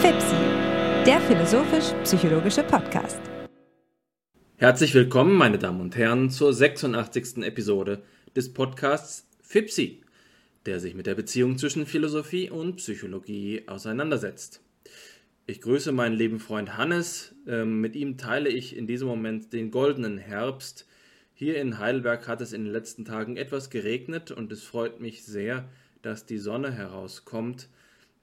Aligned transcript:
FIPSI, 0.00 0.36
der 1.06 1.20
philosophisch-psychologische 1.20 2.62
Podcast. 2.62 3.20
Herzlich 4.56 4.94
willkommen, 4.94 5.34
meine 5.34 5.58
Damen 5.58 5.80
und 5.80 5.96
Herren, 5.96 6.30
zur 6.30 6.52
86. 6.52 7.38
Episode 7.44 8.02
des 8.34 8.52
Podcasts 8.52 9.28
FIPSI, 9.42 10.02
der 10.64 10.80
sich 10.80 10.94
mit 10.94 11.06
der 11.06 11.14
Beziehung 11.14 11.58
zwischen 11.58 11.86
Philosophie 11.86 12.50
und 12.50 12.76
Psychologie 12.76 13.64
auseinandersetzt. 13.66 14.60
Ich 15.46 15.60
grüße 15.60 15.92
meinen 15.92 16.16
lieben 16.16 16.40
Freund 16.40 16.76
Hannes. 16.76 17.34
Ähm, 17.46 17.80
mit 17.80 17.94
ihm 17.94 18.18
teile 18.18 18.48
ich 18.48 18.76
in 18.76 18.86
diesem 18.86 19.06
Moment 19.06 19.52
den 19.52 19.70
goldenen 19.70 20.18
Herbst. 20.18 20.86
Hier 21.38 21.60
in 21.60 21.78
Heidelberg 21.78 22.28
hat 22.28 22.40
es 22.40 22.54
in 22.54 22.64
den 22.64 22.72
letzten 22.72 23.04
Tagen 23.04 23.36
etwas 23.36 23.68
geregnet 23.68 24.30
und 24.30 24.50
es 24.52 24.62
freut 24.62 25.00
mich 25.00 25.22
sehr, 25.22 25.68
dass 26.00 26.24
die 26.24 26.38
Sonne 26.38 26.72
herauskommt. 26.72 27.68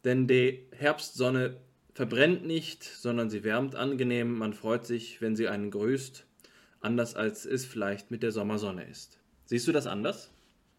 Denn 0.04 0.26
die 0.26 0.66
Herbstsonne 0.71 1.57
verbrennt 1.94 2.44
nicht, 2.44 2.84
sondern 2.84 3.30
sie 3.30 3.44
wärmt 3.44 3.76
angenehm. 3.76 4.35
Man 4.35 4.54
freut 4.54 4.88
sich, 4.88 5.21
wenn 5.21 5.35
sie 5.35 5.48
einen 5.48 5.70
grüßt, 5.70 6.26
anders 6.81 7.16
als 7.16 7.45
es 7.45 7.66
vielleicht 7.66 8.09
mit 8.09 8.23
der 8.23 8.31
Sommersonne 8.31 8.84
ist. 8.90 9.20
Siehst 9.45 9.68
du 9.68 9.71
das 9.71 9.85
anders? 9.85 10.34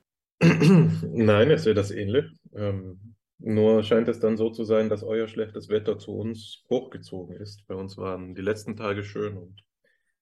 Nein, 0.43 1.53
ich 1.53 1.61
sehe 1.61 1.75
das 1.75 1.93
ähnlich. 1.93 2.25
Ähm, 2.53 3.15
nur 3.39 3.85
scheint 3.85 4.09
es 4.09 4.19
dann 4.19 4.37
so 4.37 4.51
zu 4.51 4.65
sein, 4.65 4.89
dass 4.89 5.05
euer 5.05 5.29
schlechtes 5.29 5.69
Wetter 5.69 6.01
zu 6.01 6.11
uns 6.11 6.65
hochgezogen 6.69 7.37
ist. 7.37 7.65
Bei 7.69 7.77
uns 7.77 7.97
waren 7.97 8.35
die 8.35 8.43
letzten 8.43 8.75
Tage 8.75 9.05
schön 9.05 9.37
und 9.37 9.63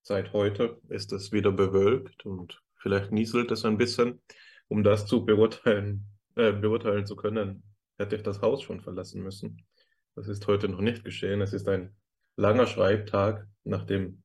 seit 0.02 0.32
heute 0.32 0.80
ist 0.88 1.12
es 1.12 1.32
wieder 1.32 1.52
bewölkt 1.52 2.26
und 2.26 2.60
vielleicht 2.76 3.12
nieselt 3.12 3.50
es 3.50 3.64
ein 3.64 3.78
bisschen. 3.78 4.20
Um 4.68 4.82
das 4.82 5.06
zu 5.06 5.24
beurteilen, 5.24 6.06
äh, 6.36 6.52
beurteilen 6.52 7.06
zu 7.06 7.16
können, 7.16 7.62
hätte 7.98 8.16
ich 8.16 8.22
das 8.22 8.40
Haus 8.40 8.62
schon 8.62 8.80
verlassen 8.80 9.22
müssen. 9.22 9.64
Das 10.14 10.28
ist 10.28 10.46
heute 10.46 10.68
noch 10.68 10.80
nicht 10.80 11.04
geschehen. 11.04 11.40
Es 11.40 11.52
ist 11.52 11.68
ein 11.68 11.94
langer 12.36 12.66
Schreibtag, 12.66 13.46
nachdem 13.64 14.22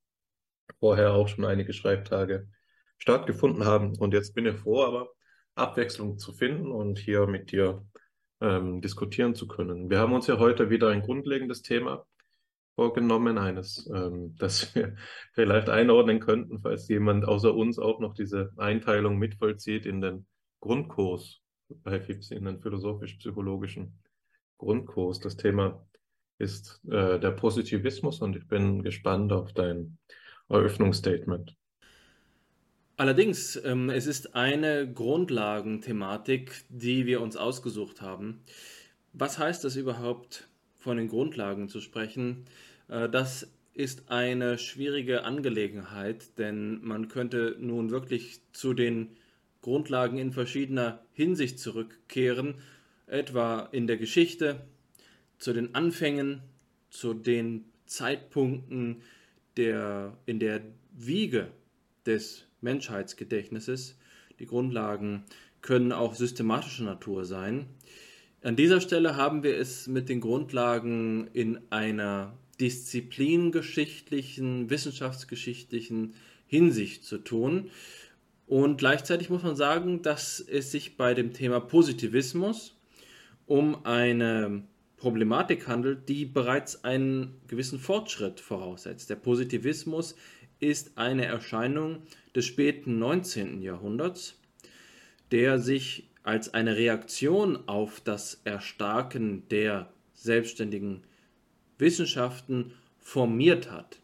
vorher 0.80 1.14
auch 1.14 1.28
schon 1.28 1.46
einige 1.46 1.74
Schreibtage 1.74 2.48
stattgefunden 2.98 3.66
haben. 3.66 3.98
Und 3.98 4.14
jetzt 4.14 4.34
bin 4.34 4.46
ich 4.46 4.56
froh, 4.56 4.84
aber 4.84 5.10
Abwechslung 5.56 6.18
zu 6.18 6.34
finden 6.34 6.72
und 6.72 7.00
hier 7.00 7.28
mit 7.28 7.52
dir 7.52 7.86
ähm, 8.42 8.82
diskutieren 8.82 9.36
zu 9.36 9.48
können. 9.48 9.90
Wir 9.90 10.00
haben 10.00 10.14
uns 10.14 10.28
ja 10.28 10.40
heute 10.40 10.70
wieder 10.70 10.90
ein 10.90 11.02
grundlegendes 11.02 11.62
Thema 11.62 12.06
vorgenommen, 12.78 13.40
eines, 13.40 13.90
ähm, 13.94 14.36
das 14.40 14.74
wir 14.76 14.96
vielleicht 15.34 15.68
einordnen 15.68 16.20
könnten, 16.20 16.60
falls 16.60 16.88
jemand 16.88 17.26
außer 17.26 17.54
uns 17.54 17.80
auch 17.80 18.00
noch 18.00 18.14
diese 18.14 18.52
Einteilung 18.56 19.18
mitvollzieht 19.18 19.86
in 19.86 20.00
den 20.00 20.28
Grundkurs 20.62 21.42
bei 21.84 22.00
FIPS, 22.00 22.32
in 22.32 22.46
den 22.46 22.62
philosophisch-psychologischen 22.62 24.00
Grundkurs. 24.58 25.20
Das 25.20 25.36
Thema 25.36 25.86
ist 26.38 26.80
äh, 26.88 27.20
der 27.20 27.32
Positivismus 27.32 28.22
und 28.22 28.36
ich 28.36 28.48
bin 28.48 28.84
gespannt 28.84 29.34
auf 29.34 29.54
dein 29.54 29.98
Eröffnungsstatement. 30.48 31.56
Allerdings, 32.96 33.60
ähm, 33.64 33.90
es 33.90 34.06
ist 34.06 34.36
eine 34.36 34.92
Grundlagenthematik, 34.92 36.64
die 36.70 37.06
wir 37.06 37.22
uns 37.22 37.38
ausgesucht 37.38 38.02
haben. 38.02 38.44
Was 39.14 39.40
heißt 39.40 39.66
es 39.66 39.76
überhaupt, 39.76 40.48
von 40.78 40.98
den 40.98 41.08
Grundlagen 41.08 41.70
zu 41.70 41.82
sprechen? 41.82 42.46
Äh, 42.88 43.10
das 43.10 43.48
ist 43.74 44.10
eine 44.10 44.58
schwierige 44.58 45.24
Angelegenheit, 45.24 46.38
denn 46.40 46.84
man 46.84 47.10
könnte 47.10 47.56
nun 47.60 47.92
wirklich 47.92 48.42
zu 48.52 48.74
den 48.74 49.16
Grundlagen 49.62 50.18
in 50.18 50.32
verschiedener 50.32 51.04
Hinsicht 51.14 51.60
zurückkehren 51.60 52.56
etwa 53.06 53.70
in 53.72 53.88
der 53.88 53.98
Geschichte, 53.98 54.62
zu 55.38 55.54
den 55.54 55.76
Anfängen, 55.76 56.42
zu 56.90 57.14
den 57.14 57.66
Zeitpunkten 57.86 59.02
der, 59.56 60.18
in 60.26 60.40
der 60.40 60.62
Wiege 60.92 61.52
des 62.06 62.48
Menschheitsgedächtnisses. 62.62 63.98
Die 64.40 64.46
Grundlagen 64.46 65.24
können 65.62 65.92
auch 65.92 66.16
systematischer 66.16 66.84
Natur 66.84 67.26
sein. 67.26 67.68
An 68.42 68.56
dieser 68.56 68.82
Stelle 68.82 69.16
haben 69.16 69.44
wir 69.44 69.58
es 69.58 69.88
mit 69.88 70.10
den 70.10 70.22
Grundlagen 70.22 71.28
in 71.34 71.60
einer 71.70 72.38
disziplingeschichtlichen, 72.60 74.70
wissenschaftsgeschichtlichen 74.70 76.16
Hinsicht 76.48 77.04
zu 77.04 77.20
tun. 77.20 77.70
Und 78.48 78.78
gleichzeitig 78.78 79.30
muss 79.30 79.44
man 79.44 79.56
sagen, 79.56 80.02
dass 80.02 80.40
es 80.40 80.72
sich 80.72 80.98
bei 80.98 81.14
dem 81.14 81.34
Thema 81.34 81.60
Positivismus 81.60 82.76
um 83.46 83.86
eine 83.86 84.64
Problematik 84.98 85.68
handelt, 85.68 86.10
die 86.10 86.26
bereits 86.26 86.84
einen 86.84 87.36
gewissen 87.48 87.80
Fortschritt 87.80 88.40
voraussetzt. 88.40 89.10
Der 89.10 89.16
Positivismus 89.16 90.16
ist 90.60 90.98
eine 90.98 91.26
Erscheinung 91.26 92.02
des 92.36 92.46
späten 92.46 92.98
19. 92.98 93.62
Jahrhunderts, 93.62 94.40
der 95.32 95.60
sich 95.60 96.10
als 96.24 96.54
eine 96.54 96.76
Reaktion 96.76 97.68
auf 97.68 98.02
das 98.02 98.42
Erstarken 98.44 99.48
der 99.50 99.94
selbstständigen 100.14 101.04
Wissenschaften 101.78 102.74
formiert 103.00 103.72
hat. 103.72 104.00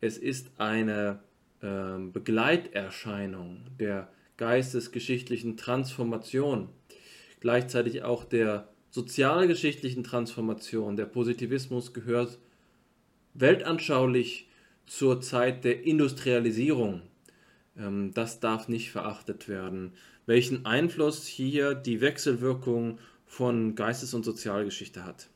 Es 0.00 0.18
ist 0.18 0.50
eine 0.58 1.20
äh, 1.62 1.98
Begleiterscheinung 2.12 3.62
der 3.80 4.08
geistesgeschichtlichen 4.36 5.56
Transformation, 5.56 6.68
gleichzeitig 7.40 8.02
auch 8.02 8.24
der 8.24 8.68
sozialgeschichtlichen 8.90 10.04
Transformation. 10.04 10.96
Der 10.96 11.06
Positivismus 11.06 11.92
gehört 11.92 12.38
weltanschaulich 13.34 14.48
zur 14.86 15.20
Zeit 15.20 15.64
der 15.64 15.84
Industrialisierung. 15.84 17.02
Ähm, 17.76 18.12
das 18.14 18.40
darf 18.40 18.68
nicht 18.68 18.90
verachtet 18.90 19.48
werden. 19.48 19.92
Welchen 20.26 20.66
Einfluss 20.66 21.26
hier 21.26 21.74
die 21.74 22.00
Wechselwirkung 22.00 22.98
von 23.26 23.74
Geistes- 23.74 24.14
und 24.14 24.24
Sozialgeschichte 24.24 25.04
hat. 25.04 25.28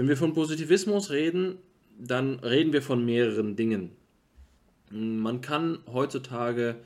Wenn 0.00 0.08
wir 0.08 0.16
von 0.16 0.32
Positivismus 0.32 1.10
reden, 1.10 1.58
dann 1.98 2.38
reden 2.38 2.72
wir 2.72 2.80
von 2.80 3.04
mehreren 3.04 3.54
Dingen. 3.54 3.90
Man 4.88 5.42
kann 5.42 5.80
heutzutage 5.92 6.76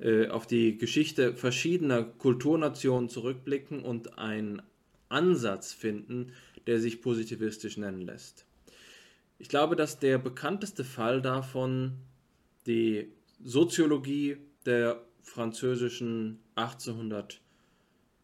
äh, 0.00 0.26
auf 0.26 0.48
die 0.48 0.76
Geschichte 0.76 1.36
verschiedener 1.36 2.02
Kulturnationen 2.02 3.08
zurückblicken 3.08 3.84
und 3.84 4.18
ein 4.18 4.62
Ansatz 5.08 5.72
finden, 5.74 6.32
der 6.66 6.80
sich 6.80 7.02
positivistisch 7.02 7.76
nennen 7.76 8.00
lässt. 8.00 8.46
Ich 9.38 9.48
glaube, 9.48 9.76
dass 9.76 10.00
der 10.00 10.18
bekannteste 10.18 10.82
Fall 10.82 11.22
davon 11.22 11.92
die 12.66 13.12
Soziologie 13.44 14.38
der 14.64 15.00
französischen 15.22 16.40
1850er, 16.56 17.38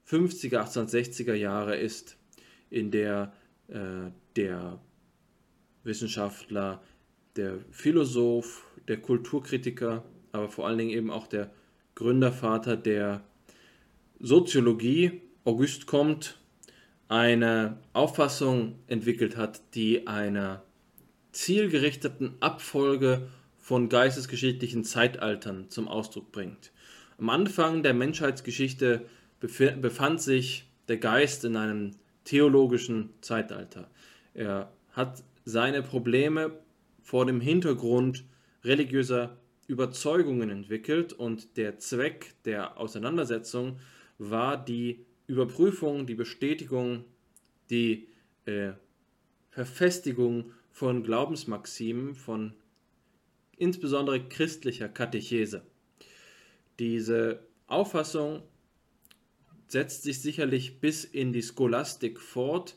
1860er 0.08 1.34
Jahre 1.34 1.76
ist, 1.76 2.16
in 2.70 2.90
der 2.90 3.32
äh, 3.72 4.10
der 4.36 4.78
Wissenschaftler, 5.84 6.82
der 7.36 7.58
Philosoph, 7.70 8.66
der 8.88 8.98
Kulturkritiker, 8.98 10.04
aber 10.32 10.48
vor 10.48 10.66
allen 10.66 10.78
Dingen 10.78 10.90
eben 10.90 11.10
auch 11.10 11.26
der 11.26 11.50
Gründervater 11.94 12.76
der 12.76 13.22
Soziologie, 14.20 15.22
Auguste 15.44 15.86
Comte, 15.86 16.34
eine 17.08 17.78
Auffassung 17.92 18.78
entwickelt 18.86 19.36
hat, 19.36 19.74
die 19.74 20.06
einer 20.06 20.62
zielgerichteten 21.32 22.34
Abfolge 22.40 23.28
von 23.58 23.88
geistesgeschichtlichen 23.88 24.84
Zeitaltern 24.84 25.68
zum 25.70 25.88
Ausdruck 25.88 26.32
bringt. 26.32 26.72
Am 27.18 27.30
Anfang 27.30 27.82
der 27.82 27.94
Menschheitsgeschichte 27.94 29.06
befand 29.40 30.20
sich 30.20 30.66
der 30.88 30.98
Geist 30.98 31.44
in 31.44 31.56
einem 31.56 31.92
theologischen 32.24 33.10
Zeitalter. 33.20 33.90
Er 34.34 34.72
hat 34.92 35.22
seine 35.44 35.82
Probleme 35.82 36.58
vor 37.02 37.26
dem 37.26 37.40
Hintergrund 37.40 38.24
religiöser 38.64 39.36
Überzeugungen 39.66 40.50
entwickelt 40.50 41.12
und 41.12 41.56
der 41.56 41.78
Zweck 41.78 42.34
der 42.44 42.78
Auseinandersetzung 42.78 43.78
war 44.18 44.62
die 44.62 45.04
Überprüfung, 45.26 46.06
die 46.06 46.14
Bestätigung, 46.14 47.04
die 47.70 48.08
äh, 48.44 48.72
Verfestigung 49.50 50.52
von 50.70 51.02
Glaubensmaximen, 51.02 52.14
von 52.14 52.54
insbesondere 53.56 54.28
christlicher 54.28 54.88
Katechese. 54.88 55.62
Diese 56.78 57.40
Auffassung 57.66 58.42
setzt 59.72 60.02
sich 60.02 60.20
sicherlich 60.20 60.80
bis 60.80 61.04
in 61.04 61.32
die 61.32 61.42
Scholastik 61.42 62.20
fort, 62.20 62.76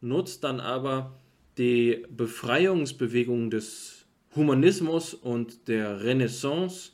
nutzt 0.00 0.44
dann 0.44 0.60
aber 0.60 1.18
die 1.56 2.04
Befreiungsbewegung 2.10 3.50
des 3.50 4.04
Humanismus 4.34 5.14
und 5.14 5.68
der 5.68 6.02
Renaissance, 6.02 6.90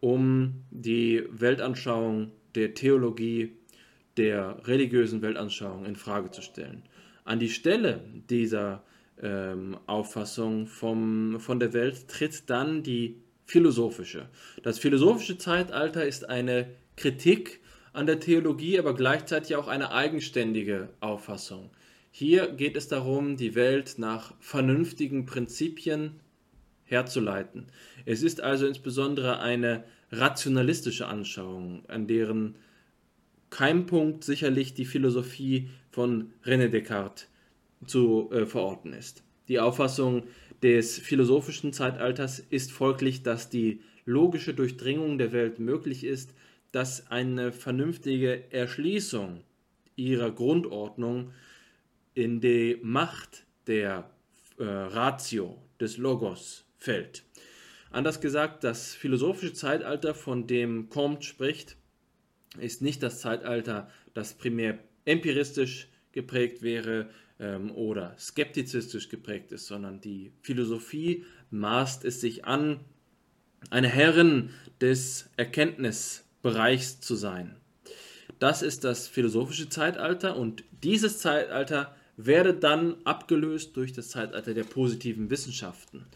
um 0.00 0.64
die 0.70 1.24
Weltanschauung 1.30 2.32
der 2.54 2.72
Theologie 2.72 3.52
der 4.16 4.66
religiösen 4.66 5.20
Weltanschauung 5.20 5.84
in 5.84 5.94
Frage 5.94 6.30
zu 6.30 6.40
stellen. 6.40 6.82
An 7.24 7.38
die 7.38 7.50
Stelle 7.50 8.00
dieser 8.30 8.82
ähm, 9.22 9.76
Auffassung 9.86 10.66
vom, 10.66 11.38
von 11.40 11.60
der 11.60 11.74
Welt 11.74 12.08
tritt 12.08 12.48
dann 12.48 12.82
die 12.82 13.16
philosophische. 13.44 14.30
Das 14.62 14.78
philosophische 14.78 15.36
Zeitalter 15.36 16.06
ist 16.06 16.28
eine 16.30 16.68
Kritik 16.96 17.60
an 17.96 18.06
der 18.06 18.20
Theologie, 18.20 18.78
aber 18.78 18.94
gleichzeitig 18.94 19.56
auch 19.56 19.68
eine 19.68 19.90
eigenständige 19.90 20.90
Auffassung. 21.00 21.70
Hier 22.10 22.48
geht 22.48 22.76
es 22.76 22.88
darum, 22.88 23.36
die 23.36 23.54
Welt 23.54 23.94
nach 23.96 24.34
vernünftigen 24.38 25.24
Prinzipien 25.24 26.20
herzuleiten. 26.84 27.66
Es 28.04 28.22
ist 28.22 28.42
also 28.42 28.66
insbesondere 28.66 29.40
eine 29.40 29.84
rationalistische 30.12 31.06
Anschauung, 31.06 31.84
an 31.88 32.06
deren 32.06 32.56
Keimpunkt 33.48 34.24
sicherlich 34.24 34.74
die 34.74 34.84
Philosophie 34.84 35.70
von 35.90 36.32
René 36.44 36.68
Descartes 36.68 37.28
zu 37.86 38.30
äh, 38.30 38.44
verorten 38.44 38.92
ist. 38.92 39.22
Die 39.48 39.58
Auffassung 39.58 40.24
des 40.62 40.98
philosophischen 40.98 41.72
Zeitalters 41.72 42.40
ist 42.40 42.72
folglich, 42.72 43.22
dass 43.22 43.48
die 43.48 43.80
logische 44.04 44.52
Durchdringung 44.52 45.16
der 45.16 45.32
Welt 45.32 45.58
möglich 45.58 46.04
ist, 46.04 46.34
dass 46.72 47.10
eine 47.10 47.52
vernünftige 47.52 48.52
Erschließung 48.52 49.44
ihrer 49.96 50.30
Grundordnung 50.30 51.32
in 52.14 52.40
die 52.40 52.78
Macht 52.82 53.44
der 53.66 54.10
äh, 54.58 54.64
Ratio, 54.64 55.58
des 55.80 55.98
Logos 55.98 56.64
fällt. 56.78 57.24
Anders 57.90 58.20
gesagt, 58.20 58.64
das 58.64 58.94
philosophische 58.94 59.52
Zeitalter, 59.52 60.14
von 60.14 60.46
dem 60.46 60.88
Comte 60.88 61.26
spricht, 61.26 61.76
ist 62.58 62.82
nicht 62.82 63.02
das 63.02 63.20
Zeitalter, 63.20 63.90
das 64.14 64.34
primär 64.34 64.78
empiristisch 65.04 65.88
geprägt 66.12 66.62
wäre 66.62 67.10
ähm, 67.38 67.70
oder 67.70 68.16
skeptizistisch 68.18 69.08
geprägt 69.08 69.52
ist, 69.52 69.66
sondern 69.66 70.00
die 70.00 70.32
Philosophie 70.40 71.24
maßt 71.50 72.04
es 72.04 72.20
sich 72.20 72.44
an, 72.44 72.80
eine 73.70 73.88
Herrin 73.88 74.50
des 74.80 75.30
Erkenntnisbereichs 76.46 77.00
zu 77.00 77.16
sein. 77.16 77.56
Das 78.38 78.62
ist 78.62 78.84
das 78.84 79.08
philosophische 79.08 79.68
Zeitalter 79.68 80.36
und 80.36 80.64
dieses 80.82 81.18
Zeitalter 81.18 81.94
werde 82.16 82.54
dann 82.54 82.96
abgelöst 83.04 83.76
durch 83.76 83.92
das 83.92 84.08
Zeitalter 84.08 84.54
der 84.54 84.64
positiven 84.64 85.30
Wissenschaften. 85.30 86.06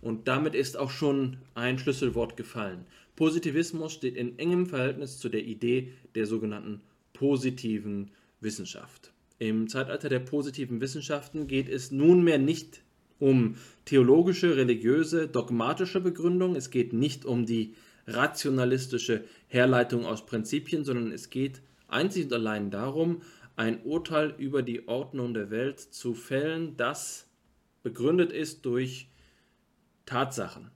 Und 0.00 0.28
damit 0.28 0.54
ist 0.54 0.76
auch 0.76 0.90
schon 0.90 1.38
ein 1.54 1.78
Schlüsselwort 1.78 2.36
gefallen. 2.36 2.86
Positivismus 3.16 3.92
steht 3.92 4.16
in 4.16 4.38
engem 4.38 4.66
Verhältnis 4.66 5.18
zu 5.18 5.28
der 5.28 5.44
Idee 5.44 5.92
der 6.14 6.26
sogenannten 6.26 6.80
positiven 7.12 8.10
Wissenschaft. 8.40 9.12
Im 9.38 9.68
Zeitalter 9.68 10.08
der 10.08 10.20
positiven 10.20 10.80
Wissenschaften 10.80 11.46
geht 11.46 11.68
es 11.68 11.90
nunmehr 11.90 12.38
nicht 12.38 12.82
um 13.20 13.56
theologische, 13.84 14.56
religiöse, 14.56 15.28
dogmatische 15.28 16.00
Begründung, 16.00 16.56
es 16.56 16.70
geht 16.70 16.92
nicht 16.92 17.24
um 17.24 17.46
die 17.46 17.74
rationalistische 18.06 19.24
Herleitung 19.48 20.06
aus 20.06 20.26
Prinzipien, 20.26 20.84
sondern 20.84 21.12
es 21.12 21.30
geht 21.30 21.62
einzig 21.88 22.26
und 22.26 22.32
allein 22.32 22.70
darum, 22.70 23.22
ein 23.56 23.82
Urteil 23.82 24.34
über 24.38 24.62
die 24.62 24.88
Ordnung 24.88 25.32
der 25.32 25.50
Welt 25.50 25.80
zu 25.80 26.14
fällen, 26.14 26.76
das 26.76 27.28
begründet 27.82 28.32
ist 28.32 28.64
durch 28.66 29.08
Tatsachen. 30.06 30.70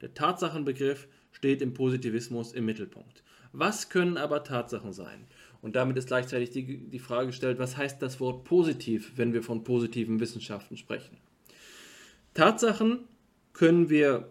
Der 0.00 0.14
Tatsachenbegriff 0.14 1.06
steht 1.32 1.62
im 1.62 1.74
Positivismus 1.74 2.52
im 2.52 2.64
Mittelpunkt. 2.64 3.22
Was 3.52 3.88
können 3.88 4.16
aber 4.16 4.42
Tatsachen 4.42 4.92
sein? 4.92 5.26
Und 5.62 5.76
damit 5.76 5.96
ist 5.96 6.08
gleichzeitig 6.08 6.50
die, 6.50 6.78
die 6.78 6.98
Frage 6.98 7.28
gestellt, 7.28 7.58
was 7.58 7.76
heißt 7.76 8.02
das 8.02 8.20
Wort 8.20 8.44
positiv, 8.44 9.12
wenn 9.16 9.32
wir 9.32 9.42
von 9.42 9.64
positiven 9.64 10.20
Wissenschaften 10.20 10.76
sprechen? 10.76 11.16
Tatsachen 12.34 13.00
können 13.52 13.88
wir 13.88 14.28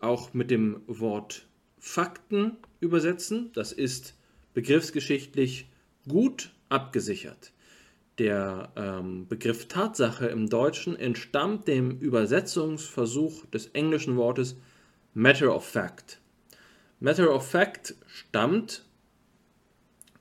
auch 0.00 0.34
mit 0.34 0.50
dem 0.50 0.82
Wort 0.86 1.46
Fakten 1.78 2.56
übersetzen. 2.80 3.50
Das 3.54 3.72
ist 3.72 4.14
begriffsgeschichtlich 4.54 5.68
gut 6.08 6.52
abgesichert. 6.68 7.52
Der 8.18 8.72
ähm, 8.76 9.28
Begriff 9.28 9.68
Tatsache 9.68 10.26
im 10.26 10.48
Deutschen 10.48 10.96
entstammt 10.96 11.68
dem 11.68 11.98
Übersetzungsversuch 11.98 13.44
des 13.46 13.66
englischen 13.68 14.16
Wortes 14.16 14.56
Matter 15.12 15.54
of 15.54 15.66
Fact. 15.66 16.18
Matter 16.98 17.34
of 17.34 17.46
Fact 17.46 17.94
stammt 18.06 18.86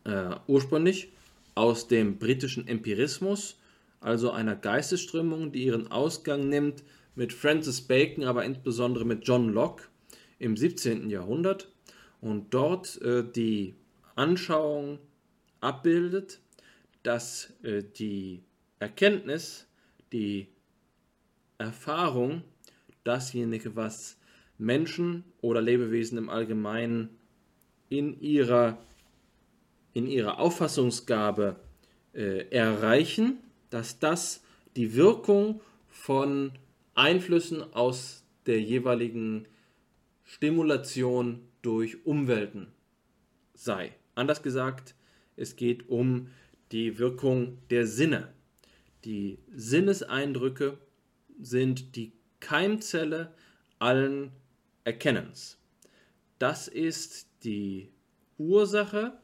äh, 0.04 0.36
ursprünglich 0.48 1.14
aus 1.56 1.88
dem 1.88 2.18
britischen 2.18 2.68
Empirismus, 2.68 3.58
also 4.02 4.32
einer 4.32 4.58
Geistesströmung, 4.58 5.54
die 5.54 5.64
ihren 5.64 5.90
Ausgang 5.90 6.50
nimmt 6.50 6.84
mit 7.16 7.34
Francis 7.34 7.82
Bacon, 7.82 8.24
aber 8.24 8.46
insbesondere 8.46 9.06
mit 9.06 9.28
John 9.28 9.50
Locke 9.50 9.84
im 10.40 10.58
17. 10.58 11.10
Jahrhundert 11.10 11.72
und 12.22 12.54
dort 12.54 13.02
äh, 13.02 13.24
die 13.24 13.76
Anschauung 14.16 15.00
abbildet, 15.62 16.40
dass 17.04 17.54
äh, 17.64 17.84
die 17.84 18.44
Erkenntnis, 18.80 19.68
die 20.12 20.48
Erfahrung, 21.58 22.44
dasjenige, 23.04 23.76
was 23.76 24.18
Menschen 24.58 25.24
oder 25.42 25.62
Lebewesen 25.62 26.18
im 26.18 26.30
Allgemeinen 26.30 27.10
in 27.90 28.20
ihrer, 28.20 28.78
in 29.94 30.08
ihrer 30.08 30.40
Auffassungsgabe 30.40 31.58
äh, 32.14 32.48
erreichen, 32.50 33.38
dass 33.70 34.00
das 34.00 34.44
die 34.76 34.96
Wirkung 34.96 35.62
von 35.88 36.52
Einflüssen 36.96 37.62
aus 37.74 38.24
der 38.46 38.62
jeweiligen 38.62 39.48
Stimulation 40.24 41.42
durch 41.62 42.06
Umwelten 42.06 42.68
sei. 43.54 43.94
Anders 44.16 44.42
gesagt, 44.42 44.96
es 45.36 45.56
geht 45.56 45.90
um 45.90 46.30
die 46.72 46.98
Wirkung 46.98 47.58
der 47.70 47.86
Sinne. 47.86 48.34
Die 49.04 49.40
Sinneseindrücke 49.54 50.78
sind 51.40 51.96
die 51.96 52.14
Keimzelle 52.40 53.34
allen 53.80 54.32
Erkennens. 54.84 55.58
Das 56.40 56.68
ist 56.68 57.28
die 57.44 57.90
Ursache, 58.38 59.18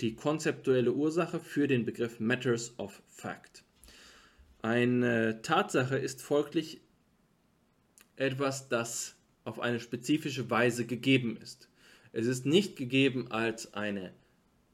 die 0.00 0.14
konzeptuelle 0.14 0.92
Ursache 0.92 1.40
für 1.40 1.66
den 1.66 1.84
Begriff 1.84 2.20
Matters 2.20 2.78
of 2.78 3.02
Fact. 3.06 3.64
Eine 4.62 5.42
Tatsache 5.42 5.96
ist 5.96 6.22
folglich 6.22 6.80
etwas, 8.16 8.68
das 8.68 9.16
auf 9.44 9.60
eine 9.60 9.80
spezifische 9.80 10.50
Weise 10.50 10.86
gegeben 10.86 11.36
ist. 11.36 11.68
Es 12.12 12.26
ist 12.26 12.44
nicht 12.44 12.76
gegeben 12.76 13.30
als 13.30 13.74
eine 13.74 14.12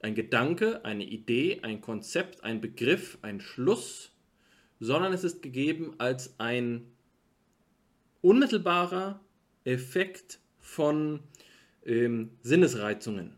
ein 0.00 0.14
Gedanke, 0.14 0.84
eine 0.84 1.04
Idee, 1.04 1.60
ein 1.62 1.80
Konzept, 1.80 2.44
ein 2.44 2.60
Begriff, 2.60 3.18
ein 3.22 3.40
Schluss, 3.40 4.12
sondern 4.78 5.12
es 5.12 5.24
ist 5.24 5.42
gegeben 5.42 5.94
als 5.98 6.38
ein 6.38 6.92
unmittelbarer 8.20 9.20
Effekt 9.64 10.38
von 10.60 11.20
ähm, 11.84 12.30
Sinnesreizungen. 12.42 13.36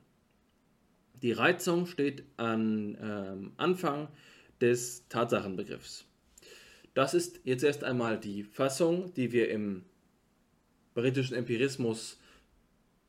Die 1.23 1.33
Reizung 1.33 1.87
steht 1.87 2.25
am 2.37 2.97
ähm, 3.01 3.53
Anfang 3.57 4.09
des 4.61 5.09
Tatsachenbegriffs. 5.09 6.08
Das 6.99 7.15
ist 7.15 7.39
jetzt 7.45 7.63
erst 7.63 7.85
einmal 7.85 8.19
die 8.19 8.43
Fassung, 8.43 9.15
die 9.15 9.31
wir 9.31 9.51
im 9.51 9.85
britischen 10.95 11.37
Empirismus 11.37 12.19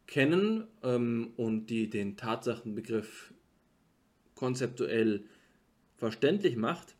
kennen 0.05 0.67
ähm, 0.83 1.33
und 1.37 1.71
die 1.71 1.89
den 1.89 2.15
Tatsachenbegriff 2.15 3.33
konzeptuell 4.35 5.23
verständlich 5.97 6.55
macht. 6.55 6.93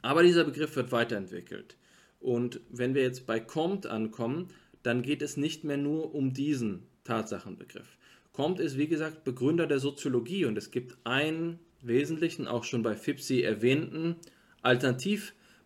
Aber 0.00 0.22
dieser 0.22 0.44
Begriff 0.44 0.74
wird 0.76 0.92
weiterentwickelt. 0.92 1.76
Und 2.20 2.62
wenn 2.70 2.94
wir 2.94 3.02
jetzt 3.02 3.26
bei 3.26 3.38
Comte 3.38 3.90
ankommen, 3.90 4.48
dann 4.82 5.02
geht 5.02 5.20
es 5.20 5.36
nicht 5.36 5.62
mehr 5.62 5.76
nur 5.76 6.14
um 6.14 6.32
diesen 6.32 6.84
Tatsachenbegriff. 7.04 7.98
Comte 8.32 8.62
ist, 8.62 8.78
wie 8.78 8.88
gesagt, 8.88 9.24
Begründer 9.24 9.66
der 9.66 9.78
Soziologie 9.78 10.46
und 10.46 10.56
es 10.56 10.70
gibt 10.70 10.96
einen 11.04 11.58
wesentlichen, 11.82 12.48
auch 12.48 12.64
schon 12.64 12.82
bei 12.82 12.96
Fipsi 12.96 13.42
erwähnten, 13.42 14.16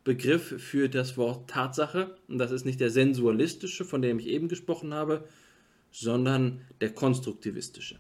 Alternativbegriff 0.07 0.63
für 0.63 0.89
das 0.89 1.17
Wort 1.17 1.51
Tatsache. 1.51 2.17
Und 2.29 2.39
das 2.39 2.53
ist 2.53 2.65
nicht 2.65 2.81
der 2.81 2.91
sensualistische, 2.91 3.85
von 3.85 4.03
dem 4.03 4.19
ich 4.19 4.29
eben 4.29 4.49
gesprochen 4.49 4.95
habe, 4.95 5.25
sondern 5.91 6.61
der 6.81 6.91
konstruktivistische. 6.91 7.99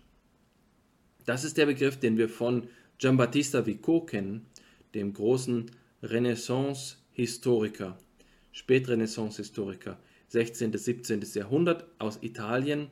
Das 1.24 1.44
ist 1.44 1.56
der 1.56 1.66
Begriff, 1.66 1.98
den 1.98 2.16
wir 2.16 2.28
von 2.28 2.68
Giambattista 2.98 3.66
Vico 3.66 4.02
kennen, 4.02 4.46
dem 4.94 5.12
großen 5.12 5.70
Renaissance-Historiker, 6.02 7.98
Spätrenaissance-Historiker, 8.52 9.98
16. 10.28 10.70
bis 10.70 10.84
17. 10.84 11.22
Jahrhundert 11.34 11.86
aus 11.98 12.18
Italien, 12.22 12.88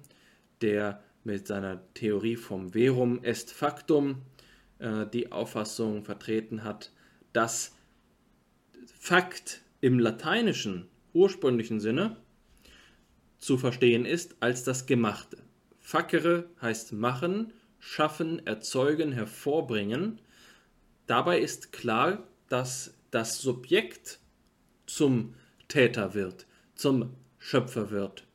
der 0.61 1.02
mit 1.23 1.47
seiner 1.47 1.80
Theorie 1.94 2.37
vom 2.37 2.73
Verum 2.73 3.23
est 3.23 3.52
Factum 3.52 4.23
äh, 4.78 5.06
die 5.06 5.33
Auffassung 5.33 6.04
vertreten 6.04 6.64
hat, 6.64 6.92
dass 7.33 7.73
Fakt 9.06 9.61
im 9.82 9.99
lateinischen 9.99 10.88
ursprünglichen 11.12 11.78
Sinne 11.78 12.16
zu 13.37 13.58
verstehen 13.58 14.06
ist 14.06 14.37
als 14.40 14.64
das 14.64 14.87
Gemachte. 14.87 15.37
Facere 15.78 16.49
heißt 16.62 16.94
machen, 16.94 17.52
schaffen, 17.78 18.46
erzeugen, 18.46 19.12
hervorbringen. 19.12 20.23
Dabei 21.06 21.38
ist 21.40 21.70
klar, 21.70 22.26
dass 22.49 22.94
das 23.11 23.42
Subjekt 23.42 24.20
zum 24.87 25.34
Täter 25.68 26.14
wird, 26.14 26.46
zum 26.75 27.11
Schöpfer 27.37 27.90
wird. 27.90 28.26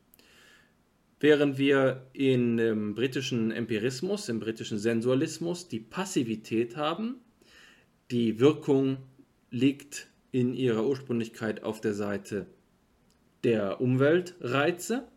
Während 1.19 1.57
wir 1.57 2.05
in 2.13 2.57
dem 2.57 2.93
britischen 2.93 3.49
Empirismus, 3.49 4.29
im 4.29 4.39
britischen 4.39 4.77
Sensualismus 4.77 5.67
die 5.67 5.79
Passivität 5.79 6.77
haben, 6.77 7.15
die 8.11 8.39
Wirkung 8.39 8.97
liegt 9.49 10.08
in 10.31 10.53
ihrer 10.53 10.85
Ursprünglichkeit 10.85 11.63
auf 11.63 11.81
der 11.81 11.93
Seite 11.93 12.47
der 13.43 13.81
Umweltreize, 13.81 15.07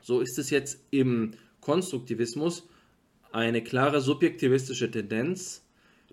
so 0.00 0.20
ist 0.20 0.38
es 0.38 0.50
jetzt 0.50 0.84
im 0.90 1.32
Konstruktivismus 1.60 2.68
eine 3.32 3.62
klare 3.64 4.00
subjektivistische 4.00 4.90
Tendenz, 4.90 5.66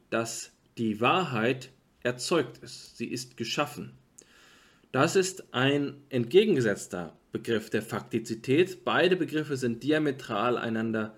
dass 0.10 0.52
die 0.78 1.00
Wahrheit 1.02 1.72
erzeugt 2.04 2.58
ist, 2.60 2.98
sie 2.98 3.06
ist 3.06 3.38
geschaffen. 3.38 3.94
Das 4.92 5.16
ist 5.16 5.54
ein 5.54 5.96
entgegengesetzter 6.10 7.16
Begriff 7.32 7.70
der 7.70 7.82
Faktizität. 7.82 8.84
Beide 8.84 9.16
Begriffe 9.16 9.56
sind 9.56 9.84
diametral 9.84 10.58
einander 10.58 11.16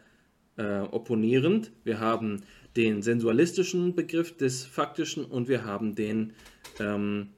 äh, 0.58 0.80
opponierend. 0.80 1.72
Wir 1.84 2.00
haben 2.00 2.44
den 2.75 3.01
sensualistischen 3.01 3.96
Begriff 3.96 4.36
des 4.36 4.65
Faktischen 4.65 5.25
und 5.25 5.48
wir 5.48 5.63
haben 5.65 5.96
den, 5.96 6.34
ähm, 6.80 7.30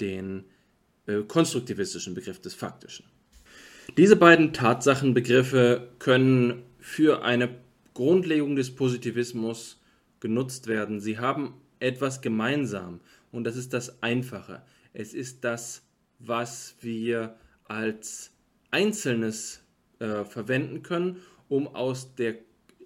den 0.00 0.44
äh, 1.06 1.22
konstruktivistischen 1.22 2.14
Begriff 2.14 2.40
des 2.40 2.54
Faktischen. 2.54 3.04
Diese 3.96 4.16
beiden 4.16 4.52
Tatsachenbegriffe 4.52 5.88
können 5.98 6.62
für 6.78 7.22
eine 7.22 7.48
Grundlegung 7.92 8.56
des 8.56 8.74
Positivismus 8.74 9.80
genutzt 10.20 10.66
werden. 10.66 11.00
Sie 11.00 11.18
haben 11.18 11.54
etwas 11.78 12.20
gemeinsam 12.20 13.00
und 13.30 13.44
das 13.44 13.56
ist 13.56 13.72
das 13.72 14.02
Einfache. 14.02 14.62
Es 14.92 15.14
ist 15.14 15.44
das, 15.44 15.82
was 16.18 16.76
wir 16.80 17.36
als 17.64 18.32
Einzelnes 18.70 19.62
äh, 19.98 20.24
verwenden 20.24 20.82
können, 20.82 21.18
um 21.48 21.68
aus 21.68 22.14
der 22.16 22.36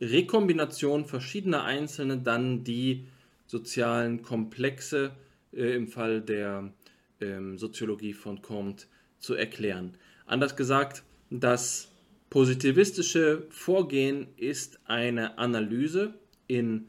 Rekombination 0.00 1.04
verschiedener 1.04 1.64
Einzelne 1.64 2.18
dann 2.18 2.64
die 2.64 3.06
sozialen 3.46 4.22
Komplexe 4.22 5.12
äh, 5.52 5.74
im 5.74 5.88
Fall 5.88 6.20
der 6.20 6.72
ähm, 7.20 7.58
Soziologie 7.58 8.12
von 8.12 8.42
Comte 8.42 8.86
zu 9.18 9.34
erklären. 9.34 9.96
Anders 10.26 10.56
gesagt, 10.56 11.02
das 11.30 11.90
positivistische 12.30 13.46
Vorgehen 13.50 14.28
ist 14.36 14.80
eine 14.84 15.38
Analyse 15.38 16.14
in 16.46 16.88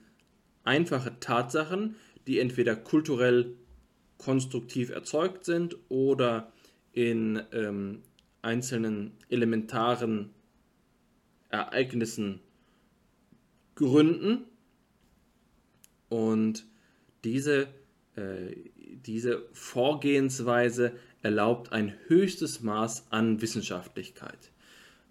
einfache 0.64 1.20
Tatsachen, 1.20 1.96
die 2.28 2.40
entweder 2.40 2.76
kulturell 2.76 3.56
konstruktiv 4.18 4.90
erzeugt 4.90 5.46
sind 5.46 5.78
oder 5.88 6.52
in 6.92 7.42
ähm, 7.54 8.02
einzelnen 8.42 9.14
elementaren 9.30 10.32
Ereignissen 11.50 12.42
gründen. 13.80 14.46
Und 16.10 16.66
diese, 17.24 17.68
äh, 18.16 18.56
diese 18.76 19.44
Vorgehensweise 19.54 20.92
erlaubt 21.22 21.72
ein 21.72 21.94
höchstes 22.08 22.62
Maß 22.62 23.08
an 23.10 23.42
Wissenschaftlichkeit. 23.42 24.52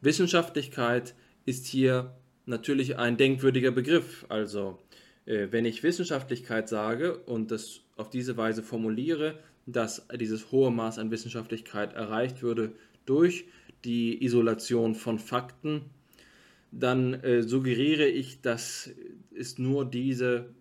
Wissenschaftlichkeit 0.00 1.14
ist 1.44 1.66
hier 1.66 2.14
natürlich 2.46 2.98
ein 2.98 3.16
denkwürdiger 3.16 3.70
Begriff. 3.70 4.26
Also 4.28 4.78
äh, 5.26 5.48
wenn 5.50 5.64
ich 5.64 5.82
Wissenschaftlichkeit 5.82 6.68
sage 6.68 7.18
und 7.18 7.50
das 7.50 7.80
auf 7.96 8.10
diese 8.10 8.36
Weise 8.36 8.62
formuliere, 8.62 9.38
dass 9.66 10.06
dieses 10.18 10.52
hohe 10.52 10.70
Maß 10.70 10.98
an 10.98 11.10
Wissenschaftlichkeit 11.10 11.94
erreicht 11.94 12.42
würde 12.42 12.72
durch 13.06 13.46
die 13.84 14.22
Isolation 14.24 14.94
von 14.94 15.18
Fakten, 15.18 15.82
dann 16.70 17.14
äh, 17.14 17.42
suggeriere 17.42 18.06
ich, 18.06 18.40
dass 18.40 18.90
es 19.34 19.58
nur 19.58 19.84
diese 19.84 20.54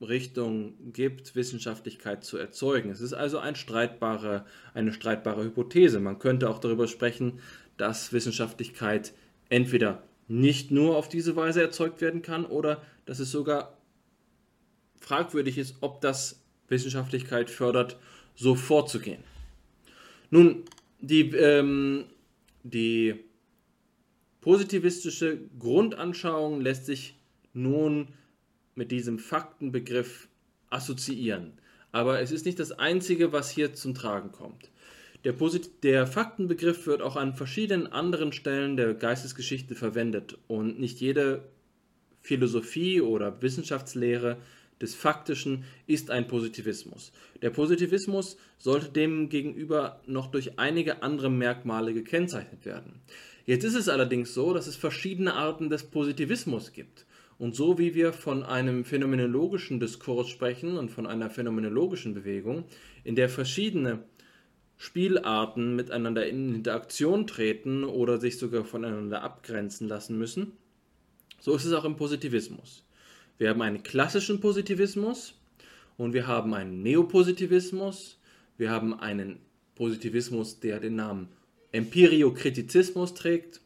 Richtung 0.00 0.92
gibt, 0.92 1.34
Wissenschaftlichkeit 1.34 2.24
zu 2.24 2.36
erzeugen. 2.36 2.90
Es 2.90 3.00
ist 3.00 3.12
also 3.12 3.38
ein 3.38 3.54
streitbare, 3.54 4.44
eine 4.74 4.92
streitbare 4.92 5.44
Hypothese. 5.44 6.00
Man 6.00 6.18
könnte 6.18 6.50
auch 6.50 6.58
darüber 6.58 6.88
sprechen, 6.88 7.40
dass 7.76 8.12
Wissenschaftlichkeit 8.12 9.14
entweder 9.48 10.02
nicht 10.26 10.70
nur 10.70 10.96
auf 10.96 11.08
diese 11.08 11.36
Weise 11.36 11.62
erzeugt 11.62 12.00
werden 12.00 12.22
kann 12.22 12.44
oder 12.44 12.82
dass 13.04 13.18
es 13.18 13.30
sogar 13.30 13.78
fragwürdig 14.98 15.58
ist, 15.58 15.76
ob 15.80 16.00
das 16.00 16.42
Wissenschaftlichkeit 16.68 17.50
fördert 17.50 17.98
so 18.34 18.54
vorzugehen. 18.54 19.22
Nun, 20.30 20.64
die, 21.00 21.30
ähm, 21.36 22.06
die 22.62 23.14
positivistische 24.44 25.38
Grundanschauung 25.58 26.60
lässt 26.60 26.84
sich 26.84 27.18
nun 27.54 28.08
mit 28.74 28.90
diesem 28.90 29.18
Faktenbegriff 29.18 30.28
assoziieren. 30.68 31.54
Aber 31.92 32.20
es 32.20 32.30
ist 32.30 32.44
nicht 32.44 32.60
das 32.60 32.70
Einzige, 32.72 33.32
was 33.32 33.48
hier 33.48 33.72
zum 33.72 33.94
Tragen 33.94 34.32
kommt. 34.32 34.70
Der, 35.24 35.32
Posit 35.32 35.82
der 35.82 36.06
Faktenbegriff 36.06 36.86
wird 36.86 37.00
auch 37.00 37.16
an 37.16 37.32
verschiedenen 37.32 37.86
anderen 37.86 38.34
Stellen 38.34 38.76
der 38.76 38.92
Geistesgeschichte 38.92 39.74
verwendet 39.74 40.36
und 40.46 40.78
nicht 40.78 41.00
jede 41.00 41.48
Philosophie 42.20 43.00
oder 43.00 43.40
Wissenschaftslehre 43.40 44.36
des 44.78 44.94
Faktischen 44.94 45.64
ist 45.86 46.10
ein 46.10 46.28
Positivismus. 46.28 47.12
Der 47.40 47.48
Positivismus 47.48 48.36
sollte 48.58 48.90
demgegenüber 48.90 50.02
noch 50.04 50.26
durch 50.26 50.58
einige 50.58 51.02
andere 51.02 51.30
Merkmale 51.30 51.94
gekennzeichnet 51.94 52.66
werden. 52.66 53.00
Jetzt 53.46 53.64
ist 53.64 53.74
es 53.74 53.88
allerdings 53.88 54.32
so, 54.32 54.54
dass 54.54 54.66
es 54.66 54.76
verschiedene 54.76 55.34
Arten 55.34 55.68
des 55.68 55.84
Positivismus 55.84 56.72
gibt. 56.72 57.04
Und 57.36 57.54
so 57.54 57.78
wie 57.78 57.94
wir 57.94 58.12
von 58.12 58.42
einem 58.42 58.84
phänomenologischen 58.84 59.80
Diskurs 59.80 60.28
sprechen 60.28 60.78
und 60.78 60.90
von 60.90 61.06
einer 61.06 61.30
phänomenologischen 61.30 62.14
Bewegung, 62.14 62.64
in 63.02 63.16
der 63.16 63.28
verschiedene 63.28 64.04
Spielarten 64.76 65.76
miteinander 65.76 66.26
in 66.26 66.54
Interaktion 66.54 67.26
treten 67.26 67.84
oder 67.84 68.18
sich 68.18 68.38
sogar 68.38 68.64
voneinander 68.64 69.22
abgrenzen 69.22 69.88
lassen 69.88 70.18
müssen, 70.18 70.52
so 71.40 71.54
ist 71.54 71.64
es 71.64 71.72
auch 71.72 71.84
im 71.84 71.96
Positivismus. 71.96 72.84
Wir 73.36 73.50
haben 73.50 73.62
einen 73.62 73.82
klassischen 73.82 74.40
Positivismus 74.40 75.34
und 75.96 76.12
wir 76.12 76.26
haben 76.26 76.54
einen 76.54 76.82
Neopositivismus. 76.82 78.18
Wir 78.56 78.70
haben 78.70 78.98
einen 78.98 79.40
Positivismus, 79.74 80.60
der 80.60 80.80
den 80.80 80.96
Namen 80.96 81.28
Empiriokritizismus 81.74 83.14
trägt. 83.14 83.60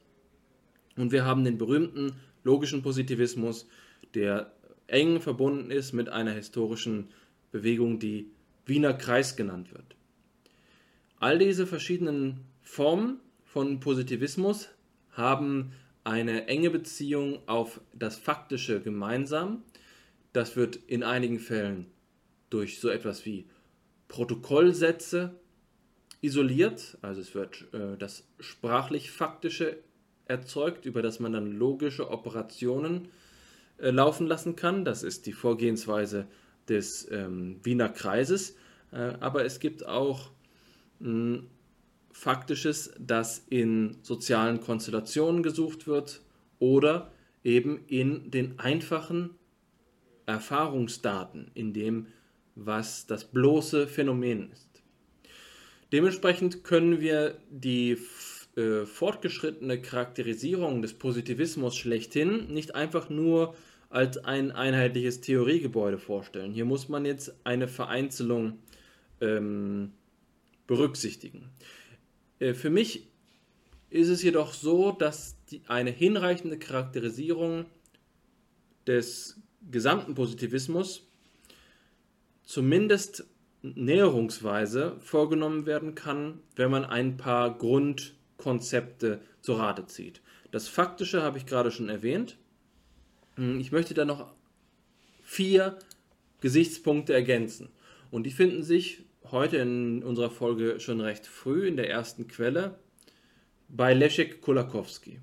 Und 0.97 1.13
wir 1.13 1.27
haben 1.27 1.45
den 1.45 1.59
berühmten 1.59 2.15
logischen 2.43 2.83
Positivismus, 2.83 3.69
der 4.15 4.53
eng 4.87 5.21
verbunden 5.21 5.71
ist 5.71 5.93
mit 5.93 6.09
einer 6.09 6.33
historischen 6.33 7.09
Bewegung, 7.53 7.99
die 7.99 8.31
Wiener 8.65 8.95
Kreis 8.95 9.37
genannt 9.37 9.73
wird. 9.73 9.95
All 11.21 11.39
diese 11.39 11.67
verschiedenen 11.67 12.41
Formen 12.63 13.21
von 13.45 13.79
Positivismus 13.79 14.71
haben 15.11 15.73
eine 16.03 16.47
enge 16.47 16.71
Beziehung 16.71 17.41
auf 17.47 17.81
das 17.93 18.17
Faktische 18.17 18.81
gemeinsam. 18.81 19.63
Das 20.33 20.57
wird 20.57 20.77
in 20.87 21.03
einigen 21.03 21.41
Fällen 21.41 21.87
durch 22.49 22.81
so 22.81 22.89
etwas 22.89 23.27
wie 23.27 23.47
Protokollsätze 24.09 25.35
isoliert, 26.21 26.99
also 27.03 27.21
es 27.21 27.35
wird 27.35 27.67
äh, 27.73 27.97
das 27.99 28.25
sprachlich-faktische 28.41 29.79
erzeugt, 30.27 30.85
über 30.85 31.03
das 31.03 31.21
man 31.21 31.33
dann 31.33 31.53
logische 31.53 32.11
Operationen 32.11 33.09
äh, 33.79 33.91
laufen 33.91 34.27
lassen 34.27 34.57
kann. 34.57 34.85
Das 34.85 35.03
ist 35.03 35.27
die 35.27 35.33
Vorgehensweise 35.33 36.27
des 36.69 37.11
ähm, 37.11 37.61
Wiener 37.63 37.89
Kreises. 37.89 38.57
Äh, 38.93 39.15
aber 39.21 39.45
es 39.45 39.61
gibt 39.61 39.87
auch 39.87 40.31
mh, 41.01 41.43
Faktisches, 42.11 42.93
das 42.99 43.45
in 43.49 43.99
sozialen 44.03 44.61
Konstellationen 44.61 45.45
gesucht 45.45 45.87
wird 45.87 46.21
oder 46.59 47.13
eben 47.45 47.85
in 47.87 48.33
den 48.33 48.59
einfachen 48.59 49.31
Erfahrungsdaten, 50.27 51.53
in 51.55 51.73
dem, 51.73 52.09
was 52.57 53.07
das 53.07 53.25
bloße 53.25 53.87
Phänomen 53.87 54.51
ist. 54.51 54.68
Dementsprechend 55.93 56.65
können 56.65 57.01
wir 57.01 57.39
die 57.51 57.97
äh, 58.57 58.85
fortgeschrittene 58.85 59.81
Charakterisierung 59.81 60.83
des 60.83 60.95
Positivismus 60.95 61.77
schlechthin 61.77 62.53
nicht 62.53 62.75
einfach 62.75 63.09
nur 63.09 63.55
als 63.91 64.19
ein 64.19 64.53
einheitliches 64.53 65.21
Theoriegebäude 65.21 65.99
vorstellen. 65.99 66.53
Hier 66.53 66.67
muss 66.67 66.89
man 66.89 67.05
jetzt 67.05 67.35
eine 67.45 67.69
Vereinzelung 67.69 68.59
ähm, 69.21 69.93
berücksichtigen. 70.67 71.49
Äh, 72.39 72.55
für 72.55 72.71
mich 72.71 73.07
ist 73.91 74.09
es 74.09 74.23
jedoch 74.23 74.53
so, 74.53 74.93
dass 74.93 75.37
die, 75.51 75.63
eine 75.69 75.91
hinreichende 75.91 76.59
Charakterisierung 76.59 77.65
des 78.87 79.41
gesamten 79.71 80.15
Positivismus 80.15 81.07
zumindest 82.45 83.27
näherungsweise 83.63 84.97
vorgenommen 85.01 85.67
werden 85.67 85.95
kann, 85.95 86.41
wenn 86.57 86.71
man 86.71 86.85
ein 86.85 87.17
paar 87.17 87.57
Grundkonzepte 87.57 89.21
zu 89.41 89.55
Rate 89.55 89.87
zieht. 89.87 90.21
Das 90.51 90.69
Faktische 90.69 91.23
habe 91.23 91.39
ich 91.39 91.47
gerade 91.47 91.71
schon 91.71 91.89
erwähnt. 91.89 92.37
Hm, 93.37 93.61
ich 93.61 93.73
möchte 93.73 93.95
da 93.95 94.05
noch 94.05 94.33
vier 95.23 95.79
Gesichtspunkte 96.41 97.13
ergänzen. 97.13 97.69
Und 98.11 98.25
die 98.25 98.31
finden 98.31 98.63
sich 98.63 99.05
heute 99.31 99.59
in 99.59 100.03
unserer 100.03 100.31
Folge 100.31 100.81
schon 100.81 101.01
recht 101.01 101.27
früh 101.27 101.67
in 101.67 101.77
der 101.77 101.91
ersten 101.91 102.29
Quelle 102.29 102.79
bei 103.69 103.93
Leszek 103.93 104.41
Kolakowski. 104.41 105.21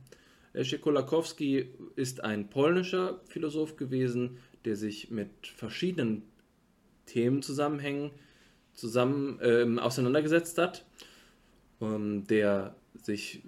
Leszek 0.53 0.81
Kolakowski 0.81 1.69
ist 1.95 2.23
ein 2.23 2.49
polnischer 2.49 3.21
Philosoph 3.25 3.77
gewesen, 3.77 4.37
der 4.65 4.75
sich 4.75 5.09
mit 5.09 5.47
verschiedenen 5.47 6.23
Themenzusammenhängen 7.05 8.11
zusammen 8.73 9.39
ähm, 9.41 9.79
auseinandergesetzt 9.79 10.57
hat, 10.57 10.85
ähm, 11.81 12.27
der 12.27 12.75
sich 13.01 13.41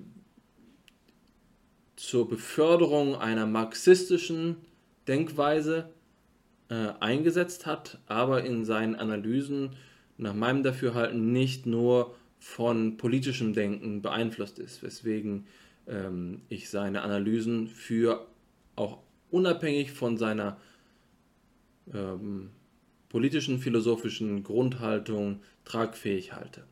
zur 1.95 2.29
Beförderung 2.29 3.15
einer 3.15 3.45
marxistischen 3.45 4.57
Denkweise 5.07 5.89
äh, 6.69 6.93
eingesetzt 6.99 7.65
hat, 7.65 7.99
aber 8.07 8.43
in 8.43 8.65
seinen 8.65 8.95
Analysen 8.95 9.75
nach 10.17 10.33
meinem 10.33 10.63
Dafürhalten 10.63 11.31
nicht 11.31 11.65
nur 11.65 12.15
von 12.39 12.97
politischem 12.97 13.53
Denken 13.53 14.01
beeinflusst 14.01 14.59
ist, 14.59 14.83
weswegen 14.83 15.47
ähm, 15.87 16.41
ich 16.49 16.69
seine 16.69 17.01
Analysen 17.01 17.67
für 17.67 18.27
auch 18.75 18.99
unabhängig 19.31 19.91
von 19.91 20.17
seiner 20.17 20.57
ähm, 21.93 22.51
politischen, 23.09 23.59
philosophischen 23.59 24.43
Grundhaltung 24.43 25.41
tragfähig 25.65 26.33
halte. 26.33 26.63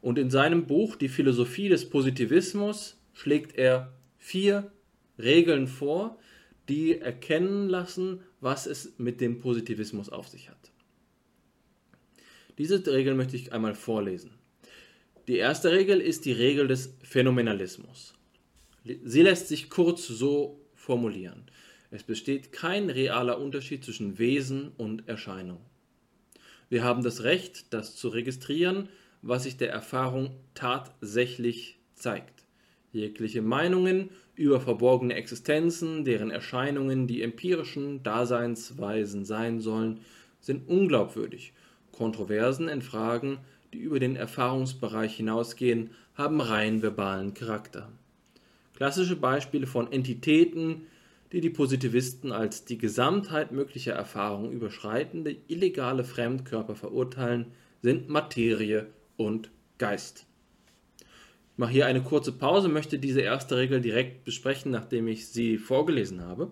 Und 0.00 0.18
in 0.18 0.30
seinem 0.30 0.66
Buch 0.66 0.96
Die 0.96 1.08
Philosophie 1.08 1.68
des 1.68 1.88
Positivismus 1.88 2.98
schlägt 3.12 3.56
er 3.56 3.92
vier 4.18 4.72
Regeln 5.18 5.66
vor, 5.66 6.18
die 6.68 6.98
erkennen 6.98 7.68
lassen, 7.68 8.20
was 8.40 8.66
es 8.66 8.94
mit 8.98 9.20
dem 9.20 9.40
Positivismus 9.40 10.08
auf 10.08 10.28
sich 10.28 10.48
hat. 10.48 10.72
Diese 12.58 12.84
Regel 12.86 13.14
möchte 13.14 13.36
ich 13.36 13.52
einmal 13.52 13.74
vorlesen. 13.74 14.30
Die 15.28 15.36
erste 15.36 15.70
Regel 15.70 16.00
ist 16.00 16.24
die 16.24 16.32
Regel 16.32 16.66
des 16.66 16.94
Phänomenalismus. 17.02 18.14
Sie 18.84 19.22
lässt 19.22 19.48
sich 19.48 19.70
kurz 19.70 20.06
so 20.06 20.60
formulieren. 20.74 21.44
Es 21.90 22.02
besteht 22.02 22.52
kein 22.52 22.90
realer 22.90 23.38
Unterschied 23.38 23.84
zwischen 23.84 24.18
Wesen 24.18 24.72
und 24.76 25.08
Erscheinung. 25.08 25.60
Wir 26.72 26.84
haben 26.84 27.02
das 27.02 27.22
Recht, 27.22 27.74
das 27.74 27.96
zu 27.96 28.08
registrieren, 28.08 28.88
was 29.20 29.42
sich 29.42 29.58
der 29.58 29.70
Erfahrung 29.70 30.30
tatsächlich 30.54 31.76
zeigt. 31.92 32.46
Jegliche 32.92 33.42
Meinungen 33.42 34.08
über 34.36 34.58
verborgene 34.58 35.12
Existenzen, 35.12 36.06
deren 36.06 36.30
Erscheinungen 36.30 37.06
die 37.06 37.20
empirischen 37.20 38.02
Daseinsweisen 38.02 39.26
sein 39.26 39.60
sollen, 39.60 40.00
sind 40.40 40.66
unglaubwürdig. 40.66 41.52
Kontroversen 41.92 42.68
in 42.68 42.80
Fragen, 42.80 43.40
die 43.74 43.78
über 43.80 44.00
den 44.00 44.16
Erfahrungsbereich 44.16 45.14
hinausgehen, 45.14 45.90
haben 46.14 46.40
rein 46.40 46.80
verbalen 46.80 47.34
Charakter. 47.34 47.92
Klassische 48.76 49.16
Beispiele 49.16 49.66
von 49.66 49.92
Entitäten, 49.92 50.86
die 51.32 51.40
die 51.40 51.50
Positivisten 51.50 52.30
als 52.30 52.64
die 52.64 52.78
Gesamtheit 52.78 53.52
möglicher 53.52 53.94
Erfahrungen 53.94 54.52
überschreitende 54.52 55.34
illegale 55.48 56.04
Fremdkörper 56.04 56.74
verurteilen, 56.74 57.52
sind 57.80 58.08
Materie 58.08 58.88
und 59.16 59.50
Geist. 59.78 60.26
Ich 61.00 61.58
mache 61.58 61.72
hier 61.72 61.86
eine 61.86 62.02
kurze 62.02 62.32
Pause, 62.32 62.68
möchte 62.68 62.98
diese 62.98 63.20
erste 63.20 63.56
Regel 63.56 63.80
direkt 63.80 64.24
besprechen, 64.24 64.70
nachdem 64.70 65.08
ich 65.08 65.28
sie 65.28 65.58
vorgelesen 65.58 66.22
habe. 66.22 66.50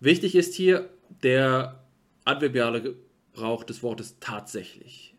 Wichtig 0.00 0.34
ist 0.34 0.54
hier 0.54 0.90
der 1.22 1.84
adverbiale 2.24 2.96
Gebrauch 3.32 3.64
des 3.64 3.82
Wortes 3.82 4.18
tatsächlich. 4.20 5.14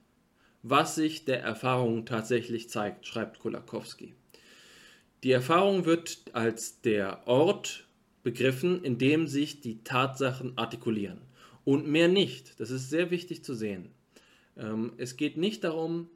Was 0.63 0.95
sich 0.95 1.25
der 1.25 1.41
Erfahrung 1.41 2.05
tatsächlich 2.05 2.69
zeigt, 2.69 3.05
schreibt 3.05 3.39
Kolakowski. 3.39 4.15
Die 5.23 5.31
Erfahrung 5.31 5.85
wird 5.85 6.19
als 6.33 6.81
der 6.81 7.27
Ort 7.27 7.87
begriffen, 8.23 8.83
in 8.83 8.97
dem 8.97 9.27
sich 9.27 9.61
die 9.61 9.83
Tatsachen 9.83 10.57
artikulieren. 10.57 11.21
Und 11.63 11.87
mehr 11.87 12.07
nicht. 12.07 12.59
Das 12.59 12.69
ist 12.69 12.89
sehr 12.89 13.11
wichtig 13.11 13.43
zu 13.43 13.55
sehen. 13.55 13.89
Ähm, 14.57 14.93
es 14.97 15.17
geht 15.17 15.37
nicht 15.37 15.63
darum, 15.63 16.09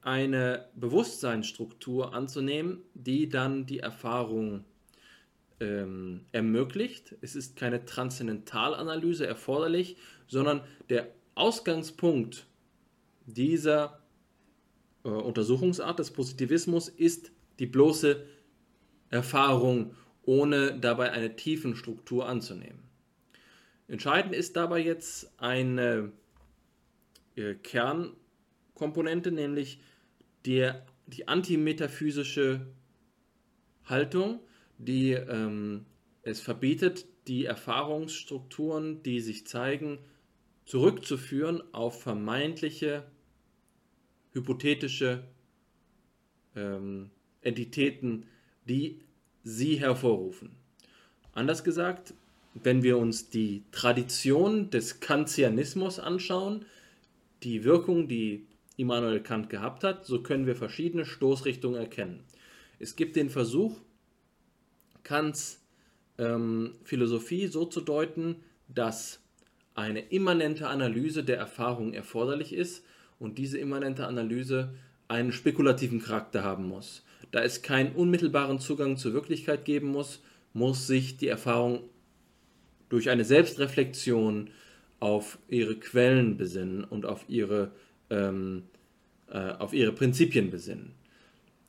eine 0.00 0.66
Bewusstseinsstruktur 0.74 2.14
anzunehmen, 2.14 2.82
die 2.94 3.28
dann 3.28 3.66
die 3.66 3.80
Erfahrung 3.80 4.64
ähm, 5.60 6.24
ermöglicht. 6.32 7.14
Es 7.20 7.36
ist 7.36 7.56
keine 7.56 7.84
Transzendentalanalyse 7.84 9.26
erforderlich, 9.26 9.96
sondern 10.26 10.62
der 10.88 11.08
Ausgangspunkt 11.34 12.46
dieser 13.26 14.00
äh, 15.04 15.08
Untersuchungsart 15.08 15.98
des 15.98 16.10
Positivismus 16.10 16.88
ist 16.88 17.30
die 17.62 17.66
bloße 17.68 18.26
Erfahrung, 19.10 19.94
ohne 20.22 20.80
dabei 20.80 21.12
eine 21.12 21.36
Tiefenstruktur 21.36 22.28
anzunehmen. 22.28 22.82
Entscheidend 23.86 24.34
ist 24.34 24.56
dabei 24.56 24.80
jetzt 24.80 25.32
eine 25.40 26.10
äh, 27.36 27.54
Kernkomponente, 27.54 29.30
nämlich 29.30 29.80
der, 30.44 30.84
die 31.06 31.28
antimetaphysische 31.28 32.66
Haltung, 33.84 34.40
die 34.78 35.12
ähm, 35.12 35.86
es 36.22 36.40
verbietet, 36.40 37.06
die 37.28 37.44
Erfahrungsstrukturen, 37.44 39.04
die 39.04 39.20
sich 39.20 39.46
zeigen, 39.46 40.00
zurückzuführen 40.64 41.62
auf 41.72 42.02
vermeintliche, 42.02 43.04
hypothetische 44.32 45.28
ähm, 46.56 47.12
Entitäten, 47.42 48.26
die 48.68 49.00
sie 49.44 49.76
hervorrufen. 49.76 50.50
Anders 51.32 51.64
gesagt, 51.64 52.14
wenn 52.54 52.82
wir 52.82 52.98
uns 52.98 53.30
die 53.30 53.64
Tradition 53.72 54.70
des 54.70 55.00
Kantianismus 55.00 55.98
anschauen, 55.98 56.66
die 57.42 57.64
Wirkung, 57.64 58.08
die 58.08 58.46
Immanuel 58.76 59.20
Kant 59.20 59.50
gehabt 59.50 59.84
hat, 59.84 60.06
so 60.06 60.22
können 60.22 60.46
wir 60.46 60.56
verschiedene 60.56 61.04
Stoßrichtungen 61.04 61.80
erkennen. 61.80 62.24
Es 62.78 62.96
gibt 62.96 63.16
den 63.16 63.30
Versuch, 63.30 63.80
Kants 65.02 65.60
ähm, 66.18 66.74
Philosophie 66.84 67.46
so 67.46 67.64
zu 67.64 67.80
deuten, 67.80 68.36
dass 68.68 69.20
eine 69.74 70.00
immanente 70.00 70.68
Analyse 70.68 71.24
der 71.24 71.38
Erfahrung 71.38 71.94
erforderlich 71.94 72.52
ist 72.52 72.84
und 73.18 73.38
diese 73.38 73.58
immanente 73.58 74.06
Analyse 74.06 74.74
einen 75.08 75.32
spekulativen 75.32 76.00
Charakter 76.00 76.42
haben 76.44 76.68
muss. 76.68 77.02
Da 77.32 77.42
es 77.42 77.62
keinen 77.62 77.92
unmittelbaren 77.92 78.60
Zugang 78.60 78.96
zur 78.96 79.14
Wirklichkeit 79.14 79.64
geben 79.64 79.88
muss, 79.88 80.22
muss 80.52 80.86
sich 80.86 81.16
die 81.16 81.28
Erfahrung 81.28 81.80
durch 82.88 83.10
eine 83.10 83.24
Selbstreflexion 83.24 84.50
auf 85.00 85.38
ihre 85.48 85.76
Quellen 85.76 86.36
besinnen 86.36 86.84
und 86.84 87.06
auf 87.06 87.24
ihre, 87.28 87.72
ähm, 88.10 88.64
äh, 89.30 89.50
auf 89.52 89.72
ihre 89.72 89.92
Prinzipien 89.92 90.50
besinnen. 90.50 90.92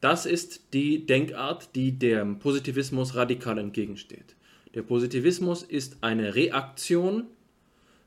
Das 0.01 0.25
ist 0.25 0.73
die 0.73 1.05
Denkart, 1.05 1.75
die 1.75 1.97
dem 1.97 2.39
Positivismus 2.39 3.15
radikal 3.15 3.57
entgegensteht. 3.57 4.35
Der 4.75 4.81
Positivismus 4.81 5.63
ist 5.63 5.97
eine 6.01 6.35
Reaktion, 6.35 7.23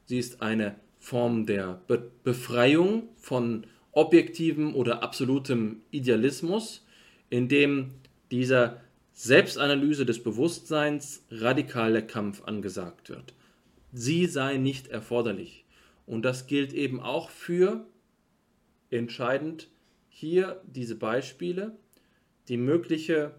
sie 0.05 0.19
ist 0.19 0.43
eine 0.43 0.77
Form 0.99 1.47
der 1.47 1.81
Be 1.87 2.11
Befreiung 2.23 3.05
von 3.17 3.65
objektivem 3.93 4.75
oder 4.75 5.03
absolutem 5.03 5.81
Idealismus 5.91 6.86
in 7.31 7.49
dem 7.49 7.95
dieser 8.31 8.81
Selbstanalyse 9.13 10.05
des 10.05 10.23
Bewusstseins 10.23 11.25
radikal 11.31 11.93
der 11.93 12.07
Kampf 12.07 12.43
angesagt 12.43 13.09
wird. 13.09 13.35
Sie 13.93 14.27
sei 14.27 14.59
nicht 14.59 14.89
erforderlich. 14.89 15.65
Und 16.07 16.23
das 16.23 16.47
gilt 16.47 16.73
eben 16.73 17.01
auch 17.01 17.31
für, 17.31 17.87
entscheidend 18.91 19.69
hier 20.09 20.61
diese 20.67 20.97
Beispiele, 20.97 21.77
die 22.49 22.57
mögliche 22.57 23.35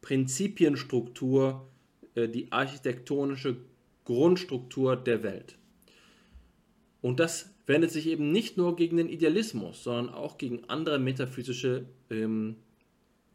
Prinzipienstruktur, 0.00 1.66
äh, 2.14 2.28
die 2.28 2.50
architektonische 2.52 3.56
Grundstruktur 4.04 4.96
der 4.96 5.22
Welt. 5.22 5.56
Und 7.02 7.20
das 7.20 7.53
wendet 7.66 7.90
sich 7.90 8.06
eben 8.06 8.30
nicht 8.30 8.56
nur 8.56 8.76
gegen 8.76 8.96
den 8.96 9.08
Idealismus, 9.08 9.82
sondern 9.82 10.14
auch 10.14 10.38
gegen 10.38 10.64
andere 10.68 10.98
metaphysische 10.98 11.86
ähm, 12.10 12.56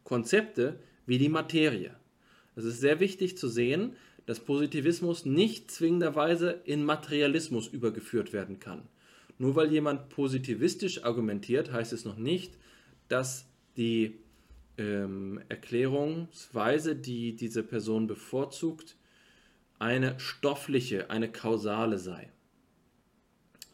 Konzepte 0.04 0.80
wie 1.06 1.18
die 1.18 1.30
Materie. 1.30 1.96
Es 2.56 2.66
ist 2.66 2.80
sehr 2.80 3.00
wichtig 3.00 3.38
zu 3.38 3.48
sehen, 3.48 3.94
dass 4.26 4.40
Positivismus 4.40 5.26
nicht 5.26 5.72
zwingenderweise 5.72 6.62
in 6.66 6.84
Materialismus 6.84 7.68
übergeführt 7.68 8.32
werden 8.32 8.60
kann. 8.60 8.84
Nur 9.40 9.56
weil 9.56 9.72
jemand 9.72 10.10
positivistisch 10.10 11.04
argumentiert, 11.04 11.72
heißt 11.72 11.94
es 11.94 12.06
noch 12.06 12.18
nicht, 12.18 12.58
dass 13.08 13.48
die 13.78 14.20
ähm, 14.78 15.42
Erklärungsweise, 15.50 16.96
die 16.96 17.36
diese 17.36 17.64
Person 17.64 18.06
bevorzugt, 18.06 18.98
eine 19.80 20.20
stoffliche, 20.20 21.10
eine 21.10 21.32
kausale 21.32 21.98
sei. 21.98 22.30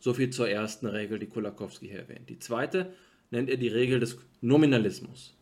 So 0.05 0.13
viel 0.13 0.29
zur 0.29 0.47
ersten 0.47 0.85
Regel, 0.85 1.17
die 1.17 1.25
Kolakowski 1.25 1.87
hier 1.87 2.01
erwähnt. 2.01 2.29
Die 2.29 2.37
zweite 2.37 2.93
nennt 3.31 3.49
er 3.49 3.57
die 3.57 3.69
Regel 3.69 3.99
des 3.99 4.19
Nominalismus. 4.39 5.35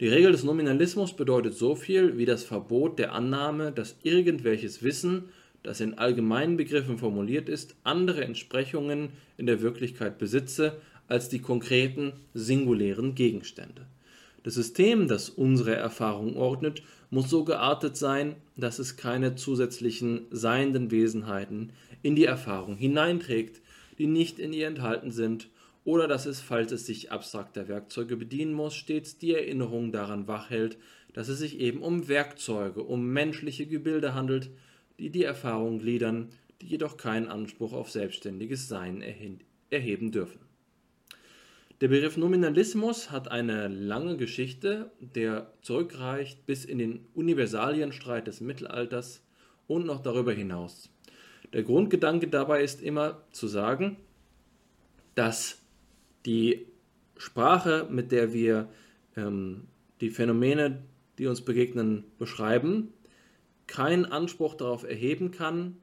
Die 0.00 0.08
Regel 0.08 0.32
des 0.32 0.44
Nominalismus 0.44 1.14
bedeutet 1.14 1.52
so 1.52 1.76
viel 1.76 2.16
wie 2.16 2.24
das 2.24 2.42
Verbot 2.42 2.98
der 2.98 3.12
Annahme, 3.12 3.70
dass 3.70 3.98
irgendwelches 4.04 4.82
Wissen, 4.82 5.24
das 5.62 5.82
in 5.82 5.98
allgemeinen 5.98 6.56
Begriffen 6.56 6.96
formuliert 6.96 7.50
ist, 7.50 7.76
andere 7.84 8.24
Entsprechungen 8.24 9.10
in 9.36 9.44
der 9.44 9.60
Wirklichkeit 9.60 10.16
besitze 10.16 10.80
als 11.06 11.28
die 11.28 11.42
konkreten, 11.42 12.14
singulären 12.32 13.14
Gegenstände. 13.14 13.84
Das 14.42 14.54
System, 14.54 15.08
das 15.08 15.28
unsere 15.28 15.74
Erfahrung 15.74 16.34
ordnet, 16.34 16.82
muss 17.10 17.28
so 17.28 17.44
geartet 17.44 17.98
sein, 17.98 18.36
dass 18.56 18.78
es 18.78 18.96
keine 18.96 19.34
zusätzlichen 19.34 20.22
seienden 20.30 20.90
Wesenheiten 20.90 21.72
in 22.00 22.16
die 22.16 22.24
Erfahrung 22.24 22.76
hineinträgt, 22.76 23.60
die 23.98 24.06
nicht 24.06 24.38
in 24.38 24.52
ihr 24.52 24.66
enthalten 24.66 25.10
sind, 25.10 25.48
oder 25.84 26.06
dass 26.06 26.26
es, 26.26 26.40
falls 26.40 26.70
es 26.72 26.86
sich 26.86 27.12
abstrakter 27.12 27.66
Werkzeuge 27.66 28.16
bedienen 28.16 28.52
muss, 28.52 28.74
stets 28.74 29.16
die 29.18 29.34
Erinnerung 29.34 29.90
daran 29.90 30.28
wachhält, 30.28 30.76
dass 31.14 31.28
es 31.28 31.38
sich 31.38 31.58
eben 31.60 31.82
um 31.82 32.08
Werkzeuge, 32.08 32.82
um 32.82 33.06
menschliche 33.08 33.66
Gebilde 33.66 34.14
handelt, 34.14 34.50
die 34.98 35.10
die 35.10 35.24
Erfahrung 35.24 35.78
gliedern, 35.78 36.28
die 36.60 36.66
jedoch 36.66 36.96
keinen 36.96 37.28
Anspruch 37.28 37.72
auf 37.72 37.90
selbstständiges 37.90 38.68
Sein 38.68 39.02
erheben 39.70 40.12
dürfen. 40.12 40.40
Der 41.80 41.88
Begriff 41.88 42.16
Nominalismus 42.16 43.12
hat 43.12 43.30
eine 43.30 43.68
lange 43.68 44.16
Geschichte, 44.16 44.90
der 44.98 45.52
zurückreicht 45.62 46.44
bis 46.44 46.64
in 46.64 46.78
den 46.78 47.06
Universalienstreit 47.14 48.26
des 48.26 48.40
Mittelalters 48.40 49.22
und 49.68 49.86
noch 49.86 50.02
darüber 50.02 50.32
hinaus. 50.32 50.90
Der 51.52 51.62
Grundgedanke 51.62 52.28
dabei 52.28 52.62
ist 52.62 52.82
immer 52.82 53.22
zu 53.32 53.48
sagen, 53.48 53.96
dass 55.14 55.58
die 56.26 56.66
Sprache, 57.16 57.86
mit 57.90 58.12
der 58.12 58.32
wir 58.32 58.68
ähm, 59.16 59.66
die 60.00 60.10
Phänomene, 60.10 60.82
die 61.18 61.26
uns 61.26 61.40
begegnen, 61.40 62.04
beschreiben, 62.18 62.92
keinen 63.66 64.04
Anspruch 64.04 64.54
darauf 64.54 64.84
erheben 64.84 65.30
kann, 65.30 65.76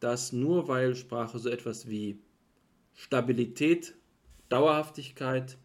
dass 0.00 0.32
nur 0.32 0.68
weil 0.68 0.94
Sprache 0.94 1.38
so 1.38 1.48
etwas 1.48 1.88
wie 1.88 2.18
Stabilität, 2.94 3.94
Dauerhaftigkeit 4.48 5.58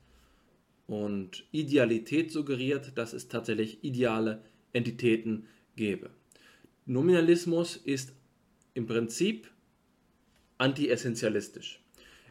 und 0.87 1.45
Idealität 1.51 2.31
suggeriert, 2.31 2.97
dass 2.97 3.13
es 3.13 3.27
tatsächlich 3.27 3.83
ideale 3.83 4.41
Entitäten 4.73 5.47
gäbe. 5.75 6.09
Nominalismus 6.85 7.77
ist 7.77 8.13
im 8.73 8.85
Prinzip 8.85 9.49
anti-essentialistisch. 10.57 11.81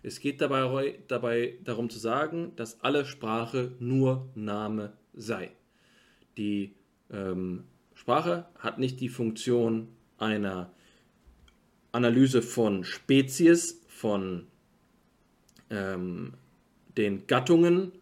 Es 0.02 0.18
geht 0.18 0.40
dabei, 0.40 0.98
dabei 1.06 1.58
darum 1.62 1.88
zu 1.88 1.98
sagen, 1.98 2.52
dass 2.56 2.80
alle 2.80 3.04
Sprache 3.04 3.72
nur 3.78 4.28
Name 4.34 4.94
sei. 5.14 5.52
Die 6.36 6.74
ähm, 7.10 7.64
Sprache 7.94 8.46
hat 8.58 8.78
nicht 8.78 9.00
die 9.00 9.08
Funktion 9.08 9.88
einer 10.18 10.72
Analyse 11.92 12.42
von 12.42 12.84
Spezies, 12.84 13.80
von 13.86 14.46
ähm, 15.70 16.34
den 16.96 17.26
Gattungen, 17.26 17.92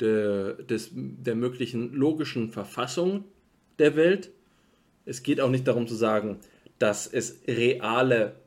de, 0.00 0.62
des, 0.64 0.90
der 0.92 1.34
möglichen 1.34 1.94
logischen 1.94 2.50
Verfassung 2.50 3.24
der 3.78 3.96
Welt. 3.96 4.30
Es 5.04 5.22
geht 5.22 5.40
auch 5.40 5.50
nicht 5.50 5.66
darum 5.66 5.86
zu 5.86 5.94
sagen, 5.94 6.40
dass 6.82 7.06
es 7.06 7.42
reale 7.46 8.40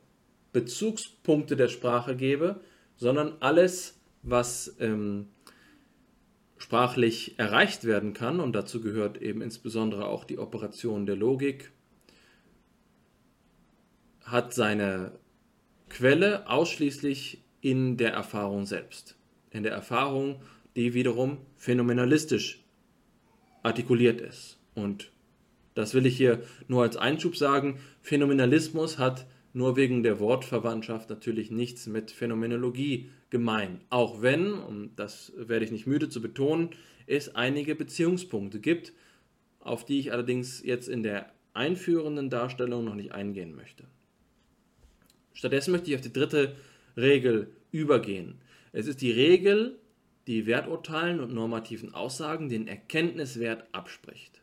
Bezugspunkte 0.52 1.56
der 1.56 1.68
Sprache 1.68 2.16
gäbe, 2.16 2.60
sondern 2.96 3.38
alles, 3.40 3.98
was 4.22 4.76
ähm, 4.78 5.28
sprachlich 6.58 7.38
erreicht 7.38 7.84
werden 7.84 8.12
kann, 8.12 8.40
und 8.40 8.52
dazu 8.52 8.82
gehört 8.82 9.22
eben 9.22 9.40
insbesondere 9.40 10.06
auch 10.06 10.24
die 10.24 10.38
Operation 10.38 11.06
der 11.06 11.16
Logik, 11.16 11.72
hat 14.20 14.52
seine 14.52 15.12
Quelle 15.88 16.46
ausschließlich 16.50 17.42
in 17.62 17.96
der 17.96 18.12
Erfahrung 18.12 18.66
selbst. 18.66 19.16
In 19.50 19.62
der 19.62 19.72
Erfahrung, 19.72 20.42
die 20.74 20.92
wiederum 20.92 21.38
phänomenalistisch 21.56 22.62
artikuliert 23.62 24.20
ist. 24.20 24.58
Und 24.74 25.10
das 25.76 25.92
will 25.92 26.06
ich 26.06 26.16
hier 26.16 26.42
nur 26.68 26.82
als 26.82 26.96
Einschub 26.96 27.36
sagen. 27.36 27.78
Phänomenalismus 28.00 28.98
hat 28.98 29.26
nur 29.52 29.76
wegen 29.76 30.02
der 30.02 30.18
Wortverwandtschaft 30.18 31.10
natürlich 31.10 31.50
nichts 31.50 31.86
mit 31.86 32.10
Phänomenologie 32.10 33.10
gemein. 33.28 33.82
Auch 33.90 34.22
wenn, 34.22 34.54
und 34.54 34.96
das 34.96 35.34
werde 35.36 35.66
ich 35.66 35.70
nicht 35.70 35.86
müde 35.86 36.08
zu 36.08 36.22
betonen, 36.22 36.70
es 37.06 37.34
einige 37.34 37.74
Beziehungspunkte 37.74 38.58
gibt, 38.58 38.94
auf 39.60 39.84
die 39.84 40.00
ich 40.00 40.12
allerdings 40.12 40.64
jetzt 40.64 40.88
in 40.88 41.02
der 41.02 41.30
einführenden 41.52 42.30
Darstellung 42.30 42.86
noch 42.86 42.94
nicht 42.94 43.12
eingehen 43.12 43.54
möchte. 43.54 43.84
Stattdessen 45.34 45.72
möchte 45.72 45.90
ich 45.90 45.96
auf 45.96 46.02
die 46.02 46.12
dritte 46.12 46.56
Regel 46.96 47.50
übergehen. 47.70 48.40
Es 48.72 48.86
ist 48.86 49.02
die 49.02 49.12
Regel, 49.12 49.78
die 50.26 50.46
Werturteilen 50.46 51.20
und 51.20 51.34
normativen 51.34 51.92
Aussagen 51.92 52.48
den 52.48 52.66
Erkenntniswert 52.66 53.64
abspricht. 53.72 54.40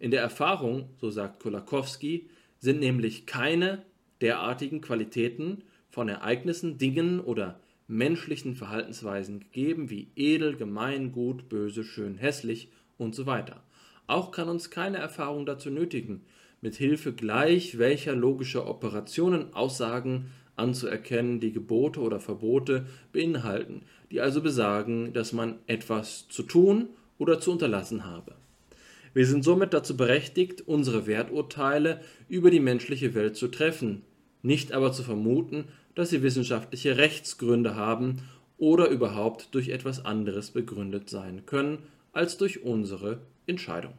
In 0.00 0.10
der 0.10 0.22
Erfahrung, 0.22 0.88
so 0.98 1.10
sagt 1.10 1.40
Kolakowski, 1.40 2.30
sind 2.58 2.80
nämlich 2.80 3.26
keine 3.26 3.82
derartigen 4.22 4.80
Qualitäten 4.80 5.62
von 5.90 6.08
Ereignissen, 6.08 6.78
Dingen 6.78 7.20
oder 7.20 7.60
menschlichen 7.86 8.56
Verhaltensweisen 8.56 9.40
gegeben 9.40 9.90
wie 9.90 10.08
edel, 10.16 10.56
gemein, 10.56 11.12
gut, 11.12 11.50
böse, 11.50 11.84
schön, 11.84 12.16
hässlich 12.16 12.72
und 12.96 13.14
so 13.14 13.26
weiter. 13.26 13.62
Auch 14.06 14.30
kann 14.30 14.48
uns 14.48 14.70
keine 14.70 14.96
Erfahrung 14.96 15.44
dazu 15.44 15.70
nötigen, 15.70 16.22
mit 16.62 16.76
Hilfe 16.76 17.12
gleich 17.12 17.76
welcher 17.76 18.14
logischer 18.14 18.66
Operationen 18.66 19.52
Aussagen 19.52 20.30
anzuerkennen, 20.56 21.40
die 21.40 21.52
Gebote 21.52 22.00
oder 22.00 22.20
Verbote 22.20 22.86
beinhalten, 23.12 23.82
die 24.10 24.22
also 24.22 24.40
besagen, 24.40 25.12
dass 25.12 25.34
man 25.34 25.58
etwas 25.66 26.26
zu 26.28 26.42
tun 26.42 26.88
oder 27.18 27.38
zu 27.38 27.52
unterlassen 27.52 28.06
habe. 28.06 28.34
Wir 29.12 29.26
sind 29.26 29.42
somit 29.42 29.72
dazu 29.72 29.96
berechtigt, 29.96 30.62
unsere 30.66 31.06
Werturteile 31.06 32.00
über 32.28 32.50
die 32.50 32.60
menschliche 32.60 33.14
Welt 33.14 33.36
zu 33.36 33.48
treffen, 33.48 34.02
nicht 34.42 34.72
aber 34.72 34.92
zu 34.92 35.02
vermuten, 35.02 35.64
dass 35.94 36.10
sie 36.10 36.22
wissenschaftliche 36.22 36.96
Rechtsgründe 36.96 37.74
haben 37.74 38.22
oder 38.56 38.88
überhaupt 38.88 39.54
durch 39.54 39.70
etwas 39.70 40.04
anderes 40.04 40.52
begründet 40.52 41.10
sein 41.10 41.44
können 41.46 41.78
als 42.12 42.36
durch 42.36 42.62
unsere 42.62 43.20
Entscheidung. 43.46 43.94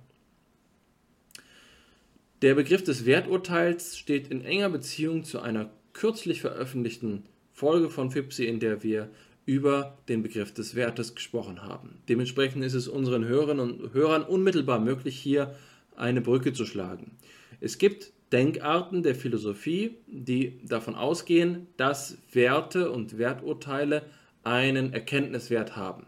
Der 2.41 2.55
Begriff 2.55 2.83
des 2.83 3.05
Werturteils 3.05 3.97
steht 3.97 4.29
in 4.29 4.43
enger 4.43 4.69
Beziehung 4.69 5.23
zu 5.23 5.41
einer 5.41 5.69
kürzlich 5.93 6.41
veröffentlichten 6.41 7.23
Folge 7.51 7.89
von 7.89 8.09
FIPSI, 8.09 8.45
in 8.45 8.59
der 8.59 8.81
wir 8.81 9.09
über 9.45 9.97
den 10.07 10.23
Begriff 10.23 10.53
des 10.53 10.75
Wertes 10.75 11.15
gesprochen 11.15 11.63
haben. 11.63 12.01
Dementsprechend 12.07 12.63
ist 12.63 12.73
es 12.73 12.87
unseren 12.87 13.25
Hörerinnen 13.25 13.71
und 13.71 13.93
Hörern 13.93 14.23
unmittelbar 14.23 14.79
möglich, 14.79 15.17
hier 15.17 15.55
eine 15.95 16.21
Brücke 16.21 16.53
zu 16.53 16.65
schlagen. 16.65 17.17
Es 17.59 17.77
gibt 17.77 18.13
Denkarten 18.31 19.03
der 19.03 19.15
Philosophie, 19.15 19.97
die 20.07 20.65
davon 20.65 20.95
ausgehen, 20.95 21.67
dass 21.75 22.17
Werte 22.31 22.91
und 22.91 23.17
Werturteile 23.17 24.03
einen 24.43 24.93
Erkenntniswert 24.93 25.75
haben. 25.75 26.05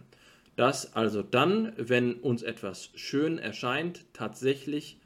Dass 0.56 0.96
also 0.96 1.22
dann, 1.22 1.74
wenn 1.78 2.14
uns 2.16 2.44
etwas 2.44 2.92
schön 2.96 3.40
erscheint, 3.40 4.06
tatsächlich 4.14 5.00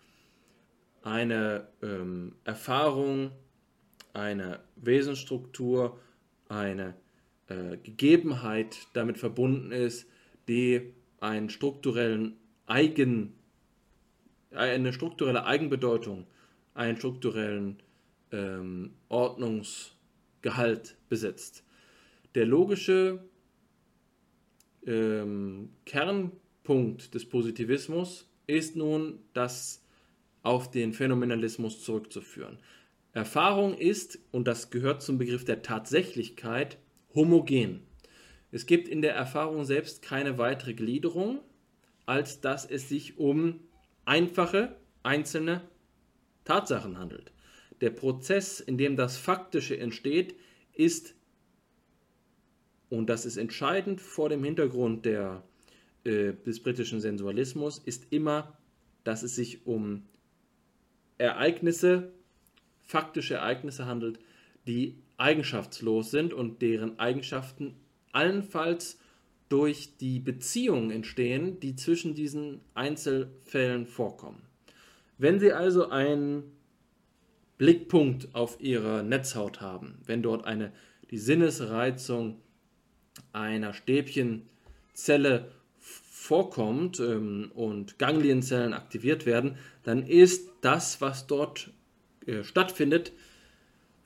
eine 1.02 1.68
ähm, 1.82 2.36
Erfahrung, 2.44 3.32
eine 4.14 4.60
Wesensstruktur, 4.76 6.00
eine 6.50 6.94
äh, 7.50 7.78
Gegebenheit 7.78 8.88
damit 8.94 9.18
verbunden 9.18 9.72
ist, 9.72 10.08
die 10.48 10.94
einen 11.20 11.50
strukturellen 11.50 12.38
Eigen, 12.66 13.34
eine 14.52 14.94
strukturelle 14.94 15.46
Eigenbedeutung, 15.46 16.28
einen 16.74 16.98
strukturellen 16.98 17.82
ähm, 18.32 18.94
Ordnungsgehalt 19.10 20.98
besitzt. 21.10 21.64
Der 22.36 22.46
logische 22.46 23.24
ähm, 24.86 25.70
Kernpunkt 25.86 27.14
des 27.14 27.28
Positivismus 27.28 28.30
ist 28.46 28.76
nun 28.76 29.20
das 29.34 29.84
auf 30.44 30.72
den 30.72 30.94
Phänomenalismus 30.94 31.84
zurückzuführen. 31.84 32.60
Erfahrung 33.14 33.74
ist, 33.76 34.20
und 34.32 34.48
das 34.48 34.70
gehört 34.70 35.02
zum 35.02 35.18
Begriff 35.18 35.44
der 35.44 35.62
Tatsächlichkeit, 35.62 36.78
homogen. 37.18 37.82
Es 38.52 38.66
gibt 38.66 38.88
in 38.88 39.02
der 39.02 39.14
Erfahrung 39.14 39.66
selbst 39.66 40.02
keine 40.02 40.38
weitere 40.38 40.74
Gliederung, 40.74 41.42
als 42.06 42.40
dass 42.40 42.66
es 42.66 42.88
sich 42.88 43.18
um 43.18 43.60
einfache, 44.06 44.78
einzelne 45.04 45.62
Tatsachen 46.46 46.98
handelt. 46.98 47.34
Der 47.82 47.90
Prozess, 47.90 48.62
in 48.62 48.78
dem 48.78 48.96
das 48.96 49.18
Faktische 49.18 49.78
entsteht, 49.78 50.36
ist, 50.74 51.16
und 52.90 53.08
das 53.10 53.26
ist 53.26 53.36
entscheidend 53.36 54.00
vor 54.00 54.30
dem 54.30 54.44
Hintergrund 54.44 55.06
der, 55.06 55.44
äh, 56.06 56.34
des 56.46 56.64
britischen 56.64 57.02
Sensualismus, 57.02 57.80
ist 57.80 58.08
immer, 58.12 58.58
dass 59.04 59.24
es 59.24 59.36
sich 59.36 59.66
um 59.66 60.08
Ereignisse, 61.18 62.14
faktische 62.80 63.36
Ereignisse 63.36 63.86
handelt, 63.86 64.20
die 64.68 64.96
eigenschaftslos 65.18 66.12
sind 66.12 66.34
und 66.34 66.62
deren 66.62 67.00
Eigenschaften 67.00 67.76
allenfalls 68.12 69.00
durch 69.50 69.98
die 69.98 70.20
Beziehungen 70.20 70.92
entstehen, 70.92 71.60
die 71.60 71.76
zwischen 71.76 72.14
diesen 72.14 72.62
Einzelfällen 72.74 73.88
vorkommen. 73.88 74.42
Wenn 75.18 75.40
Sie 75.40 75.54
also 75.54 75.90
einen 75.90 76.44
Blickpunkt 77.58 78.36
auf 78.36 78.58
Ihre 78.60 79.04
Netzhaut 79.04 79.62
haben, 79.62 80.00
wenn 80.06 80.22
dort 80.22 80.46
eine, 80.46 80.72
die 81.10 81.18
Sinnesreizung 81.18 82.40
einer 83.34 83.74
Stäbchenzelle 83.74 85.52
vorkommt 85.80 87.00
ähm, 87.00 87.52
und 87.56 87.98
Ganglienzellen 87.98 88.74
aktiviert 88.74 89.26
werden, 89.26 89.58
dann 89.84 90.06
ist 90.06 90.50
das, 90.62 91.00
was 91.00 91.26
dort 91.26 91.72
äh, 92.26 92.44
stattfindet, 92.44 93.14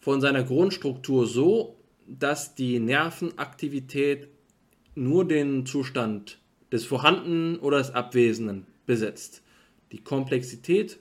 von 0.02 0.20
seiner 0.20 0.44
Grundstruktur 0.44 1.26
so, 1.28 1.78
dass 2.08 2.56
die 2.56 2.80
Nervenaktivität 2.80 4.28
nur 4.96 5.26
den 5.26 5.66
Zustand 5.66 6.40
des 6.72 6.86
Vorhandenen 6.86 7.58
oder 7.60 7.78
des 7.78 7.92
Abwesenden 7.92 8.66
besetzt. 8.86 9.44
Die 9.92 10.04
Komplexität 10.04 11.00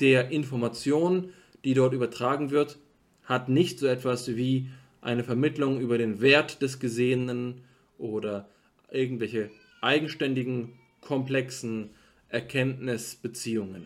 der 0.00 0.30
Information, 0.30 1.30
die 1.64 1.74
dort 1.74 1.92
übertragen 1.92 2.50
wird, 2.50 2.78
hat 3.24 3.48
nicht 3.48 3.78
so 3.78 3.86
etwas 3.86 4.34
wie 4.36 4.70
eine 5.00 5.22
Vermittlung 5.22 5.80
über 5.80 5.98
den 5.98 6.20
Wert 6.20 6.62
des 6.62 6.80
Gesehenen 6.80 7.62
oder 7.98 8.48
irgendwelche 8.90 9.50
eigenständigen, 9.80 10.72
komplexen 11.00 11.90
Erkenntnisbeziehungen. 12.28 13.84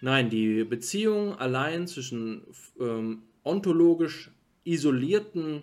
Nein, 0.00 0.30
die 0.30 0.64
Beziehung 0.64 1.34
allein 1.34 1.86
zwischen 1.86 2.42
ähm, 2.80 3.22
ontologisch 3.42 4.30
isolierten 4.64 5.62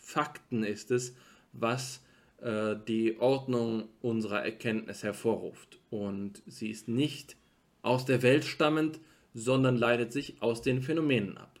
Fakten 0.00 0.62
ist 0.62 0.90
es, 0.90 1.14
was 1.52 2.02
äh, 2.38 2.76
die 2.86 3.18
Ordnung 3.18 3.88
unserer 4.02 4.44
Erkenntnis 4.44 5.02
hervorruft. 5.02 5.80
Und 5.90 6.42
sie 6.46 6.70
ist 6.70 6.88
nicht 6.88 7.36
aus 7.82 8.04
der 8.04 8.22
Welt 8.22 8.44
stammend, 8.44 9.00
sondern 9.34 9.76
leitet 9.76 10.12
sich 10.12 10.40
aus 10.40 10.62
den 10.62 10.82
Phänomenen 10.82 11.38
ab. 11.38 11.58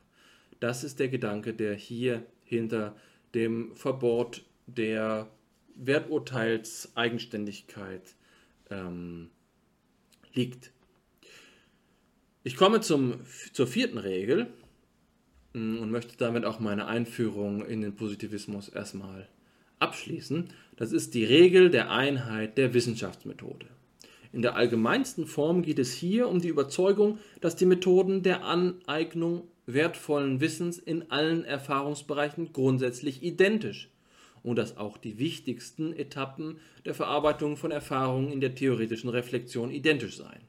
Das 0.60 0.84
ist 0.84 1.00
der 1.00 1.08
Gedanke, 1.08 1.54
der 1.54 1.74
hier 1.74 2.24
hinter 2.44 2.94
dem 3.34 3.74
Verbot 3.76 4.44
der 4.66 5.28
Werturteilseigenständigkeit 5.74 8.14
ähm, 8.70 9.30
liegt. 10.32 10.70
Ich 12.44 12.56
komme 12.56 12.80
zum, 12.80 13.20
zur 13.52 13.66
vierten 13.66 13.98
Regel 13.98 14.46
und 15.56 15.90
möchte 15.90 16.16
damit 16.16 16.44
auch 16.44 16.60
meine 16.60 16.86
Einführung 16.86 17.64
in 17.64 17.80
den 17.80 17.96
Positivismus 17.96 18.68
erstmal 18.68 19.26
abschließen. 19.78 20.48
Das 20.76 20.92
ist 20.92 21.14
die 21.14 21.24
Regel 21.24 21.70
der 21.70 21.90
Einheit 21.90 22.58
der 22.58 22.74
Wissenschaftsmethode. 22.74 23.66
In 24.32 24.42
der 24.42 24.56
allgemeinsten 24.56 25.26
Form 25.26 25.62
geht 25.62 25.78
es 25.78 25.92
hier 25.94 26.28
um 26.28 26.40
die 26.40 26.48
Überzeugung, 26.48 27.18
dass 27.40 27.56
die 27.56 27.64
Methoden 27.64 28.22
der 28.22 28.44
Aneignung 28.44 29.44
wertvollen 29.64 30.40
Wissens 30.40 30.78
in 30.78 31.10
allen 31.10 31.44
Erfahrungsbereichen 31.44 32.52
grundsätzlich 32.52 33.22
identisch 33.22 33.88
und 34.42 34.56
dass 34.56 34.76
auch 34.76 34.98
die 34.98 35.18
wichtigsten 35.18 35.92
Etappen 35.92 36.58
der 36.84 36.94
Verarbeitung 36.94 37.56
von 37.56 37.70
Erfahrungen 37.70 38.30
in 38.30 38.40
der 38.40 38.54
theoretischen 38.54 39.10
Reflexion 39.10 39.70
identisch 39.70 40.18
seien. 40.18 40.42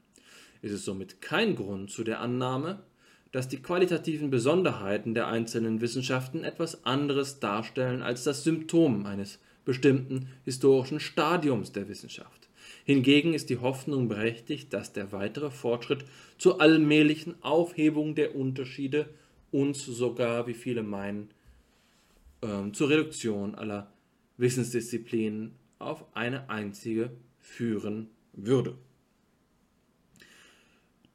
Es 0.60 0.70
ist 0.70 0.84
somit 0.84 1.20
kein 1.20 1.56
Grund 1.56 1.90
zu 1.90 2.04
der 2.04 2.20
Annahme, 2.20 2.80
dass 3.32 3.48
die 3.48 3.60
qualitativen 3.60 4.30
Besonderheiten 4.30 5.14
der 5.14 5.28
einzelnen 5.28 5.80
Wissenschaften 5.80 6.44
etwas 6.44 6.84
anderes 6.84 7.40
darstellen 7.40 8.02
als 8.02 8.24
das 8.24 8.44
Symptom 8.44 9.06
eines 9.06 9.38
bestimmten 9.64 10.28
historischen 10.44 10.98
Stadiums 10.98 11.72
der 11.72 11.88
Wissenschaft. 11.88 12.48
Hingegen 12.84 13.34
ist 13.34 13.50
die 13.50 13.58
Hoffnung 13.58 14.08
berechtigt, 14.08 14.72
dass 14.72 14.94
der 14.94 15.12
weitere 15.12 15.50
Fortschritt 15.50 16.06
zur 16.38 16.60
allmählichen 16.62 17.34
Aufhebung 17.42 18.14
der 18.14 18.34
Unterschiede 18.34 19.10
uns 19.50 19.84
sogar, 19.84 20.46
wie 20.46 20.54
viele 20.54 20.82
meinen, 20.82 21.28
ähm, 22.40 22.72
zur 22.72 22.88
Reduktion 22.88 23.54
aller 23.54 23.92
Wissensdisziplinen 24.38 25.52
auf 25.78 26.04
eine 26.14 26.48
einzige 26.48 27.10
führen 27.40 28.08
würde. 28.32 28.74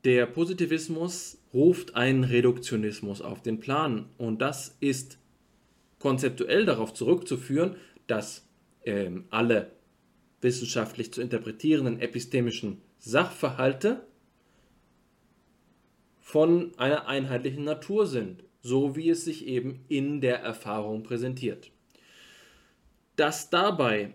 Der 0.03 0.25
Positivismus 0.25 1.37
ruft 1.53 1.95
einen 1.95 2.23
Reduktionismus 2.23 3.21
auf 3.21 3.41
den 3.41 3.59
Plan 3.59 4.09
und 4.17 4.41
das 4.41 4.75
ist 4.79 5.19
konzeptuell 5.99 6.65
darauf 6.65 6.93
zurückzuführen, 6.93 7.75
dass 8.07 8.47
ähm, 8.85 9.25
alle 9.29 9.71
wissenschaftlich 10.41 11.13
zu 11.13 11.21
interpretierenden 11.21 12.01
epistemischen 12.01 12.81
Sachverhalte 12.99 14.05
von 16.19 16.77
einer 16.77 17.07
einheitlichen 17.07 17.63
Natur 17.63 18.07
sind, 18.07 18.43
so 18.61 18.95
wie 18.95 19.09
es 19.09 19.23
sich 19.23 19.45
eben 19.45 19.85
in 19.87 20.19
der 20.19 20.39
Erfahrung 20.39 21.03
präsentiert. 21.03 21.71
Dass 23.15 23.49
dabei 23.49 24.13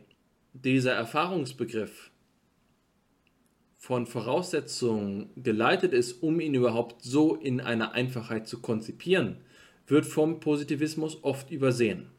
dieser 0.53 0.92
Erfahrungsbegriff 0.92 2.11
von 3.88 4.05
Voraussetzungen 4.05 5.31
geleitet 5.35 5.94
ist, 5.94 6.22
um 6.22 6.40
ihn 6.40 6.53
überhaupt 6.53 7.01
so 7.01 7.35
in 7.35 7.59
einer 7.62 7.92
Einfachheit 7.92 8.46
zu 8.46 8.61
konzipieren, 8.61 9.38
wird 9.87 10.05
vom 10.05 10.40
Positivismus 10.40 11.24
oft 11.24 11.51
übersehen. 11.51 12.11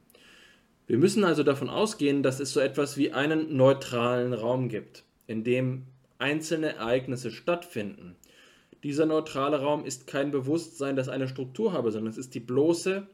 Wir 0.87 0.97
müssen 0.97 1.23
also 1.23 1.43
davon 1.43 1.69
ausgehen, 1.69 2.23
dass 2.23 2.39
es 2.39 2.53
so 2.53 2.59
etwas 2.59 2.97
wie 2.97 3.11
einen 3.11 3.55
neutralen 3.55 4.33
Raum 4.33 4.67
gibt, 4.67 5.03
in 5.27 5.43
dem 5.43 5.83
einzelne 6.17 6.73
Ereignisse 6.73 7.29
stattfinden. 7.29 8.15
Dieser 8.81 9.05
neutrale 9.05 9.61
Raum 9.61 9.85
ist 9.85 10.07
kein 10.07 10.31
Bewusstsein, 10.31 10.95
das 10.95 11.07
eine 11.07 11.27
Struktur 11.27 11.71
habe, 11.71 11.91
sondern 11.91 12.09
es 12.09 12.17
ist 12.17 12.33
die 12.33 12.39
bloße, 12.39 13.05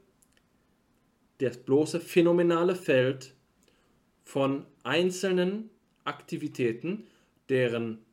das 1.40 1.58
bloße 1.58 2.00
phänomenale 2.00 2.76
Feld 2.76 3.34
von 4.24 4.66
einzelnen 4.84 5.70
Aktivitäten, 6.06 7.08
deren 7.50 8.05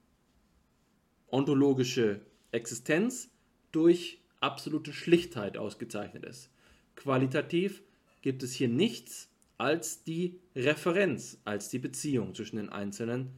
ontologische 1.33 2.21
Existenz 2.53 3.31
durch 3.73 4.21
absolute 4.41 4.93
Schlichtheit 4.93 5.57
ausgezeichnet 5.57 6.25
ist. 6.25 6.51
Qualitativ 6.95 7.83
gibt 8.21 8.43
es 8.43 8.53
hier 8.53 8.69
nichts 8.69 9.29
als 9.59 10.05
die 10.05 10.39
Referenz, 10.55 11.41
als 11.45 11.69
die 11.69 11.79
Beziehung 11.79 12.35
zwischen 12.35 12.57
den 12.57 12.69
einzelnen 12.69 13.31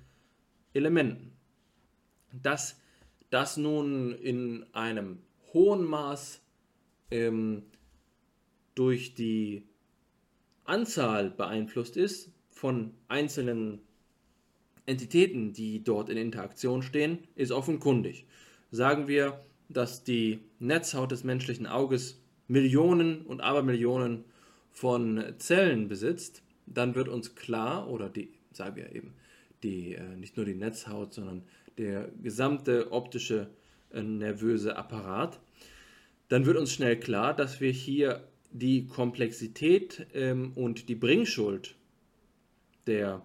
Elementen. 0.72 1.32
Dass 2.32 2.80
das 3.30 3.56
nun 3.56 4.12
in 4.12 4.66
einem 4.72 5.20
hohen 5.52 5.84
Maß 5.84 6.40
ähm, 7.10 7.62
durch 8.74 9.14
die 9.14 9.68
Anzahl 10.64 11.30
beeinflusst 11.30 11.96
ist 11.96 12.32
von 12.50 12.94
einzelnen 13.08 13.80
Entitäten, 14.86 15.52
die 15.52 15.82
dort 15.82 16.08
in 16.08 16.16
Interaktion 16.16 16.82
stehen, 16.82 17.18
ist 17.34 17.52
offenkundig. 17.52 18.26
Sagen 18.70 19.08
wir, 19.08 19.40
dass 19.68 20.04
die 20.04 20.40
Netzhaut 20.58 21.10
des 21.10 21.24
menschlichen 21.24 21.66
Auges 21.66 22.20
Millionen 22.48 23.22
und 23.22 23.40
Abermillionen 23.40 24.24
von 24.70 25.24
Zellen 25.38 25.88
besitzt, 25.88 26.42
dann 26.66 26.94
wird 26.94 27.08
uns 27.08 27.34
klar, 27.34 27.88
oder 27.88 28.08
die, 28.08 28.28
sagen 28.52 28.76
wir 28.76 28.94
eben, 28.94 29.14
die, 29.62 29.94
äh, 29.94 30.16
nicht 30.16 30.36
nur 30.36 30.44
die 30.44 30.54
Netzhaut, 30.54 31.14
sondern 31.14 31.42
der 31.78 32.08
gesamte 32.22 32.92
optische 32.92 33.48
äh, 33.92 34.02
nervöse 34.02 34.76
Apparat, 34.76 35.40
dann 36.28 36.46
wird 36.46 36.56
uns 36.56 36.72
schnell 36.72 36.98
klar, 36.98 37.34
dass 37.34 37.60
wir 37.60 37.70
hier 37.70 38.26
die 38.50 38.86
Komplexität 38.86 40.06
ähm, 40.14 40.52
und 40.54 40.88
die 40.88 40.94
Bringschuld 40.94 41.74
der 42.86 43.22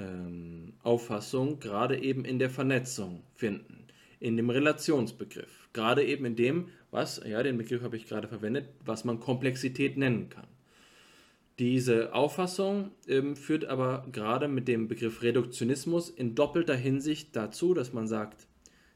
ähm, 0.00 0.72
Auffassung 0.82 1.60
gerade 1.60 2.02
eben 2.02 2.24
in 2.24 2.38
der 2.38 2.50
Vernetzung 2.50 3.22
finden, 3.34 3.86
in 4.18 4.36
dem 4.36 4.50
Relationsbegriff, 4.50 5.68
gerade 5.72 6.04
eben 6.04 6.24
in 6.24 6.36
dem, 6.36 6.68
was, 6.90 7.20
ja, 7.24 7.42
den 7.42 7.58
Begriff 7.58 7.82
habe 7.82 7.96
ich 7.96 8.06
gerade 8.06 8.28
verwendet, 8.28 8.68
was 8.84 9.04
man 9.04 9.20
Komplexität 9.20 9.96
nennen 9.96 10.28
kann. 10.28 10.46
Diese 11.58 12.14
Auffassung 12.14 12.90
ähm, 13.06 13.36
führt 13.36 13.66
aber 13.66 14.06
gerade 14.12 14.48
mit 14.48 14.66
dem 14.66 14.88
Begriff 14.88 15.22
Reduktionismus 15.22 16.08
in 16.08 16.34
doppelter 16.34 16.74
Hinsicht 16.74 17.36
dazu, 17.36 17.74
dass 17.74 17.92
man 17.92 18.06
sagt, 18.06 18.46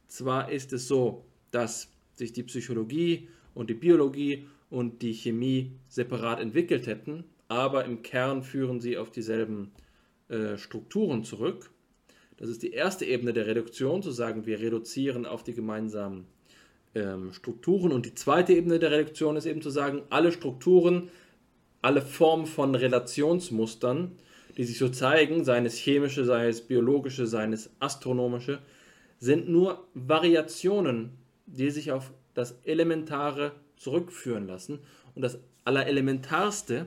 zwar 0.07 0.51
ist 0.51 0.73
es 0.73 0.89
so, 0.89 1.27
dass 1.51 1.91
sich 2.15 2.33
die 2.33 2.43
Psychologie 2.43 3.29
und 3.53 3.69
die 3.69 3.75
Biologie 3.75 4.47
und 4.71 5.03
die 5.03 5.13
Chemie 5.13 5.73
separat 5.89 6.41
entwickelt 6.41 6.87
hätten, 6.87 7.25
aber 7.49 7.85
im 7.85 8.03
Kern 8.03 8.43
führen 8.43 8.81
sie 8.81 8.97
auf 8.97 9.11
dieselben 9.11 9.71
äh, 10.29 10.57
Strukturen 10.57 11.25
zurück. 11.25 11.71
Das 12.37 12.49
ist 12.49 12.63
die 12.63 12.73
erste 12.73 13.05
Ebene 13.05 13.33
der 13.33 13.47
Reduktion, 13.47 14.03
zu 14.03 14.11
sagen, 14.11 14.47
wir 14.47 14.61
reduzieren 14.61 15.25
auf 15.27 15.45
die 15.45 15.55
gemeinsamen 15.55 16.27
ähm, 16.95 17.33
Strukturen. 17.33 17.93
Und 17.93 18.07
die 18.07 18.15
zweite 18.15 18.53
Ebene 18.53 18.79
der 18.79 18.91
Reduktion 18.91 19.37
ist 19.37 19.47
eben 19.47 19.63
zu 19.63 19.71
sagen, 19.71 20.03
alle 20.11 20.33
Strukturen 20.33 21.11
alle 21.85 22.01
Formen 22.01 22.47
von 22.47 22.75
Relationsmustern, 22.75 24.13
die 24.57 24.65
sich 24.65 24.79
so 24.79 24.89
zeigen, 24.89 25.45
seien 25.45 25.67
es 25.67 25.77
chemische, 25.77 26.25
sei 26.25 26.49
es 26.49 26.63
biologische, 26.63 27.27
seien 27.27 27.53
es 27.53 27.71
astronomische, 27.79 28.61
sind 29.19 29.51
nur 29.51 29.87
Variationen, 29.93 31.11
die 31.45 31.71
sich 31.71 31.93
auf 31.93 32.11
das 32.33 32.59
Elementare 32.65 33.53
zurückführen 33.77 34.47
lassen. 34.47 34.79
Und 35.15 35.21
das 35.23 35.39
Allerelementarste 35.65 36.87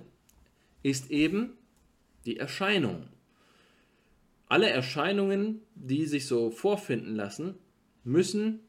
ist 0.82 1.12
eben 1.12 1.54
die 2.26 2.38
Erscheinung. 2.38 3.04
Alle 4.48 4.70
Erscheinungen, 4.70 5.62
die 5.76 6.06
sich 6.06 6.26
so 6.26 6.52
vorfinden 6.52 7.16
lassen, 7.16 7.56
müssen 8.04 8.62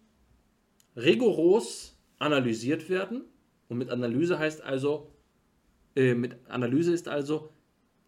rigoros 0.96 1.96
analysiert 2.18 2.88
werden. 2.88 3.24
Und 3.68 3.78
mit 3.78 3.90
Analyse 3.90 4.38
heißt 4.38 4.62
also 4.62 5.12
äh, 5.98 6.14
mit 6.14 6.36
Analyse 6.48 6.92
ist 6.92 7.08
also 7.08 7.50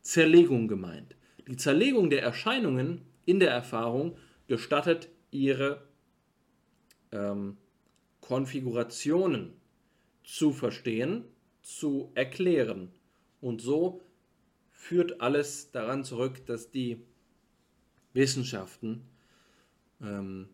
Zerlegung 0.02 0.68
gemeint. 0.68 1.16
Die 1.48 1.56
Zerlegung 1.56 2.08
der 2.08 2.22
Erscheinungen 2.22 3.02
in 3.26 3.40
der 3.40 3.50
Erfahrung 3.50 4.16
gestattet 4.46 5.08
ihre 5.32 5.88
ähm, 7.10 7.56
Konfigurationen 8.20 9.54
zu 10.22 10.52
verstehen, 10.52 11.24
zu 11.62 12.12
erklären. 12.14 12.92
Und 13.40 13.60
so 13.60 14.00
führt 14.70 15.20
alles 15.20 15.72
daran 15.72 16.04
zurück, 16.04 16.46
dass 16.46 16.70
die 16.70 17.02
Wissenschaften 18.12 19.02
ähm, 20.02 20.48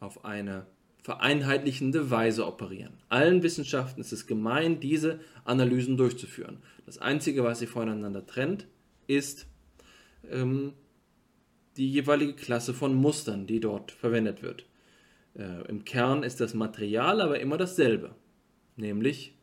auf 0.00 0.24
eine 0.24 0.66
vereinheitlichende 1.02 2.10
Weise 2.10 2.46
operieren. 2.46 2.94
Allen 3.08 3.42
Wissenschaften 3.42 4.00
ist 4.00 4.12
es 4.12 4.26
gemein, 4.26 4.80
diese 4.80 5.20
Analysen 5.44 5.96
durchzuführen. 5.96 6.58
Das 6.86 6.98
Einzige, 6.98 7.44
was 7.44 7.58
sie 7.58 7.66
voneinander 7.66 8.24
trennt, 8.24 8.66
ist 9.06 9.46
ähm, 10.30 10.72
die 11.76 11.90
jeweilige 11.90 12.34
Klasse 12.34 12.72
von 12.72 12.94
Mustern, 12.94 13.46
die 13.46 13.60
dort 13.60 13.92
verwendet 13.92 14.42
wird. 14.42 14.64
Äh, 15.34 15.68
Im 15.68 15.84
Kern 15.84 16.22
ist 16.22 16.40
das 16.40 16.54
Material 16.54 17.20
aber 17.20 17.40
immer 17.40 17.58
dasselbe, 17.58 18.14
nämlich 18.76 19.34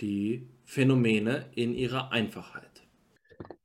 die 0.00 0.46
Phänomene 0.64 1.46
in 1.54 1.74
ihrer 1.74 2.12
Einfachheit. 2.12 2.67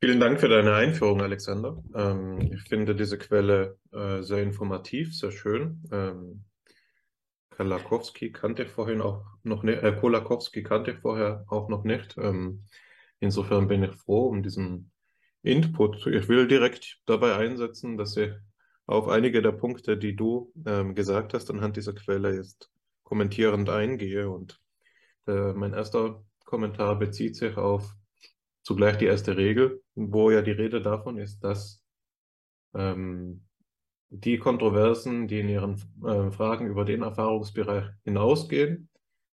Vielen 0.00 0.20
Dank 0.20 0.38
für 0.38 0.48
deine 0.48 0.74
Einführung, 0.74 1.20
Alexander. 1.20 1.82
Ähm, 1.94 2.52
ich 2.52 2.62
finde 2.62 2.94
diese 2.94 3.18
Quelle 3.18 3.78
äh, 3.92 4.22
sehr 4.22 4.42
informativ, 4.42 5.16
sehr 5.16 5.32
schön. 5.32 5.82
Ähm, 5.90 6.44
Kolakowski 7.50 8.32
kannte 8.32 8.64
ich 8.64 8.68
vorhin 8.68 9.00
auch 9.00 9.24
noch 9.42 9.62
nicht, 9.62 9.82
äh, 9.82 9.96
Kolakowski 9.98 10.62
kannte 10.62 10.92
ich 10.92 10.98
vorher 10.98 11.44
auch 11.48 11.68
noch 11.68 11.84
nicht. 11.84 12.16
Ähm, 12.18 12.64
insofern 13.20 13.68
bin 13.68 13.82
ich 13.82 13.94
froh 13.94 14.28
um 14.28 14.42
diesen 14.42 14.90
Input. 15.42 16.06
Ich 16.06 16.28
will 16.28 16.48
direkt 16.48 17.00
dabei 17.06 17.36
einsetzen, 17.36 17.96
dass 17.96 18.16
ich 18.16 18.30
auf 18.86 19.08
einige 19.08 19.42
der 19.42 19.52
Punkte, 19.52 19.96
die 19.96 20.14
du 20.14 20.52
ähm, 20.66 20.94
gesagt 20.94 21.34
hast, 21.34 21.50
anhand 21.50 21.76
dieser 21.76 21.94
Quelle 21.94 22.34
jetzt 22.34 22.70
kommentierend 23.02 23.70
eingehe. 23.70 24.28
Und 24.28 24.60
äh, 25.26 25.52
mein 25.52 25.72
erster 25.72 26.22
Kommentar 26.44 26.98
bezieht 26.98 27.36
sich 27.36 27.56
auf 27.56 27.94
zugleich 28.64 28.96
die 28.96 29.04
erste 29.04 29.36
Regel, 29.36 29.82
wo 29.94 30.30
ja 30.30 30.42
die 30.42 30.50
Rede 30.50 30.82
davon 30.82 31.18
ist, 31.18 31.44
dass 31.44 31.84
ähm, 32.74 33.46
die 34.08 34.38
Kontroversen, 34.38 35.28
die 35.28 35.40
in 35.40 35.48
ihren 35.48 35.74
äh, 36.04 36.30
Fragen 36.32 36.66
über 36.66 36.84
den 36.84 37.02
Erfahrungsbereich 37.02 37.84
hinausgehen, 38.04 38.88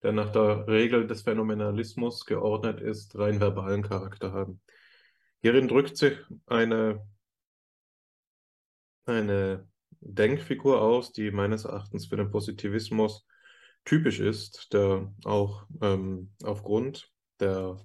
der 0.04 0.12
nach 0.12 0.32
der 0.32 0.68
Regel 0.68 1.08
des 1.08 1.24
Phänomenalismus 1.24 2.26
geordnet 2.26 2.80
ist, 2.80 3.18
rein 3.18 3.40
verbalen 3.40 3.82
Charakter 3.82 4.32
haben. 4.32 4.62
Hierin 5.42 5.68
drückt 5.68 5.98
sich 5.98 6.18
eine, 6.46 7.02
eine 9.06 9.68
Denkfigur 10.02 10.82
aus, 10.82 11.14
die 11.14 11.32
meines 11.32 11.66
Erachtens 11.66 12.06
für 12.06 12.18
den 12.18 12.30
Positivismus 12.30 13.26
typisch 13.86 14.20
ist, 14.20 14.74
der 14.74 15.12
auch 15.24 15.66
ähm, 15.82 16.32
aufgrund 16.44 17.12
der 17.40 17.78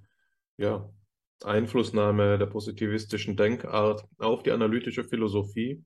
ja, 0.59 0.91
Einflussnahme 1.45 2.39
der 2.39 2.47
positivistischen 2.47 3.37
Denkart 3.37 4.05
auf 4.19 4.43
die 4.43 4.53
analytische 4.53 5.05
Philosophie 5.05 5.85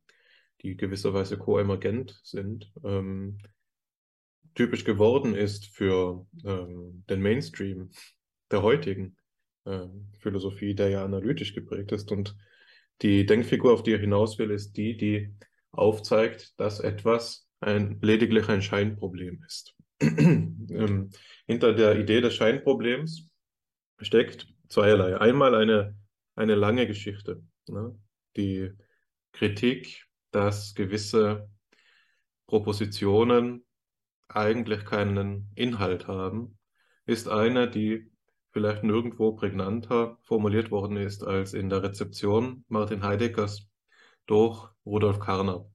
die 0.64 0.77
gewisserweise 0.77 1.37
koemergent 1.37 2.19
sind, 2.25 2.73
ähm, 2.83 3.38
typisch 4.55 4.85
geworden 4.85 5.35
ist 5.35 5.67
für 5.67 6.27
ähm, 6.45 7.05
den 7.09 7.21
Mainstream 7.21 7.90
der 8.51 8.62
heutigen 8.62 9.17
äh, 9.67 9.87
Philosophie, 10.19 10.75
der 10.75 10.88
ja 10.88 11.05
analytisch 11.05 11.55
geprägt 11.55 11.93
ist. 11.93 12.11
Und 12.11 12.35
die 13.03 13.27
Denkfigur, 13.27 13.75
auf 13.75 13.83
die 13.83 13.93
er 13.93 13.99
hinaus 13.99 14.38
will, 14.38 14.51
ist 14.51 14.77
die, 14.77 14.97
die 14.97 15.35
aufzeigt, 15.71 16.59
dass 16.59 16.81
etwas 16.81 17.47
ein, 17.61 17.99
lediglich 18.01 18.49
ein 18.49 18.62
Scheinproblem 18.62 19.45
ist. 19.47 19.75
ähm, 20.01 21.11
hinter 21.47 21.75
der 21.75 21.99
Idee 21.99 22.23
des 22.23 22.35
Scheinproblems 22.35 23.29
steckt 24.01 24.49
zweierlei. 24.75 25.19
Einmal 25.19 25.55
eine, 25.55 25.97
eine 26.35 26.55
lange 26.55 26.87
Geschichte, 26.87 27.43
ne? 27.69 27.99
die 28.37 28.73
Kritik 29.33 30.05
dass 30.35 30.75
gewisse 30.75 31.49
Propositionen 32.49 33.65
eigentlich 34.27 34.85
keinen 34.85 35.53
Inhalt 35.55 36.09
haben, 36.09 36.59
ist 37.07 37.29
eine, 37.29 37.71
die 37.71 38.11
vielleicht 38.51 38.83
nirgendwo 38.83 39.33
prägnanter 39.37 40.19
formuliert 40.23 40.73
worden 40.73 40.97
ist 40.97 41.23
als 41.23 41.55
in 41.55 41.69
der 41.69 41.85
Rezeption 41.85 42.65
Martin 42.67 43.05
Heideggers 43.05 43.69
durch 44.27 44.69
Rudolf 44.85 45.21
Carnap. 45.21 45.71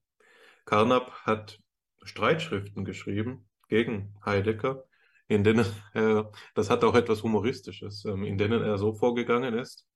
Carnap 0.66 1.12
hat 1.24 1.60
Streitschriften 2.04 2.84
geschrieben 2.84 3.48
gegen 3.70 4.14
Heidegger, 4.26 4.84
in 5.30 5.46
denen 5.46 5.66
er, 5.94 6.30
das 6.56 6.70
hat 6.70 6.84
auch 6.84 6.96
etwas 6.96 7.24
Humoristisches, 7.24 8.04
ähm, 8.04 8.26
in 8.26 8.38
denen 8.38 8.62
er 8.62 8.78
so 8.78 8.94
vorgegangen 8.94 9.54
ist, 9.54 9.88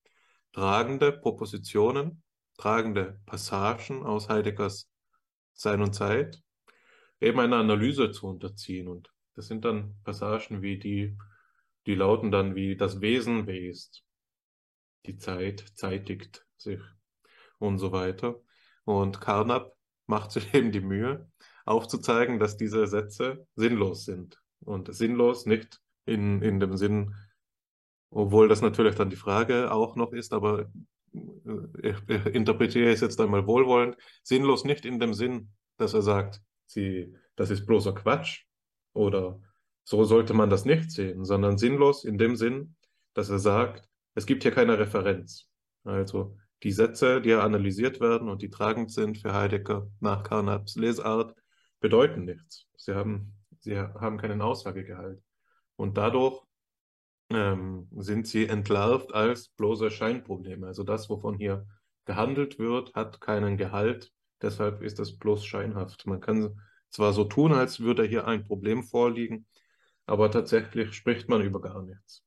tragende 0.53 1.11
Propositionen 1.11 2.23
tragende 2.57 3.19
Passagen 3.25 4.03
aus 4.03 4.29
Heideggers 4.29 4.89
Sein 5.53 5.81
und 5.81 5.93
Zeit 5.93 6.41
eben 7.19 7.39
einer 7.39 7.57
Analyse 7.57 8.11
zu 8.11 8.27
unterziehen. 8.27 8.87
Und 8.87 9.11
das 9.35 9.47
sind 9.47 9.65
dann 9.65 9.95
Passagen 10.03 10.61
wie 10.61 10.77
die, 10.77 11.17
die 11.85 11.95
lauten 11.95 12.31
dann 12.31 12.55
wie 12.55 12.75
das 12.75 13.01
Wesen 13.01 13.47
west, 13.47 14.03
die 15.05 15.17
Zeit 15.17 15.63
zeitigt 15.75 16.45
sich 16.57 16.81
und 17.59 17.77
so 17.77 17.91
weiter. 17.91 18.39
Und 18.85 19.21
Carnap 19.21 19.73
macht 20.05 20.31
sich 20.31 20.53
eben 20.53 20.71
die 20.71 20.81
Mühe, 20.81 21.29
aufzuzeigen, 21.65 22.39
dass 22.39 22.57
diese 22.57 22.87
Sätze 22.87 23.47
sinnlos 23.55 24.05
sind. 24.05 24.42
Und 24.65 24.93
sinnlos 24.93 25.45
nicht 25.45 25.79
in, 26.05 26.41
in 26.41 26.59
dem 26.59 26.77
Sinn, 26.77 27.15
obwohl 28.09 28.47
das 28.47 28.61
natürlich 28.61 28.95
dann 28.95 29.09
die 29.09 29.15
Frage 29.15 29.71
auch 29.71 29.95
noch 29.95 30.13
ist, 30.13 30.33
aber 30.33 30.71
ich, 31.81 31.95
ich 32.07 32.25
interpretiere 32.27 32.91
es 32.91 33.01
jetzt 33.01 33.19
einmal 33.19 33.45
wohlwollend, 33.45 33.97
sinnlos 34.23 34.65
nicht 34.65 34.85
in 34.85 34.99
dem 34.99 35.13
Sinn, 35.13 35.49
dass 35.77 35.93
er 35.93 36.01
sagt, 36.01 36.41
sie, 36.65 37.15
das 37.35 37.49
ist 37.49 37.65
bloßer 37.65 37.93
Quatsch 37.93 38.45
oder 38.93 39.39
so 39.83 40.03
sollte 40.03 40.33
man 40.33 40.49
das 40.49 40.65
nicht 40.65 40.91
sehen, 40.91 41.25
sondern 41.25 41.57
sinnlos 41.57 42.05
in 42.05 42.17
dem 42.17 42.35
Sinn, 42.35 42.75
dass 43.13 43.29
er 43.29 43.39
sagt, 43.39 43.87
es 44.15 44.25
gibt 44.25 44.43
hier 44.43 44.51
keine 44.51 44.79
Referenz. 44.79 45.49
Also 45.83 46.37
die 46.63 46.71
Sätze, 46.71 47.21
die 47.21 47.33
analysiert 47.33 47.99
werden 47.99 48.29
und 48.29 48.41
die 48.41 48.49
tragend 48.49 48.91
sind 48.91 49.17
für 49.17 49.33
Heidegger 49.33 49.89
nach 49.99 50.23
Carnaps 50.23 50.75
Lesart, 50.75 51.35
bedeuten 51.81 52.23
nichts. 52.23 52.67
Sie 52.77 52.93
haben, 52.93 53.33
sie 53.63 53.77
haben 53.77 54.17
keinen 54.17 54.41
Aussagegehalt. 54.41 55.21
Und 55.75 55.97
dadurch 55.97 56.43
ähm, 57.29 57.87
sind 57.97 58.27
sie 58.27 58.47
entlarvt 58.47 59.13
als 59.13 59.49
bloße 59.49 59.89
Scheinprobleme. 59.89 60.67
Also 60.67 60.83
das, 60.83 61.09
wovon 61.09 61.37
hier 61.37 61.65
gehandelt 62.05 62.59
wird, 62.59 62.93
hat 62.93 63.21
keinen 63.21 63.57
Gehalt. 63.57 64.11
Deshalb 64.41 64.81
ist 64.81 64.99
es 64.99 65.17
bloß 65.17 65.45
scheinhaft. 65.45 66.05
Man 66.05 66.19
kann 66.19 66.59
zwar 66.89 67.13
so 67.13 67.23
tun, 67.23 67.53
als 67.53 67.79
würde 67.79 68.03
hier 68.03 68.27
ein 68.27 68.45
Problem 68.45 68.83
vorliegen, 68.83 69.47
aber 70.05 70.29
tatsächlich 70.29 70.93
spricht 70.93 71.29
man 71.29 71.41
über 71.41 71.61
gar 71.61 71.81
nichts. 71.81 72.23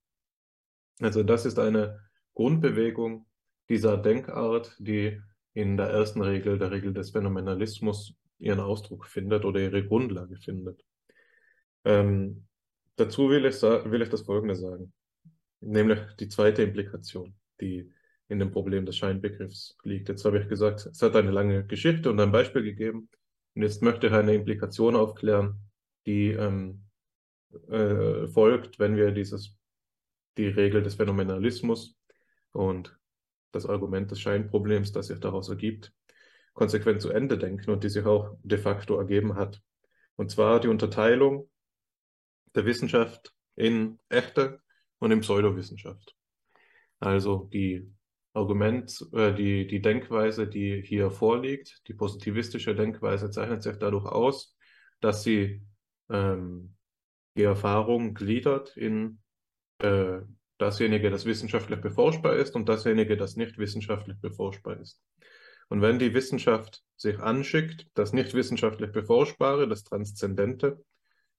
Also 1.01 1.23
das 1.23 1.45
ist 1.45 1.59
eine 1.59 2.01
Grundbewegung 2.35 3.27
dieser 3.69 3.99
Denkart, 3.99 4.75
die 4.79 5.21
in 5.53 5.77
der 5.77 5.89
ersten 5.89 6.23
Regel, 6.23 6.59
der 6.59 6.71
Regel 6.71 6.95
des 6.95 7.11
Phänomenalismus, 7.11 8.15
ihren 8.39 8.61
Ausdruck 8.61 9.07
findet 9.07 9.45
oder 9.45 9.61
ihre 9.61 9.87
Grundlage 9.87 10.37
findet. 10.37 10.83
Ähm, 11.87 12.45
dazu 12.97 13.31
will 13.31 13.47
ich, 13.47 13.63
will 13.63 14.03
ich 14.03 14.09
das 14.09 14.23
Folgende 14.23 14.57
sagen, 14.57 14.93
nämlich 15.61 16.01
die 16.19 16.29
zweite 16.29 16.63
Implikation, 16.63 17.37
die 17.61 17.93
in 18.29 18.41
dem 18.41 18.51
Problem 18.51 18.85
des 18.85 18.97
Scheinbegriffs 18.97 19.79
liegt. 19.85 20.09
Jetzt 20.09 20.25
habe 20.25 20.41
ich 20.41 20.49
gesagt, 20.49 20.85
es 20.87 21.01
hat 21.01 21.15
eine 21.15 21.31
lange 21.31 21.65
Geschichte 21.65 22.11
und 22.11 22.19
ein 22.19 22.33
Beispiel 22.33 22.65
gegeben. 22.65 23.09
Und 23.55 23.63
jetzt 23.63 23.83
möchte 23.83 24.09
ich 24.09 24.13
eine 24.13 24.35
Implikation 24.35 24.97
aufklären, 24.97 25.61
die 26.07 26.33
ähm, 26.33 26.83
äh, 27.69 28.27
folgt, 28.27 28.81
wenn 28.81 28.97
wir 28.97 29.13
dieses, 29.13 29.57
die 30.37 30.49
Regel 30.49 30.83
des 30.83 30.97
Phänomenalismus 30.97 31.97
und 32.51 32.99
das 33.53 33.65
Argument 33.65 34.11
des 34.11 34.21
Scheinproblems, 34.21 34.91
das 34.91 35.07
sich 35.07 35.21
daraus 35.21 35.49
ergibt, 35.49 35.93
konsequent 36.53 37.01
zu 37.01 37.11
Ende 37.11 37.39
denken 37.39 37.71
und 37.71 37.85
die 37.85 37.91
sich 37.91 38.05
auch 38.05 38.37
de 38.43 38.59
facto 38.59 38.99
ergeben 38.99 39.37
hat. 39.37 39.63
Und 40.17 40.33
zwar 40.33 40.59
die 40.59 40.69
Unterteilung 40.69 41.49
der 42.57 42.65
Wissenschaft 42.65 43.33
in 43.55 43.99
echte 44.09 44.61
und 44.99 45.11
in 45.11 45.21
Pseudowissenschaft. 45.21 46.15
Also 46.99 47.49
die 47.53 47.91
Argument, 48.33 49.07
äh, 49.13 49.33
die, 49.35 49.67
die 49.67 49.81
Denkweise, 49.81 50.47
die 50.47 50.83
hier 50.83 51.11
vorliegt, 51.11 51.83
die 51.89 51.95
positivistische 51.95 52.75
Denkweise 52.75 53.31
zeichnet 53.31 53.63
sich 53.63 53.77
dadurch 53.77 54.07
aus, 54.07 54.57
dass 55.01 55.23
sie 55.23 55.63
ähm, 56.11 56.75
die 57.37 57.45
Erfahrung 57.45 58.15
gliedert 58.15 58.77
in 58.77 59.19
äh, 59.79 60.21
dasjenige, 60.59 61.11
das 61.11 61.27
wissenschaftlich 61.27 61.81
beforschbar 61.81 62.37
ist 62.37 62.55
und 62.57 62.69
dasjenige, 62.69 63.17
das 63.17 63.37
nicht 63.37 63.59
wissenschaftlich 63.59 64.19
beforschbar 64.21 64.81
ist. 64.81 65.03
Und 65.69 65.83
wenn 65.83 65.99
die 65.99 66.15
Wissenschaft 66.15 66.83
sich 66.97 67.19
anschickt, 67.19 67.89
das 67.95 68.13
nicht 68.13 68.35
wissenschaftlich 68.35 68.93
Beforschbare, 68.93 69.69
das 69.69 69.85
Transzendente, 69.85 70.83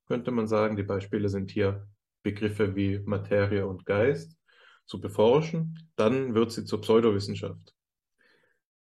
könnte 0.08 0.32
man 0.32 0.48
sagen, 0.48 0.76
die 0.76 0.84
Beispiele 0.84 1.30
sind 1.30 1.52
hier 1.52 1.88
Begriffe 2.24 2.76
wie 2.76 3.00
Materie 3.00 3.66
und 3.68 3.86
Geist, 3.86 4.38
zu 4.86 5.02
beforschen, 5.02 5.90
dann 5.96 6.34
wird 6.34 6.52
sie 6.52 6.66
zur 6.66 6.82
Pseudowissenschaft. 6.82 7.76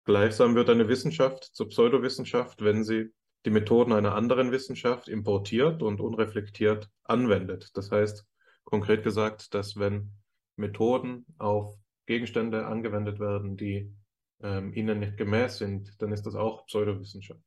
Gleichsam 0.04 0.54
wird 0.54 0.70
eine 0.70 0.88
Wissenschaft 0.88 1.44
zur 1.44 1.68
Pseudowissenschaft, 1.68 2.62
wenn 2.62 2.84
sie 2.84 3.12
die 3.44 3.50
Methoden 3.50 3.92
einer 3.92 4.14
anderen 4.14 4.52
Wissenschaft 4.52 5.08
importiert 5.08 5.82
und 5.82 6.00
unreflektiert 6.00 6.88
anwendet. 7.02 7.70
Das 7.74 7.90
heißt, 7.90 8.24
konkret 8.64 9.02
gesagt, 9.02 9.54
dass 9.54 9.76
wenn 9.76 10.12
Methoden 10.56 11.26
auf 11.38 11.76
Gegenstände 12.06 12.66
angewendet 12.66 13.18
werden, 13.18 13.56
die 13.56 13.92
ähm, 14.40 14.72
ihnen 14.74 15.00
nicht 15.00 15.16
gemäß 15.16 15.58
sind, 15.58 16.00
dann 16.00 16.12
ist 16.12 16.24
das 16.26 16.34
auch 16.34 16.66
Pseudowissenschaft. 16.66 17.40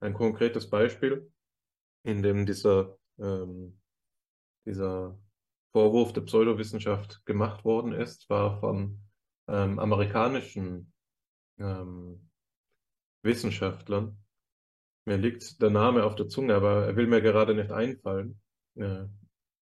Ein 0.00 0.14
konkretes 0.14 0.70
Beispiel, 0.70 1.30
in 2.04 2.22
dem 2.22 2.46
dieser, 2.46 2.96
ähm, 3.18 3.78
dieser 4.64 5.18
Vorwurf 5.72 6.12
der 6.12 6.22
Pseudowissenschaft 6.22 7.24
gemacht 7.26 7.64
worden 7.64 7.92
ist, 7.92 8.28
war 8.30 8.60
von 8.60 9.00
ähm, 9.48 9.78
amerikanischen 9.78 10.92
ähm, 11.58 12.28
Wissenschaftlern. 13.22 14.16
Mir 15.04 15.16
liegt 15.16 15.60
der 15.62 15.70
Name 15.70 16.04
auf 16.04 16.14
der 16.16 16.28
Zunge, 16.28 16.54
aber 16.54 16.86
er 16.86 16.96
will 16.96 17.06
mir 17.06 17.22
gerade 17.22 17.54
nicht 17.54 17.70
einfallen. 17.70 18.40
Äh, 18.76 19.06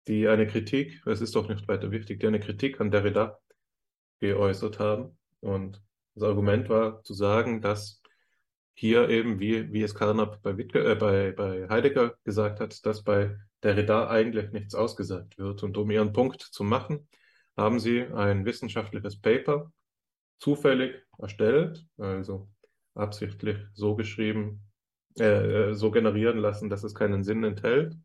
die 0.07 0.27
eine 0.27 0.47
Kritik, 0.47 1.05
es 1.05 1.21
ist 1.21 1.35
doch 1.35 1.49
nicht 1.49 1.67
weiter 1.67 1.91
wichtig, 1.91 2.19
die 2.19 2.27
eine 2.27 2.39
Kritik 2.39 2.79
an 2.79 2.91
Derrida 2.91 3.37
geäußert 4.19 4.79
haben. 4.79 5.17
Und 5.41 5.81
das 6.15 6.23
Argument 6.23 6.69
war 6.69 7.03
zu 7.03 7.13
sagen, 7.13 7.61
dass 7.61 8.01
hier 8.79 9.09
eben, 9.09 9.39
wie, 9.39 9.73
wie 9.73 9.81
es 9.81 9.95
Carnap 9.95 10.39
bei, 10.43 10.51
äh, 10.51 10.95
bei, 10.95 11.31
bei 11.31 11.67
Heidegger 11.67 12.15
gesagt 12.23 12.59
hat, 12.59 12.85
dass 12.85 13.03
bei 13.03 13.35
Derrida 13.63 14.07
eigentlich 14.07 14.51
nichts 14.51 14.75
ausgesagt 14.75 15.39
wird. 15.39 15.63
Und 15.63 15.77
um 15.77 15.89
ihren 15.89 16.13
Punkt 16.13 16.41
zu 16.41 16.63
machen, 16.63 17.07
haben 17.57 17.79
sie 17.79 18.03
ein 18.03 18.45
wissenschaftliches 18.45 19.19
Paper 19.19 19.71
zufällig 20.39 20.93
erstellt, 21.17 21.87
also 21.97 22.49
absichtlich 22.93 23.57
so 23.73 23.95
geschrieben, 23.95 24.61
äh, 25.19 25.69
äh, 25.69 25.73
so 25.73 25.89
generieren 25.89 26.37
lassen, 26.37 26.69
dass 26.69 26.83
es 26.83 26.93
keinen 26.93 27.23
Sinn 27.23 27.43
enthält, 27.43 27.95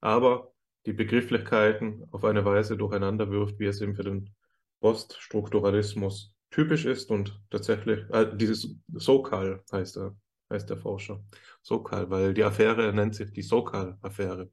aber 0.00 0.54
die 0.86 0.94
Begrifflichkeiten 0.94 2.06
auf 2.10 2.24
eine 2.24 2.46
Weise 2.46 2.78
durcheinander 2.78 3.30
wirft, 3.30 3.58
wie 3.58 3.66
es 3.66 3.82
eben 3.82 3.94
für 3.94 4.04
den 4.04 4.34
Poststrukturalismus 4.80 6.35
typisch 6.50 6.84
ist 6.84 7.10
und 7.10 7.40
tatsächlich, 7.50 8.08
äh, 8.10 8.36
dieses 8.36 8.76
Sokal 8.92 9.62
heißt 9.72 9.96
er, 9.98 10.16
heißt 10.50 10.70
der 10.70 10.76
Forscher, 10.76 11.22
Sokal, 11.62 12.10
weil 12.10 12.34
die 12.34 12.44
Affäre 12.44 12.92
nennt 12.92 13.14
sich 13.14 13.32
die 13.32 13.42
Sokal-Affäre. 13.42 14.50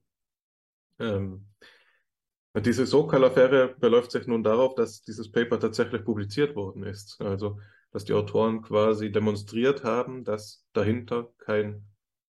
Ähm, 0.98 1.46
diese 2.56 2.86
Sokal-Affäre 2.86 3.74
beläuft 3.78 4.12
sich 4.12 4.26
nun 4.26 4.42
darauf, 4.42 4.74
dass 4.74 5.02
dieses 5.02 5.30
Paper 5.30 5.58
tatsächlich 5.58 6.04
publiziert 6.04 6.54
worden 6.54 6.84
ist. 6.84 7.20
Also, 7.20 7.58
dass 7.90 8.04
die 8.04 8.12
Autoren 8.12 8.62
quasi 8.62 9.10
demonstriert 9.10 9.84
haben, 9.84 10.24
dass 10.24 10.64
dahinter 10.72 11.32
kein 11.38 11.86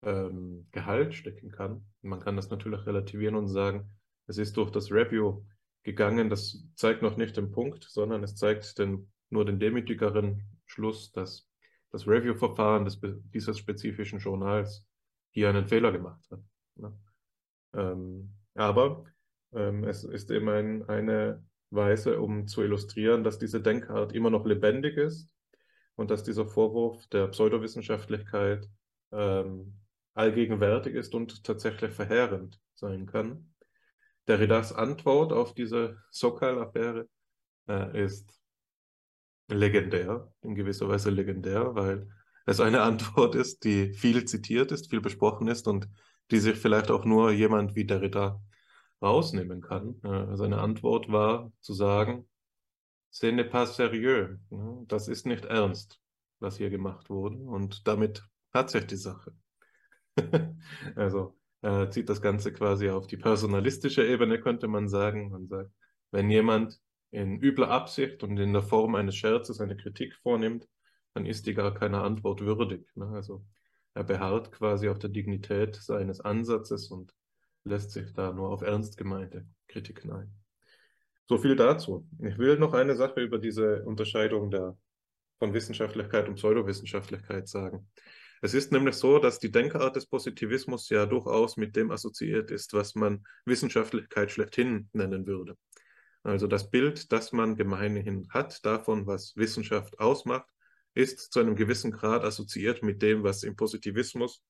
ähm, 0.02 0.68
Gehalt 0.72 1.14
stecken 1.14 1.50
kann. 1.50 1.84
Man 2.02 2.20
kann 2.20 2.36
das 2.36 2.50
natürlich 2.50 2.86
relativieren 2.86 3.34
und 3.34 3.48
sagen, 3.48 3.90
es 4.26 4.38
ist 4.38 4.56
durch 4.56 4.70
das 4.70 4.90
Review 4.90 5.42
gegangen. 5.82 6.30
Das 6.30 6.64
zeigt 6.74 7.02
noch 7.02 7.16
nicht 7.16 7.36
den 7.36 7.50
Punkt, 7.50 7.84
sondern 7.84 8.22
es 8.22 8.36
zeigt 8.36 8.78
den, 8.78 9.10
nur 9.30 9.44
den 9.44 9.58
demütigeren 9.58 10.42
Schluss, 10.66 11.12
dass 11.12 11.48
das 11.90 12.06
Review-Verfahren 12.06 12.88
dieses 13.32 13.58
spezifischen 13.58 14.18
Journals 14.18 14.84
hier 15.30 15.48
einen 15.48 15.66
Fehler 15.66 15.92
gemacht 15.92 16.24
hat. 16.30 16.40
Ne? 16.76 16.98
Ähm, 17.74 18.32
aber 18.54 19.04
ähm, 19.52 19.84
es 19.84 20.04
ist 20.04 20.30
eben 20.30 20.48
ein, 20.48 20.88
eine 20.88 21.44
Weise, 21.70 22.20
um 22.20 22.46
zu 22.46 22.62
illustrieren, 22.62 23.24
dass 23.24 23.38
diese 23.38 23.60
Denkart 23.60 24.12
immer 24.12 24.30
noch 24.30 24.46
lebendig 24.46 24.96
ist 24.96 25.30
und 25.94 26.10
dass 26.10 26.22
dieser 26.22 26.46
Vorwurf 26.46 27.06
der 27.08 27.28
Pseudowissenschaftlichkeit 27.28 28.68
ähm, 29.12 29.78
allgegenwärtig 30.14 30.94
ist 30.94 31.14
und 31.14 31.44
tatsächlich 31.44 31.92
verheerend 31.92 32.60
sein 32.74 33.06
kann. 33.06 33.54
Derridas 34.28 34.72
Antwort 34.72 35.32
auf 35.32 35.54
diese 35.54 35.98
Sokal-Affäre 36.10 37.08
äh, 37.68 38.04
ist 38.04 38.40
legendär, 39.48 40.32
in 40.42 40.54
gewisser 40.54 40.88
Weise 40.88 41.10
legendär, 41.10 41.74
weil 41.74 42.08
es 42.46 42.60
eine 42.60 42.82
Antwort 42.82 43.34
ist, 43.34 43.64
die 43.64 43.92
viel 43.92 44.24
zitiert 44.24 44.72
ist, 44.72 44.90
viel 44.90 45.00
besprochen 45.00 45.48
ist 45.48 45.68
und 45.68 45.88
die 46.30 46.38
sich 46.38 46.56
vielleicht 46.56 46.90
auch 46.90 47.04
nur 47.04 47.30
jemand 47.30 47.76
wie 47.76 47.84
Derrida 47.84 48.40
rausnehmen 49.00 49.60
kann. 49.60 50.00
Seine 50.34 50.58
Antwort 50.58 51.10
war 51.10 51.52
zu 51.60 51.74
sagen, 51.74 52.26
ce 53.10 53.26
n'est 53.26 53.48
pas 53.48 53.76
sérieux, 53.76 54.38
das 54.88 55.08
ist 55.08 55.26
nicht 55.26 55.44
ernst, 55.44 56.00
was 56.40 56.56
hier 56.56 56.70
gemacht 56.70 57.08
wurde 57.10 57.36
und 57.36 57.86
damit 57.86 58.24
hat 58.52 58.70
sich 58.70 58.86
die 58.86 58.96
Sache. 58.96 59.32
also 60.96 61.36
er 61.62 61.90
zieht 61.90 62.08
das 62.08 62.22
Ganze 62.22 62.52
quasi 62.52 62.90
auf 62.90 63.06
die 63.06 63.16
personalistische 63.16 64.06
Ebene, 64.06 64.40
könnte 64.40 64.68
man 64.68 64.88
sagen. 64.88 65.30
Man 65.30 65.46
sagt, 65.46 65.70
wenn 66.10 66.30
jemand 66.30 66.80
in 67.16 67.40
übler 67.40 67.70
Absicht 67.70 68.22
und 68.22 68.36
in 68.36 68.52
der 68.52 68.62
Form 68.62 68.94
eines 68.94 69.16
Scherzes 69.16 69.58
eine 69.62 69.74
Kritik 69.74 70.14
vornimmt, 70.16 70.68
dann 71.14 71.24
ist 71.24 71.46
die 71.46 71.54
gar 71.54 71.72
keiner 71.72 72.02
Antwort 72.02 72.42
würdig. 72.42 72.86
Also 72.94 73.42
er 73.94 74.04
beharrt 74.04 74.52
quasi 74.52 74.90
auf 74.90 74.98
der 74.98 75.08
Dignität 75.08 75.76
seines 75.76 76.20
Ansatzes 76.20 76.88
und 76.88 77.14
lässt 77.64 77.92
sich 77.92 78.12
da 78.12 78.32
nur 78.32 78.50
auf 78.50 78.60
ernst 78.60 78.98
gemeinte 78.98 79.46
Kritiken 79.66 80.12
ein. 80.12 80.30
So 81.26 81.38
viel 81.38 81.56
dazu. 81.56 82.06
Ich 82.20 82.36
will 82.36 82.58
noch 82.58 82.74
eine 82.74 82.94
Sache 82.94 83.22
über 83.22 83.38
diese 83.38 83.82
Unterscheidung 83.84 84.50
der, 84.50 84.76
von 85.38 85.54
Wissenschaftlichkeit 85.54 86.28
und 86.28 86.34
Pseudowissenschaftlichkeit 86.34 87.48
sagen. 87.48 87.88
Es 88.42 88.52
ist 88.52 88.72
nämlich 88.72 88.96
so, 88.96 89.18
dass 89.18 89.38
die 89.38 89.50
Denkart 89.50 89.96
des 89.96 90.06
Positivismus 90.06 90.90
ja 90.90 91.06
durchaus 91.06 91.56
mit 91.56 91.76
dem 91.76 91.90
assoziiert 91.90 92.50
ist, 92.50 92.74
was 92.74 92.94
man 92.94 93.24
Wissenschaftlichkeit 93.46 94.30
schlechthin 94.30 94.90
nennen 94.92 95.26
würde. 95.26 95.56
Also 96.26 96.48
das 96.48 96.70
Bild, 96.70 97.12
das 97.12 97.30
man 97.30 97.54
gemeinhin 97.54 98.28
hat 98.30 98.64
davon, 98.66 99.06
was 99.06 99.36
Wissenschaft 99.36 100.00
ausmacht, 100.00 100.48
ist 100.92 101.32
zu 101.32 101.38
einem 101.38 101.54
gewissen 101.54 101.92
Grad 101.92 102.24
assoziiert 102.24 102.82
mit 102.82 103.00
dem, 103.00 103.22
was 103.22 103.44
im 103.44 103.54
Positivismus 103.54 104.42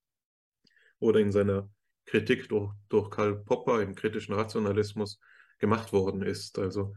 oder 1.00 1.20
in 1.20 1.32
seiner 1.32 1.68
Kritik 2.06 2.48
durch, 2.48 2.72
durch 2.88 3.10
Karl 3.10 3.44
Popper 3.44 3.82
im 3.82 3.94
kritischen 3.94 4.34
Rationalismus 4.34 5.20
gemacht 5.58 5.92
worden 5.92 6.22
ist. 6.22 6.58
Also 6.58 6.94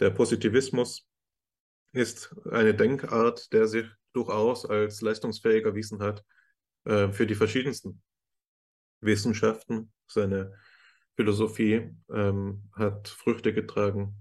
der 0.00 0.08
Positivismus 0.08 1.06
ist 1.92 2.34
eine 2.50 2.74
Denkart, 2.74 3.52
der 3.52 3.68
sich 3.68 3.86
durchaus 4.14 4.64
als 4.64 5.02
leistungsfähig 5.02 5.66
erwiesen 5.66 6.00
hat 6.00 6.24
äh, 6.84 7.10
für 7.10 7.26
die 7.26 7.34
verschiedensten 7.34 8.00
Wissenschaften. 9.02 9.92
Seine 10.06 10.56
Philosophie 11.16 11.90
ähm, 12.12 12.64
hat 12.72 13.08
Früchte 13.08 13.52
getragen 13.52 14.16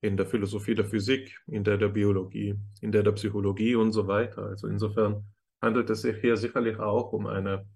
in 0.00 0.16
der 0.16 0.26
Philosophie 0.26 0.74
der 0.74 0.84
Physik, 0.84 1.40
in 1.46 1.64
der 1.64 1.76
der 1.76 1.88
Biologie, 1.88 2.54
in 2.80 2.92
der 2.92 3.02
der 3.02 3.12
Psychologie 3.12 3.74
und 3.74 3.92
so 3.92 4.06
weiter. 4.06 4.44
Also 4.44 4.68
insofern 4.68 5.24
handelt 5.60 5.90
es 5.90 6.02
sich 6.02 6.16
hier 6.20 6.36
sicherlich 6.36 6.78
auch 6.78 7.12
um 7.12 7.26
eine 7.26 7.66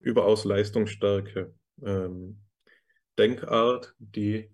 überaus 0.00 0.44
leistungsstarke 0.44 1.52
ähm, 1.82 2.40
Denkart, 3.18 3.94
die 3.98 4.50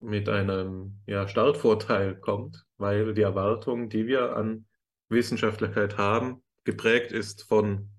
mit 0.00 0.28
einem 0.28 1.00
ja, 1.06 1.28
Startvorteil 1.28 2.16
kommt, 2.16 2.64
weil 2.76 3.14
die 3.14 3.22
Erwartung, 3.22 3.88
die 3.88 4.06
wir 4.06 4.36
an 4.36 4.66
Wissenschaftlichkeit 5.08 5.96
haben, 5.96 6.42
geprägt 6.64 7.12
ist 7.12 7.42
von 7.44 7.90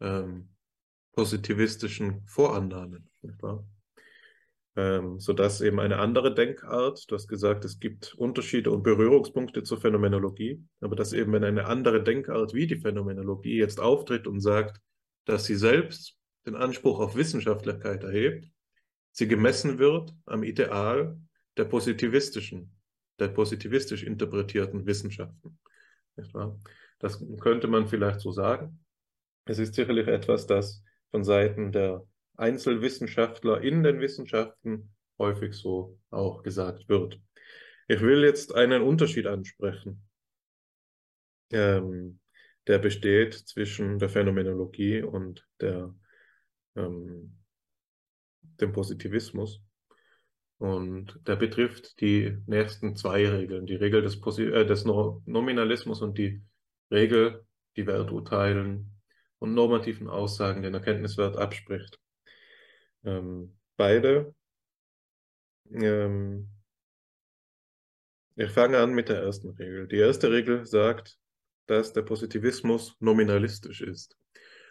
ähm, 0.00 0.50
positivistischen 1.12 2.24
Vorannahmen. 2.26 3.08
Nicht 3.22 3.42
wahr? 3.42 3.64
Ähm, 4.78 5.18
sodass 5.18 5.62
eben 5.62 5.80
eine 5.80 5.98
andere 5.98 6.34
Denkart, 6.34 7.10
du 7.10 7.14
hast 7.14 7.28
gesagt, 7.28 7.64
es 7.64 7.80
gibt 7.80 8.14
Unterschiede 8.14 8.70
und 8.70 8.82
Berührungspunkte 8.82 9.62
zur 9.62 9.80
Phänomenologie, 9.80 10.62
aber 10.80 10.96
dass 10.96 11.14
eben 11.14 11.32
wenn 11.32 11.44
eine 11.44 11.64
andere 11.64 12.02
Denkart 12.02 12.52
wie 12.52 12.66
die 12.66 12.76
Phänomenologie 12.76 13.56
jetzt 13.56 13.80
auftritt 13.80 14.26
und 14.26 14.40
sagt, 14.40 14.82
dass 15.24 15.46
sie 15.46 15.56
selbst 15.56 16.18
den 16.44 16.56
Anspruch 16.56 17.00
auf 17.00 17.16
Wissenschaftlichkeit 17.16 18.04
erhebt, 18.04 18.50
sie 19.12 19.26
gemessen 19.26 19.78
wird 19.78 20.14
am 20.26 20.42
Ideal 20.42 21.18
der 21.56 21.64
positivistischen, 21.64 22.76
der 23.18 23.28
positivistisch 23.28 24.02
interpretierten 24.02 24.84
Wissenschaften. 24.84 25.58
Das 26.98 27.24
könnte 27.40 27.66
man 27.66 27.88
vielleicht 27.88 28.20
so 28.20 28.30
sagen. 28.30 28.84
Es 29.46 29.58
ist 29.58 29.74
sicherlich 29.74 30.06
etwas, 30.06 30.46
das 30.46 30.82
von 31.10 31.24
Seiten 31.24 31.72
der 31.72 32.06
Einzelwissenschaftler 32.36 33.60
in 33.62 33.82
den 33.82 34.00
Wissenschaften 34.00 34.94
häufig 35.18 35.54
so 35.54 35.98
auch 36.10 36.42
gesagt 36.42 36.88
wird. 36.88 37.20
Ich 37.88 38.00
will 38.00 38.24
jetzt 38.24 38.54
einen 38.54 38.82
Unterschied 38.82 39.26
ansprechen. 39.26 40.02
Ähm, 41.50 42.18
der 42.66 42.78
besteht 42.78 43.34
zwischen 43.34 43.98
der 43.98 44.08
Phänomenologie 44.08 45.02
und 45.02 45.46
der, 45.60 45.94
ähm, 46.74 47.38
dem 48.60 48.72
Positivismus. 48.72 49.62
Und 50.58 51.20
der 51.26 51.36
betrifft 51.36 52.00
die 52.00 52.38
nächsten 52.46 52.96
zwei 52.96 53.28
Regeln, 53.28 53.66
die 53.66 53.76
Regel 53.76 54.02
des, 54.02 54.20
Posi 54.20 54.44
äh, 54.44 54.64
des 54.64 54.84
no 54.84 55.22
Nominalismus 55.26 56.00
und 56.00 56.16
die 56.18 56.42
Regel, 56.90 57.44
die 57.76 57.86
Werturteilen 57.86 58.90
und 59.38 59.54
normativen 59.54 60.08
Aussagen 60.08 60.62
den 60.62 60.74
Erkenntniswert 60.74 61.36
abspricht. 61.36 62.00
Ähm, 63.04 63.56
beide. 63.76 64.34
Ähm, 65.72 66.48
ich 68.36 68.50
fange 68.50 68.78
an 68.78 68.92
mit 68.92 69.08
der 69.08 69.22
ersten 69.22 69.50
Regel. 69.50 69.88
Die 69.88 69.96
erste 69.96 70.30
Regel 70.30 70.66
sagt, 70.66 71.18
dass 71.66 71.92
der 71.92 72.02
Positivismus 72.02 72.94
nominalistisch 73.00 73.80
ist. 73.80 74.16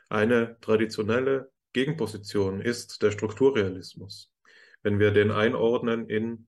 Eine 0.10 0.58
traditionelle 0.62 1.52
Gegenposition 1.74 2.62
ist 2.62 3.02
der 3.02 3.12
Strukturrealismus. 3.12 4.32
Wenn 4.84 5.00
wir 5.00 5.12
den 5.12 5.32
einordnen 5.32 6.08
in 6.08 6.48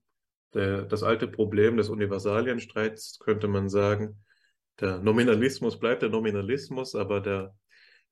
der, 0.54 0.84
das 0.84 1.04
alte 1.04 1.28
Problem 1.28 1.76
des 1.76 1.90
Universalienstreits, 1.90 3.20
könnte 3.20 3.48
man 3.48 3.68
sagen, 3.68 4.24
der 4.80 5.00
Nominalismus 5.00 5.80
bleibt 5.80 6.04
der 6.04 6.10
Nominalismus, 6.10 6.96
aber 6.96 7.20
der, 7.20 7.56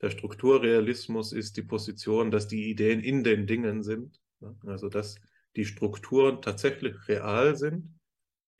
der 0.05 0.11
Strukturrealismus 0.11 1.33
ist 1.33 1.57
die 1.57 1.63
Position, 1.63 2.29
dass 2.29 2.47
die 2.47 2.69
Ideen 2.69 2.99
in 2.99 3.23
den 3.23 3.47
Dingen 3.47 3.81
sind, 3.81 4.21
also 4.63 4.87
dass 4.87 5.15
die 5.55 5.65
Strukturen 5.65 6.43
tatsächlich 6.43 6.95
real 7.07 7.55
sind, 7.55 7.99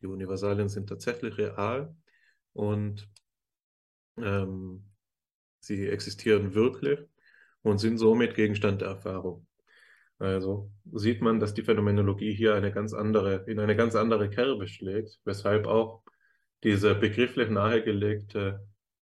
die 0.02 0.08
Universalien 0.08 0.70
sind 0.70 0.90
tatsächlich 0.90 1.38
real 1.38 1.96
und 2.54 3.08
ähm, 4.18 4.86
sie 5.60 5.88
existieren 5.88 6.56
wirklich 6.56 7.00
und 7.62 7.78
sind 7.78 8.00
somit 8.00 8.34
Gegenstand 8.34 8.82
der 8.82 8.88
Erfahrung. 8.88 9.46
Also 10.18 10.72
sieht 10.94 11.22
man, 11.22 11.40
dass 11.40 11.54
die 11.54 11.62
Phänomenologie 11.62 12.34
hier 12.34 12.56
eine 12.56 12.72
ganz 12.72 12.92
andere, 12.94 13.46
in 13.46 13.60
eine 13.60 13.76
ganz 13.76 13.94
andere 13.94 14.32
Kerbe 14.32 14.68
schlägt, 14.68 15.20
weshalb 15.26 15.68
auch 15.68 16.02
diese 16.64 16.96
begrifflich 16.96 17.52
nahegelegte 17.52 18.68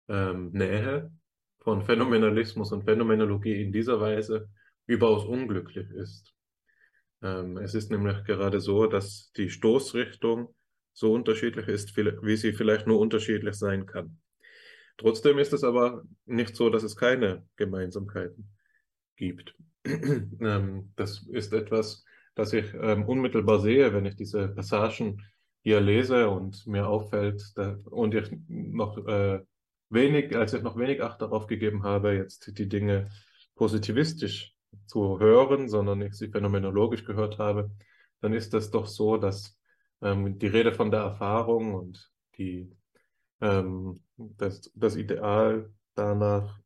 ähm, 0.09 0.51
Nähe 0.51 1.16
von 1.67 1.83
Phänomenalismus 1.83 2.71
und 2.71 2.85
Phänomenologie 2.85 3.61
in 3.61 3.73
dieser 3.73 3.99
Weise 3.99 4.47
überaus 4.85 5.25
unglücklich 5.25 5.89
ist. 5.89 6.33
Ähm, 7.21 7.57
es 7.57 7.73
ist 7.73 7.91
nämlich 7.91 8.23
gerade 8.23 8.61
so, 8.61 8.87
dass 8.87 9.33
die 9.35 9.49
Stoßrichtung 9.49 10.55
so 10.93 11.11
unterschiedlich 11.11 11.67
ist, 11.67 11.97
wie 11.97 12.37
sie 12.37 12.53
vielleicht 12.53 12.87
nur 12.87 12.99
unterschiedlich 12.99 13.55
sein 13.55 13.85
kann. 13.85 14.17
Trotzdem 14.95 15.39
ist 15.39 15.51
es 15.51 15.65
aber 15.65 16.03
nicht 16.25 16.55
so, 16.55 16.69
dass 16.69 16.83
es 16.83 16.95
keine 16.95 17.45
Gemeinsamkeiten 17.57 18.47
gibt. 19.17 19.53
Ähm, 20.39 20.93
das 20.95 21.27
ist 21.33 21.51
etwas, 21.51 22.05
das 22.33 22.53
ich 22.53 22.73
ähm, 22.75 23.03
unmittelbar 23.03 23.59
sehe, 23.59 23.93
wenn 23.93 24.05
ich 24.05 24.15
diese 24.15 24.47
Passagen 24.47 25.21
hier 25.63 25.81
lese 25.81 26.29
und 26.29 26.65
mir 26.65 26.87
auffällt 26.87 27.43
und 27.91 28.15
ich 28.15 28.31
noch 28.47 29.05
äh, 29.05 29.41
wenig, 29.89 30.35
als 30.35 30.53
ich 30.53 30.61
noch 30.61 30.77
wenig 30.77 31.01
Acht 31.01 31.21
darauf 31.21 31.47
gegeben 31.47 31.83
habe, 31.83 32.13
jetzt 32.13 32.57
die 32.57 32.69
Dinge 32.69 33.09
positivistisch 33.55 34.53
zu 34.85 35.19
hören, 35.19 35.69
sondern 35.69 36.01
ich 36.01 36.13
sie 36.13 36.29
phänomenologisch 36.29 37.05
gehört 37.05 37.39
habe, 37.39 37.71
dann 38.21 38.33
ist 38.33 38.53
das 38.53 38.71
doch 38.71 38.85
so, 38.85 39.17
dass 39.17 39.57
ähm, 40.01 40.37
die 40.37 40.47
Rede 40.47 40.73
von 40.73 40.91
der 40.91 41.01
Erfahrung 41.01 41.73
und 41.73 42.11
die 42.37 42.71
ähm, 43.41 43.99
das, 44.17 44.71
das 44.75 44.95
Ideal 44.95 45.71
danach, 45.95 46.59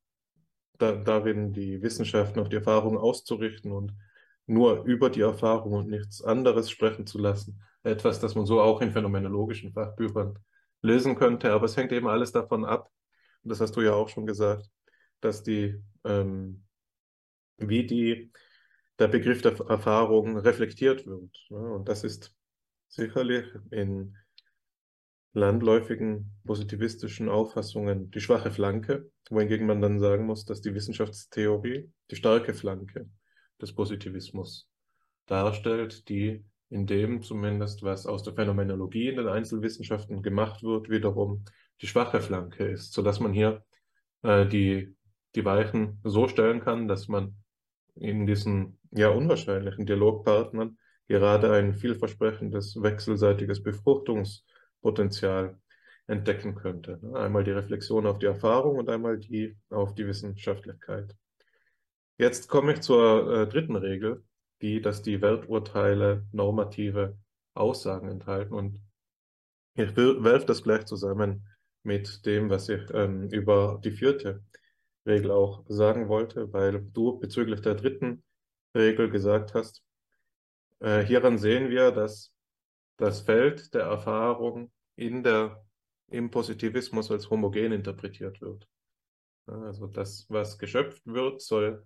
da, 0.78 0.94
darin 0.94 1.54
die 1.54 1.82
Wissenschaften 1.82 2.40
auf 2.40 2.50
die 2.50 2.56
Erfahrung 2.58 2.98
auszurichten 2.98 3.72
und 3.72 3.94
nur 4.48 4.84
über 4.84 5.10
die 5.10 5.22
Erfahrung 5.22 5.74
und 5.74 5.90
nichts 5.90 6.24
anderes 6.24 6.70
sprechen 6.70 7.06
zu 7.06 7.20
lassen. 7.20 7.62
Etwas, 7.84 8.20
das 8.20 8.36
man 8.36 8.46
so 8.46 8.62
auch 8.62 8.82
in 8.82 8.92
phänomenologischen 8.92 9.74
Fachbüchern 9.74 10.38
lesen 10.82 11.16
könnte, 11.16 11.52
aber 11.52 11.66
es 11.66 11.78
hängt 11.78 11.92
eben 11.92 12.08
alles 12.08 12.32
davon 12.32 12.66
ab, 12.66 12.90
das 13.44 13.62
hast 13.62 13.76
du 13.76 13.82
ja 13.82 13.94
auch 13.94 14.10
schon 14.10 14.26
gesagt, 14.26 14.70
dass 15.20 15.44
die, 15.44 15.82
ähm, 16.04 16.64
wie 17.58 17.86
die, 17.86 18.32
der 19.00 19.08
Begriff 19.08 19.42
der 19.42 19.60
Erfahrung 19.68 20.38
reflektiert 20.38 21.06
wird. 21.06 21.36
Ne? 21.50 21.74
Und 21.74 21.90
das 21.90 22.04
ist 22.04 22.36
sicherlich 22.88 23.46
in 23.72 24.16
landläufigen 25.34 26.32
positivistischen 26.46 27.30
Auffassungen 27.30 28.12
die 28.12 28.20
schwache 28.20 28.52
Flanke, 28.52 29.10
wohingegen 29.30 29.66
man 29.66 29.82
dann 29.82 30.00
sagen 30.00 30.26
muss, 30.26 30.46
dass 30.46 30.62
die 30.62 30.74
Wissenschaftstheorie 30.74 31.90
die 32.10 32.16
starke 32.16 32.54
Flanke 32.54 33.10
des 33.62 33.74
Positivismus 33.74 34.70
darstellt, 35.28 36.10
die 36.10 36.44
in 36.70 36.86
dem 36.86 37.22
zumindest, 37.22 37.84
was 37.84 38.06
aus 38.06 38.24
der 38.24 38.34
Phänomenologie 38.34 39.10
in 39.10 39.18
den 39.18 39.28
Einzelwissenschaften 39.28 40.22
gemacht 40.22 40.64
wird, 40.64 40.90
wiederum 40.90 41.46
die 41.82 41.88
schwache 41.88 42.22
Flanke 42.22 42.66
ist, 42.66 42.94
sodass 42.94 43.20
man 43.20 43.34
hier 43.34 43.64
äh, 44.24 44.46
die, 44.46 44.96
die 45.36 45.46
Weichen 45.46 46.00
so 46.04 46.28
stellen 46.28 46.62
kann, 46.62 46.88
dass 46.88 47.08
man 47.08 47.36
in 47.96 48.26
diesen 48.26 48.80
ja 48.92 49.10
unwahrscheinlichen 49.10 49.86
Dialogpartnern 49.86 50.78
gerade 51.08 51.52
ein 51.54 51.74
vielversprechendes 51.74 52.82
wechselseitiges 52.82 53.64
Befruchtungs- 53.64 54.44
Potenzial 54.82 55.60
entdecken 56.08 56.56
könnte. 56.56 57.00
Ne? 57.02 57.18
Einmal 57.18 57.44
die 57.44 57.52
Reflexion 57.52 58.06
auf 58.06 58.20
die 58.20 58.26
Erfahrung 58.26 58.78
und 58.78 58.90
einmal 58.90 59.18
die 59.18 59.56
auf 59.70 59.94
die 59.96 60.08
Wissenschaftlichkeit. 60.08 61.16
Jetzt 62.18 62.50
komme 62.50 62.74
ich 62.74 62.82
zur 62.82 63.32
äh, 63.32 63.48
dritten 63.48 63.76
Regel, 63.76 64.24
die, 64.62 64.82
dass 64.82 65.02
die 65.02 65.22
Werturteile 65.22 66.26
normative 66.32 67.18
Aussagen 67.54 68.10
enthalten. 68.10 68.54
Und 68.54 68.80
ich 69.76 69.96
werfe 69.96 70.46
das 70.46 70.64
gleich 70.64 70.86
zusammen 70.86 71.48
mit 71.84 72.26
dem, 72.26 72.50
was 72.50 72.70
ich 72.70 72.82
ähm, 72.94 73.30
über 73.30 73.80
die 73.84 73.92
vierte 73.92 74.44
Regel 75.06 75.32
auch 75.32 75.64
sagen 75.68 76.08
wollte, 76.10 76.52
weil 76.54 76.82
du 76.82 77.20
bezüglich 77.20 77.62
der 77.62 77.76
dritten 77.76 78.24
Regel 78.76 79.10
gesagt 79.10 79.54
hast, 79.54 79.84
äh, 80.80 81.04
hieran 81.04 81.38
sehen 81.38 81.70
wir, 81.70 81.92
dass 81.92 82.34
das 82.98 83.22
Feld 83.22 83.74
der 83.74 83.84
Erfahrung 83.84 84.72
in 84.96 85.24
der 85.24 85.64
im 86.12 86.30
Positivismus 86.30 87.10
als 87.10 87.30
homogen 87.30 87.72
interpretiert 87.72 88.42
wird. 88.42 88.68
Also 89.48 89.88
das, 89.88 90.26
was 90.30 90.58
geschöpft 90.58 91.02
wird, 91.06 91.42
soll, 91.42 91.86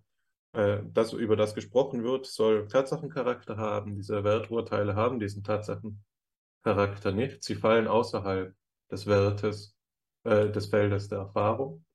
äh, 0.53 0.79
das, 0.91 1.13
über 1.13 1.35
das 1.35 1.53
gesprochen 1.53 2.03
wird, 2.03 2.25
soll 2.25 2.67
Tatsachencharakter 2.67 3.57
haben. 3.57 3.95
Diese 3.95 4.23
Werturteile 4.23 4.95
haben 4.95 5.19
diesen 5.19 5.43
Tatsachencharakter 5.43 7.11
nicht. 7.11 7.43
Sie 7.43 7.55
fallen 7.55 7.87
außerhalb 7.87 8.53
des 8.91 9.07
Wertes, 9.07 9.74
äh, 10.25 10.49
des 10.51 10.67
Feldes 10.67 11.07
der 11.07 11.19
Erfahrung, 11.19 11.85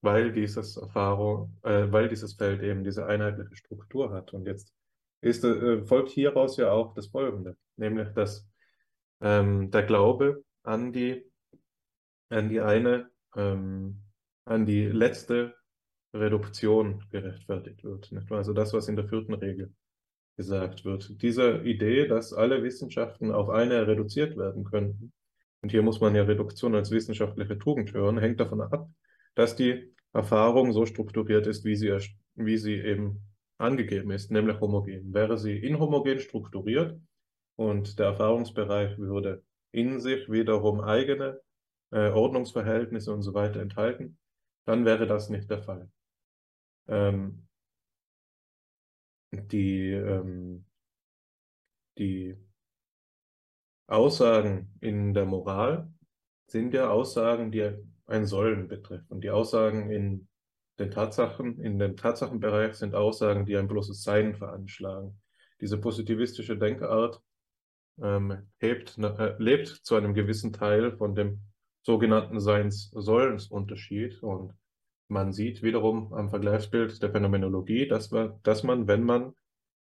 weil 0.00 0.32
dieses 0.32 0.76
Erfahrung, 0.76 1.56
äh, 1.62 1.86
weil 1.90 2.08
dieses 2.08 2.34
Feld 2.34 2.62
eben 2.62 2.82
diese 2.84 3.06
einheitliche 3.06 3.54
Struktur 3.56 4.12
hat. 4.12 4.32
Und 4.34 4.46
jetzt 4.46 4.74
ist, 5.20 5.44
äh, 5.44 5.84
folgt 5.84 6.10
hieraus 6.10 6.56
ja 6.56 6.72
auch 6.72 6.94
das 6.94 7.06
Folgende, 7.06 7.56
nämlich 7.76 8.08
dass 8.14 8.46
ähm, 9.20 9.70
der 9.70 9.84
Glaube 9.84 10.44
an 10.62 10.92
die, 10.92 11.24
an 12.28 12.48
die 12.48 12.60
eine, 12.60 13.10
ähm, 13.36 14.02
an 14.44 14.66
die 14.66 14.86
letzte 14.86 15.54
Reduktion 16.12 17.04
gerechtfertigt 17.10 17.84
wird. 17.84 18.12
Nicht? 18.12 18.30
Also 18.32 18.52
das, 18.52 18.72
was 18.72 18.88
in 18.88 18.96
der 18.96 19.08
vierten 19.08 19.34
Regel 19.34 19.72
gesagt 20.36 20.84
wird. 20.84 21.22
Diese 21.22 21.58
Idee, 21.58 22.06
dass 22.06 22.32
alle 22.32 22.62
Wissenschaften 22.62 23.32
auf 23.32 23.48
eine 23.48 23.86
reduziert 23.86 24.36
werden 24.36 24.64
könnten, 24.64 25.12
und 25.64 25.70
hier 25.70 25.80
muss 25.80 25.98
man 25.98 26.14
ja 26.14 26.24
Reduktion 26.24 26.74
als 26.74 26.90
wissenschaftliche 26.90 27.58
Tugend 27.58 27.94
hören, 27.94 28.18
hängt 28.18 28.38
davon 28.38 28.60
ab, 28.60 28.86
dass 29.34 29.56
die 29.56 29.94
Erfahrung 30.12 30.74
so 30.74 30.84
strukturiert 30.84 31.46
ist, 31.46 31.64
wie 31.64 31.74
sie, 31.74 31.96
wie 32.34 32.58
sie 32.58 32.74
eben 32.74 33.22
angegeben 33.56 34.10
ist, 34.10 34.30
nämlich 34.30 34.60
homogen. 34.60 35.14
Wäre 35.14 35.38
sie 35.38 35.56
inhomogen 35.56 36.20
strukturiert 36.20 37.00
und 37.56 37.98
der 37.98 38.08
Erfahrungsbereich 38.08 38.98
würde 38.98 39.42
in 39.72 40.00
sich 40.00 40.30
wiederum 40.30 40.82
eigene 40.82 41.40
äh, 41.92 42.10
Ordnungsverhältnisse 42.10 43.14
und 43.14 43.22
so 43.22 43.32
weiter 43.32 43.62
enthalten, 43.62 44.18
dann 44.66 44.84
wäre 44.84 45.06
das 45.06 45.30
nicht 45.30 45.48
der 45.48 45.62
Fall. 45.62 45.90
Ähm, 46.88 47.48
die, 49.32 49.92
ähm, 49.92 50.66
die 51.96 52.36
Aussagen 53.86 54.74
in 54.80 55.14
der 55.14 55.26
Moral 55.26 55.92
sind 56.46 56.74
ja 56.74 56.90
Aussagen, 56.90 57.50
die 57.50 57.70
ein 58.06 58.26
Sollen 58.26 58.68
betreffen. 58.68 59.20
Die 59.20 59.30
Aussagen 59.30 59.90
in 59.90 60.28
den 60.78 60.90
Tatsachen, 60.90 61.60
in 61.60 61.78
dem 61.78 61.96
Tatsachenbereich 61.96 62.74
sind 62.74 62.94
Aussagen, 62.94 63.46
die 63.46 63.56
ein 63.56 63.68
bloßes 63.68 64.02
Sein 64.02 64.34
veranschlagen. 64.34 65.20
Diese 65.60 65.78
positivistische 65.78 66.58
Denkart 66.58 67.20
ähm, 68.02 68.50
hebt, 68.58 68.98
äh, 68.98 69.34
lebt 69.38 69.68
zu 69.68 69.94
einem 69.94 70.14
gewissen 70.14 70.52
Teil 70.52 70.96
von 70.96 71.14
dem 71.14 71.40
sogenannten 71.82 72.40
Seins-Sollens-Unterschied 72.40 74.22
und 74.22 74.52
man 75.08 75.32
sieht 75.32 75.62
wiederum 75.62 76.12
am 76.14 76.30
Vergleichsbild 76.30 77.02
der 77.02 77.10
Phänomenologie, 77.10 77.86
dass, 77.86 78.10
wir, 78.10 78.40
dass 78.42 78.62
man, 78.62 78.88
wenn 78.88 79.04
man 79.04 79.34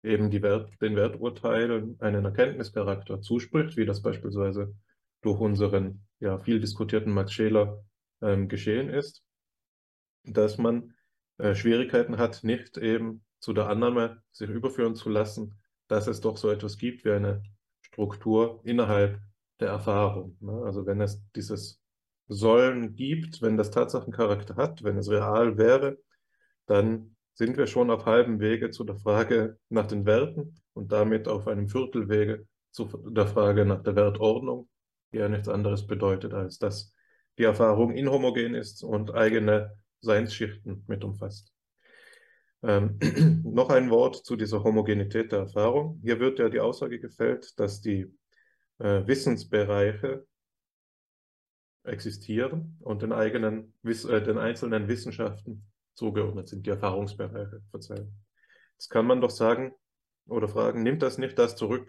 eben 0.03 0.31
Wert, 0.41 0.69
den 0.81 0.95
Werturteilen 0.95 1.99
einen 1.99 2.25
Erkenntnischarakter 2.25 3.21
zuspricht, 3.21 3.77
wie 3.77 3.85
das 3.85 4.01
beispielsweise 4.01 4.75
durch 5.21 5.39
unseren 5.39 6.05
ja, 6.19 6.37
viel 6.39 6.59
diskutierten 6.59 7.13
Max 7.13 7.31
Scheler 7.31 7.83
ähm, 8.21 8.47
geschehen 8.47 8.89
ist, 8.89 9.23
dass 10.23 10.57
man 10.57 10.93
äh, 11.37 11.55
Schwierigkeiten 11.55 12.17
hat, 12.17 12.43
nicht 12.43 12.77
eben 12.77 13.23
zu 13.39 13.53
der 13.53 13.67
Annahme 13.67 14.21
sich 14.31 14.49
überführen 14.49 14.95
zu 14.95 15.09
lassen, 15.09 15.55
dass 15.87 16.07
es 16.07 16.21
doch 16.21 16.37
so 16.37 16.49
etwas 16.49 16.77
gibt 16.77 17.05
wie 17.05 17.11
eine 17.11 17.43
Struktur 17.81 18.61
innerhalb 18.63 19.19
der 19.59 19.69
Erfahrung. 19.69 20.37
Ne? 20.39 20.63
Also 20.65 20.85
wenn 20.85 21.01
es 21.01 21.21
dieses 21.35 21.81
Sollen 22.27 22.95
gibt, 22.95 23.41
wenn 23.41 23.57
das 23.57 23.71
Tatsachencharakter 23.71 24.55
hat, 24.55 24.83
wenn 24.83 24.97
es 24.97 25.09
real 25.09 25.57
wäre, 25.57 25.97
dann 26.65 27.12
sind 27.35 27.57
wir 27.57 27.67
schon 27.67 27.89
auf 27.89 28.05
halbem 28.05 28.39
Wege 28.39 28.69
zu 28.71 28.83
der 28.83 28.97
Frage 28.97 29.57
nach 29.69 29.87
den 29.87 30.05
Werten 30.05 30.55
und 30.73 30.91
damit 30.91 31.27
auf 31.27 31.47
einem 31.47 31.67
Viertelwege 31.67 32.47
zu 32.71 32.85
der 33.09 33.27
Frage 33.27 33.65
nach 33.65 33.83
der 33.83 33.95
Wertordnung, 33.95 34.69
die 35.11 35.17
ja 35.17 35.29
nichts 35.29 35.47
anderes 35.47 35.87
bedeutet, 35.87 36.33
als 36.33 36.59
dass 36.59 36.93
die 37.37 37.43
Erfahrung 37.43 37.91
inhomogen 37.91 38.55
ist 38.55 38.83
und 38.83 39.13
eigene 39.13 39.75
Seinsschichten 40.01 40.83
mit 40.87 41.03
umfasst. 41.03 41.53
Ähm, 42.61 42.99
noch 43.43 43.69
ein 43.69 43.89
Wort 43.89 44.25
zu 44.25 44.35
dieser 44.35 44.63
Homogenität 44.63 45.31
der 45.31 45.39
Erfahrung. 45.39 45.99
Hier 46.03 46.19
wird 46.19 46.39
ja 46.39 46.49
die 46.49 46.59
Aussage 46.59 46.99
gefällt, 46.99 47.59
dass 47.59 47.81
die 47.81 48.07
äh, 48.79 49.05
Wissensbereiche 49.07 50.25
existieren 51.83 52.77
und 52.79 53.01
den 53.01 53.11
eigenen, 53.11 53.73
äh, 53.83 54.21
den 54.21 54.37
einzelnen 54.37 54.87
Wissenschaften 54.87 55.65
zugeordnet 55.95 56.49
sind, 56.49 56.65
die 56.65 56.71
Erfahrungsbereiche, 56.71 57.61
verzeihen. 57.69 58.23
Jetzt 58.73 58.89
kann 58.89 59.05
man 59.05 59.21
doch 59.21 59.29
sagen 59.29 59.73
oder 60.27 60.47
fragen, 60.47 60.83
nimmt 60.83 61.01
das 61.01 61.17
nicht 61.17 61.37
das 61.37 61.55
zurück? 61.55 61.87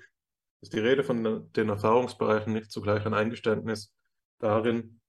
Ist 0.61 0.72
die 0.72 0.80
Rede 0.80 1.05
von 1.05 1.52
den 1.52 1.68
Erfahrungsbereichen 1.68 2.52
nicht 2.52 2.70
zugleich 2.70 3.05
ein 3.07 3.14
Eingeständnis 3.14 3.92
darin, 4.38 5.00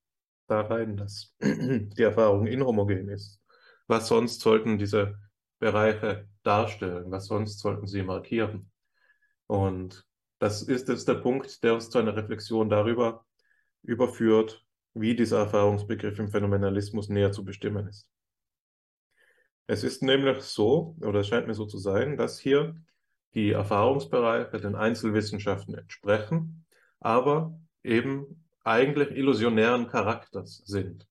da 0.48 0.60
rein, 0.62 0.96
dass 0.96 1.34
die 1.40 2.02
Erfahrung 2.02 2.46
inhomogen 2.46 3.08
ist? 3.08 3.40
Was 3.86 4.08
sonst 4.08 4.40
sollten 4.40 4.78
diese 4.78 5.18
Bereiche 5.58 6.28
darstellen? 6.42 7.10
Was 7.10 7.26
sonst 7.26 7.60
sollten 7.60 7.86
sie 7.86 8.02
markieren? 8.02 8.70
Und 9.46 10.04
das 10.38 10.62
ist 10.62 10.88
jetzt 10.88 11.08
der 11.08 11.14
Punkt, 11.14 11.62
der 11.62 11.74
uns 11.74 11.88
zu 11.90 11.98
einer 11.98 12.16
Reflexion 12.16 12.68
darüber 12.68 13.24
überführt, 13.82 14.64
wie 14.94 15.14
dieser 15.14 15.38
Erfahrungsbegriff 15.38 16.18
im 16.18 16.28
Phänomenalismus 16.28 17.08
näher 17.08 17.32
zu 17.32 17.44
bestimmen 17.44 17.86
ist. 17.88 18.10
Es 19.66 19.82
ist 19.82 20.02
nämlich 20.02 20.42
so, 20.42 20.96
oder 21.00 21.20
es 21.20 21.28
scheint 21.28 21.46
mir 21.46 21.54
so 21.54 21.66
zu 21.66 21.78
sein, 21.78 22.16
dass 22.16 22.38
hier 22.38 22.76
die 23.34 23.50
Erfahrungsbereiche 23.50 24.58
den 24.60 24.76
Einzelwissenschaften 24.76 25.74
entsprechen, 25.74 26.64
aber 27.00 27.58
eben 27.82 28.44
eigentlich 28.64 29.10
illusionären 29.10 29.88
Charakters 29.88 30.62
sind. 30.64 31.06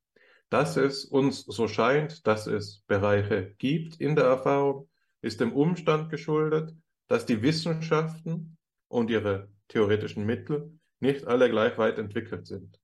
Dass 0.49 0.78
es 0.78 1.06
uns 1.06 1.43
so 1.45 1.68
scheint, 1.68 2.26
dass 2.28 2.47
es 2.47 2.84
Bereiche 2.88 3.53
gibt 3.58 3.99
in 3.99 4.16
der 4.16 4.26
Erfahrung, 4.26 4.89
ist 5.22 5.41
dem 5.41 5.53
Umstand 5.53 6.10
geschuldet, 6.10 6.74
dass 7.08 7.26
die 7.26 7.41
Wissenschaften 7.41 8.58
und 8.88 9.10
ihre 9.10 9.49
theoretischen 9.68 10.26
Mittel 10.26 10.80
nicht 10.99 11.26
alle 11.26 11.49
gleich 11.49 11.78
weit 11.78 11.97
entwickelt 11.97 12.47
sind. 12.47 12.80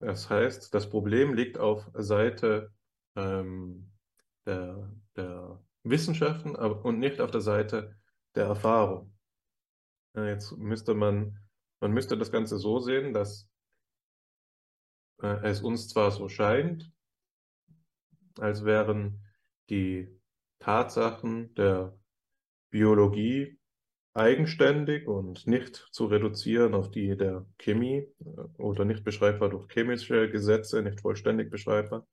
Das 0.00 0.28
heißt, 0.28 0.74
das 0.74 0.90
Problem 0.90 1.34
liegt 1.34 1.58
auf 1.58 1.88
Seite 1.94 2.72
ähm, 3.14 3.91
der, 4.46 4.90
der 5.16 5.62
Wissenschaften 5.82 6.54
und 6.54 6.98
nicht 6.98 7.20
auf 7.20 7.30
der 7.30 7.40
Seite 7.40 7.96
der 8.34 8.46
Erfahrung. 8.46 9.12
Jetzt 10.14 10.56
müsste 10.58 10.94
man, 10.94 11.38
man 11.80 11.92
müsste 11.92 12.16
das 12.16 12.30
Ganze 12.30 12.58
so 12.58 12.80
sehen, 12.80 13.14
dass 13.14 13.48
äh, 15.22 15.48
es 15.48 15.62
uns 15.62 15.88
zwar 15.88 16.10
so 16.10 16.28
scheint, 16.28 16.90
als 18.38 18.64
wären 18.64 19.24
die 19.70 20.08
Tatsachen 20.58 21.54
der 21.54 21.98
Biologie 22.70 23.58
eigenständig 24.14 25.06
und 25.06 25.46
nicht 25.46 25.88
zu 25.90 26.06
reduzieren 26.06 26.74
auf 26.74 26.90
die 26.90 27.16
der 27.16 27.46
Chemie 27.58 28.06
äh, 28.20 28.40
oder 28.58 28.84
nicht 28.84 29.04
beschreibbar 29.04 29.48
durch 29.48 29.70
chemische 29.72 30.30
Gesetze, 30.30 30.82
nicht 30.82 31.00
vollständig 31.00 31.50
beschreibbar, 31.50 32.06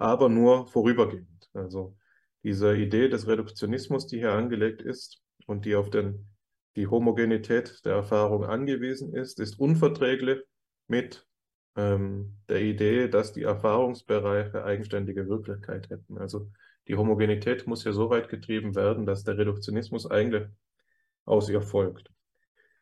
aber 0.00 0.30
nur 0.30 0.66
vorübergehend. 0.66 1.50
Also 1.52 1.94
diese 2.42 2.74
Idee 2.74 3.08
des 3.08 3.26
Reduktionismus, 3.26 4.06
die 4.06 4.18
hier 4.18 4.32
angelegt 4.32 4.80
ist 4.80 5.22
und 5.46 5.66
die 5.66 5.76
auf 5.76 5.90
den, 5.90 6.26
die 6.74 6.86
Homogenität 6.86 7.84
der 7.84 7.96
Erfahrung 7.96 8.44
angewiesen 8.44 9.14
ist, 9.14 9.38
ist 9.40 9.60
unverträglich 9.60 10.40
mit 10.88 11.26
ähm, 11.76 12.38
der 12.48 12.62
Idee, 12.62 13.08
dass 13.08 13.34
die 13.34 13.42
Erfahrungsbereiche 13.42 14.64
eigenständige 14.64 15.28
Wirklichkeit 15.28 15.90
hätten. 15.90 16.16
Also 16.16 16.50
die 16.88 16.96
Homogenität 16.96 17.66
muss 17.66 17.84
ja 17.84 17.92
so 17.92 18.08
weit 18.08 18.30
getrieben 18.30 18.74
werden, 18.74 19.04
dass 19.04 19.24
der 19.24 19.36
Reduktionismus 19.36 20.10
eigentlich 20.10 20.48
aus 21.26 21.50
ihr 21.50 21.60
folgt. 21.60 22.10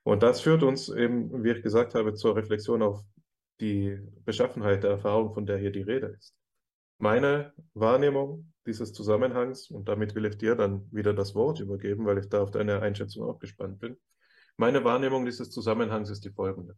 Und 0.05 0.23
das 0.23 0.41
führt 0.41 0.63
uns 0.63 0.89
eben, 0.89 1.43
wie 1.43 1.51
ich 1.51 1.63
gesagt 1.63 1.97
habe, 1.97 2.15
zur 2.15 2.37
Reflexion 2.37 2.81
auf 2.81 3.03
die 3.61 3.99
Beschaffenheit 4.25 4.85
der 4.85 4.93
Erfahrung, 4.93 5.35
von 5.35 5.47
der 5.47 5.59
hier 5.59 5.73
die 5.73 5.83
Rede 5.83 6.17
ist. 6.17 6.38
Meine 6.99 7.53
Wahrnehmung 7.75 8.53
dieses 8.67 8.93
Zusammenhangs, 8.93 9.71
und 9.71 9.89
damit 9.89 10.15
will 10.15 10.27
ich 10.27 10.37
dir 10.37 10.55
dann 10.57 10.87
wieder 10.93 11.15
das 11.15 11.35
Wort 11.35 11.61
übergeben, 11.61 12.05
weil 12.05 12.19
ich 12.19 12.29
da 12.29 12.43
auf 12.43 12.51
deine 12.51 12.81
Einschätzung 12.83 13.29
auch 13.29 13.39
gespannt 13.39 13.79
bin. 13.79 13.97
Meine 14.57 14.85
Wahrnehmung 14.85 15.25
dieses 15.25 15.51
Zusammenhangs 15.51 16.11
ist 16.11 16.25
die 16.25 16.31
folgende. 16.31 16.77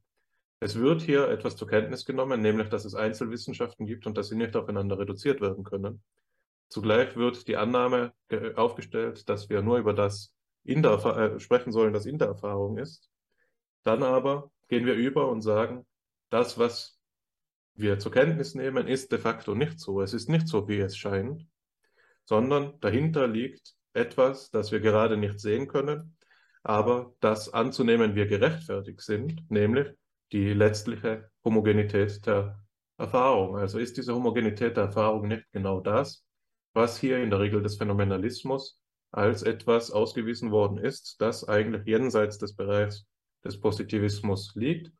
Es 0.60 0.78
wird 0.78 1.00
hier 1.00 1.28
etwas 1.28 1.56
zur 1.56 1.68
Kenntnis 1.68 2.04
genommen, 2.04 2.42
nämlich 2.42 2.68
dass 2.68 2.84
es 2.84 2.94
Einzelwissenschaften 2.94 3.86
gibt 3.86 4.06
und 4.06 4.18
dass 4.18 4.28
sie 4.28 4.36
nicht 4.36 4.54
aufeinander 4.54 4.98
reduziert 4.98 5.40
werden 5.40 5.64
können. 5.64 6.02
Zugleich 6.68 7.16
wird 7.16 7.48
die 7.48 7.56
Annahme 7.56 8.12
aufgestellt, 8.56 9.28
dass 9.30 9.48
wir 9.48 9.62
nur 9.62 9.78
über 9.78 9.94
das 9.94 10.34
in 10.62 10.82
der, 10.82 10.92
äh, 10.92 11.40
sprechen 11.40 11.72
sollen, 11.72 11.94
das 11.94 12.04
in 12.04 12.18
der 12.18 12.28
Erfahrung 12.28 12.76
ist. 12.76 13.10
Dann 13.82 14.02
aber 14.02 14.50
gehen 14.68 14.84
wir 14.84 14.94
über 14.94 15.30
und 15.30 15.40
sagen, 15.40 15.86
das, 16.28 16.58
was 16.58 16.99
wir 17.80 17.98
zur 17.98 18.12
Kenntnis 18.12 18.54
nehmen, 18.54 18.86
ist 18.86 19.12
de 19.12 19.18
facto 19.18 19.54
nicht 19.54 19.80
so. 19.80 20.00
Es 20.00 20.14
ist 20.14 20.28
nicht 20.28 20.48
so, 20.48 20.68
wie 20.68 20.78
es 20.78 20.96
scheint, 20.96 21.46
sondern 22.24 22.78
dahinter 22.80 23.26
liegt 23.26 23.74
etwas, 23.92 24.50
das 24.50 24.72
wir 24.72 24.80
gerade 24.80 25.16
nicht 25.16 25.40
sehen 25.40 25.68
können, 25.68 26.16
aber 26.62 27.14
das 27.20 27.52
anzunehmen 27.52 28.14
wir 28.14 28.26
gerechtfertigt 28.26 29.00
sind, 29.00 29.50
nämlich 29.50 29.88
die 30.32 30.52
letztliche 30.52 31.30
Homogenität 31.44 32.24
der 32.26 32.62
Erfahrung. 32.98 33.56
Also 33.56 33.78
ist 33.78 33.96
diese 33.96 34.14
Homogenität 34.14 34.76
der 34.76 34.84
Erfahrung 34.84 35.28
nicht 35.28 35.50
genau 35.52 35.80
das, 35.80 36.24
was 36.72 36.98
hier 36.98 37.22
in 37.22 37.30
der 37.30 37.40
Regel 37.40 37.62
des 37.62 37.78
Phänomenalismus 37.78 38.80
als 39.10 39.42
etwas 39.42 39.90
ausgewiesen 39.90 40.50
worden 40.50 40.78
ist, 40.78 41.20
das 41.20 41.48
eigentlich 41.48 41.84
jenseits 41.86 42.38
des 42.38 42.54
Bereichs 42.54 43.06
des 43.44 43.58
Positivismus 43.58 44.52
liegt, 44.54 44.92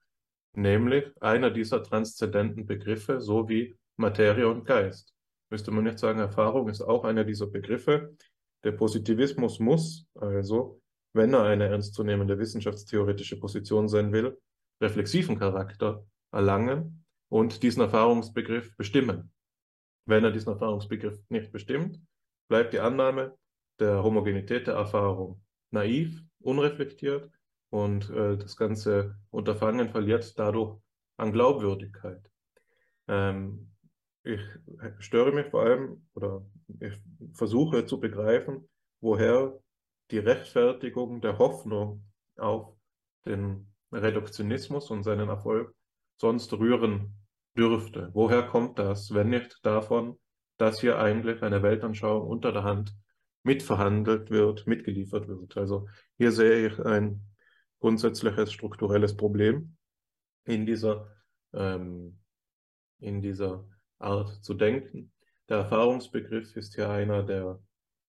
nämlich 0.55 1.05
einer 1.21 1.51
dieser 1.51 1.83
transzendenten 1.83 2.67
Begriffe, 2.67 3.21
so 3.21 3.49
wie 3.49 3.77
Materie 3.97 4.49
und 4.49 4.65
Geist. 4.65 5.15
Müsste 5.51 5.71
man 5.71 5.85
nicht 5.85 5.99
sagen, 5.99 6.21
Erfahrung 6.21 6.69
ist 6.69 6.81
auch 6.81 7.05
einer 7.05 7.25
dieser 7.25 7.47
Begriffe. 7.47 8.15
Der 8.65 8.73
Positivismus 8.73 9.59
muss 9.59 10.07
also, 10.15 10.81
wenn 11.13 11.35
er 11.35 11.45
eine 11.45 11.67
ernstzunehmende 11.67 12.39
wissenschaftstheoretische 12.39 13.39
Position 13.39 13.89
sein 13.89 14.13
will, 14.13 14.39
reflexiven 14.81 15.39
Charakter 15.39 16.07
erlangen 16.33 17.05
und 17.29 17.63
diesen 17.63 17.83
Erfahrungsbegriff 17.83 18.77
bestimmen. 18.77 19.33
Wenn 20.07 20.25
er 20.25 20.31
diesen 20.31 20.53
Erfahrungsbegriff 20.53 21.19
nicht 21.29 21.53
bestimmt, 21.53 22.01
bleibt 22.49 22.73
die 22.73 22.81
Annahme 22.81 23.37
der 23.79 24.03
Homogenität 24.03 24.67
der 24.67 24.75
Erfahrung 24.75 25.43
naiv, 25.71 26.23
unreflektiert 26.41 27.31
und 27.71 28.11
äh, 28.11 28.37
das 28.37 28.57
ganze 28.57 29.17
Unterfangen 29.31 29.91
verliert 29.91 30.39
dadurch 30.39 30.79
an 31.17 31.33
Glaubwürdigkeit. 31.33 32.31
Ähm, 33.09 33.73
ich 34.23 34.41
störe 34.99 35.33
mich 35.33 35.47
vor 35.47 35.63
allem 35.63 36.07
oder 36.15 36.45
ich 36.81 36.95
versuche 37.33 37.87
zu 37.87 38.01
begreifen, 38.01 38.69
woher 39.01 39.59
die 40.11 40.19
Rechtfertigung 40.19 41.21
der 41.21 41.39
Hoffnung 41.39 42.05
auf 42.37 42.75
den 43.25 43.73
Reduktionismus 43.93 44.91
und 44.91 45.05
seinen 45.05 45.29
Erfolg 45.29 45.75
sonst 46.17 46.53
rühren 46.53 47.15
dürfte. 47.57 48.11
Woher 48.13 48.43
kommt 48.43 48.79
das, 48.79 49.15
wenn 49.15 49.31
nicht 49.31 49.59
davon, 49.63 50.19
dass 50.59 50.81
hier 50.81 50.99
eigentlich 50.99 51.43
eine 51.43 51.63
Weltanschauung 51.63 52.29
unter 52.29 52.53
der 52.53 52.65
Hand 52.65 52.95
mitverhandelt 53.43 54.31
wird, 54.31 54.67
mitgeliefert 54.67 55.29
wird. 55.29 55.57
Also 55.57 55.89
hier 56.19 56.33
sehe 56.33 56.67
ich 56.67 56.79
ein 56.81 57.30
grundsätzliches 57.81 58.53
strukturelles 58.53 59.17
Problem 59.17 59.77
in 60.45 60.67
dieser, 60.67 61.09
ähm, 61.53 62.19
in 62.99 63.21
dieser 63.21 63.67
Art 63.99 64.45
zu 64.45 64.55
denken. 64.55 65.13
Der 65.49 65.59
Erfahrungsbegriff 65.59 66.57
ist 66.57 66.75
hier 66.75 66.91
einer, 66.91 67.23
der 67.23 67.61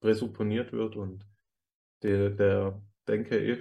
präsupponiert 0.02 0.72
wird 0.72 0.96
und 0.96 1.26
der, 2.04 2.30
der, 2.32 2.82
denke 3.08 3.38
ich, 3.38 3.60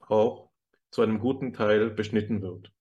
auch 0.00 0.50
zu 0.90 1.02
einem 1.02 1.18
guten 1.18 1.52
Teil 1.52 1.90
beschnitten 1.90 2.42
wird. 2.42 2.72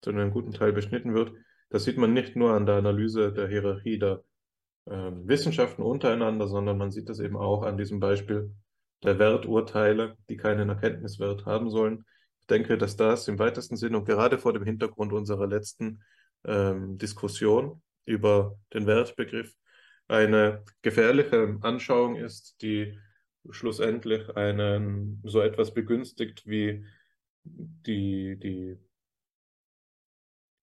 Zu 0.00 0.10
einem 0.10 0.30
guten 0.30 0.52
Teil 0.52 0.72
beschnitten 0.72 1.14
wird. 1.14 1.32
Das 1.70 1.84
sieht 1.84 1.96
man 1.96 2.12
nicht 2.12 2.36
nur 2.36 2.52
an 2.52 2.66
der 2.66 2.76
Analyse 2.76 3.32
der 3.32 3.48
Hierarchie 3.48 3.98
der 3.98 4.24
ähm, 4.86 5.28
Wissenschaften 5.28 5.82
untereinander, 5.82 6.48
sondern 6.48 6.78
man 6.78 6.90
sieht 6.90 7.08
das 7.08 7.20
eben 7.20 7.36
auch 7.36 7.62
an 7.62 7.76
diesem 7.76 8.00
Beispiel 8.00 8.54
der 9.02 9.18
Werturteile, 9.18 10.16
die 10.28 10.36
keinen 10.36 10.68
Erkenntniswert 10.68 11.46
haben 11.46 11.70
sollen. 11.70 12.04
Ich 12.40 12.46
denke, 12.46 12.78
dass 12.78 12.96
das 12.96 13.28
im 13.28 13.38
weitesten 13.38 13.76
Sinne 13.76 13.98
und 13.98 14.04
gerade 14.04 14.38
vor 14.38 14.52
dem 14.52 14.64
Hintergrund 14.64 15.12
unserer 15.12 15.46
letzten 15.46 16.02
ähm, 16.44 16.98
Diskussion 16.98 17.82
über 18.04 18.58
den 18.72 18.86
Wertbegriff 18.86 19.54
eine 20.08 20.64
gefährliche 20.82 21.58
Anschauung 21.62 22.16
ist, 22.16 22.60
die 22.62 22.98
schlussendlich 23.50 24.28
einen 24.36 25.20
so 25.24 25.40
etwas 25.40 25.74
begünstigt 25.74 26.46
wie 26.46 26.84
die, 27.44 28.36
die 28.36 28.78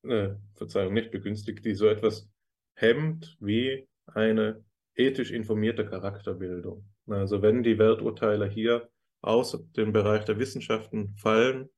äh, 0.08 0.36
Verzeihung, 0.56 0.94
nicht 0.94 1.12
begünstigt, 1.12 1.66
die 1.66 1.74
so 1.74 1.88
etwas 1.88 2.30
hemmt 2.76 3.38
wie 3.40 3.88
eine 4.06 4.64
ethisch 4.96 5.32
informierte 5.32 5.86
Charakterbildung. 5.86 6.89
Also 7.12 7.42
wenn 7.42 7.64
die 7.64 7.78
Werturteile 7.78 8.48
hier 8.48 8.90
aus 9.22 9.58
dem 9.76 9.92
Bereich 9.92 10.26
der 10.26 10.40
Wissenschaften 10.40 11.16
fallen, 11.18 11.70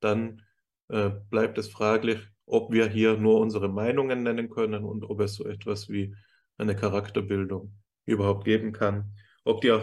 dann 0.00 0.42
äh, 0.88 1.10
bleibt 1.30 1.58
es 1.58 1.68
fraglich, 1.68 2.18
ob 2.46 2.72
wir 2.72 2.88
hier 2.88 3.16
nur 3.16 3.40
unsere 3.40 3.68
Meinungen 3.68 4.22
nennen 4.22 4.48
können 4.48 4.84
und 4.84 5.04
ob 5.04 5.20
es 5.20 5.34
so 5.34 5.44
etwas 5.44 5.88
wie 5.88 6.14
eine 6.56 6.74
Charakterbildung 6.74 7.74
überhaupt 8.06 8.44
geben 8.44 8.72
kann. 8.72 9.12
Ob 9.44 9.60
die, 9.60 9.76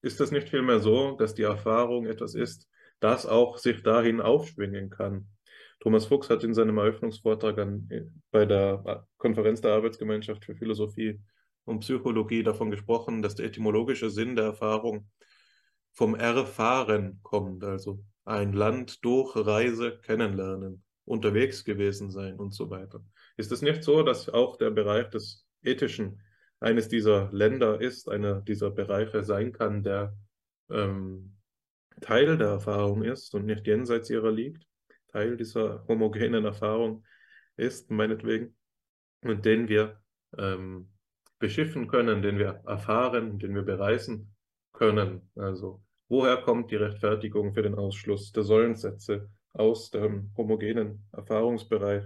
ist 0.00 0.20
das 0.20 0.30
nicht 0.30 0.48
vielmehr 0.48 0.80
so, 0.80 1.16
dass 1.16 1.34
die 1.34 1.42
Erfahrung 1.42 2.06
etwas 2.06 2.34
ist, 2.34 2.68
das 3.00 3.26
auch 3.26 3.58
sich 3.58 3.82
dahin 3.82 4.20
aufschwingen 4.20 4.90
kann? 4.90 5.28
Thomas 5.80 6.06
Fuchs 6.06 6.30
hat 6.30 6.44
in 6.44 6.54
seinem 6.54 6.78
Eröffnungsvortrag 6.78 7.58
an, 7.58 7.88
bei 8.30 8.46
der 8.46 9.06
Konferenz 9.18 9.60
der 9.60 9.72
Arbeitsgemeinschaft 9.72 10.44
für 10.44 10.54
Philosophie 10.54 11.20
und 11.64 11.80
Psychologie 11.80 12.42
davon 12.42 12.70
gesprochen, 12.70 13.22
dass 13.22 13.36
der 13.36 13.46
etymologische 13.46 14.10
Sinn 14.10 14.36
der 14.36 14.46
Erfahrung 14.46 15.08
vom 15.92 16.14
Erfahren 16.14 17.20
kommt, 17.22 17.64
also 17.64 18.04
ein 18.24 18.52
Land 18.52 19.04
durch 19.04 19.34
Reise 19.36 19.98
kennenlernen, 20.00 20.82
unterwegs 21.04 21.64
gewesen 21.64 22.10
sein 22.10 22.36
und 22.36 22.54
so 22.54 22.70
weiter. 22.70 23.04
Ist 23.36 23.52
es 23.52 23.62
nicht 23.62 23.82
so, 23.82 24.02
dass 24.02 24.28
auch 24.28 24.56
der 24.56 24.70
Bereich 24.70 25.10
des 25.10 25.46
Ethischen 25.62 26.20
eines 26.60 26.88
dieser 26.88 27.30
Länder 27.32 27.80
ist, 27.80 28.08
einer 28.08 28.40
dieser 28.40 28.70
Bereiche 28.70 29.24
sein 29.24 29.52
kann, 29.52 29.82
der 29.82 30.16
ähm, 30.70 31.36
Teil 32.00 32.38
der 32.38 32.48
Erfahrung 32.48 33.02
ist 33.02 33.34
und 33.34 33.46
nicht 33.46 33.66
jenseits 33.66 34.10
ihrer 34.10 34.30
liegt? 34.30 34.64
Teil 35.08 35.36
dieser 35.36 35.84
homogenen 35.88 36.44
Erfahrung 36.44 37.04
ist, 37.56 37.90
meinetwegen, 37.90 38.56
und 39.22 39.44
den 39.44 39.68
wir 39.68 40.00
ähm, 40.38 40.91
beschiffen 41.42 41.88
können, 41.88 42.22
den 42.22 42.38
wir 42.38 42.62
erfahren, 42.66 43.38
den 43.38 43.54
wir 43.54 43.62
bereisen 43.62 44.34
können. 44.72 45.28
Also 45.34 45.82
woher 46.08 46.38
kommt 46.38 46.70
die 46.70 46.76
Rechtfertigung 46.76 47.52
für 47.52 47.62
den 47.62 47.74
Ausschluss 47.74 48.30
der 48.30 48.44
Sollensätze 48.44 49.28
aus 49.52 49.90
dem 49.90 50.32
homogenen 50.36 51.04
Erfahrungsbereich? 51.12 52.04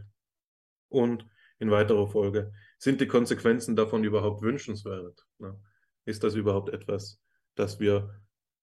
Und 0.88 1.26
in 1.58 1.70
weiterer 1.70 2.08
Folge, 2.08 2.52
sind 2.78 3.00
die 3.00 3.06
Konsequenzen 3.06 3.76
davon 3.76 4.04
überhaupt 4.04 4.40
wünschenswert? 4.40 5.26
Ist 6.06 6.24
das 6.24 6.34
überhaupt 6.34 6.70
etwas, 6.70 7.20
das 7.56 7.78
wir 7.78 8.10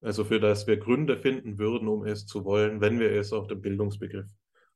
also 0.02 0.26
für 0.26 0.42
das 0.42 0.68
wir 0.68 0.78
Gründe 0.78 1.18
finden 1.18 1.58
würden, 1.58 1.88
um 1.88 2.06
es 2.06 2.26
zu 2.26 2.44
wollen, 2.44 2.82
wenn 2.82 3.00
wir 3.00 3.12
es 3.12 3.32
auf 3.32 3.48
den 3.48 3.62
Bildungsbegriff 3.62 4.30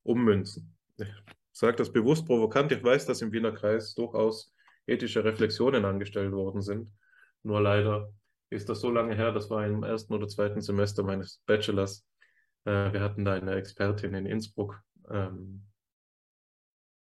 ummünzen. 0.04 0.74
Ich 0.98 1.08
sage 1.52 1.76
das 1.76 1.92
bewusst 1.92 2.26
provokant. 2.26 2.72
Ich 2.72 2.82
weiß, 2.82 3.06
dass 3.08 3.22
im 3.22 3.34
Wiener 3.34 3.52
Kreis 3.52 3.94
durchaus 3.94 4.54
ethische 4.88 5.24
Reflexionen 5.24 5.86
angestellt 5.86 6.32
worden 6.32 6.62
sind. 6.62 6.92
Nur 7.44 7.62
leider 7.62 8.12
ist 8.50 8.70
das 8.70 8.80
so 8.80 8.90
lange 8.90 9.16
her, 9.16 9.32
das 9.32 9.50
war 9.50 9.66
im 9.66 9.84
ersten 9.84 10.14
oder 10.14 10.28
zweiten 10.28 10.62
Semester 10.62 11.04
meines 11.04 11.42
Bachelors. 11.46 12.06
Äh, 12.66 12.94
wir 12.94 13.02
hatten 13.02 13.26
da 13.26 13.34
eine 13.34 13.56
Expertin 13.56 14.14
in 14.14 14.26
Innsbruck, 14.26 14.82
ähm, 15.12 15.68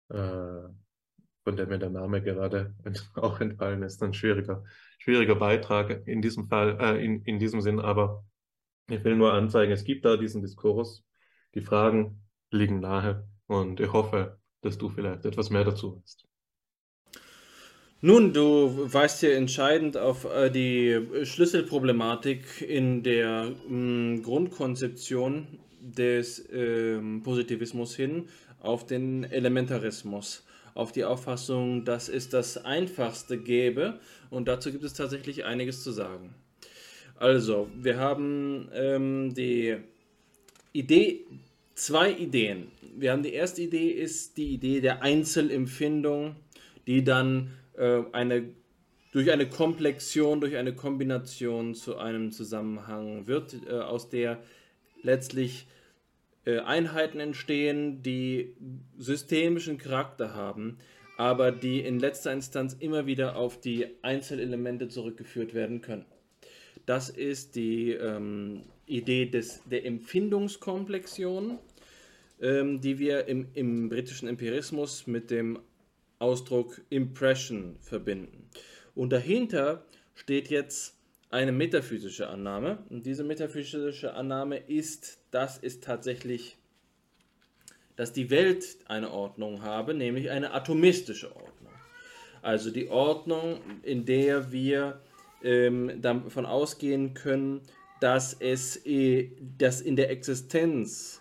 äh, 0.09 0.69
von 1.45 1.57
der 1.57 1.66
mir 1.66 1.79
der 1.79 1.91
Name 1.91 2.23
gerade 2.23 2.75
auch 3.14 3.41
entfallen 3.41 3.83
ist. 3.83 4.03
Ein 4.03 4.14
schwieriger, 4.14 4.64
schwieriger 4.99 5.37
Beitrag 5.37 6.07
in 6.07 6.23
diesem 6.23 6.49
Fall, 6.49 6.79
äh, 6.81 7.05
in, 7.05 7.23
in 7.23 7.39
diesem 7.39 7.61
Sinn, 7.61 7.81
aber 7.81 8.25
ich 8.89 9.05
will 9.05 9.16
nur 9.16 9.35
anzeigen, 9.35 9.73
es 9.73 9.85
gibt 9.85 10.05
da 10.05 10.16
diesen 10.16 10.41
Diskurs. 10.41 11.05
Die 11.55 11.61
Fragen 11.61 12.27
liegen 12.51 12.81
nahe 12.81 13.29
und 13.47 13.81
ich 13.81 13.93
hoffe, 13.93 14.39
dass 14.62 14.79
du 14.79 14.89
vielleicht 14.89 15.25
etwas 15.25 15.51
mehr 15.51 15.64
dazu 15.64 16.01
hast. 16.03 16.28
Nun, 18.01 18.32
du 18.32 18.92
weist 18.92 19.18
hier 19.18 19.34
entscheidend 19.34 19.96
auf 19.96 20.24
äh, 20.24 20.51
die 20.51 21.01
Schlüsselproblematik 21.24 22.62
in 22.62 23.03
der 23.03 23.51
mh, 23.68 24.22
Grundkonzeption 24.22 25.49
des 25.80 26.38
äh, 26.51 27.01
Positivismus 27.24 27.96
hin 27.96 28.28
auf 28.61 28.86
den 28.86 29.24
Elementarismus 29.24 30.46
auf 30.74 30.92
die 30.92 31.05
Auffassung, 31.05 31.84
dass 31.84 32.09
es 32.09 32.28
das 32.28 32.57
Einfachste 32.64 33.36
gäbe 33.36 33.99
und 34.30 34.46
dazu 34.46 34.70
gibt 34.70 34.84
es 34.84 34.94
tatsächlich 34.94 35.44
einiges 35.44 35.82
zu 35.82 35.90
sagen. 35.90 36.36
Also, 37.16 37.68
wir 37.74 37.99
haben 37.99 38.68
ähm, 38.74 39.34
die 39.34 39.76
Idee, 40.72 41.24
zwei 41.74 42.12
Ideen. 42.12 42.68
Wir 42.96 43.11
haben 43.11 43.24
die 43.24 43.32
erste 43.32 43.62
Idee 43.62 43.88
ist 43.88 44.36
die 44.36 44.55
Idee 44.55 44.80
der 44.80 45.03
Einzelempfindung, 45.03 46.36
die 46.86 47.03
dann 47.03 47.58
äh, 47.79 48.03
eine 48.12 48.51
durch 49.12 49.31
eine 49.31 49.49
Komplexion, 49.49 50.41
durch 50.41 50.57
eine 50.57 50.74
Kombination 50.74 51.74
zu 51.74 51.97
einem 51.97 52.31
Zusammenhang 52.31 53.26
wird, 53.26 53.57
äh, 53.66 53.72
aus 53.72 54.11
der 54.11 54.43
letztlich 55.03 55.66
äh, 56.45 56.59
Einheiten 56.59 57.20
entstehen, 57.20 58.03
die 58.03 58.55
systemischen 58.99 59.79
Charakter 59.79 60.35
haben, 60.35 60.79
aber 61.16 61.53
die 61.53 61.81
in 61.81 61.99
letzter 61.99 62.33
Instanz 62.33 62.76
immer 62.79 63.07
wieder 63.07 63.37
auf 63.37 63.61
die 63.61 63.87
Einzelelemente 64.03 64.89
zurückgeführt 64.89 65.55
werden 65.55 65.81
können. 65.81 66.05
Das 66.87 67.11
ist 67.11 67.57
die 67.57 67.93
ähm, 67.93 68.62
Idee 68.87 69.26
des, 69.26 69.62
der 69.64 69.85
Empfindungskomplexion, 69.85 71.59
ähm, 72.41 72.81
die 72.81 72.99
wir 72.99 73.26
im, 73.26 73.49
im 73.55 73.89
britischen 73.89 74.29
Empirismus 74.29 75.07
mit 75.07 75.31
dem 75.31 75.59
Ausdruck 76.19 76.81
Impression 76.91 77.77
verbinden. 77.81 78.49
Und 78.95 79.11
dahinter 79.11 79.85
steht 80.14 80.49
jetzt 80.49 80.97
eine 81.31 81.53
metaphysische 81.53 82.29
Annahme. 82.29 82.79
Und 82.91 83.07
diese 83.07 83.25
metaphysische 83.25 84.14
Annahme 84.14 84.57
ist, 84.59 85.19
dass 85.31 85.59
es 85.62 85.81
tatsächlich, 85.81 86.57
dass 87.97 88.12
die 88.12 88.31
Welt 88.31 88.79
eine 88.87 89.11
Ordnung 89.11 89.62
habe, 89.62 89.95
nämlich 89.95 90.31
eine 90.31 90.53
atomistische 90.53 91.35
Ordnung. 91.35 91.73
Also 92.43 92.71
die 92.71 92.89
Ordnung, 92.89 93.61
in 93.83 94.05
der 94.05 94.53
wir 94.53 95.01
ähm, 95.43 96.01
davon 96.01 96.47
ausgehen 96.47 97.14
können, 97.14 97.61
dass 98.01 98.35
es 98.35 98.85
äh, 98.87 99.31
dass 99.59 99.81
in 99.81 99.97
der 99.97 100.11
Existenz 100.11 101.21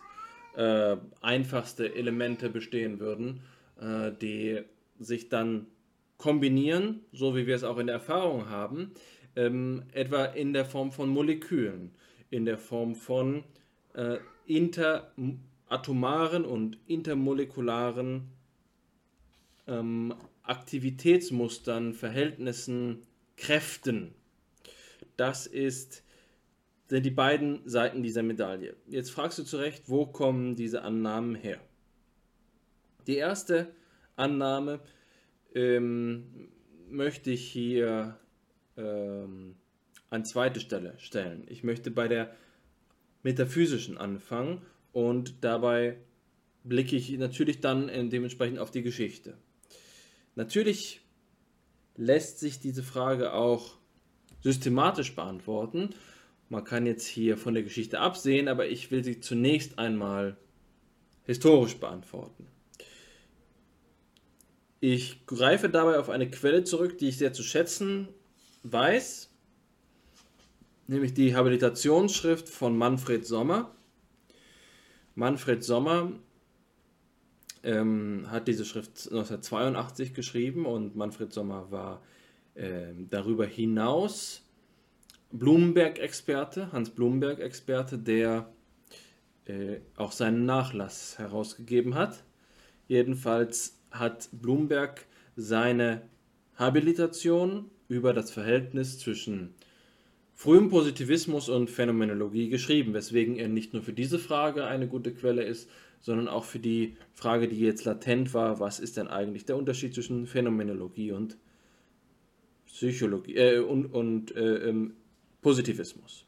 äh, 0.55 0.97
einfachste 1.21 1.93
Elemente 1.93 2.49
bestehen 2.49 2.99
würden, 2.99 3.41
äh, 3.79 4.11
die 4.11 4.63
sich 4.99 5.29
dann 5.29 5.67
kombinieren, 6.17 7.01
so 7.11 7.35
wie 7.35 7.47
wir 7.47 7.55
es 7.55 7.63
auch 7.63 7.77
in 7.77 7.87
der 7.87 7.95
Erfahrung 7.95 8.49
haben, 8.49 8.91
ähm, 9.35 9.83
etwa 9.91 10.25
in 10.25 10.53
der 10.53 10.65
Form 10.65 10.91
von 10.91 11.09
Molekülen, 11.09 11.91
in 12.29 12.45
der 12.45 12.57
Form 12.57 12.95
von 12.95 13.43
äh, 13.93 14.17
interatomaren 14.45 16.45
und 16.45 16.79
intermolekularen 16.87 18.29
ähm, 19.67 20.15
Aktivitätsmustern, 20.43 21.93
Verhältnissen, 21.93 23.03
Kräften. 23.35 24.15
Das 25.17 25.45
ist, 25.45 26.03
sind 26.87 27.05
die 27.05 27.11
beiden 27.11 27.67
Seiten 27.67 28.01
dieser 28.01 28.23
Medaille. 28.23 28.75
Jetzt 28.87 29.11
fragst 29.11 29.37
du 29.37 29.43
zu 29.43 29.57
Recht, 29.57 29.83
wo 29.87 30.05
kommen 30.05 30.55
diese 30.55 30.81
Annahmen 30.81 31.35
her? 31.35 31.59
Die 33.05 33.17
erste 33.17 33.73
Annahme 34.17 34.79
ähm, 35.55 36.49
möchte 36.89 37.31
ich 37.31 37.47
hier 37.47 38.17
ähm, 38.75 39.55
an 40.09 40.25
zweite 40.25 40.59
Stelle 40.59 40.95
stellen. 40.97 41.45
Ich 41.47 41.63
möchte 41.63 41.91
bei 41.91 42.07
der 42.07 42.35
metaphysischen 43.23 43.97
anfangen 43.97 44.61
und 44.93 45.43
dabei 45.43 45.97
blicke 46.63 46.95
ich 46.95 47.09
natürlich 47.17 47.61
dann 47.61 47.87
dementsprechend 48.09 48.59
auf 48.59 48.71
die 48.71 48.83
Geschichte. 48.83 49.37
Natürlich 50.35 51.01
lässt 51.95 52.39
sich 52.39 52.59
diese 52.59 52.83
Frage 52.83 53.33
auch 53.33 53.77
systematisch 54.41 55.15
beantworten. 55.15 55.89
Man 56.49 56.63
kann 56.63 56.85
jetzt 56.85 57.05
hier 57.05 57.37
von 57.37 57.53
der 57.53 57.63
Geschichte 57.63 57.99
absehen, 57.99 58.47
aber 58.47 58.67
ich 58.67 58.91
will 58.91 59.03
sie 59.03 59.19
zunächst 59.19 59.79
einmal 59.79 60.37
historisch 61.25 61.77
beantworten. 61.77 62.47
Ich 64.79 65.25
greife 65.25 65.69
dabei 65.69 65.97
auf 65.97 66.09
eine 66.09 66.29
Quelle 66.29 66.63
zurück, 66.63 66.97
die 66.99 67.09
ich 67.09 67.17
sehr 67.17 67.33
zu 67.33 67.41
schätzen 67.41 68.09
weiß, 68.63 69.31
nämlich 70.87 71.13
die 71.13 71.35
Habilitationsschrift 71.35 72.47
von 72.47 72.77
Manfred 72.77 73.25
Sommer. 73.25 73.75
Manfred 75.15 75.63
Sommer 75.63 76.11
ähm, 77.63 78.27
hat 78.29 78.47
diese 78.47 78.65
Schrift 78.65 79.07
1982 79.07 80.13
geschrieben 80.13 80.67
und 80.67 80.95
Manfred 80.95 81.33
Sommer 81.33 81.71
war 81.71 82.03
äh, 82.53 82.93
darüber 83.09 83.47
hinaus 83.47 84.43
Blumenberg-Experte, 85.31 86.71
Hans 86.71 86.91
Blumenberg-Experte, 86.91 87.97
der 87.97 88.53
äh, 89.45 89.79
auch 89.95 90.11
seinen 90.11 90.45
Nachlass 90.45 91.17
herausgegeben 91.17 91.95
hat. 91.95 92.23
Jedenfalls 92.87 93.76
hat 93.91 94.29
Blumenberg 94.31 95.05
seine 95.35 96.01
Habilitation 96.55 97.69
über 97.89 98.13
das 98.13 98.31
Verhältnis 98.31 98.99
zwischen 98.99 99.53
frühem 100.33 100.69
Positivismus 100.69 101.49
und 101.49 101.69
Phänomenologie 101.69 102.49
geschrieben, 102.49 102.93
weswegen 102.93 103.37
er 103.37 103.47
nicht 103.47 103.73
nur 103.73 103.81
für 103.81 103.93
diese 103.93 104.19
Frage 104.19 104.65
eine 104.65 104.87
gute 104.87 105.13
Quelle 105.13 105.43
ist, 105.43 105.69
sondern 105.99 106.27
auch 106.27 106.45
für 106.45 106.59
die 106.59 106.95
Frage, 107.13 107.47
die 107.47 107.59
jetzt 107.59 107.85
latent 107.85 108.33
war, 108.33 108.59
was 108.59 108.79
ist 108.79 108.97
denn 108.97 109.07
eigentlich 109.07 109.45
der 109.45 109.57
Unterschied 109.57 109.93
zwischen 109.93 110.27
Phänomenologie 110.27 111.11
und 111.11 111.37
Psychologie 112.67 113.35
äh, 113.35 113.59
und, 113.59 113.87
und 113.87 114.35
äh, 114.35 114.69
ähm, 114.69 114.93
Positivismus. 115.41 116.25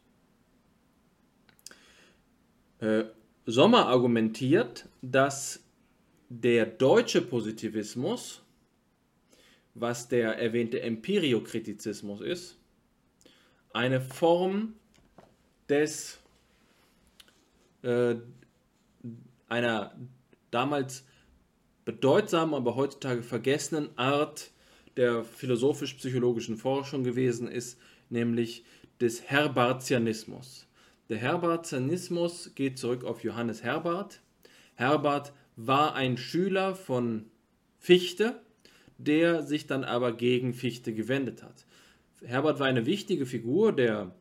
Äh, 2.80 3.04
Sommer 3.46 3.88
argumentiert, 3.88 4.88
dass 5.02 5.64
der 6.30 6.66
deutsche 6.66 7.22
Positivismus 7.22 8.42
was 9.80 10.08
der 10.08 10.38
erwähnte 10.38 10.82
Empiriokritizismus 10.82 12.22
ist, 12.22 12.58
eine 13.72 14.02
Form 14.02 14.74
des 15.68 16.20
äh, 17.84 18.16
einer 19.48 19.96
damals 20.52 21.06
bedeutsamen, 21.86 22.56
aber 22.56 22.76
heutzutage 22.76 23.24
vergessenen 23.24 23.98
Art 23.98 24.52
der 24.98 25.24
philosophisch-psychologischen 25.24 26.58
Forschung 26.58 27.04
gewesen 27.04 27.48
ist, 27.48 27.80
nämlich 28.10 28.66
des 29.00 29.30
Herbartianismus. 29.30 30.68
Der 31.08 31.18
Herbartianismus 31.18 32.52
geht 32.54 32.78
zurück 32.78 33.04
auf 33.04 33.24
Johannes 33.24 33.64
Herbart. 33.64 34.22
Herbart 34.76 35.32
war 35.62 35.94
ein 35.94 36.18
Schüler 36.18 36.74
von 36.74 37.26
Fichte, 37.80 38.42
der 38.98 39.44
sich 39.44 39.68
dann 39.68 39.84
aber 39.84 40.14
gegen 40.14 40.54
Fichte 40.54 40.94
gewendet 40.94 41.44
hat. 41.44 41.66
Herbert 42.24 42.60
war 42.60 42.68
eine 42.68 42.86
wichtige 42.86 43.26
Figur, 43.26 43.74
der 43.74 44.16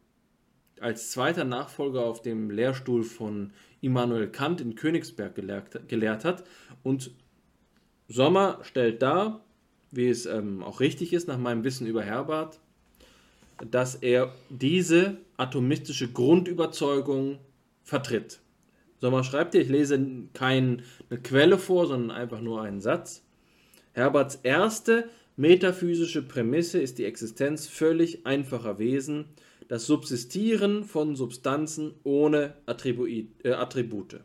als 0.80 1.10
zweiter 1.10 1.44
Nachfolger 1.44 2.04
auf 2.04 2.22
dem 2.22 2.50
Lehrstuhl 2.50 3.04
von 3.04 3.52
Immanuel 3.80 4.28
Kant 4.28 4.60
in 4.60 4.74
Königsberg 4.74 5.36
gelehrt, 5.36 5.88
gelehrt 5.88 6.24
hat. 6.24 6.44
Und 6.82 7.12
Sommer 8.08 8.58
stellt 8.62 9.02
dar, 9.02 9.44
wie 9.92 10.08
es 10.08 10.26
ähm, 10.26 10.62
auch 10.62 10.80
richtig 10.80 11.12
ist 11.12 11.28
nach 11.28 11.38
meinem 11.38 11.62
Wissen 11.62 11.86
über 11.86 12.02
Herbert, 12.02 12.58
dass 13.70 13.94
er 13.94 14.34
diese 14.50 15.18
atomistische 15.36 16.10
Grundüberzeugung 16.10 17.38
vertritt. 17.84 18.40
Sommer 19.00 19.24
schreibt 19.24 19.52
hier, 19.52 19.62
ich 19.62 19.68
lese 19.68 19.98
keine 20.34 20.82
Quelle 21.22 21.58
vor, 21.58 21.86
sondern 21.86 22.10
einfach 22.10 22.40
nur 22.40 22.62
einen 22.62 22.80
Satz. 22.80 23.24
Herberts 23.92 24.36
erste 24.42 25.08
metaphysische 25.36 26.22
Prämisse 26.22 26.80
ist 26.80 26.98
die 26.98 27.04
Existenz 27.04 27.66
völlig 27.66 28.26
einfacher 28.26 28.78
Wesen, 28.78 29.26
das 29.68 29.86
Subsistieren 29.86 30.84
von 30.84 31.14
Substanzen 31.14 31.94
ohne 32.02 32.54
äh, 32.66 33.52
Attribute. 33.52 34.20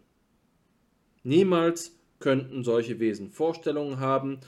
Niemals 1.23 1.95
könnten 2.19 2.63
solche 2.63 2.99
Wesen 2.99 3.29
Vorstellungen 3.29 3.99
haben 3.99 4.39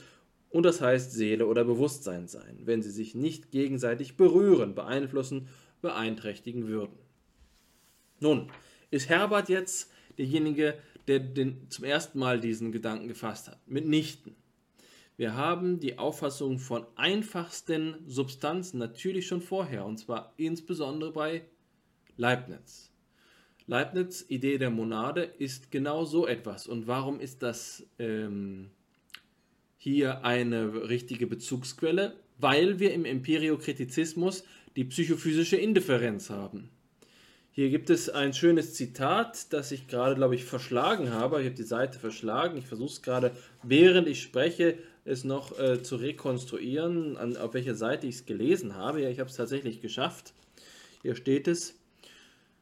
und 0.48 0.64
das 0.64 0.80
heißt 0.80 1.12
Seele 1.12 1.46
oder 1.46 1.64
Bewusstsein 1.64 2.28
sein, 2.28 2.60
wenn 2.64 2.82
sie 2.82 2.90
sich 2.90 3.14
nicht 3.14 3.50
gegenseitig 3.50 4.16
berühren, 4.16 4.74
beeinflussen, 4.74 5.48
beeinträchtigen 5.82 6.66
würden. 6.66 6.96
Nun, 8.20 8.50
ist 8.90 9.08
Herbert 9.08 9.48
jetzt 9.48 9.90
derjenige, 10.18 10.74
der 11.06 11.20
den, 11.20 11.70
zum 11.70 11.84
ersten 11.84 12.18
Mal 12.18 12.40
diesen 12.40 12.72
Gedanken 12.72 13.08
gefasst 13.08 13.48
hat? 13.48 13.58
Mitnichten. 13.66 14.34
Wir 15.16 15.34
haben 15.34 15.80
die 15.80 15.98
Auffassung 15.98 16.58
von 16.58 16.86
einfachsten 16.96 17.96
Substanzen 18.06 18.78
natürlich 18.78 19.26
schon 19.26 19.40
vorher, 19.40 19.86
und 19.86 19.98
zwar 19.98 20.34
insbesondere 20.36 21.12
bei 21.12 21.42
Leibniz. 22.16 22.90
Leibniz 23.66 24.24
Idee 24.28 24.58
der 24.58 24.70
Monade 24.70 25.22
ist 25.22 25.70
genau 25.70 26.04
so 26.04 26.26
etwas. 26.26 26.66
Und 26.66 26.86
warum 26.86 27.18
ist 27.18 27.42
das 27.42 27.84
ähm, 27.98 28.70
hier 29.76 30.24
eine 30.24 30.88
richtige 30.88 31.26
Bezugsquelle? 31.26 32.14
Weil 32.38 32.78
wir 32.78 32.92
im 32.92 33.04
Empiriokritizismus 33.04 34.44
die 34.76 34.84
psychophysische 34.84 35.56
Indifferenz 35.56 36.30
haben. 36.30 36.68
Hier 37.56 37.70
gibt 37.70 37.88
es 37.88 38.10
ein 38.10 38.34
schönes 38.34 38.74
Zitat, 38.74 39.50
das 39.54 39.72
ich 39.72 39.88
gerade, 39.88 40.14
glaube 40.14 40.34
ich, 40.34 40.44
verschlagen 40.44 41.12
habe. 41.14 41.40
Ich 41.40 41.46
habe 41.46 41.56
die 41.56 41.62
Seite 41.62 41.98
verschlagen. 41.98 42.58
Ich 42.58 42.66
versuche 42.66 42.90
es 42.90 43.00
gerade, 43.00 43.30
während 43.62 44.08
ich 44.08 44.20
spreche, 44.20 44.76
es 45.06 45.24
noch 45.24 45.58
äh, 45.58 45.82
zu 45.82 45.96
rekonstruieren, 45.96 47.16
an, 47.16 47.38
auf 47.38 47.54
welcher 47.54 47.74
Seite 47.74 48.06
ich 48.06 48.16
es 48.16 48.26
gelesen 48.26 48.76
habe. 48.76 49.00
Ja, 49.00 49.08
ich 49.08 49.20
habe 49.20 49.30
es 49.30 49.36
tatsächlich 49.36 49.80
geschafft. 49.80 50.34
Hier 51.00 51.16
steht 51.16 51.48
es, 51.48 51.78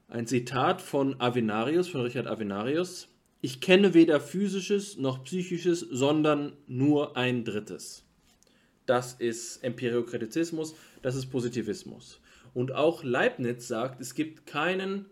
ein 0.06 0.28
Zitat 0.28 0.80
von 0.80 1.20
Avenarius, 1.20 1.88
von 1.88 2.02
Richard 2.02 2.28
Avenarius. 2.28 3.08
ich 3.40 3.60
kenne 3.60 3.94
weder 3.94 4.20
physisches 4.20 4.96
noch 4.96 5.24
psychisches, 5.24 5.80
sondern 5.80 6.52
nur 6.68 7.16
ein 7.16 7.44
drittes. 7.44 8.04
Das 8.86 9.14
ist 9.14 9.64
Empiriokritizismus, 9.64 10.76
das 11.02 11.16
ist 11.16 11.26
Positivismus. 11.26 12.20
Und 12.54 12.72
auch 12.72 13.02
Leibniz 13.02 13.68
sagt, 13.68 14.00
es 14.00 14.14
gibt 14.14 14.46
keinen 14.46 15.06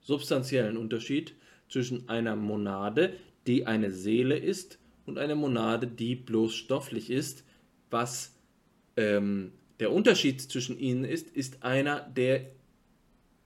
substanziellen 0.00 0.76
Unterschied 0.76 1.34
zwischen 1.68 2.08
einer 2.08 2.34
Monade, 2.34 3.12
die 3.46 3.66
eine 3.66 3.90
Seele 3.90 4.36
ist, 4.36 4.78
und 5.04 5.18
einer 5.18 5.34
Monade, 5.34 5.86
die 5.86 6.14
bloß 6.14 6.54
stofflich 6.54 7.10
ist. 7.10 7.44
Was 7.90 8.34
ähm, 8.96 9.52
der 9.80 9.92
Unterschied 9.92 10.40
zwischen 10.40 10.78
ihnen 10.78 11.04
ist, 11.04 11.30
ist 11.30 11.62
einer 11.62 12.00
der 12.00 12.46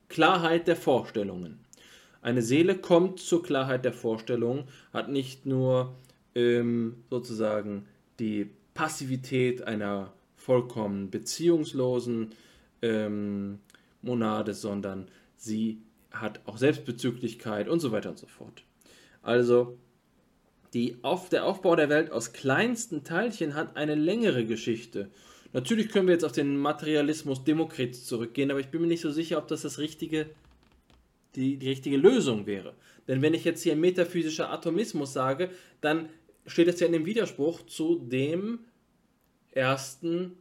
Klarheit 0.08 0.66
der 0.66 0.76
Vorstellungen. 0.76 1.60
Eine 2.20 2.42
Seele 2.42 2.76
kommt 2.76 3.20
zur 3.20 3.42
Klarheit 3.42 3.84
der 3.84 3.92
Vorstellung, 3.92 4.64
hat 4.92 5.08
nicht 5.08 5.46
nur 5.46 5.94
ähm, 6.34 7.04
sozusagen 7.10 7.86
die 8.18 8.50
Passivität 8.74 9.62
einer 9.62 10.12
vollkommen 10.36 11.10
beziehungslosen 11.10 12.30
ähm, 12.82 13.60
Monade, 14.02 14.54
sondern 14.54 15.08
sie 15.36 15.78
hat 16.10 16.40
auch 16.44 16.58
Selbstbezüglichkeit 16.58 17.68
und 17.68 17.80
so 17.80 17.92
weiter 17.92 18.10
und 18.10 18.18
so 18.18 18.26
fort. 18.26 18.64
Also 19.22 19.78
die 20.74 20.96
auf, 21.02 21.28
der 21.28 21.44
Aufbau 21.44 21.76
der 21.76 21.88
Welt 21.88 22.10
aus 22.10 22.32
kleinsten 22.32 23.04
Teilchen 23.04 23.54
hat 23.54 23.76
eine 23.76 23.94
längere 23.94 24.44
Geschichte. 24.44 25.10
Natürlich 25.52 25.90
können 25.90 26.06
wir 26.06 26.14
jetzt 26.14 26.24
auf 26.24 26.32
den 26.32 26.56
Materialismus 26.56 27.44
Demokrits 27.44 28.06
zurückgehen, 28.06 28.50
aber 28.50 28.60
ich 28.60 28.68
bin 28.68 28.80
mir 28.80 28.86
nicht 28.86 29.02
so 29.02 29.10
sicher, 29.10 29.38
ob 29.38 29.48
das 29.48 29.62
das 29.62 29.78
richtige 29.78 30.26
die, 31.34 31.56
die 31.56 31.68
richtige 31.68 31.96
Lösung 31.96 32.46
wäre. 32.46 32.74
Denn 33.08 33.22
wenn 33.22 33.34
ich 33.34 33.44
jetzt 33.44 33.62
hier 33.62 33.76
metaphysischer 33.76 34.50
Atomismus 34.50 35.12
sage, 35.12 35.50
dann 35.80 36.08
steht 36.46 36.68
es 36.68 36.80
ja 36.80 36.86
in 36.86 36.92
dem 36.92 37.06
Widerspruch 37.06 37.62
zu 37.66 37.98
dem 37.98 38.60
ersten 39.50 40.38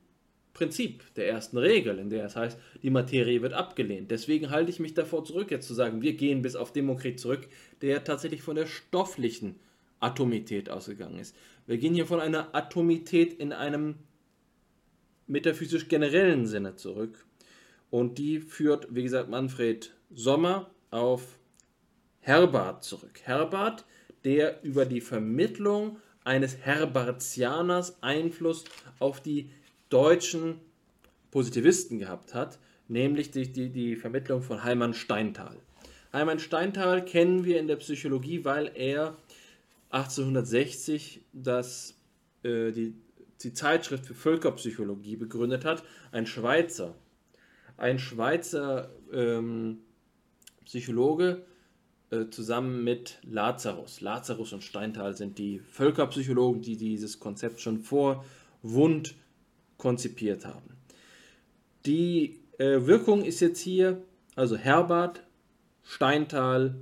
Prinzip, 0.53 1.13
der 1.15 1.29
ersten 1.29 1.57
Regel, 1.57 1.97
in 1.97 2.09
der 2.09 2.25
es 2.25 2.35
heißt, 2.35 2.57
die 2.83 2.89
Materie 2.89 3.41
wird 3.41 3.53
abgelehnt. 3.53 4.11
Deswegen 4.11 4.49
halte 4.49 4.69
ich 4.69 4.79
mich 4.79 4.93
davor 4.93 5.23
zurück, 5.23 5.49
jetzt 5.49 5.67
zu 5.67 5.73
sagen, 5.73 6.01
wir 6.01 6.13
gehen 6.13 6.41
bis 6.41 6.55
auf 6.55 6.73
Demokrit 6.73 7.19
zurück, 7.19 7.47
der 7.81 8.03
tatsächlich 8.03 8.41
von 8.41 8.55
der 8.55 8.67
stofflichen 8.67 9.55
Atomität 10.01 10.69
ausgegangen 10.69 11.19
ist. 11.19 11.35
Wir 11.67 11.77
gehen 11.77 11.93
hier 11.93 12.05
von 12.05 12.19
einer 12.19 12.53
Atomität 12.53 13.33
in 13.33 13.53
einem 13.53 13.95
metaphysisch 15.27 15.87
generellen 15.87 16.45
Sinne 16.47 16.75
zurück. 16.75 17.25
Und 17.89 18.17
die 18.17 18.39
führt, 18.39 18.87
wie 18.93 19.03
gesagt, 19.03 19.29
Manfred 19.29 19.93
Sommer 20.13 20.69
auf 20.89 21.39
Herbart 22.19 22.83
zurück. 22.83 23.21
Herbart, 23.23 23.85
der 24.23 24.63
über 24.63 24.85
die 24.85 25.01
Vermittlung 25.01 25.97
eines 26.23 26.57
Herbartianers 26.57 28.01
Einfluss 28.03 28.65
auf 28.99 29.21
die 29.21 29.49
deutschen 29.91 30.59
Positivisten 31.29 31.99
gehabt 31.99 32.33
hat, 32.33 32.57
nämlich 32.87 33.29
die, 33.31 33.51
die, 33.51 33.69
die 33.69 33.95
Vermittlung 33.95 34.41
von 34.41 34.63
Heimann 34.63 34.93
Steinthal. 34.93 35.57
Heimann 36.11 36.39
Steinthal 36.39 37.05
kennen 37.05 37.45
wir 37.45 37.59
in 37.59 37.67
der 37.67 37.77
Psychologie, 37.77 38.43
weil 38.43 38.71
er 38.75 39.15
1860 39.91 41.21
das, 41.33 41.95
äh, 42.43 42.71
die, 42.71 42.95
die 43.41 43.53
Zeitschrift 43.53 44.05
für 44.05 44.13
Völkerpsychologie 44.13 45.15
begründet 45.15 45.65
hat, 45.65 45.83
ein 46.11 46.25
Schweizer. 46.25 46.95
Ein 47.77 47.99
Schweizer 47.99 48.91
ähm, 49.11 49.79
Psychologe 50.65 51.45
äh, 52.11 52.27
zusammen 52.29 52.83
mit 52.83 53.19
Lazarus. 53.23 54.01
Lazarus 54.01 54.53
und 54.53 54.63
Steinthal 54.63 55.15
sind 55.15 55.37
die 55.37 55.59
Völkerpsychologen, 55.59 56.61
die 56.61 56.77
dieses 56.77 57.19
Konzept 57.19 57.61
schon 57.61 57.79
vor 57.79 58.25
Wund 58.61 59.15
konzipiert 59.81 60.45
haben. 60.45 60.77
Die 61.87 62.39
äh, 62.59 62.85
Wirkung 62.85 63.25
ist 63.25 63.39
jetzt 63.39 63.59
hier, 63.59 64.03
also 64.35 64.55
Herbert, 64.55 65.23
Steinthal, 65.81 66.75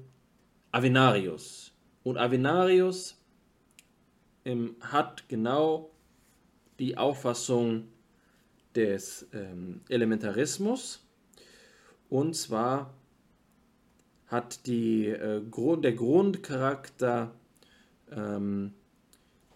Avenarius. 0.73 1.71
Und 2.03 2.17
Avenarius 2.17 3.17
ähm, 4.43 4.75
hat 4.81 5.29
genau 5.29 5.91
die 6.77 6.97
Auffassung 6.97 7.87
des 8.75 9.29
ähm, 9.31 9.79
Elementarismus. 9.87 11.07
Und 12.09 12.35
zwar 12.35 12.93
hat 14.27 14.67
die, 14.67 15.07
äh, 15.07 15.41
Grund, 15.49 15.85
der 15.85 15.93
Grundcharakter 15.93 17.33
ähm, 18.11 18.73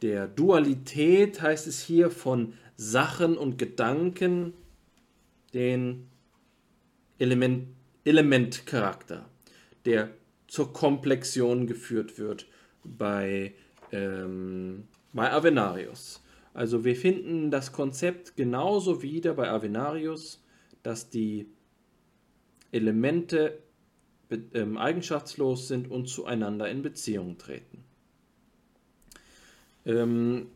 der 0.01 0.27
Dualität, 0.27 1.41
heißt 1.41 1.67
es 1.67 1.81
hier, 1.81 2.09
von 2.09 2.53
Sachen 2.75 3.37
und 3.37 3.57
Gedanken, 3.57 4.53
den 5.53 6.09
Element, 7.19 7.67
Elementcharakter, 8.03 9.29
der 9.85 10.09
zur 10.47 10.73
Komplexion 10.73 11.67
geführt 11.67 12.17
wird 12.17 12.47
bei, 12.83 13.53
ähm, 13.91 14.87
bei 15.13 15.31
Avenarius. 15.31 16.23
Also 16.53 16.85
wir 16.85 16.95
finden 16.95 17.49
das 17.49 17.71
Konzept 17.71 18.35
genauso 18.35 19.01
wieder 19.01 19.33
bei 19.33 19.49
Avenarius, 19.49 20.43
dass 20.83 21.09
die 21.09 21.47
Elemente 22.71 23.59
ähm, 24.53 24.77
eigenschaftslos 24.77 25.67
sind 25.67 25.89
und 25.89 26.07
zueinander 26.07 26.69
in 26.69 26.81
Beziehung 26.81 27.37
treten. 27.37 27.83
Ähm, 29.85 30.47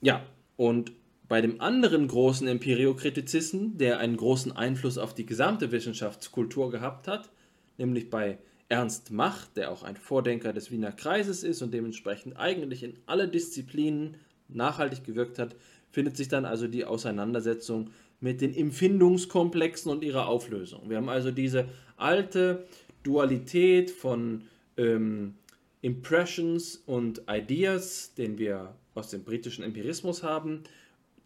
ja, 0.00 0.26
und 0.56 0.92
bei 1.28 1.40
dem 1.40 1.60
anderen 1.60 2.06
großen 2.06 2.46
Empiriokritizisten, 2.46 3.78
der 3.78 3.98
einen 3.98 4.16
großen 4.16 4.52
Einfluss 4.52 4.98
auf 4.98 5.14
die 5.14 5.26
gesamte 5.26 5.72
Wissenschaftskultur 5.72 6.70
gehabt 6.70 7.08
hat, 7.08 7.30
nämlich 7.78 8.10
bei 8.10 8.38
Ernst 8.68 9.10
Mach, 9.10 9.46
der 9.48 9.70
auch 9.70 9.82
ein 9.82 9.96
Vordenker 9.96 10.52
des 10.52 10.70
Wiener 10.70 10.92
Kreises 10.92 11.42
ist 11.42 11.62
und 11.62 11.72
dementsprechend 11.72 12.36
eigentlich 12.36 12.82
in 12.82 12.94
alle 13.06 13.28
Disziplinen 13.28 14.16
nachhaltig 14.48 15.04
gewirkt 15.04 15.38
hat, 15.38 15.56
findet 15.90 16.16
sich 16.16 16.28
dann 16.28 16.44
also 16.44 16.68
die 16.68 16.84
Auseinandersetzung 16.84 17.90
mit 18.20 18.40
den 18.40 18.54
Empfindungskomplexen 18.54 19.90
und 19.90 20.02
ihrer 20.02 20.26
Auflösung. 20.26 20.88
Wir 20.88 20.96
haben 20.96 21.08
also 21.08 21.30
diese 21.30 21.68
alte 21.96 22.66
Dualität 23.02 23.90
von 23.90 24.42
ähm, 24.76 25.34
Impressions 25.82 26.82
und 26.86 27.22
Ideas, 27.28 28.14
den 28.14 28.38
wir 28.38 28.74
aus 28.94 29.10
dem 29.10 29.22
britischen 29.22 29.62
Empirismus 29.62 30.22
haben, 30.22 30.62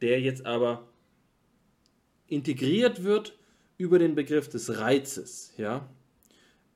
der 0.01 0.21
jetzt 0.21 0.47
aber 0.47 0.89
integriert 2.27 3.03
wird 3.03 3.37
über 3.77 3.99
den 3.99 4.15
Begriff 4.15 4.49
des 4.49 4.79
Reizes. 4.79 5.53
Ja? 5.57 5.89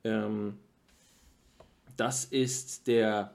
Ähm, 0.03 0.59
das 1.97 2.25
ist 2.25 2.87
der, 2.87 3.35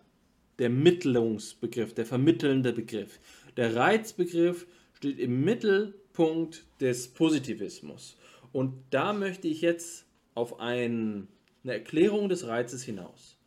der 0.58 0.70
Mittlungsbegriff, 0.70 1.94
der 1.94 2.06
vermittelnde 2.06 2.74
Begriff. 2.74 3.20
Der 3.58 3.76
Reizbegriff 3.76 4.68
steht 4.94 5.20
im 5.20 5.44
Mittelpunkt 5.44 6.66
des 6.82 7.08
Positivismus. 7.08 8.18
Und 8.52 8.74
da 8.90 9.14
möchte 9.14 9.48
ich 9.48 9.62
jetzt 9.62 10.06
auf 10.34 10.60
einen 10.60 11.28
eine 11.64 11.74
Erklärung 11.74 12.30
des 12.30 12.48
Reizes 12.48 12.84
hinaus. 12.84 13.38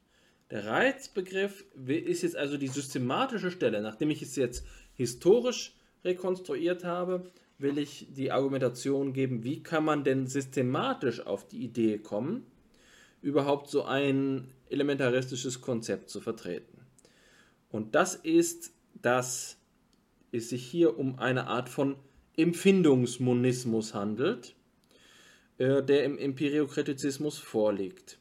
Der 0.51 0.67
Reizbegriff 0.67 1.65
ist 1.87 2.23
jetzt 2.23 2.37
also 2.37 2.57
die 2.57 2.69
systematische 2.69 3.51
Stelle. 3.51 3.81
Nachdem 3.81 4.11
ich 4.11 4.23
es 4.23 4.37
jetzt 4.37 4.67
historisch 4.95 5.75
rekonstruiert 6.05 6.85
habe, 6.85 7.31
will 7.59 7.79
ich 7.79 8.09
die 8.11 8.33
Argumentation 8.33 9.13
geben, 9.13 9.45
wie 9.45 9.63
kann 9.63 9.85
man 9.85 10.05
denn 10.05 10.27
systematisch 10.27 11.21
auf 11.25 11.47
die 11.47 11.63
Idee 11.65 11.99
kommen, 11.99 12.47
überhaupt 13.23 13.69
so 13.71 13.85
ein 13.85 14.49
elementaristisches 14.69 15.61
Konzept 15.61 16.11
zu 16.11 16.21
vertreten. 16.21 16.81
Und 17.71 17.95
das 17.95 18.15
ist, 18.15 18.73
dass 19.01 19.57
es 20.33 20.49
sich 20.51 20.65
hier 20.65 20.99
um 20.99 21.19
eine 21.19 21.47
Art 21.47 21.69
von 21.69 21.97
Empfindungsmonismus 22.37 23.95
handelt, 23.95 24.55
äh, 25.59 25.83
der 25.83 26.05
im 26.05 26.19
Empiriokritizismus 26.19 27.39
vorliegt. 27.39 28.19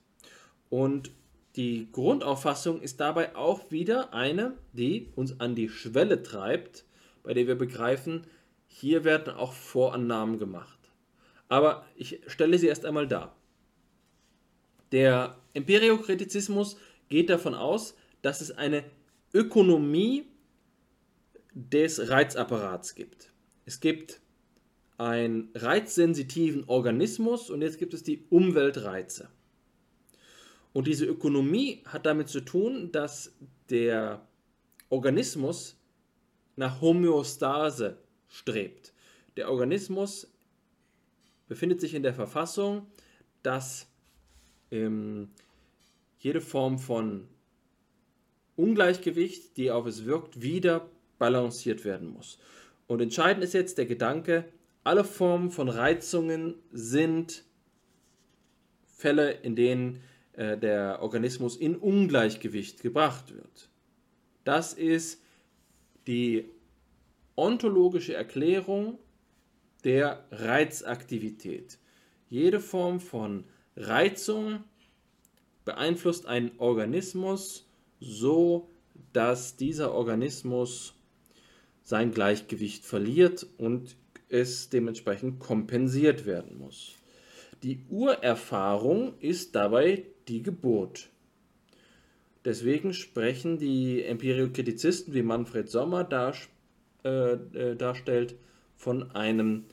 Und 0.69 1.11
die 1.55 1.89
Grundauffassung 1.91 2.82
ist 2.82 2.99
dabei 2.99 3.36
auch 3.36 3.71
wieder 3.71 4.13
eine, 4.13 4.57
die 4.73 5.09
uns 5.15 5.39
an 5.39 5.55
die 5.55 5.69
Schwelle 5.69 6.23
treibt, 6.23 6.86
bei 7.24 7.34
der 7.34 7.47
wir 7.47 7.55
begreifen, 7.55 8.28
hier 8.67 9.03
werden 9.03 9.34
auch 9.34 9.53
Vorannahmen 9.53 10.39
gemacht. 10.39 10.80
Aber 11.49 11.86
ich 11.95 12.22
stelle 12.28 12.57
sie 12.57 12.67
erst 12.67 12.86
einmal 12.86 13.07
dar. 13.07 13.36
Der 14.91 15.38
Empiriokritizismus 15.53 16.78
geht 17.09 17.30
davon 17.30 17.53
aus, 17.53 17.95
dass 18.22 18.41
es 18.41 18.51
eine 18.51 18.84
Ökonomie 19.34 20.26
des 21.53 22.09
Reizapparats 22.09 22.95
gibt. 22.95 23.32
Es 23.65 23.80
gibt 23.80 24.22
einen 24.97 25.49
reizsensitiven 25.55 26.63
Organismus 26.65 27.49
und 27.49 27.61
jetzt 27.61 27.80
gibt 27.80 27.93
es 27.93 28.03
die 28.03 28.24
Umweltreize. 28.30 29.30
Und 30.74 30.88
diese 30.88 31.05
Ökonomie 31.05 31.82
hat 31.86 32.05
damit 32.05 32.30
zu 32.30 32.41
tun, 32.41 32.91
dass 32.91 33.34
der 33.69 34.26
Organismus 34.89 35.80
nach 36.56 36.82
Homöostase 36.82 37.97
strebt. 38.28 38.93
Der 39.38 39.49
Organismus 39.49 40.32
befindet 41.47 41.82
sich 41.82 41.93
in 41.93 42.04
der 42.04 42.14
Verfassung, 42.14 42.88
dass 43.43 43.88
ähm, 44.72 45.30
jede 46.20 46.41
Form 46.41 46.80
von 46.80 47.28
Ungleichgewicht, 48.56 49.58
die 49.58 49.72
auf 49.72 49.86
es 49.86 50.06
wirkt, 50.06 50.41
wieder 50.41 50.89
balanciert 51.18 51.84
werden 51.84 52.10
muss. 52.10 52.38
Und 52.88 53.02
entscheidend 53.02 53.43
ist 53.43 53.54
jetzt 53.54 53.78
der 53.78 53.86
Gedanke, 53.86 54.45
alle 54.84 55.04
Formen 55.04 55.52
von 55.52 55.70
Reizungen 55.70 56.56
sind 56.72 57.43
Fälle, 58.86 59.32
in 59.32 59.56
denen 59.56 60.02
äh, 60.34 60.58
der 60.58 61.02
Organismus 61.02 61.56
in 61.56 61.76
Ungleichgewicht 61.76 62.82
gebracht 62.82 63.34
wird. 63.34 63.70
Das 64.43 64.74
ist 64.74 65.20
die 66.08 66.45
ontologische 67.36 68.14
Erklärung 68.14 68.97
der 69.84 70.26
Reizaktivität. 70.32 71.78
Jede 72.30 72.60
Form 72.60 72.99
von 72.99 73.45
Reizung 73.76 74.64
beeinflusst 75.66 76.26
einen 76.26 76.52
Organismus 76.58 77.68
so, 77.99 78.70
dass 79.14 79.58
dieser 79.58 79.93
Organismus 79.93 80.93
sein 81.84 82.12
Gleichgewicht 82.12 82.86
verliert 82.86 83.45
und 83.58 83.95
es 84.30 84.70
dementsprechend 84.70 85.39
kompensiert 85.39 86.26
werden 86.26 86.58
muss. 86.58 86.95
Die 87.64 87.80
Urerfahrung 87.89 89.20
ist 89.20 89.56
dabei 89.56 90.06
die 90.28 90.41
Geburt. 90.41 91.11
Deswegen 92.44 92.94
sprechen 92.94 93.58
die 93.58 94.04
Empiriokritizisten 94.04 95.14
wie 95.14 95.22
Manfred 95.22 95.70
Sommer 95.70 96.04
dar, 96.04 96.34
äh, 97.04 97.34
äh, 97.34 97.76
darstellt 97.76 98.36
von 98.76 99.12
einem 99.12 99.66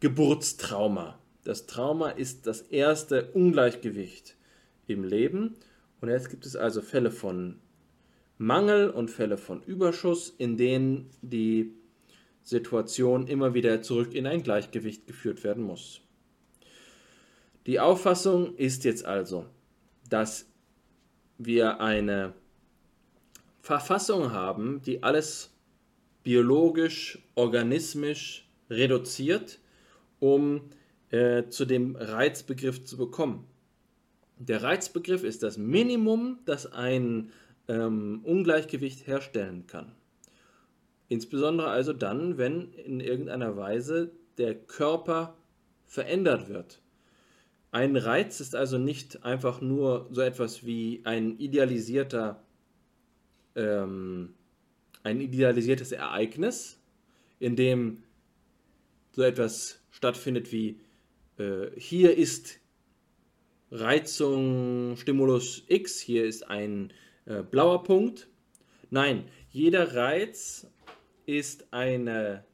Geburtstrauma. 0.00 1.18
Das 1.44 1.66
Trauma 1.66 2.10
ist 2.10 2.46
das 2.46 2.60
erste 2.60 3.30
Ungleichgewicht 3.32 4.36
im 4.86 5.04
Leben. 5.04 5.56
Und 6.00 6.10
jetzt 6.10 6.28
gibt 6.28 6.44
es 6.44 6.56
also 6.56 6.82
Fälle 6.82 7.10
von 7.10 7.58
Mangel 8.36 8.90
und 8.90 9.10
Fälle 9.10 9.38
von 9.38 9.62
Überschuss, 9.62 10.34
in 10.36 10.58
denen 10.58 11.10
die 11.22 11.72
Situation 12.42 13.26
immer 13.26 13.54
wieder 13.54 13.80
zurück 13.80 14.14
in 14.14 14.26
ein 14.26 14.42
Gleichgewicht 14.42 15.06
geführt 15.06 15.44
werden 15.44 15.64
muss. 15.64 16.02
Die 17.66 17.80
Auffassung 17.80 18.54
ist 18.56 18.84
jetzt 18.84 19.06
also, 19.06 19.46
dass 20.10 20.46
wir 21.38 21.80
eine 21.80 22.34
Verfassung 23.60 24.32
haben, 24.32 24.82
die 24.82 25.02
alles 25.02 25.50
biologisch, 26.22 27.18
organismisch 27.34 28.48
reduziert, 28.70 29.58
um 30.20 30.70
äh, 31.10 31.48
zu 31.48 31.64
dem 31.64 31.96
Reizbegriff 31.96 32.84
zu 32.84 32.96
bekommen. 32.96 33.46
Der 34.38 34.62
Reizbegriff 34.62 35.22
ist 35.22 35.42
das 35.42 35.58
Minimum, 35.58 36.38
das 36.44 36.72
ein 36.72 37.30
ähm, 37.68 38.20
Ungleichgewicht 38.24 39.06
herstellen 39.06 39.66
kann. 39.66 39.92
Insbesondere 41.08 41.68
also 41.68 41.92
dann, 41.92 42.38
wenn 42.38 42.72
in 42.72 43.00
irgendeiner 43.00 43.56
Weise 43.56 44.12
der 44.38 44.54
Körper 44.54 45.36
verändert 45.86 46.48
wird. 46.48 46.80
Ein 47.74 47.96
Reiz 47.96 48.38
ist 48.38 48.54
also 48.54 48.78
nicht 48.78 49.24
einfach 49.24 49.60
nur 49.60 50.06
so 50.12 50.20
etwas 50.20 50.64
wie 50.64 51.00
ein 51.02 51.40
idealisierter, 51.40 52.40
ähm, 53.56 54.34
ein 55.02 55.20
idealisiertes 55.20 55.90
Ereignis, 55.90 56.78
in 57.40 57.56
dem 57.56 58.04
so 59.10 59.22
etwas 59.22 59.80
stattfindet 59.90 60.52
wie 60.52 60.78
äh, 61.36 61.66
hier 61.76 62.16
ist 62.16 62.60
Reizung 63.72 64.96
Stimulus 64.96 65.64
X, 65.66 65.98
hier 65.98 66.26
ist 66.26 66.48
ein 66.48 66.92
äh, 67.24 67.42
blauer 67.42 67.82
Punkt. 67.82 68.28
Nein, 68.90 69.24
jeder 69.50 69.96
Reiz 69.96 70.68
ist 71.26 71.66
eine 71.72 72.44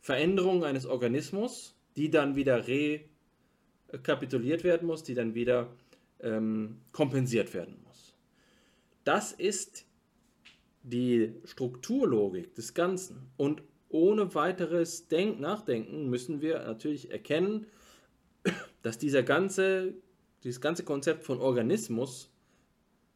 Veränderung 0.00 0.64
eines 0.64 0.86
Organismus, 0.86 1.76
die 1.96 2.08
dann 2.08 2.34
wieder 2.34 2.66
rekapituliert 3.92 4.64
werden 4.64 4.86
muss, 4.86 5.02
die 5.02 5.14
dann 5.14 5.34
wieder 5.34 5.68
ähm, 6.20 6.78
kompensiert 6.92 7.52
werden 7.54 7.76
muss. 7.84 8.14
Das 9.04 9.32
ist 9.32 9.86
die 10.82 11.34
Strukturlogik 11.44 12.54
des 12.54 12.74
Ganzen. 12.74 13.30
Und 13.36 13.62
ohne 13.88 14.34
weiteres 14.34 15.08
Denk 15.08 15.38
Nachdenken 15.40 16.08
müssen 16.08 16.40
wir 16.40 16.60
natürlich 16.60 17.10
erkennen, 17.10 17.66
dass 18.82 18.98
dieser 18.98 19.22
ganze, 19.22 19.94
dieses 20.44 20.60
ganze 20.60 20.84
Konzept 20.84 21.24
von 21.24 21.38
Organismus 21.38 22.30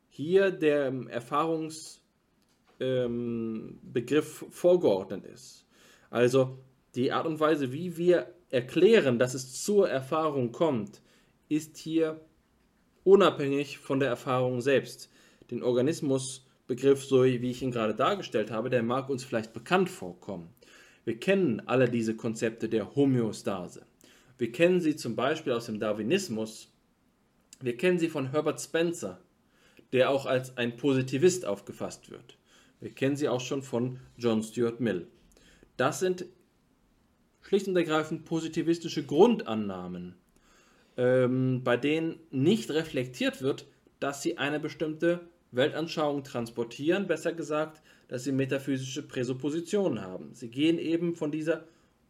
hier 0.09 0.51
der 0.51 0.93
Erfahrungsbegriff 1.09 2.03
ähm, 2.81 4.51
vorgeordnet 4.51 5.24
ist. 5.24 5.66
Also 6.11 6.59
die 6.95 7.12
Art 7.12 7.27
und 7.27 7.41
Weise, 7.41 7.72
wie 7.72 7.97
wir 7.97 8.36
erklären, 8.51 9.18
dass 9.18 9.34
es 9.34 9.62
zur 9.62 9.88
Erfahrung 9.88 10.53
kommt, 10.53 11.01
ist 11.49 11.76
hier 11.76 12.20
unabhängig 13.05 13.78
von 13.78 14.01
der 14.01 14.09
Erfahrung 14.09 14.61
selbst. 14.61 15.11
Den 15.51 15.62
Organismusbegriff, 15.62 17.05
so 17.05 17.24
wie 17.24 17.51
ich 17.51 17.62
ihn 17.62 17.70
gerade 17.70 17.94
dargestellt 17.94 18.51
habe, 18.51 18.70
der 18.70 18.82
mag 18.82 19.09
uns 19.09 19.24
vielleicht 19.24 19.53
bekannt 19.53 19.88
vorkommen. 19.88 20.51
Wir 21.05 21.18
kennen 21.20 21.62
alle 21.66 21.88
diese 21.88 22.16
Konzepte 22.16 22.68
der 22.68 22.97
Homöostase. 22.97 23.86
Wir 24.38 24.51
kennen 24.51 24.80
sie 24.80 24.97
zum 24.97 25.14
Beispiel 25.14 25.53
aus 25.53 25.66
dem 25.66 25.78
Darwinismus. 25.78 26.72
Wir 27.61 27.76
kennen 27.76 27.99
sie 27.99 28.09
von 28.09 28.32
Herbert 28.32 28.61
Spencer, 28.61 29.20
der 29.92 30.11
auch 30.11 30.26
als 30.26 30.57
ein 30.57 30.76
Positivist 30.76 31.47
aufgefasst 31.47 32.11
wird. 32.11 32.38
Wir 32.80 32.90
kennen 32.90 33.16
sie 33.16 33.28
auch 33.28 33.40
schon 33.40 33.62
von 33.62 34.01
John 34.18 34.42
Stuart 34.42 34.80
Mill. 34.80 35.07
Das 35.76 36.01
sind 36.01 36.26
schlicht 37.47 37.68
und 37.68 37.76
ergreifend 37.76 38.24
positivistische 38.24 39.05
Grundannahmen, 39.05 40.16
ähm, 40.97 41.62
bei 41.62 41.76
denen 41.76 42.18
nicht 42.32 42.70
reflektiert 42.72 43.40
wird, 43.40 43.66
dass 44.01 44.22
sie 44.22 44.36
eine 44.38 44.59
bestimmte 44.59 45.20
Weltanschauung 45.53 46.24
transportieren, 46.24 47.07
besser 47.07 47.32
gesagt, 47.32 47.82
dass 48.08 48.25
sie 48.25 48.33
metaphysische 48.33 49.07
Präsuppositionen 49.07 50.00
haben. 50.00 50.34
Sie 50.34 50.49
gehen 50.49 50.79
eben 50.79 51.14
von 51.14 51.30
dieser 51.30 51.64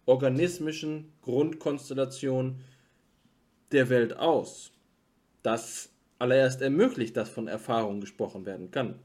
organismischen 0.07 1.13
Grundkonstellation 1.21 2.61
der 3.73 3.91
Welt 3.91 4.17
aus. 4.17 4.73
Das 5.43 5.91
allererst 6.19 6.63
ermöglicht, 6.63 7.17
dass 7.17 7.29
von 7.29 7.47
Erfahrung 7.47 8.01
gesprochen 8.01 8.47
werden 8.47 8.71
kann. 8.71 8.99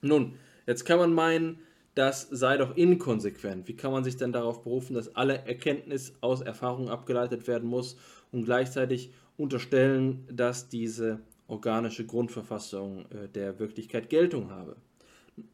Nun, 0.00 0.36
jetzt 0.66 0.84
kann 0.84 0.98
man 0.98 1.12
meinen, 1.12 1.58
das 2.00 2.22
sei 2.30 2.56
doch 2.56 2.78
inkonsequent. 2.78 3.68
Wie 3.68 3.76
kann 3.76 3.92
man 3.92 4.04
sich 4.04 4.16
denn 4.16 4.32
darauf 4.32 4.62
berufen, 4.62 4.94
dass 4.94 5.14
alle 5.16 5.44
Erkenntnis 5.46 6.14
aus 6.22 6.40
Erfahrung 6.40 6.88
abgeleitet 6.88 7.46
werden 7.46 7.68
muss 7.68 7.98
und 8.32 8.46
gleichzeitig 8.46 9.12
unterstellen, 9.36 10.26
dass 10.32 10.70
diese 10.70 11.20
organische 11.46 12.06
Grundverfassung 12.06 13.04
äh, 13.10 13.28
der 13.28 13.58
Wirklichkeit 13.58 14.08
Geltung 14.08 14.50
habe? 14.50 14.76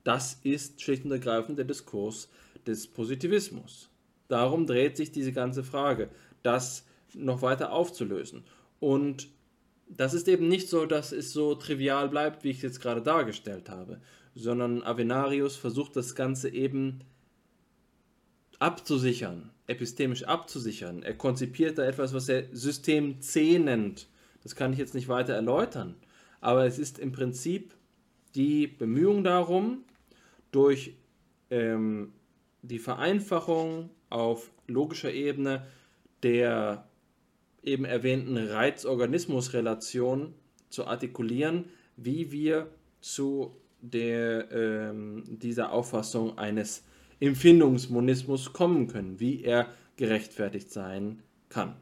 Das 0.05 0.39
ist 0.45 0.81
schlicht 0.81 1.05
und 1.05 1.11
ergreifend 1.11 1.59
der 1.59 1.65
Diskurs 1.65 2.29
des 2.65 2.87
Positivismus. 2.87 3.91
Darum 4.29 4.67
dreht 4.67 4.97
sich 4.97 5.11
diese 5.11 5.33
ganze 5.33 5.65
Frage, 5.65 6.11
das 6.45 6.87
noch 7.13 7.43
weiter 7.43 7.73
aufzulösen. 7.73 8.45
Und 8.79 9.31
das 9.89 10.15
ist 10.15 10.29
eben 10.29 10.47
nicht 10.47 10.69
so, 10.69 10.87
dass 10.87 11.11
es 11.11 11.33
so 11.33 11.57
trivial 11.57 12.09
bleibt, 12.09 12.45
wie 12.45 12.51
ich 12.51 12.59
es 12.59 12.63
jetzt 12.63 12.81
gerade 12.81 13.03
dargestellt 13.03 13.69
habe, 13.69 14.01
sondern 14.37 14.83
Avenarius 14.83 15.57
versucht 15.57 15.97
das 15.97 16.15
Ganze 16.15 16.51
eben 16.51 17.01
abzusichern, 18.59 19.51
epistemisch 19.67 20.25
abzusichern. 20.25 21.03
Er 21.03 21.15
konzipiert 21.15 21.79
da 21.79 21.85
etwas, 21.85 22.15
was 22.15 22.29
er 22.29 22.45
System 22.53 23.21
C 23.21 23.59
nennt. 23.59 24.09
Das 24.43 24.55
kann 24.55 24.73
ich 24.73 24.79
jetzt 24.79 24.95
nicht 24.95 25.09
weiter 25.09 25.35
erläutern, 25.35 25.97
aber 26.41 26.67
es 26.67 26.79
ist 26.79 26.99
im 26.99 27.13
Prinzip 27.13 27.75
die 28.35 28.67
Bemühung 28.67 29.25
darum, 29.25 29.85
durch 30.53 30.95
ähm, 31.51 32.13
die 32.63 32.79
Vereinfachung 32.79 33.91
auf 34.11 34.51
logischer 34.67 35.13
Ebene 35.13 35.67
der 36.23 36.89
eben 37.63 37.85
erwähnten 37.85 38.37
Reiz-Organismus-Relation 38.37 40.35
zu 40.71 40.87
artikulieren, 40.87 41.67
wie 41.97 42.33
wir 42.33 42.69
zu 43.01 43.57
der, 43.91 44.51
ähm, 44.51 45.25
dieser 45.27 45.73
Auffassung 45.73 46.39
eines 46.39 46.85
Empfindungsmonismus 47.21 48.53
kommen 48.53 48.89
können, 48.89 49.21
wie 49.21 49.43
er 49.43 49.69
gerechtfertigt 49.97 50.71
sein 50.71 51.23
kann. 51.49 51.77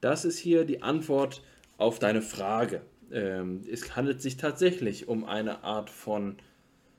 Das 0.00 0.24
ist 0.24 0.38
hier 0.38 0.64
die 0.64 0.82
Antwort 0.82 1.42
auf 1.76 1.98
deine 1.98 2.22
Frage. 2.22 2.82
Ähm, 3.10 3.62
es 3.70 3.96
handelt 3.96 4.22
sich 4.22 4.36
tatsächlich 4.36 5.08
um 5.08 5.24
eine 5.24 5.64
Art 5.64 5.90
von, 5.90 6.36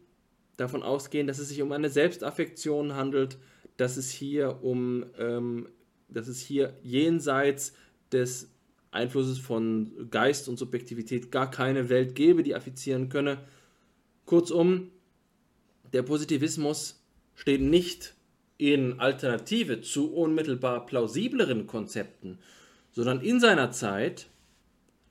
davon 0.58 0.84
ausgehen, 0.84 1.28
dass 1.28 1.40
es 1.40 1.50
sich 1.50 1.62
um 1.62 1.72
eine 1.72 1.90
Selbstaffektion 1.90 2.96
handelt, 2.96 3.38
dass 3.78 3.98
es 3.98 4.12
hier 4.12 4.64
um, 4.64 5.06
ähm, 5.18 5.70
dass 6.10 6.28
es 6.28 6.40
hier 6.40 6.74
jenseits 6.84 7.74
des 8.12 8.49
Einflusses 8.91 9.38
von 9.38 10.10
Geist 10.10 10.48
und 10.48 10.58
Subjektivität 10.58 11.32
gar 11.32 11.52
keine 11.52 11.90
Welt 11.90 12.16
gäbe, 12.16 12.44
die 12.44 12.56
affizieren 12.56 13.10
könne. 13.10 13.40
Kurzum, 14.26 14.91
der 15.94 16.02
Positivismus 16.02 17.02
steht 17.36 17.62
nicht 17.62 18.16
in 18.58 18.99
Alternative 18.99 19.82
zu 19.82 20.14
unmittelbar 20.14 20.86
plausibleren 20.86 21.68
Konzepten, 21.68 22.40
sondern 22.91 23.22
in 23.22 23.40
seiner 23.40 23.72
Zeit 23.72 24.28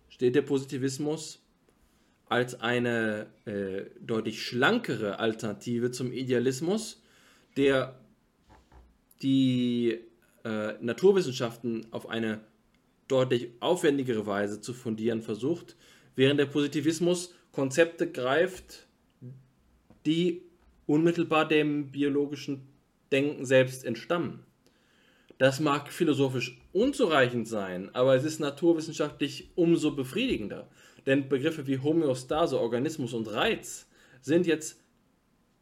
steht 0.08 0.34
der 0.34 0.42
Positivismus 0.42 1.38
als 2.28 2.60
eine 2.60 3.26
äh, 3.44 3.84
deutlich 4.00 4.42
schlankere 4.42 5.20
Alternative 5.20 5.92
zum 5.92 6.10
Idealismus, 6.10 7.02
der 7.56 7.94
die 9.22 9.98
äh, 10.44 10.74
Naturwissenschaften 10.80 11.86
auf 11.90 12.08
eine 12.08 12.40
deutlich 13.08 13.50
aufwendigere 13.60 14.26
Weise 14.26 14.60
zu 14.60 14.74
fundieren 14.74 15.22
versucht, 15.22 15.76
während 16.14 16.40
der 16.40 16.46
Positivismus 16.46 17.34
Konzepte 17.52 18.10
greift, 18.10 18.86
die 20.04 20.42
unmittelbar 20.86 21.48
dem 21.48 21.90
biologischen 21.90 22.68
Denken 23.12 23.44
selbst 23.44 23.84
entstammen. 23.84 24.44
Das 25.38 25.60
mag 25.60 25.92
philosophisch 25.92 26.58
unzureichend 26.72 27.46
sein, 27.46 27.94
aber 27.94 28.14
es 28.14 28.24
ist 28.24 28.40
naturwissenschaftlich 28.40 29.50
umso 29.54 29.94
befriedigender. 29.94 30.68
Denn 31.04 31.28
Begriffe 31.28 31.66
wie 31.66 31.78
Homöostase, 31.78 32.58
Organismus 32.58 33.12
und 33.12 33.28
Reiz 33.28 33.86
sind 34.22 34.46
jetzt 34.46 34.80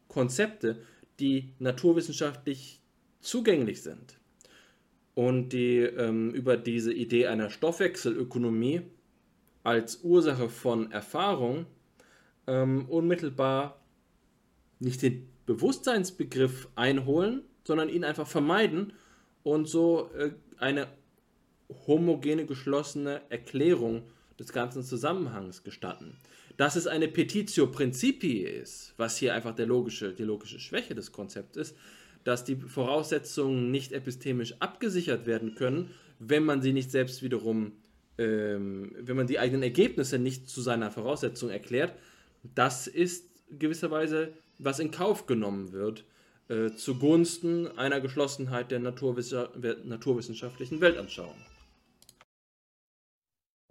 Konzepte, 0.07 0.81
die 1.19 1.53
naturwissenschaftlich 1.59 2.79
zugänglich 3.25 3.81
sind 3.81 4.17
und 5.15 5.49
die 5.49 5.79
ähm, 5.79 6.31
über 6.31 6.57
diese 6.57 6.93
Idee 6.93 7.27
einer 7.27 7.49
Stoffwechselökonomie 7.49 8.81
als 9.63 10.01
Ursache 10.03 10.49
von 10.49 10.91
Erfahrung 10.91 11.65
ähm, 12.47 12.85
unmittelbar 12.87 13.79
nicht 14.79 15.01
den 15.01 15.27
Bewusstseinsbegriff 15.45 16.67
einholen, 16.75 17.43
sondern 17.63 17.89
ihn 17.89 18.03
einfach 18.03 18.27
vermeiden 18.27 18.93
und 19.43 19.67
so 19.67 20.11
äh, 20.17 20.31
eine 20.57 20.87
homogene, 21.87 22.45
geschlossene 22.45 23.21
Erklärung 23.29 24.03
des 24.39 24.51
ganzen 24.51 24.83
Zusammenhangs 24.83 25.63
gestatten. 25.63 26.17
Dass 26.57 26.75
es 26.75 26.87
eine 26.87 27.07
Petitio 27.07 27.67
Principii 27.67 28.41
ist, 28.41 28.93
was 28.97 29.17
hier 29.17 29.33
einfach 29.33 29.55
der 29.55 29.65
logische, 29.65 30.13
die 30.13 30.23
logische 30.23 30.59
Schwäche 30.59 30.95
des 30.95 31.11
Konzepts 31.11 31.57
ist, 31.57 31.75
dass 32.25 32.43
die 32.43 32.57
Voraussetzungen 32.57 33.71
nicht 33.71 33.93
epistemisch 33.93 34.55
abgesichert 34.59 35.25
werden 35.25 35.55
können, 35.55 35.91
wenn 36.19 36.43
man 36.43 36.61
sie 36.61 36.73
nicht 36.73 36.91
selbst 36.91 37.23
wiederum, 37.23 37.71
ähm, 38.17 38.93
wenn 38.99 39.15
man 39.15 39.27
die 39.27 39.39
eigenen 39.39 39.63
Ergebnisse 39.63 40.19
nicht 40.19 40.49
zu 40.49 40.61
seiner 40.61 40.91
Voraussetzung 40.91 41.49
erklärt. 41.49 41.93
Das 42.55 42.87
ist 42.87 43.29
gewisserweise, 43.49 44.33
was 44.57 44.79
in 44.79 44.91
Kauf 44.91 45.27
genommen 45.27 45.71
wird, 45.71 46.03
äh, 46.47 46.71
zugunsten 46.71 47.67
einer 47.77 48.01
Geschlossenheit 48.01 48.71
der 48.71 48.79
naturwissenschaftlichen 48.79 50.81
Weltanschauung. 50.81 51.35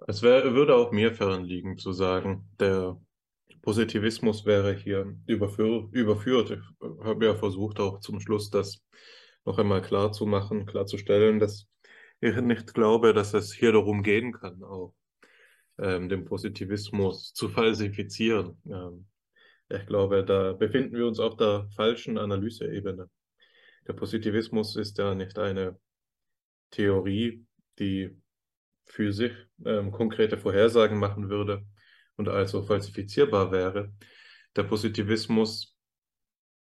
Es 0.06 0.22
wär, 0.22 0.55
würde 0.55 0.76
auch 0.76 0.93
mir 0.93 1.12
fernliegen 1.12 1.78
zu 1.78 1.93
sagen, 1.93 2.44
der 2.60 3.01
Positivismus 3.65 4.45
wäre 4.45 4.74
hier 4.74 5.16
überführ, 5.27 5.89
überführt. 5.91 6.51
Ich 6.51 6.59
habe 7.03 7.24
ja 7.24 7.35
versucht, 7.35 7.81
auch 7.81 7.99
zum 8.01 8.20
Schluss 8.20 8.51
das 8.51 8.85
noch 9.47 9.57
einmal 9.57 9.81
klar 9.81 10.12
zu 10.12 10.27
machen, 10.27 10.66
klarzustellen, 10.66 11.41
dass 11.41 11.66
ich 12.20 12.36
nicht 12.43 12.74
glaube, 12.74 13.15
dass 13.15 13.32
es 13.32 13.55
hier 13.55 13.73
darum 13.73 14.03
gehen 14.03 14.32
kann, 14.32 14.62
auch 14.62 14.95
ähm, 15.78 16.11
den 16.11 16.27
Positivismus 16.27 17.32
zu 17.32 17.49
falsifizieren. 17.49 18.59
Ähm, 18.66 19.07
ich 19.70 19.86
glaube, 19.86 20.27
da 20.27 20.53
befinden 20.53 20.99
wir 20.99 21.07
uns 21.07 21.19
auf 21.19 21.39
der 21.39 21.66
falschen 21.74 22.19
Analyseebene. 22.19 23.09
Der 23.89 23.95
Positivismus 23.95 24.77
ist 24.77 24.99
ja 24.99 25.15
nicht 25.15 25.39
eine 25.39 25.81
Theorie, 26.70 27.47
die 27.78 28.15
für 28.85 29.11
sich 29.11 29.32
ähm, 29.65 29.91
konkrete 29.91 30.36
Vorhersagen 30.36 30.99
machen 30.99 31.31
würde, 31.31 31.65
und 32.16 32.28
also 32.28 32.62
falsifizierbar 32.62 33.53
wäre. 33.53 33.93
Der 34.57 34.65
Positivismus 34.65 35.77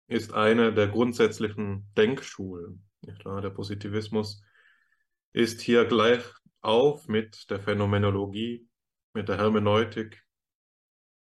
ist 0.07 0.33
eine 0.33 0.73
der 0.73 0.87
grundsätzlichen 0.87 1.87
Denkschulen. 1.95 2.83
Der 3.01 3.49
Positivismus 3.49 4.41
ist 5.33 5.61
hier 5.61 5.85
gleich 5.85 6.23
auf 6.61 7.07
mit 7.07 7.49
der 7.49 7.59
Phänomenologie, 7.59 8.67
mit 9.13 9.27
der 9.27 9.37
Hermeneutik, 9.37 10.23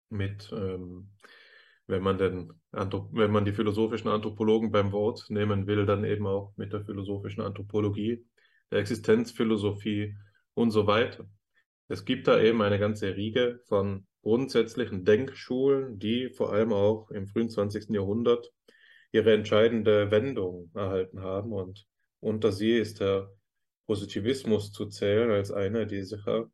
mit, 0.10 0.52
ähm, 0.52 1.12
wenn 1.86 2.02
man 2.02 2.18
den, 2.18 2.54
wenn 2.72 3.32
man 3.32 3.46
die 3.46 3.54
philosophischen 3.54 4.10
Anthropologen 4.10 4.72
beim 4.72 4.92
Wort 4.92 5.26
nehmen 5.30 5.68
will, 5.68 5.86
dann 5.86 6.04
eben 6.04 6.26
auch 6.26 6.54
mit 6.58 6.74
der 6.74 6.84
philosophischen 6.84 7.44
Anthropologie, 7.44 8.26
der 8.72 8.80
Existenzphilosophie 8.80 10.16
und 10.54 10.72
so 10.72 10.88
weiter. 10.88 11.26
Es 11.88 12.04
gibt 12.04 12.28
da 12.28 12.40
eben 12.40 12.62
eine 12.62 12.80
ganze 12.80 13.16
Riege 13.16 13.62
von 13.68 14.06
grundsätzlichen 14.28 15.06
Denkschulen, 15.06 16.00
die 16.00 16.30
vor 16.30 16.52
allem 16.52 16.74
auch 16.74 17.10
im 17.12 17.28
frühen 17.28 17.50
20. 17.50 17.92
Jahrhundert 17.92 18.52
ihre 19.14 19.34
entscheidende 19.34 20.12
Wendung 20.12 20.70
erhalten 20.74 21.22
haben. 21.22 21.54
Und 21.54 21.88
unter 22.20 22.52
sie 22.52 22.76
ist 22.76 23.00
der 23.00 23.32
Positivismus 23.86 24.74
zu 24.74 24.88
zählen 24.88 25.32
als 25.32 25.50
eine, 25.50 25.88
die 25.88 26.04
sicher, 26.04 26.52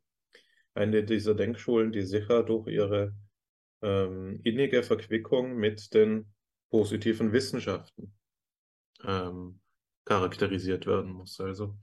eine 0.74 1.02
dieser 1.02 1.34
Denkschulen, 1.34 1.90
die 1.90 2.02
sicher 2.02 2.44
durch 2.44 2.68
ihre 2.68 3.12
ähm, 3.82 4.40
innige 4.44 4.84
Verquickung 4.84 5.56
mit 5.56 5.92
den 5.94 6.32
positiven 6.70 7.32
Wissenschaften 7.32 8.14
ähm, 9.04 9.58
charakterisiert 10.04 10.86
werden 10.86 11.10
muss. 11.10 11.40
Also 11.40 11.76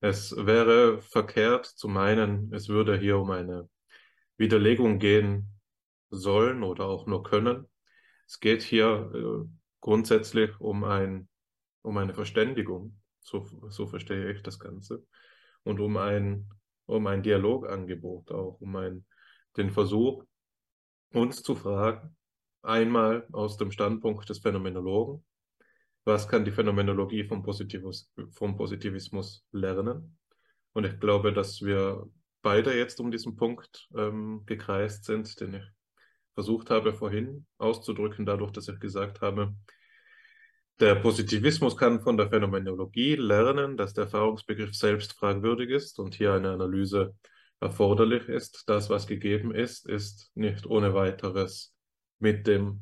es 0.00 0.36
wäre 0.36 1.00
verkehrt 1.00 1.64
zu 1.64 1.88
meinen, 1.88 2.52
es 2.52 2.68
würde 2.68 2.98
hier 2.98 3.16
um 3.16 3.30
eine 3.30 3.70
Widerlegung 4.42 4.98
gehen 4.98 5.48
sollen 6.10 6.64
oder 6.64 6.86
auch 6.86 7.06
nur 7.06 7.22
können. 7.22 7.66
Es 8.26 8.40
geht 8.40 8.62
hier 8.62 9.10
äh, 9.14 9.48
grundsätzlich 9.80 10.50
um, 10.60 10.82
ein, 10.84 11.28
um 11.82 11.96
eine 11.96 12.12
Verständigung, 12.12 13.00
so, 13.22 13.46
so 13.70 13.86
verstehe 13.86 14.32
ich 14.32 14.42
das 14.42 14.58
Ganze, 14.58 15.06
und 15.62 15.78
um 15.80 15.96
ein, 15.96 16.50
um 16.86 17.06
ein 17.06 17.22
Dialogangebot 17.22 18.32
auch, 18.32 18.60
um 18.60 18.74
ein, 18.76 19.06
den 19.56 19.70
Versuch, 19.70 20.24
uns 21.12 21.42
zu 21.42 21.54
fragen, 21.54 22.16
einmal 22.62 23.26
aus 23.32 23.56
dem 23.56 23.70
Standpunkt 23.70 24.28
des 24.28 24.40
Phänomenologen, 24.40 25.24
was 26.04 26.26
kann 26.26 26.44
die 26.44 26.50
Phänomenologie 26.50 27.24
vom, 27.24 27.44
Positivis 27.44 28.10
vom 28.32 28.56
Positivismus 28.56 29.46
lernen? 29.52 30.18
Und 30.72 30.84
ich 30.84 30.98
glaube, 30.98 31.32
dass 31.32 31.62
wir 31.62 32.10
beide 32.42 32.76
jetzt 32.76 33.00
um 33.00 33.10
diesen 33.10 33.36
Punkt 33.36 33.88
ähm, 33.96 34.42
gekreist 34.46 35.04
sind, 35.04 35.40
den 35.40 35.54
ich 35.54 35.64
versucht 36.34 36.70
habe 36.70 36.94
vorhin 36.94 37.46
auszudrücken, 37.58 38.26
dadurch, 38.26 38.52
dass 38.52 38.68
ich 38.68 38.80
gesagt 38.80 39.20
habe, 39.20 39.54
der 40.80 40.96
Positivismus 40.96 41.76
kann 41.76 42.00
von 42.00 42.16
der 42.16 42.30
Phänomenologie 42.30 43.14
lernen, 43.14 43.76
dass 43.76 43.94
der 43.94 44.04
Erfahrungsbegriff 44.04 44.74
selbst 44.74 45.12
fragwürdig 45.12 45.70
ist 45.70 45.98
und 45.98 46.14
hier 46.14 46.32
eine 46.32 46.50
Analyse 46.50 47.14
erforderlich 47.60 48.28
ist. 48.28 48.64
Das, 48.66 48.90
was 48.90 49.06
gegeben 49.06 49.54
ist, 49.54 49.86
ist 49.86 50.32
nicht 50.34 50.66
ohne 50.66 50.94
weiteres 50.94 51.74
mit 52.18 52.46
dem 52.46 52.80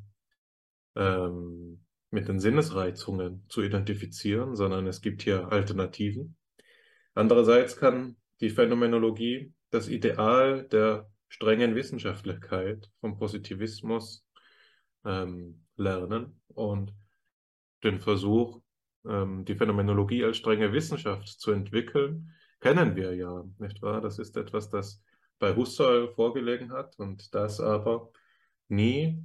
ähm, 0.97 1.85
mit 2.11 2.29
den 2.29 2.41
Sinnesreizungen 2.41 3.45
zu 3.49 3.63
identifizieren, 3.63 4.57
sondern 4.57 4.87
es 4.87 5.01
gibt 5.01 5.23
hier 5.23 5.53
Alternativen. 5.53 6.37
Andererseits 7.15 7.77
kann 7.77 8.17
die 8.41 8.51
Phänomenologie 8.51 9.53
das 9.71 9.89
Ideal 9.89 10.65
der 10.65 11.11
strengen 11.29 11.75
Wissenschaftlichkeit 11.75 12.91
vom 13.01 13.17
Positivismus 13.17 14.27
ähm, 15.05 15.65
lernen 15.77 16.41
und 16.49 16.93
den 17.85 18.01
Versuch, 18.01 18.61
ähm, 19.07 19.45
die 19.45 19.55
Phänomenologie 19.55 20.25
als 20.25 20.39
strenge 20.39 20.73
Wissenschaft 20.73 21.29
zu 21.29 21.53
entwickeln, 21.53 22.33
kennen 22.61 22.97
wir 22.97 23.15
ja, 23.15 23.45
nicht 23.59 23.81
wahr? 23.81 24.01
Das 24.01 24.19
ist 24.19 24.37
etwas, 24.37 24.69
das 24.69 25.03
bei 25.39 25.55
Husserl 25.57 26.13
vorgelegen 26.15 26.73
hat 26.73 26.99
und 26.99 27.35
das 27.35 27.61
aber 27.61 28.11
nie 28.69 29.25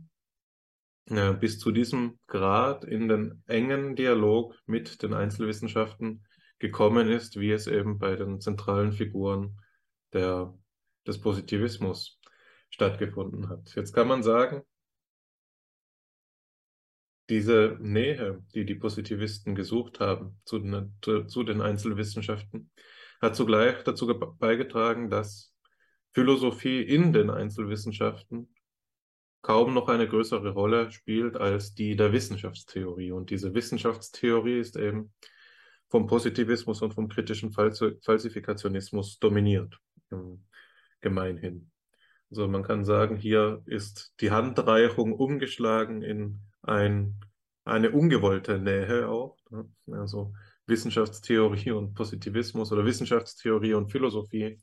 äh, 1.09 1.33
bis 1.33 1.59
zu 1.59 1.71
diesem 1.71 2.19
Grad 2.27 2.85
in 2.85 3.07
den 3.07 3.43
engen 3.47 3.95
Dialog 3.95 4.55
mit 4.65 5.01
den 5.03 5.13
Einzelwissenschaften 5.13 6.25
gekommen 6.60 7.10
ist, 7.10 7.40
wie 7.40 7.52
es 7.52 7.68
eben 7.68 7.99
bei 7.99 8.15
den 8.15 8.40
zentralen 8.40 8.91
Figuren 8.94 9.60
der, 10.14 10.53
des 11.06 11.19
Positivismus 11.19 12.19
stattgefunden 12.69 13.49
hat. 13.49 13.73
Jetzt 13.76 13.94
kann 13.94 14.07
man 14.07 14.23
sagen, 14.23 14.64
diese 17.30 17.77
Nähe, 17.82 18.44
die 18.53 18.65
die 18.65 18.76
Positivisten 18.76 19.56
gesucht 19.56 19.99
haben 19.99 20.40
zu 20.45 20.60
den, 20.60 20.94
zu 21.02 21.44
den 21.44 21.61
Einzelwissenschaften, 21.61 22.72
hat 23.22 23.36
zugleich 23.36 23.84
dazu 23.84 24.07
beigetragen, 24.38 25.10
dass 25.10 25.53
Philosophie 26.11 26.82
in 26.82 27.14
den 27.14 27.30
Einzelwissenschaften 27.30 28.53
kaum 29.41 29.73
noch 29.73 29.90
eine 29.90 30.07
größere 30.07 30.49
Rolle 30.52 30.91
spielt 30.91 31.36
als 31.36 31.73
die 31.73 31.95
der 31.95 32.11
Wissenschaftstheorie. 32.14 33.11
Und 33.11 33.30
diese 33.30 33.53
Wissenschaftstheorie 33.53 34.60
ist 34.60 34.76
eben 34.76 35.14
vom 35.95 36.07
Positivismus 36.07 36.81
und 36.81 36.93
vom 36.93 37.07
kritischen 37.07 37.53
Falsifikationismus 37.53 39.17
dominiert, 39.17 39.80
gemeinhin. 40.99 41.72
Also 42.30 42.49
man 42.49 42.63
kann 42.63 42.84
sagen, 42.84 43.15
hier 43.15 43.61
ist 43.65 44.13
die 44.19 44.30
Handreichung 44.30 45.13
umgeschlagen 45.13 46.01
in 46.01 46.41
ein, 46.63 47.15
eine 47.63 47.91
ungewollte 47.91 48.59
Nähe 48.59 49.07
auch. 49.07 49.38
Ne? 49.49 49.69
Also 49.89 50.34
Wissenschaftstheorie 50.67 51.72
und 51.72 51.93
Positivismus 51.93 52.73
oder 52.73 52.84
Wissenschaftstheorie 52.84 53.76
und 53.76 53.89
Philosophie 53.89 54.59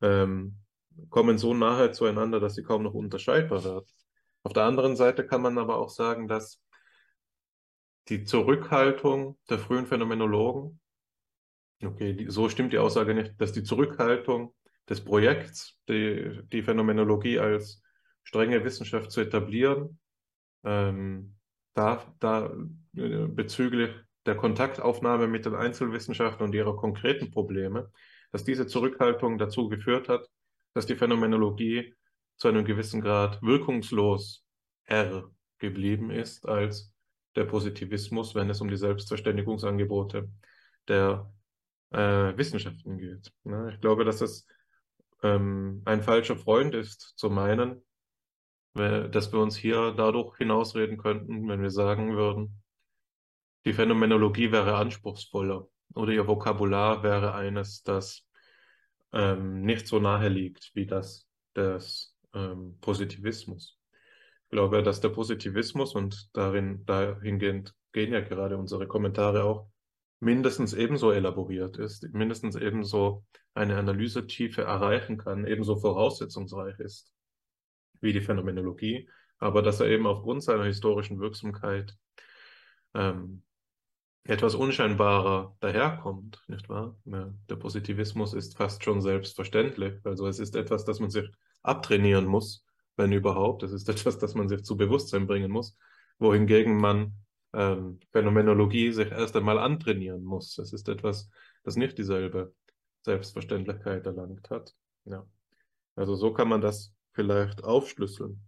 ähm, 0.00 0.56
kommen 1.10 1.38
so 1.38 1.54
nahe 1.54 1.92
zueinander, 1.92 2.40
dass 2.40 2.56
sie 2.56 2.64
kaum 2.64 2.82
noch 2.82 2.94
unterscheidbar 2.94 3.62
werden. 3.62 3.86
Auf 4.42 4.52
der 4.52 4.64
anderen 4.64 4.96
Seite 4.96 5.24
kann 5.24 5.42
man 5.42 5.58
aber 5.58 5.76
auch 5.76 5.90
sagen, 5.90 6.26
dass 6.26 6.60
die 8.08 8.24
Zurückhaltung 8.24 9.38
der 9.48 9.58
frühen 9.58 9.86
Phänomenologen, 9.86 10.80
okay, 11.84 12.14
die, 12.14 12.30
so 12.30 12.48
stimmt 12.48 12.72
die 12.72 12.78
Aussage 12.78 13.14
nicht, 13.14 13.40
dass 13.40 13.52
die 13.52 13.62
Zurückhaltung 13.62 14.54
des 14.88 15.04
Projekts, 15.04 15.78
die, 15.88 16.40
die 16.52 16.62
Phänomenologie 16.62 17.38
als 17.38 17.82
strenge 18.24 18.64
Wissenschaft 18.64 19.10
zu 19.10 19.20
etablieren, 19.20 19.98
ähm, 20.64 21.36
da, 21.74 22.14
da 22.18 22.52
äh, 22.96 23.26
bezüglich 23.26 23.90
der 24.26 24.36
Kontaktaufnahme 24.36 25.28
mit 25.28 25.46
den 25.46 25.54
Einzelwissenschaften 25.54 26.44
und 26.44 26.54
ihrer 26.54 26.76
konkreten 26.76 27.30
Probleme, 27.30 27.90
dass 28.32 28.44
diese 28.44 28.66
Zurückhaltung 28.66 29.38
dazu 29.38 29.68
geführt 29.68 30.08
hat, 30.08 30.28
dass 30.74 30.86
die 30.86 30.96
Phänomenologie 30.96 31.94
zu 32.36 32.48
einem 32.48 32.64
gewissen 32.64 33.00
Grad 33.00 33.42
wirkungslos 33.42 34.44
R 34.84 35.30
geblieben 35.58 36.10
ist 36.10 36.46
als 36.46 36.94
der 37.40 37.46
Positivismus, 37.46 38.34
wenn 38.34 38.50
es 38.50 38.60
um 38.60 38.68
die 38.68 38.76
Selbstverständigungsangebote 38.76 40.28
der 40.88 41.32
äh, 41.90 42.36
Wissenschaften 42.36 42.98
geht. 42.98 43.32
Ne? 43.44 43.70
Ich 43.72 43.80
glaube, 43.80 44.04
dass 44.04 44.20
es 44.20 44.46
ähm, 45.22 45.80
ein 45.86 46.02
falscher 46.02 46.36
Freund 46.36 46.74
ist, 46.74 47.14
zu 47.16 47.30
meinen, 47.30 47.82
dass 48.74 49.32
wir 49.32 49.40
uns 49.40 49.56
hier 49.56 49.92
dadurch 49.96 50.36
hinausreden 50.36 50.98
könnten, 50.98 51.48
wenn 51.48 51.62
wir 51.62 51.70
sagen 51.70 52.14
würden, 52.14 52.62
die 53.64 53.72
Phänomenologie 53.72 54.52
wäre 54.52 54.76
anspruchsvoller 54.76 55.66
oder 55.94 56.12
ihr 56.12 56.26
Vokabular 56.26 57.02
wäre 57.02 57.34
eines, 57.34 57.82
das 57.82 58.28
ähm, 59.12 59.62
nicht 59.62 59.88
so 59.88 59.98
nahe 59.98 60.28
liegt 60.28 60.70
wie 60.74 60.86
das 60.86 61.26
des 61.56 62.14
ähm, 62.32 62.78
Positivismus. 62.80 63.79
Ich 64.50 64.56
glaube, 64.56 64.82
dass 64.82 65.00
der 65.00 65.10
Positivismus 65.10 65.94
und 65.94 66.28
darin 66.32 66.84
dahingehend 66.84 67.72
gehen 67.92 68.12
ja 68.12 68.20
gerade 68.20 68.58
unsere 68.58 68.88
Kommentare 68.88 69.44
auch 69.44 69.68
mindestens 70.18 70.72
ebenso 70.72 71.12
elaboriert 71.12 71.76
ist, 71.76 72.12
mindestens 72.12 72.56
ebenso 72.56 73.24
eine 73.54 73.76
Analysetiefe 73.76 74.62
erreichen 74.62 75.18
kann, 75.18 75.46
ebenso 75.46 75.76
voraussetzungsreich 75.76 76.80
ist 76.80 77.12
wie 78.00 78.12
die 78.12 78.22
Phänomenologie, 78.22 79.08
aber 79.38 79.62
dass 79.62 79.78
er 79.78 79.86
eben 79.86 80.08
aufgrund 80.08 80.42
seiner 80.42 80.64
historischen 80.64 81.20
Wirksamkeit 81.20 81.96
ähm, 82.94 83.44
etwas 84.24 84.56
unscheinbarer 84.56 85.56
daherkommt, 85.60 86.42
nicht 86.48 86.68
wahr? 86.68 86.96
Ja, 87.04 87.32
der 87.48 87.56
Positivismus 87.56 88.34
ist 88.34 88.56
fast 88.56 88.82
schon 88.82 89.00
selbstverständlich. 89.00 89.94
Also 90.02 90.26
es 90.26 90.40
ist 90.40 90.56
etwas, 90.56 90.84
das 90.84 90.98
man 90.98 91.10
sich 91.10 91.30
abtrainieren 91.62 92.26
muss, 92.26 92.64
wenn 93.00 93.12
überhaupt. 93.12 93.62
Es 93.62 93.72
ist 93.72 93.88
etwas, 93.88 94.18
das 94.18 94.34
man 94.34 94.48
sich 94.48 94.62
zu 94.62 94.76
Bewusstsein 94.76 95.26
bringen 95.26 95.50
muss, 95.50 95.76
wohingegen 96.18 96.76
man 96.76 97.14
ähm, 97.52 97.98
Phänomenologie 98.12 98.92
sich 98.92 99.10
erst 99.10 99.36
einmal 99.36 99.58
antrainieren 99.58 100.22
muss. 100.22 100.58
Es 100.58 100.72
ist 100.72 100.88
etwas, 100.88 101.30
das 101.64 101.76
nicht 101.76 101.98
dieselbe 101.98 102.54
Selbstverständlichkeit 103.02 104.06
erlangt 104.06 104.50
hat. 104.50 104.74
Ja. 105.04 105.26
Also 105.96 106.14
so 106.14 106.32
kann 106.32 106.48
man 106.48 106.60
das 106.60 106.94
vielleicht 107.12 107.64
aufschlüsseln. 107.64 108.40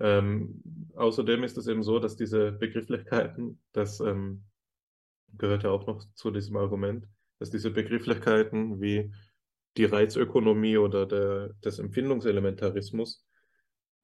Ähm, 0.00 0.90
außerdem 0.94 1.44
ist 1.44 1.56
es 1.56 1.68
eben 1.68 1.82
so, 1.82 1.98
dass 1.98 2.16
diese 2.16 2.52
Begrifflichkeiten, 2.52 3.62
dass 3.72 4.00
ähm, 4.00 4.44
gehört 5.38 5.62
ja 5.62 5.70
auch 5.70 5.86
noch 5.86 6.04
zu 6.14 6.30
diesem 6.30 6.56
Argument, 6.56 7.06
dass 7.38 7.50
diese 7.50 7.70
Begrifflichkeiten 7.70 8.80
wie 8.80 9.12
die 9.76 9.84
Reizökonomie 9.84 10.76
oder 10.76 11.06
der, 11.06 11.48
des 11.64 11.78
Empfindungselementarismus 11.78 13.23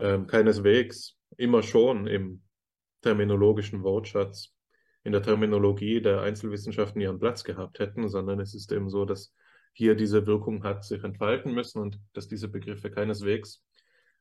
ähm, 0.01 0.27
keineswegs 0.27 1.17
immer 1.37 1.63
schon 1.63 2.07
im 2.07 2.43
terminologischen 3.03 3.83
Wortschatz, 3.83 4.53
in 5.05 5.13
der 5.13 5.23
Terminologie 5.23 6.01
der 6.03 6.21
Einzelwissenschaften 6.21 7.01
ihren 7.01 7.19
Platz 7.19 7.45
gehabt 7.45 7.79
hätten, 7.79 8.09
sondern 8.09 8.41
es 8.41 8.55
ist 8.55 8.71
eben 8.73 8.91
so, 8.91 9.05
dass 9.05 9.35
hier 9.73 9.95
diese 9.95 10.27
Wirkung 10.27 10.63
hat 10.65 10.85
sich 10.85 11.03
entfalten 11.05 11.55
müssen 11.55 11.81
und 11.81 11.99
dass 12.13 12.29
diese 12.29 12.49
Begriffe 12.49 12.91
keineswegs 12.91 13.65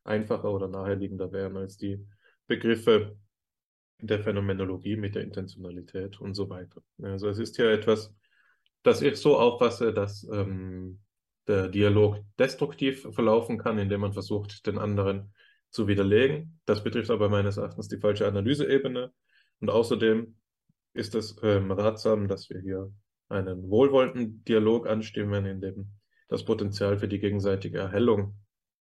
einfacher 0.04 0.50
oder 0.50 0.68
naheliegender 0.68 1.32
wären 1.32 1.56
als 1.56 1.76
die 1.76 2.06
Begriffe 2.46 3.16
der 4.00 4.20
Phänomenologie 4.20 4.96
mit 4.96 5.14
der 5.14 5.22
Intentionalität 5.22 6.20
und 6.20 6.34
so 6.34 6.48
weiter. 6.48 6.82
Also 7.02 7.28
es 7.28 7.38
ist 7.38 7.58
ja 7.58 7.70
etwas, 7.70 8.14
das 8.82 9.02
ich 9.02 9.16
so 9.16 9.38
auffasse, 9.38 9.92
dass 9.92 10.26
ähm, 10.32 11.00
der 11.46 11.68
Dialog 11.68 12.20
destruktiv 12.38 13.06
verlaufen 13.10 13.58
kann, 13.58 13.78
indem 13.78 14.00
man 14.00 14.12
versucht, 14.12 14.66
den 14.66 14.78
anderen 14.78 15.34
zu 15.70 15.86
widerlegen. 15.86 16.60
Das 16.66 16.82
betrifft 16.82 17.10
aber 17.10 17.28
meines 17.28 17.56
Erachtens 17.56 17.88
die 17.88 17.98
falsche 17.98 18.26
Analyseebene. 18.26 19.12
Und 19.60 19.70
außerdem 19.70 20.36
ist 20.94 21.14
es 21.14 21.36
ähm, 21.42 21.70
ratsam, 21.70 22.28
dass 22.28 22.50
wir 22.50 22.60
hier 22.60 22.92
einen 23.28 23.70
wohlwollenden 23.70 24.44
Dialog 24.44 24.88
anstimmen, 24.88 25.46
in 25.46 25.60
dem 25.60 25.92
das 26.28 26.44
Potenzial 26.44 26.98
für 26.98 27.08
die 27.08 27.18
gegenseitige 27.18 27.78
Erhellung 27.78 28.36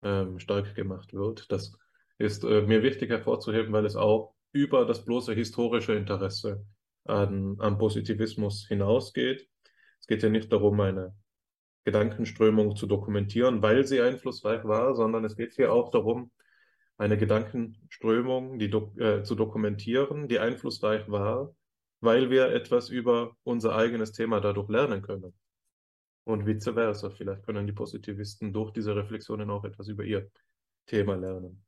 ähm, 0.03 0.39
stark 0.39 0.75
gemacht 0.75 1.13
wird. 1.13 1.51
Das 1.51 1.77
ist 2.17 2.43
äh, 2.43 2.61
mir 2.61 2.83
wichtig 2.83 3.09
hervorzuheben, 3.09 3.73
weil 3.73 3.85
es 3.85 3.95
auch 3.95 4.33
über 4.51 4.85
das 4.85 5.05
bloße 5.05 5.33
historische 5.33 5.93
Interesse 5.93 6.65
an, 7.05 7.57
am 7.59 7.77
Positivismus 7.77 8.67
hinausgeht. 8.67 9.47
Es 9.99 10.07
geht 10.07 10.23
ja 10.23 10.29
nicht 10.29 10.51
darum, 10.51 10.79
eine 10.79 11.15
Gedankenströmung 11.85 12.75
zu 12.75 12.85
dokumentieren, 12.85 13.61
weil 13.61 13.85
sie 13.85 14.01
einflussreich 14.01 14.63
war, 14.65 14.95
sondern 14.95 15.23
es 15.25 15.35
geht 15.35 15.53
hier 15.53 15.71
auch 15.71 15.89
darum, 15.89 16.31
eine 16.97 17.17
Gedankenströmung 17.17 18.59
die 18.59 18.69
do, 18.69 18.93
äh, 18.97 19.23
zu 19.23 19.35
dokumentieren, 19.35 20.27
die 20.27 20.39
einflussreich 20.39 21.09
war, 21.09 21.55
weil 22.01 22.29
wir 22.29 22.49
etwas 22.49 22.89
über 22.89 23.35
unser 23.43 23.75
eigenes 23.75 24.11
Thema 24.11 24.39
dadurch 24.41 24.69
lernen 24.69 25.01
können. 25.01 25.33
Und 26.23 26.45
vice 26.45 26.73
versa. 26.73 27.09
Vielleicht 27.09 27.45
können 27.45 27.67
die 27.67 27.73
Positivisten 27.73 28.51
durch 28.51 28.71
diese 28.71 28.95
Reflexionen 28.95 29.49
auch 29.49 29.63
etwas 29.63 29.87
über 29.87 30.03
ihr 30.03 30.29
Thema 30.85 31.15
lernen. 31.15 31.63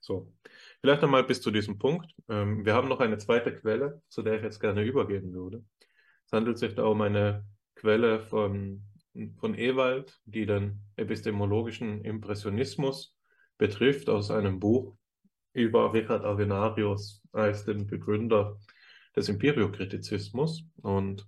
So, 0.00 0.32
vielleicht 0.80 1.02
einmal 1.02 1.24
bis 1.24 1.40
zu 1.40 1.50
diesem 1.50 1.78
Punkt. 1.78 2.14
Ähm, 2.28 2.64
wir 2.64 2.74
haben 2.74 2.88
noch 2.88 3.00
eine 3.00 3.18
zweite 3.18 3.52
Quelle, 3.58 4.02
zu 4.08 4.22
der 4.22 4.34
ich 4.34 4.42
jetzt 4.42 4.60
gerne 4.60 4.84
übergehen 4.84 5.32
würde. 5.32 5.64
Es 6.26 6.32
handelt 6.32 6.58
sich 6.58 6.74
da 6.74 6.84
um 6.84 7.00
eine 7.00 7.44
Quelle 7.74 8.20
von, 8.20 8.82
von 9.38 9.54
Ewald, 9.58 10.20
die 10.24 10.46
den 10.46 10.80
epistemologischen 10.94 12.04
Impressionismus 12.04 13.15
betrifft, 13.58 14.08
aus 14.08 14.30
einem 14.30 14.60
Buch 14.60 14.96
über 15.52 15.92
Richard 15.92 16.24
Avenarius 16.24 17.22
als 17.32 17.64
den 17.64 17.86
Begründer 17.86 18.58
des 19.14 19.28
Empiriokritizismus. 19.28 20.64
Und 20.82 21.26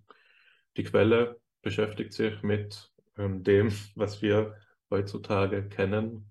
die 0.76 0.84
Quelle 0.84 1.40
beschäftigt 1.62 2.12
sich 2.12 2.42
mit 2.42 2.92
ähm, 3.16 3.42
dem, 3.42 3.72
was 3.94 4.22
wir 4.22 4.54
heutzutage 4.90 5.68
kennen 5.68 6.30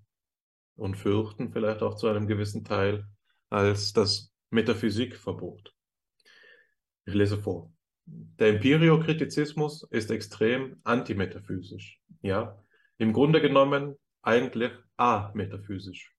und 0.76 0.96
fürchten, 0.96 1.52
vielleicht 1.52 1.82
auch 1.82 1.96
zu 1.96 2.06
einem 2.08 2.26
gewissen 2.26 2.64
Teil, 2.64 3.06
als 3.50 3.92
das 3.92 4.32
Metaphysikverbot. 4.50 5.74
Ich 7.04 7.14
lese 7.14 7.38
vor. 7.38 7.72
Der 8.06 8.48
Empiriokritizismus 8.48 9.82
ist 9.90 10.10
extrem 10.10 10.80
antimetaphysisch. 10.84 12.00
Ja, 12.22 12.58
im 12.96 13.12
Grunde 13.12 13.40
genommen 13.40 13.96
eigentlich 14.28 14.72
ametaphysisch. 14.98 16.14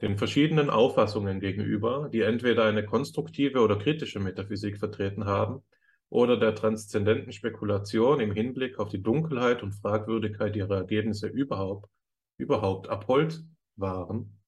Den 0.00 0.16
verschiedenen 0.16 0.70
Auffassungen 0.70 1.40
gegenüber, 1.40 2.08
die 2.08 2.20
entweder 2.20 2.66
eine 2.66 2.86
konstruktive 2.86 3.60
oder 3.62 3.76
kritische 3.76 4.20
Metaphysik 4.20 4.78
vertreten 4.78 5.24
haben, 5.24 5.64
oder 6.08 6.36
der 6.38 6.54
transzendenten 6.54 7.32
Spekulation 7.32 8.20
im 8.20 8.32
Hinblick 8.32 8.78
auf 8.78 8.90
die 8.90 9.02
Dunkelheit 9.02 9.62
und 9.64 9.72
Fragwürdigkeit 9.72 10.54
ihrer 10.54 10.76
Ergebnisse 10.76 11.26
überhaupt, 11.26 11.90
überhaupt 12.36 12.88
abhold 12.88 13.42
waren, 13.74 14.40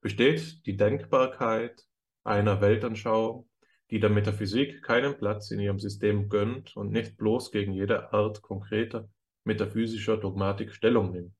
besteht 0.00 0.64
die 0.66 0.76
Denkbarkeit 0.76 1.84
einer 2.22 2.60
Weltanschauung, 2.60 3.48
die 3.90 3.98
der 3.98 4.10
Metaphysik 4.10 4.82
keinen 4.82 5.18
Platz 5.18 5.50
in 5.50 5.58
ihrem 5.58 5.80
System 5.80 6.28
gönnt 6.28 6.76
und 6.76 6.92
nicht 6.92 7.16
bloß 7.16 7.50
gegen 7.50 7.72
jede 7.72 8.12
Art 8.12 8.40
konkreter 8.40 9.08
metaphysischer 9.44 10.16
Dogmatik 10.16 10.72
Stellung 10.72 11.10
nimmt, 11.10 11.34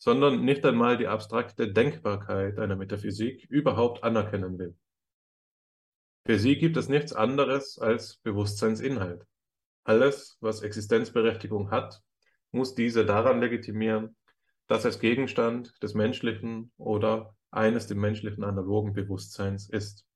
sondern 0.00 0.44
nicht 0.46 0.64
einmal 0.64 0.96
die 0.96 1.06
abstrakte 1.06 1.70
Denkbarkeit 1.70 2.58
einer 2.58 2.74
Metaphysik 2.74 3.44
überhaupt 3.50 4.02
anerkennen 4.02 4.58
will. 4.58 4.74
Für 6.24 6.38
sie 6.38 6.56
gibt 6.56 6.78
es 6.78 6.88
nichts 6.88 7.12
anderes 7.12 7.78
als 7.78 8.16
Bewusstseinsinhalt. 8.22 9.26
Alles, 9.84 10.38
was 10.40 10.62
Existenzberechtigung 10.62 11.70
hat, 11.70 12.00
muss 12.50 12.74
diese 12.74 13.04
daran 13.04 13.40
legitimieren, 13.40 14.16
dass 14.68 14.86
es 14.86 15.00
Gegenstand 15.00 15.74
des 15.82 15.92
menschlichen 15.94 16.72
oder 16.78 17.36
eines 17.50 17.86
dem 17.86 18.00
menschlichen 18.00 18.42
analogen 18.42 18.94
Bewusstseins 18.94 19.68
ist. 19.68 20.06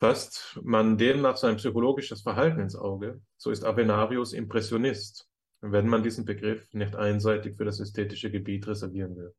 Fasst 0.00 0.58
man 0.64 0.98
demnach 0.98 1.36
sein 1.36 1.56
psychologisches 1.56 2.22
Verhalten 2.22 2.58
ins 2.58 2.74
Auge, 2.74 3.22
so 3.36 3.52
ist 3.52 3.64
Avenarius 3.64 4.32
Impressionist, 4.32 5.28
wenn 5.62 5.86
man 5.86 6.02
diesen 6.02 6.24
Begriff 6.24 6.74
nicht 6.74 6.96
einseitig 6.96 7.56
für 7.56 7.64
das 7.64 7.78
ästhetische 7.78 8.30
Gebiet 8.30 8.66
reservieren 8.66 9.16
will. 9.16 9.32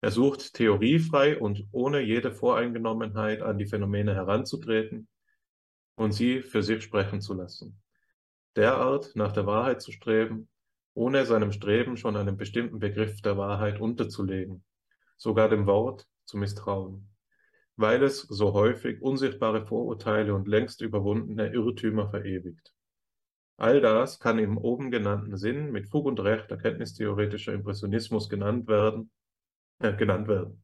Er 0.00 0.10
sucht 0.10 0.54
theoriefrei 0.54 1.38
und 1.38 1.66
ohne 1.72 2.00
jede 2.00 2.32
Voreingenommenheit 2.32 3.42
an 3.42 3.58
die 3.58 3.66
Phänomene 3.66 4.14
heranzutreten 4.14 5.08
und 5.94 6.12
sie 6.12 6.40
für 6.40 6.62
sich 6.62 6.82
sprechen 6.82 7.20
zu 7.20 7.34
lassen. 7.34 7.82
Derart 8.56 9.14
nach 9.14 9.32
der 9.32 9.44
Wahrheit 9.46 9.82
zu 9.82 9.92
streben, 9.92 10.48
ohne 10.94 11.26
seinem 11.26 11.52
Streben 11.52 11.98
schon 11.98 12.16
einen 12.16 12.38
bestimmten 12.38 12.78
Begriff 12.78 13.20
der 13.20 13.36
Wahrheit 13.36 13.78
unterzulegen, 13.78 14.64
sogar 15.18 15.50
dem 15.50 15.66
Wort 15.66 16.08
zu 16.24 16.38
misstrauen, 16.38 17.10
weil 17.76 18.02
es 18.02 18.22
so 18.22 18.54
häufig 18.54 19.02
unsichtbare 19.02 19.66
Vorurteile 19.66 20.34
und 20.34 20.48
längst 20.48 20.80
überwundene 20.80 21.52
Irrtümer 21.52 22.08
verewigt. 22.08 22.72
All 23.60 23.82
das 23.82 24.18
kann 24.18 24.38
im 24.38 24.56
oben 24.56 24.90
genannten 24.90 25.36
Sinn 25.36 25.70
mit 25.70 25.88
Fug 25.88 26.06
und 26.06 26.18
Recht 26.18 26.50
erkenntnistheoretischer 26.50 27.52
Impressionismus 27.52 28.30
genannt 28.30 28.68
werden 28.68 29.10
äh, 29.80 29.94
genannt 29.94 30.28
werden. 30.28 30.62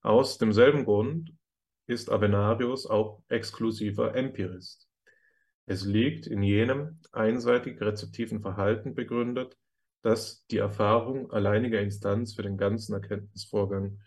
Aus 0.00 0.38
demselben 0.38 0.84
Grund 0.84 1.32
ist 1.86 2.10
Avenarius 2.10 2.86
auch 2.86 3.22
exklusiver 3.28 4.14
Empirist. 4.14 4.88
Es 5.66 5.84
liegt 5.84 6.26
in 6.26 6.42
jenem 6.42 7.00
einseitig 7.12 7.80
rezeptiven 7.80 8.40
Verhalten 8.40 8.94
begründet, 8.94 9.56
dass 10.02 10.44
die 10.46 10.58
Erfahrung 10.58 11.30
alleiniger 11.30 11.80
Instanz 11.80 12.34
für 12.34 12.42
den 12.42 12.56
ganzen 12.56 12.94
Erkenntnisvorgang 12.94 14.00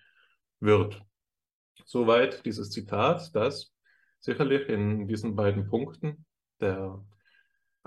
wird. 0.59 1.01
Soweit 1.85 2.45
dieses 2.45 2.71
Zitat, 2.71 3.33
das 3.33 3.73
sicherlich 4.19 4.67
in 4.69 5.07
diesen 5.07 5.35
beiden 5.35 5.67
Punkten 5.67 6.25
der 6.59 7.03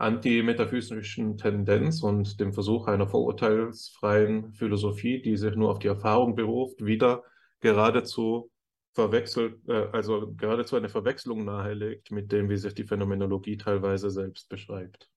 antimetaphysischen 0.01 1.37
Tendenz 1.37 2.03
und 2.03 2.41
dem 2.41 2.55
Versuch 2.55 2.87
einer 2.87 3.07
vorurteilsfreien 3.07 4.55
Philosophie, 4.55 5.21
die 5.21 5.37
sich 5.37 5.55
nur 5.55 5.71
auf 5.71 5.79
die 5.79 5.89
Erfahrung 5.89 6.35
beruft, 6.35 6.85
wieder 6.85 7.23
geradezu 7.61 8.51
verwechselt, 8.93 9.61
äh, 9.69 9.89
also 9.93 10.33
geradezu 10.33 10.77
eine 10.77 10.89
Verwechslung 10.89 11.45
nahelegt 11.45 12.11
mit 12.11 12.33
dem, 12.33 12.49
wie 12.49 12.57
sich 12.57 12.75
die 12.75 12.85
Phänomenologie 12.85 13.59
teilweise 13.59 14.11
selbst 14.11 14.49
beschreibt. 14.49 15.11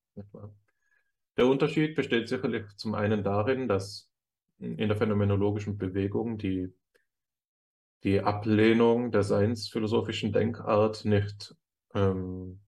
Der 1.38 1.47
Unterschied 1.47 1.95
besteht 1.95 2.27
sicherlich 2.27 2.65
zum 2.76 2.93
einen 2.93 3.23
darin, 3.23 3.68
dass 3.69 4.10
in 4.60 4.89
der 4.89 4.97
phänomenologischen 4.97 5.77
Bewegung 5.77 6.38
die, 6.38 6.73
die 8.03 8.19
Ablehnung 8.19 9.11
der 9.11 9.23
seinsphilosophischen 9.23 10.34
Denkart 10.34 11.05
nicht 11.05 11.55
ähm, 11.95 12.62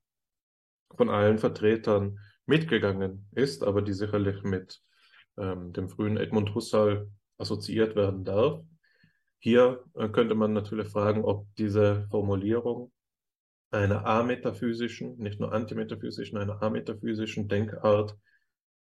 von 0.98 1.10
allen 1.10 1.38
Vertretern 1.38 2.20
mitgegangen 2.46 3.28
ist, 3.32 3.64
aber 3.64 3.82
die 3.82 3.94
sicherlich 3.94 4.44
mit 4.44 4.82
ähm, 5.38 5.74
dem 5.74 5.90
frühen 5.90 6.18
Edmund 6.18 6.54
Husserl 6.56 7.10
assoziiert 7.38 7.96
werden 7.96 8.24
darf. 8.24 8.62
Hier 9.40 9.84
äh, 9.96 10.10
könnte 10.10 10.36
man 10.36 10.54
natürlich 10.54 10.90
fragen, 10.90 11.24
ob 11.24 11.48
diese 11.56 12.08
Formulierung 12.10 12.92
einer 13.72 14.06
ametaphysischen, 14.06 15.18
nicht 15.18 15.40
nur 15.40 15.52
antimetaphysischen, 15.52 16.38
einer 16.38 16.62
ametaphysischen 16.62 17.48
Denkart 17.48 18.16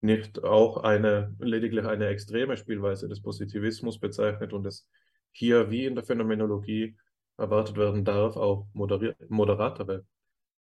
nicht 0.01 0.45
auch 0.45 0.77
eine, 0.78 1.35
lediglich 1.39 1.86
eine 1.86 2.09
extreme 2.09 2.57
Spielweise 2.57 3.09
des 3.09 3.23
Positivismus 3.23 3.99
bezeichnet 3.99 4.53
und 4.53 4.66
es 4.66 4.86
hier 5.32 5.70
wie 5.70 5.86
in 5.86 5.95
der 5.95 6.05
Phänomenologie 6.05 6.97
erwartet 7.39 7.77
werden 7.77 8.05
darf, 8.05 8.36
auch 8.36 8.69
moderatere 8.73 10.05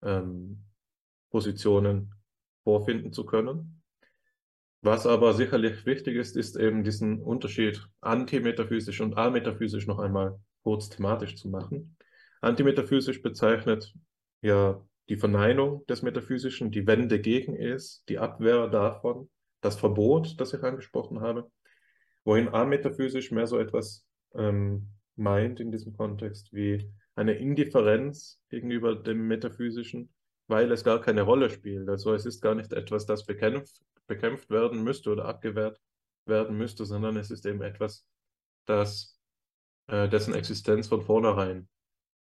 ähm, 0.01 0.63
Positionen 1.35 2.13
vorfinden 2.63 3.11
zu 3.11 3.25
können. 3.25 3.83
Was 4.81 5.05
aber 5.05 5.33
sicherlich 5.33 5.85
wichtig 5.85 6.15
ist, 6.15 6.37
ist 6.37 6.55
eben 6.55 6.85
diesen 6.85 7.21
Unterschied 7.21 7.85
antimetaphysisch 7.99 9.01
und 9.01 9.17
ametaphysisch 9.17 9.85
noch 9.85 9.99
einmal 9.99 10.39
kurz 10.63 10.87
thematisch 10.87 11.35
zu 11.35 11.49
machen. 11.49 11.97
Antimetaphysisch 12.39 13.21
bezeichnet 13.21 13.93
ja 14.41 14.81
die 15.09 15.17
Verneinung 15.17 15.85
des 15.87 16.03
Metaphysischen, 16.03 16.71
die 16.71 16.87
Wende 16.87 17.19
gegen 17.19 17.53
es, 17.57 18.05
die 18.07 18.17
Abwehr 18.17 18.69
davon, 18.69 19.29
das 19.59 19.75
Verbot, 19.75 20.39
das 20.39 20.53
ich 20.53 20.63
angesprochen 20.63 21.19
habe, 21.19 21.51
wohin 22.23 22.47
ametaphysisch 22.47 23.31
mehr 23.31 23.47
so 23.47 23.59
etwas 23.59 24.05
ähm, 24.35 24.87
meint 25.17 25.59
in 25.59 25.69
diesem 25.69 25.91
Kontext 25.91 26.53
wie 26.53 26.89
eine 27.13 27.33
Indifferenz 27.33 28.39
gegenüber 28.47 28.95
dem 28.95 29.27
Metaphysischen, 29.27 30.14
weil 30.47 30.71
es 30.71 30.83
gar 30.83 31.01
keine 31.01 31.23
Rolle 31.23 31.49
spielt. 31.49 31.89
Also 31.89 32.13
es 32.13 32.25
ist 32.25 32.41
gar 32.41 32.55
nicht 32.55 32.73
etwas, 32.73 33.05
das 33.05 33.25
bekämpft, 33.25 33.81
bekämpft 34.07 34.49
werden 34.49 34.83
müsste 34.83 35.11
oder 35.11 35.25
abgewehrt 35.25 35.79
werden 36.25 36.57
müsste, 36.57 36.85
sondern 36.85 37.17
es 37.17 37.31
ist 37.31 37.45
eben 37.45 37.61
etwas, 37.61 38.05
das, 38.65 39.19
äh, 39.87 40.09
dessen 40.09 40.33
Existenz 40.33 40.87
von 40.87 41.01
vornherein 41.01 41.67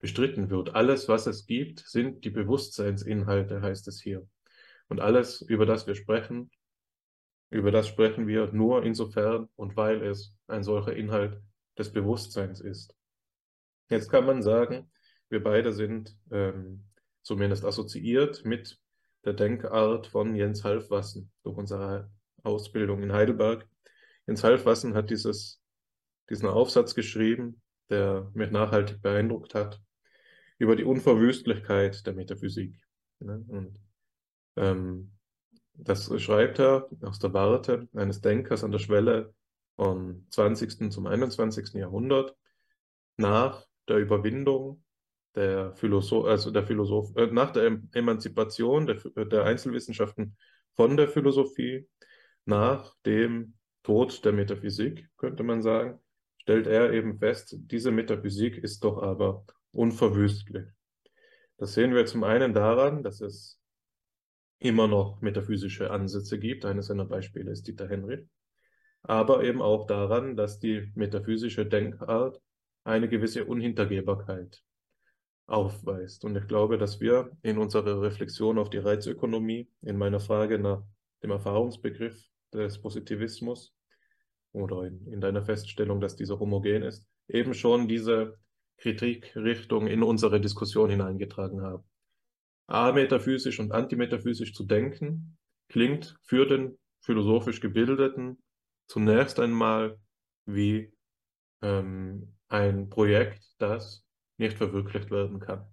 bestritten 0.01 0.51
wird. 0.51 0.74
Alles, 0.74 1.09
was 1.09 1.26
es 1.26 1.47
gibt, 1.47 1.80
sind 1.80 2.24
die 2.24 2.30
Bewusstseinsinhalte, 2.30 3.60
heißt 3.60 3.86
es 3.88 4.01
hier. 4.01 4.26
Und 4.88 5.01
alles, 5.01 5.42
über 5.42 5.66
das 5.66 5.86
wir 5.86 5.94
sprechen, 5.94 6.51
über 7.51 7.70
das 7.70 7.88
sprechen 7.88 8.26
wir 8.26 8.51
nur 8.52 8.84
insofern 8.84 9.48
und 9.56 9.76
weil 9.76 10.02
es 10.02 10.34
ein 10.47 10.62
solcher 10.62 10.94
Inhalt 10.94 11.40
des 11.76 11.92
Bewusstseins 11.92 12.60
ist. 12.60 12.94
Jetzt 13.90 14.09
kann 14.09 14.24
man 14.24 14.42
sagen, 14.42 14.90
wir 15.28 15.42
beide 15.42 15.72
sind 15.72 16.16
ähm, 16.30 16.84
zumindest 17.22 17.64
assoziiert 17.64 18.44
mit 18.44 18.78
der 19.24 19.34
Denkart 19.34 20.06
von 20.06 20.34
Jens 20.34 20.64
Halfwassen 20.64 21.30
durch 21.42 21.56
unsere 21.56 22.10
Ausbildung 22.42 23.02
in 23.02 23.12
Heidelberg. 23.12 23.68
Jens 24.26 24.44
Halfwassen 24.44 24.94
hat 24.94 25.10
dieses, 25.10 25.60
diesen 26.28 26.48
Aufsatz 26.48 26.94
geschrieben, 26.94 27.60
der 27.90 28.30
mich 28.34 28.51
nachhaltig 28.51 29.02
beeindruckt 29.02 29.55
hat, 29.55 29.80
über 30.59 30.76
die 30.76 30.84
Unverwüstlichkeit 30.84 32.06
der 32.06 32.14
Metaphysik. 32.14 32.74
Ne? 33.18 33.44
Und 33.48 33.78
ähm, 34.56 35.12
das 35.74 36.10
schreibt 36.22 36.59
er 36.59 36.88
aus 37.02 37.18
der 37.18 37.32
Warte 37.32 37.88
eines 37.94 38.20
Denkers 38.20 38.64
an 38.64 38.72
der 38.72 38.78
Schwelle 38.78 39.34
vom 39.76 40.26
20. 40.30 40.92
zum 40.92 41.06
21. 41.06 41.74
Jahrhundert 41.74 42.36
nach 43.16 43.66
der 43.88 43.98
Überwindung 43.98 44.82
der 45.35 45.73
Philosoph, 45.74 46.27
also 46.27 46.51
der 46.51 46.65
Philosoph, 46.65 47.15
äh, 47.16 47.27
nach 47.27 47.52
der 47.52 47.81
Emanzipation 47.93 48.86
der, 48.86 48.97
der 49.27 49.44
Einzelwissenschaften 49.44 50.36
von 50.74 50.97
der 50.97 51.09
Philosophie, 51.09 51.86
nach 52.44 52.94
dem 53.07 53.55
Tod 53.82 54.24
der 54.24 54.32
Metaphysik, 54.32 55.09
könnte 55.16 55.43
man 55.43 55.62
sagen, 55.62 56.01
stellt 56.39 56.66
er 56.66 56.93
eben 56.93 57.19
fest, 57.19 57.57
diese 57.59 57.90
Metaphysik 57.90 58.59
ist 58.59 58.82
doch 58.85 59.02
aber 59.02 59.44
unverwüstlich. 59.73 60.66
Das 61.59 61.74
sehen 61.74 61.94
wir 61.94 62.07
zum 62.07 62.24
einen 62.24 62.55
daran, 62.55 63.02
dass 63.02 63.20
es 63.20 63.61
immer 64.59 64.89
noch 64.89 65.20
metaphysische 65.20 65.90
Ansätze 65.90 66.39
gibt. 66.39 66.65
Eines 66.65 66.86
seiner 66.86 67.05
Beispiele 67.05 67.51
ist 67.51 67.66
Dieter 67.66 67.89
Henry. 67.89 68.27
Aber 69.02 69.44
eben 69.44 69.62
auch 69.62 69.86
daran, 69.86 70.36
dass 70.36 70.59
die 70.59 70.90
metaphysische 70.94 71.66
Denkart 71.66 72.40
eine 72.85 73.09
gewisse 73.09 73.44
Unhintergehbarkeit 73.44 74.62
aufweist. 75.51 76.24
Und 76.24 76.36
ich 76.36 76.47
glaube, 76.47 76.78
dass 76.78 77.01
wir 77.01 77.31
in 77.43 77.59
unserer 77.59 78.01
Reflexion 78.01 78.59
auf 78.59 78.70
die 78.70 78.78
Reizökonomie, 78.78 79.68
in 79.82 79.98
meiner 79.98 80.20
Frage 80.20 80.59
nach 80.59 80.82
dem 81.22 81.31
Erfahrungsbegriff 81.31 82.24
des 82.52 82.81
Positivismus 82.81 83.74
oder 84.52 84.85
in, 84.85 85.06
in 85.12 85.20
deiner 85.20 85.43
Feststellung, 85.43 86.01
dass 86.01 86.16
dieser 86.16 86.39
homogen 86.39 86.82
ist, 86.82 87.06
eben 87.28 87.55
schon 87.55 87.89
diese 87.89 88.39
Kritikrichtung 88.78 89.86
in 89.89 90.02
unsere 90.02 90.40
Diskussion 90.40 90.89
hineingetragen 90.89 91.60
haben. 91.62 91.85
Ametaphysisch 92.66 93.59
und 93.59 93.72
antimetaphysisch 93.72 94.55
zu 94.55 94.64
denken, 94.64 95.36
klingt 95.68 96.16
für 96.22 96.47
den 96.47 96.78
philosophisch 97.01 97.60
Gebildeten 97.60 98.39
zunächst 98.86 99.40
einmal 99.40 99.98
wie 100.47 100.93
ähm, 101.62 102.36
ein 102.48 102.89
Projekt, 102.89 103.44
das 103.59 104.05
nicht 104.40 104.56
verwirklicht 104.56 105.10
werden 105.10 105.38
kann. 105.38 105.64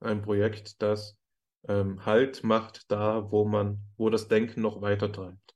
Ein 0.00 0.22
Projekt, 0.22 0.82
das 0.82 1.16
ähm, 1.68 2.04
Halt 2.04 2.42
macht 2.42 2.90
da, 2.90 3.30
wo 3.30 3.44
man, 3.44 3.78
wo 3.96 4.10
das 4.10 4.28
Denken 4.28 4.62
noch 4.62 4.80
weiter 4.80 5.12
treibt. 5.12 5.54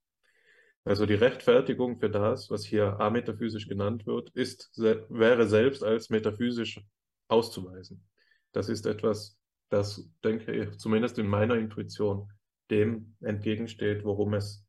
Also 0.85 1.07
die 1.07 1.15
Rechtfertigung 1.15 1.99
für 1.99 2.11
das, 2.11 2.51
was 2.51 2.65
hier 2.65 3.01
ametaphysisch 3.01 3.69
genannt 3.69 4.05
wird, 4.07 4.31
ist, 4.31 4.71
wäre 4.77 5.47
selbst 5.47 5.83
als 5.83 6.11
metaphysisch 6.11 6.81
auszuweisen. 7.29 8.05
Das 8.53 8.69
ist 8.69 8.87
etwas, 8.87 9.39
das, 9.71 10.11
denke 10.25 10.53
ich, 10.53 10.77
zumindest 10.79 11.19
in 11.19 11.29
meiner 11.29 11.55
Intuition 11.55 12.31
dem 12.71 13.17
entgegensteht, 13.21 14.05
worum 14.05 14.35
es, 14.35 14.67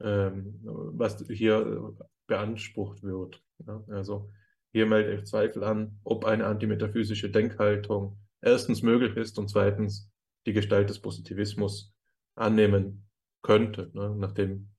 ähm, 0.00 0.58
was 0.62 1.22
hier 1.28 1.94
beansprucht 2.26 3.02
wird. 3.02 3.42
Ja, 3.66 3.84
also 3.88 4.30
hier 4.72 4.86
melde 4.86 5.14
ich 5.14 5.24
Zweifel 5.24 5.64
an, 5.64 5.98
ob 6.02 6.24
eine 6.24 6.46
antimetaphysische 6.46 7.30
Denkhaltung 7.30 8.18
erstens 8.40 8.82
möglich 8.82 9.16
ist 9.16 9.38
und 9.38 9.48
zweitens 9.48 10.10
die 10.46 10.52
Gestalt 10.52 10.90
des 10.90 11.00
Positivismus 11.00 11.94
annehmen 12.34 13.08
könnte, 13.42 13.90
ne, 13.92 14.14
nachdem 14.16 14.70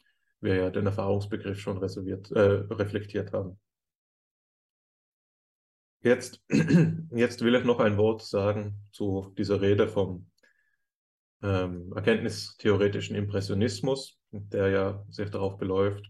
wir 0.42 0.56
ja 0.56 0.70
den 0.70 0.88
Erfahrungsbegriff 0.88 1.60
schon 1.60 1.78
reserviert, 1.78 2.32
äh, 2.32 2.40
reflektiert 2.40 3.32
haben. 3.32 3.60
Jetzt, 6.02 6.44
jetzt 7.12 7.42
will 7.42 7.56
ich 7.56 7.64
noch 7.64 7.80
ein 7.80 7.98
Wort 7.98 8.24
sagen 8.24 8.82
zu 8.92 9.34
dieser 9.38 9.62
Rede 9.62 9.88
vom 9.88 10.30
ähm, 11.42 11.94
erkenntnistheoretischen 11.96 13.16
Impressionismus, 13.16 14.20
der 14.32 14.70
ja 14.70 15.06
sich 15.10 15.30
darauf 15.30 15.58
beläuft, 15.58 16.10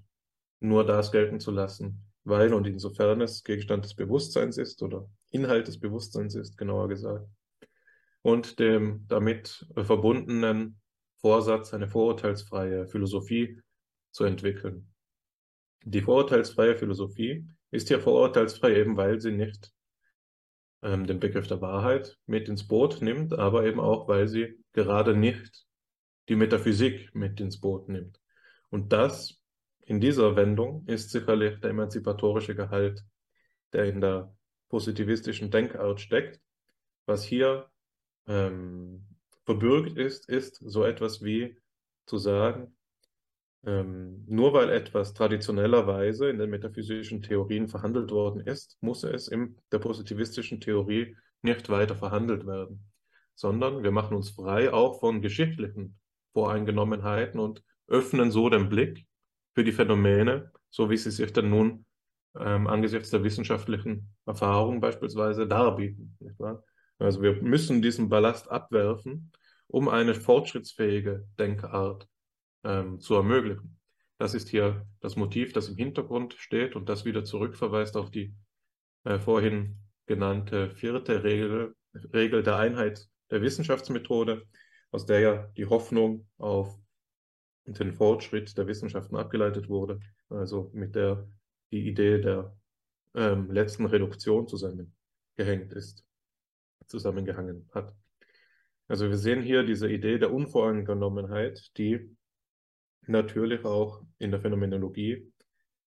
nur 0.59 0.85
das 0.85 1.11
gelten 1.11 1.39
zu 1.39 1.51
lassen, 1.51 2.12
weil 2.23 2.53
und 2.53 2.67
insofern 2.67 3.21
es 3.21 3.43
Gegenstand 3.43 3.85
des 3.85 3.95
Bewusstseins 3.95 4.57
ist 4.57 4.81
oder 4.81 5.09
Inhalt 5.29 5.67
des 5.67 5.79
Bewusstseins 5.79 6.35
ist, 6.35 6.57
genauer 6.57 6.89
gesagt, 6.89 7.27
und 8.21 8.59
dem 8.59 9.05
damit 9.07 9.65
verbundenen 9.75 10.79
Vorsatz, 11.17 11.73
eine 11.73 11.87
vorurteilsfreie 11.87 12.87
Philosophie 12.87 13.61
zu 14.11 14.23
entwickeln. 14.25 14.93
Die 15.83 16.01
vorurteilsfreie 16.01 16.75
Philosophie 16.75 17.45
ist 17.71 17.89
ja 17.89 17.99
vorurteilsfrei 17.99 18.75
eben, 18.75 18.95
weil 18.95 19.19
sie 19.19 19.31
nicht 19.31 19.71
ähm, 20.81 21.07
den 21.07 21.19
Begriff 21.19 21.47
der 21.47 21.61
Wahrheit 21.61 22.17
mit 22.25 22.47
ins 22.47 22.67
Boot 22.67 23.01
nimmt, 23.01 23.33
aber 23.33 23.65
eben 23.65 23.79
auch, 23.79 24.07
weil 24.07 24.27
sie 24.27 24.59
gerade 24.71 25.15
nicht 25.15 25.65
die 26.29 26.35
Metaphysik 26.35 27.13
mit 27.13 27.39
ins 27.41 27.59
Boot 27.59 27.89
nimmt. 27.89 28.19
Und 28.69 28.93
das 28.93 29.42
in 29.85 29.99
dieser 29.99 30.35
Wendung 30.35 30.85
ist 30.87 31.11
sicherlich 31.11 31.59
der 31.59 31.71
emanzipatorische 31.71 32.55
Gehalt, 32.55 33.03
der 33.73 33.85
in 33.85 34.01
der 34.01 34.35
positivistischen 34.69 35.51
Denkart 35.51 35.99
steckt. 35.99 36.39
Was 37.05 37.23
hier 37.23 37.69
ähm, 38.27 39.05
verbürgt 39.45 39.97
ist, 39.97 40.29
ist 40.29 40.55
so 40.55 40.83
etwas 40.83 41.21
wie 41.21 41.57
zu 42.05 42.17
sagen, 42.17 42.75
ähm, 43.65 44.23
nur 44.27 44.53
weil 44.53 44.69
etwas 44.69 45.13
traditionellerweise 45.13 46.29
in 46.29 46.37
den 46.37 46.49
metaphysischen 46.49 47.21
Theorien 47.21 47.67
verhandelt 47.67 48.11
worden 48.11 48.41
ist, 48.41 48.77
muss 48.81 49.03
es 49.03 49.27
in 49.27 49.57
der 49.71 49.79
positivistischen 49.79 50.59
Theorie 50.59 51.15
nicht 51.41 51.69
weiter 51.69 51.95
verhandelt 51.95 52.45
werden, 52.45 52.89
sondern 53.35 53.83
wir 53.83 53.91
machen 53.91 54.15
uns 54.15 54.31
frei 54.31 54.71
auch 54.71 54.99
von 54.99 55.21
geschichtlichen 55.21 55.97
Voreingenommenheiten 56.33 57.39
und 57.39 57.63
öffnen 57.87 58.31
so 58.31 58.49
den 58.49 58.69
Blick 58.69 59.05
für 59.53 59.63
die 59.63 59.71
Phänomene, 59.71 60.51
so 60.69 60.89
wie 60.89 60.97
sie 60.97 61.11
sich 61.11 61.31
dann 61.33 61.49
nun 61.49 61.85
ähm, 62.39 62.67
angesichts 62.67 63.09
der 63.11 63.23
wissenschaftlichen 63.23 64.13
Erfahrung 64.25 64.81
beispielsweise 64.81 65.47
darbieten. 65.47 66.17
Also 66.99 67.21
wir 67.21 67.41
müssen 67.41 67.81
diesen 67.81 68.09
Ballast 68.09 68.49
abwerfen, 68.49 69.31
um 69.67 69.89
eine 69.89 70.15
fortschrittsfähige 70.15 71.27
Denkart 71.37 72.07
ähm, 72.63 72.99
zu 72.99 73.15
ermöglichen. 73.15 73.79
Das 74.17 74.33
ist 74.33 74.49
hier 74.49 74.85
das 74.99 75.15
Motiv, 75.15 75.53
das 75.53 75.69
im 75.69 75.75
Hintergrund 75.75 76.35
steht 76.37 76.75
und 76.75 76.89
das 76.89 77.05
wieder 77.05 77.23
zurückverweist 77.23 77.97
auf 77.97 78.09
die 78.09 78.35
äh, 79.03 79.19
vorhin 79.19 79.79
genannte 80.05 80.69
vierte 80.69 81.23
Regel, 81.23 81.75
Regel 82.13 82.43
der 82.43 82.57
Einheit 82.57 83.07
der 83.31 83.41
Wissenschaftsmethode, 83.41 84.43
aus 84.91 85.05
der 85.05 85.19
ja 85.19 85.47
die 85.57 85.65
Hoffnung 85.65 86.27
auf 86.37 86.77
den 87.65 87.93
Fortschritt 87.93 88.57
der 88.57 88.67
Wissenschaften 88.67 89.15
abgeleitet 89.15 89.69
wurde, 89.69 89.99
also 90.29 90.69
mit 90.73 90.95
der 90.95 91.27
die 91.71 91.87
Idee 91.87 92.19
der 92.19 92.55
ähm, 93.15 93.51
letzten 93.51 93.85
Reduktion 93.85 94.47
zusammengehängt 94.47 95.73
ist, 95.73 96.05
zusammengehangen 96.87 97.69
hat. 97.73 97.95
Also 98.87 99.09
wir 99.09 99.17
sehen 99.17 99.41
hier 99.41 99.63
diese 99.63 99.89
Idee 99.89 100.19
der 100.19 100.33
Unvoreingenommenheit, 100.33 101.71
die 101.77 102.15
natürlich 103.07 103.65
auch 103.65 104.03
in 104.19 104.31
der 104.31 104.39
Phänomenologie 104.39 105.31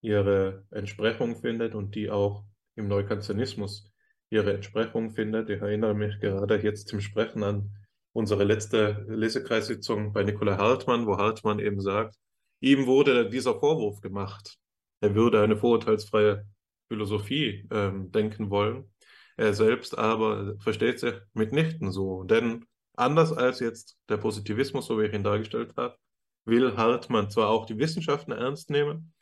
ihre 0.01 0.65
Entsprechung 0.71 1.37
findet 1.37 1.75
und 1.75 1.95
die 1.95 2.11
auch 2.11 2.45
im 2.75 2.89
Neukantianismus 2.89 3.93
ihre 4.31 4.55
Entsprechung 4.55 5.11
findet. 5.11 5.51
Ich 5.51 5.61
erinnere 5.61 5.95
mich 5.95 6.21
gerade 6.21 6.61
jetzt 6.63 6.93
im 6.93 7.01
Sprechen 7.01 7.43
an 7.43 7.71
unsere 8.17 8.45
letzte 8.45 9.05
Lesekreissitzung 9.09 10.15
bei 10.15 10.23
Nikolai 10.23 10.57
Hartmann, 10.57 11.07
wo 11.07 11.19
Hartmann 11.19 11.59
eben 11.59 11.83
sagt, 11.83 12.17
ihm 12.61 12.87
wurde 12.87 13.29
dieser 13.29 13.61
Vorwurf 13.61 14.01
gemacht. 14.01 14.57
Er 15.01 15.15
würde 15.15 15.43
eine 15.43 15.59
vorurteilsfreie 15.59 16.47
Philosophie 16.89 17.69
ähm, 17.71 18.11
denken 18.13 18.49
wollen. 18.49 18.91
Er 19.37 19.53
selbst 19.53 19.99
aber 19.99 20.57
versteht 20.61 20.99
sich 20.99 21.13
mitnichten 21.35 21.93
so. 21.93 22.25
Denn 22.25 22.65
anders 22.97 23.35
als 23.35 23.61
jetzt 23.61 23.99
der 24.09 24.17
Positivismus, 24.17 24.87
so 24.87 24.99
wie 24.99 25.05
ich 25.05 25.13
ihn 25.13 25.23
dargestellt 25.23 25.75
habe, 25.77 25.99
will 26.47 26.75
Hartmann 26.75 27.29
zwar 27.31 27.51
auch 27.51 27.67
die 27.67 27.77
Wissenschaften 27.77 28.33
ernst 28.33 28.71
nehmen, 28.71 29.13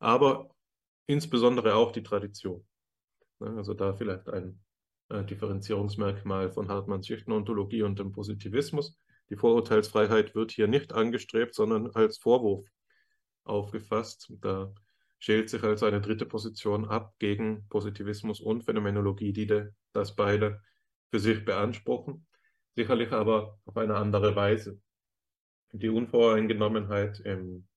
aber 0.00 0.50
insbesondere 1.06 1.76
auch 1.76 1.92
die 1.92 2.02
Tradition. 2.02 2.66
Ne, 3.38 3.54
also 3.56 3.74
da 3.74 3.94
vielleicht 3.94 4.28
ein 4.28 4.60
äh, 5.10 5.24
Differenzierungsmerkmal 5.24 6.50
von 6.50 6.68
Hartmanns 6.68 7.06
Schichtenontologie 7.06 7.82
und 7.82 7.98
dem 7.98 8.12
Positivismus. 8.12 8.98
Die 9.28 9.36
Vorurteilsfreiheit 9.36 10.34
wird 10.34 10.52
hier 10.52 10.66
nicht 10.66 10.92
angestrebt, 10.92 11.54
sondern 11.54 11.90
als 11.90 12.18
Vorwurf 12.18 12.66
aufgefasst. 13.44 14.32
Da 14.40 14.72
schält 15.18 15.50
sich 15.50 15.62
also 15.62 15.86
eine 15.86 16.00
dritte 16.00 16.26
Position 16.26 16.86
ab 16.86 17.14
gegen 17.18 17.66
Positivismus 17.68 18.40
und 18.40 18.64
Phänomenologie, 18.64 19.32
die 19.32 19.46
das 19.92 20.16
beide 20.16 20.62
für 21.10 21.20
sich 21.20 21.44
beanspruchen, 21.44 22.26
sicherlich 22.74 23.12
aber 23.12 23.58
auf 23.66 23.76
eine 23.76 23.96
andere 23.96 24.34
Weise. 24.34 24.80
Die 25.72 25.88
Unvoreingenommenheit 25.88 27.20
in 27.20 27.68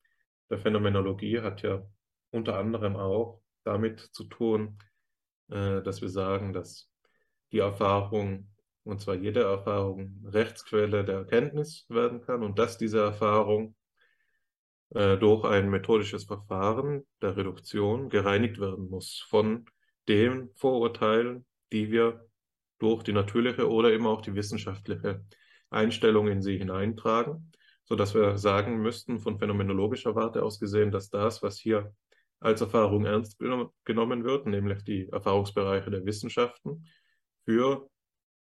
der 0.49 0.60
Phänomenologie 0.60 1.41
hat 1.41 1.61
ja 1.61 1.84
unter 2.31 2.57
anderem 2.57 2.95
auch 2.95 3.41
damit 3.64 3.99
zu 3.99 4.23
tun, 4.26 4.80
äh, 5.49 5.81
dass 5.81 6.01
wir 6.01 6.10
sagen, 6.10 6.53
dass 6.53 6.93
die 7.53 7.59
Erfahrung 7.59 8.49
und 8.84 8.99
zwar 8.99 9.15
jede 9.15 9.43
Erfahrung 9.43 10.21
Rechtsquelle 10.25 11.05
der 11.05 11.19
Erkenntnis 11.19 11.85
werden 11.88 12.21
kann 12.21 12.43
und 12.43 12.59
dass 12.59 12.77
diese 12.77 12.99
Erfahrung 12.99 13.75
äh, 14.89 15.17
durch 15.17 15.45
ein 15.45 15.69
methodisches 15.69 16.25
Verfahren 16.25 17.05
der 17.21 17.38
Reduktion 17.38 18.09
gereinigt 18.09 18.59
werden 18.59 18.89
muss 18.89 19.25
von 19.30 19.65
den 20.09 20.49
Vorurteilen, 20.55 21.45
die 21.71 21.91
wir 21.91 22.27
durch 22.80 23.03
die 23.03 23.13
natürliche 23.13 23.69
oder 23.69 23.91
eben 23.93 24.05
auch 24.05 24.21
die 24.21 24.35
wissenschaftliche 24.35 25.23
Einstellung 25.69 26.27
in 26.27 26.41
sie 26.41 26.57
hineintragen, 26.57 27.51
sodass 27.85 28.13
wir 28.13 28.38
sagen 28.38 28.81
müssten, 28.81 29.19
von 29.19 29.39
phänomenologischer 29.39 30.15
Warte 30.15 30.43
aus 30.43 30.59
gesehen, 30.59 30.91
dass 30.91 31.09
das, 31.09 31.41
was 31.41 31.57
hier 31.57 31.93
als 32.41 32.59
Erfahrung 32.59 33.05
ernst 33.05 33.39
genommen 33.39 34.23
wird, 34.25 34.45
nämlich 34.45 34.84
die 34.84 35.07
Erfahrungsbereiche 35.09 35.89
der 35.89 36.05
Wissenschaften, 36.05 36.85
für 37.45 37.90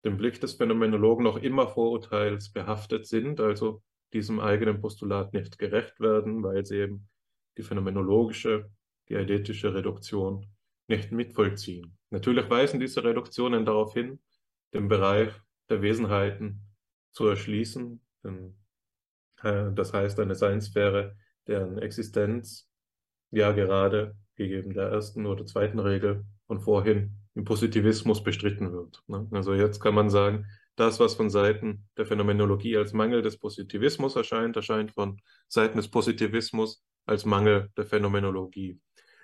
den 0.04 0.18
Blick 0.18 0.40
des 0.40 0.54
Phänomenologen 0.54 1.24
noch 1.24 1.38
immer 1.38 1.68
vorurteilsbehaftet 1.68 3.08
sind, 3.08 3.40
also 3.40 3.82
diesem 4.14 4.40
eigenen 4.40 4.80
Postulat 4.80 5.34
nicht 5.34 5.58
gerecht 5.58 6.00
werden, 6.00 6.44
weil 6.44 6.66
sie 6.66 6.78
eben 6.78 7.10
die 7.58 7.64
phänomenologische, 7.64 8.70
die 9.10 9.18
eidetische 9.18 9.74
Reduktion 9.74 10.46
nicht 10.88 11.12
mitvollziehen. 11.12 11.98
Natürlich 12.12 12.50
weisen 12.50 12.80
diese 12.80 13.04
Reduktionen 13.04 13.66
darauf 13.66 13.94
hin, 13.94 14.22
den 14.74 14.88
Bereich 14.88 15.34
der 15.70 15.82
Wesenheiten 15.82 16.62
zu 17.12 17.28
erschließen, 17.28 18.02
denn, 18.24 18.58
äh, 19.42 19.72
das 19.74 19.94
heißt 19.94 20.20
eine 20.20 20.36
Seinssphäre, 20.36 21.18
deren 21.48 21.80
Existenz 21.80 22.70
ja 23.32 23.52
gerade 23.52 24.16
gegeben 24.36 24.74
der 24.74 24.90
ersten 24.90 25.26
oder 25.26 25.46
zweiten 25.46 25.80
Regel 25.80 26.26
von 26.48 26.60
vorhin 26.60 27.25
im 27.36 27.44
Positivismus 27.44 28.24
bestritten 28.24 28.72
wird. 28.72 29.04
Ne? 29.08 29.28
Also 29.32 29.54
jetzt 29.54 29.80
kann 29.80 29.94
man 29.94 30.10
sagen, 30.10 30.46
das, 30.76 31.00
was 31.00 31.16
von 31.16 31.30
Seiten 31.30 31.88
der 31.98 32.06
Phänomenologie 32.06 32.76
als 32.78 32.94
Mangel 32.94 33.22
des 33.22 33.38
Positivismus 33.38 34.16
erscheint, 34.16 34.56
erscheint 34.56 34.92
von 34.92 35.22
Seiten 35.48 35.78
des 35.78 35.90
Positivismus 35.90 36.84
als 37.06 37.26
Mangel 37.26 37.70
der 37.78 37.86
Phänomenologie. 37.86 38.80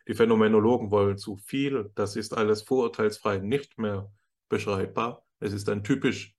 Die 0.08 0.14
Phänomenologen 0.14 0.92
wollen 0.92 1.18
zu 1.18 1.38
viel, 1.38 1.92
das 1.96 2.16
ist 2.16 2.36
alles 2.36 2.62
vorurteilsfrei 2.64 3.40
nicht 3.40 3.78
mehr 3.78 4.12
beschreibbar. 4.50 5.26
Es 5.40 5.54
ist 5.54 5.70
ein, 5.70 5.84
typisch, 5.84 6.36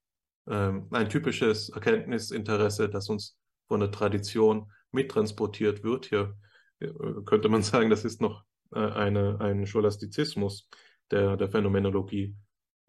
ähm, 0.47 0.87
ein 0.91 1.09
typisches 1.09 1.69
Erkenntnisinteresse, 1.69 2.89
das 2.89 3.09
uns 3.09 3.37
von 3.67 3.79
der 3.79 3.91
Tradition 3.91 4.71
mittransportiert 4.91 5.83
wird. 5.83 6.07
Hier 6.07 6.35
äh, 6.79 6.89
könnte 7.25 7.49
man 7.49 7.63
sagen, 7.63 7.89
das 7.89 8.05
ist 8.05 8.21
noch 8.21 8.43
äh, 8.73 8.79
eine, 8.79 9.39
ein 9.39 9.65
Scholastizismus 9.65 10.69
der, 11.13 11.37
der 11.37 11.49
Phänomenologie. 11.49 12.35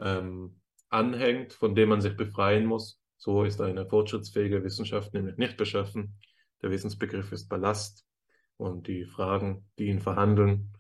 Ähm, 0.00 0.60
anhängt, 0.94 1.52
von 1.52 1.74
dem 1.74 1.88
man 1.90 2.00
sich 2.00 2.16
befreien 2.16 2.66
muss. 2.66 3.00
So 3.16 3.42
ist 3.42 3.60
eine 3.60 3.86
fortschrittsfähige 3.86 4.62
Wissenschaft 4.62 5.12
nämlich 5.12 5.36
nicht 5.36 5.56
beschaffen. 5.56 6.16
Der 6.62 6.70
Wissensbegriff 6.70 7.32
ist 7.32 7.48
Ballast 7.48 8.06
und 8.56 8.86
die 8.86 9.04
Fragen, 9.04 9.68
die 9.78 9.86
ihn 9.86 10.00
verhandeln, 10.00 10.72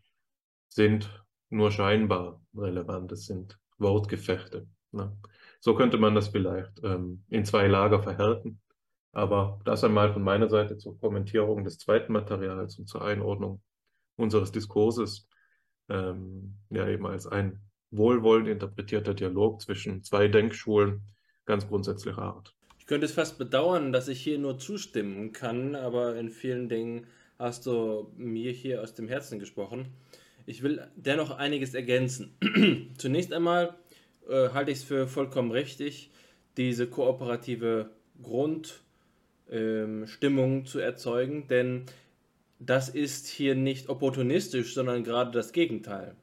sind 0.68 1.24
nur 1.50 1.70
scheinbar 1.70 2.40
relevant. 2.54 3.10
Es 3.12 3.26
sind 3.26 3.58
Wortgefechte. 3.78 4.68
Ne? 4.92 5.16
So 5.60 5.74
könnte 5.74 5.98
man 5.98 6.14
das 6.14 6.28
vielleicht 6.28 6.82
ähm, 6.84 7.24
in 7.28 7.44
zwei 7.44 7.66
Lager 7.66 8.02
verhärten. 8.02 8.60
Aber 9.12 9.60
das 9.64 9.84
einmal 9.84 10.12
von 10.12 10.22
meiner 10.22 10.48
Seite 10.48 10.76
zur 10.76 10.98
Kommentierung 10.98 11.64
des 11.64 11.78
zweiten 11.78 12.12
Materials 12.12 12.78
und 12.78 12.88
zur 12.88 13.02
Einordnung 13.02 13.62
unseres 14.16 14.52
Diskurses, 14.52 15.28
ähm, 15.88 16.54
ja 16.70 16.88
eben 16.88 17.06
als 17.06 17.26
ein 17.26 17.60
wohlwollend 17.90 18.48
interpretierter 18.48 19.14
Dialog 19.14 19.60
zwischen 19.60 20.02
zwei 20.02 20.28
Denkschulen 20.28 21.02
ganz 21.46 21.68
grundsätzlicher 21.68 22.22
Art. 22.22 22.54
Ich 22.78 22.86
könnte 22.86 23.06
es 23.06 23.12
fast 23.12 23.38
bedauern, 23.38 23.92
dass 23.92 24.08
ich 24.08 24.20
hier 24.20 24.38
nur 24.38 24.58
zustimmen 24.58 25.32
kann, 25.32 25.74
aber 25.74 26.16
in 26.16 26.30
vielen 26.30 26.68
Dingen 26.68 27.06
hast 27.38 27.66
du 27.66 28.12
mir 28.16 28.52
hier 28.52 28.82
aus 28.82 28.94
dem 28.94 29.08
Herzen 29.08 29.38
gesprochen. 29.38 29.88
Ich 30.46 30.62
will 30.62 30.86
dennoch 30.96 31.30
einiges 31.30 31.74
ergänzen. 31.74 32.36
Zunächst 32.98 33.32
einmal 33.32 33.74
äh, 34.28 34.50
halte 34.50 34.70
ich 34.70 34.78
es 34.78 34.84
für 34.84 35.08
vollkommen 35.08 35.50
richtig, 35.50 36.10
diese 36.56 36.86
kooperative 36.86 37.90
Grundstimmung 38.22 40.58
ähm, 40.58 40.66
zu 40.66 40.78
erzeugen, 40.78 41.48
denn 41.48 41.86
das 42.66 42.88
ist 42.88 43.28
hier 43.28 43.54
nicht 43.54 43.88
opportunistisch, 43.88 44.74
sondern 44.74 45.04
gerade 45.04 45.30
das 45.30 45.52
Gegenteil. 45.52 46.16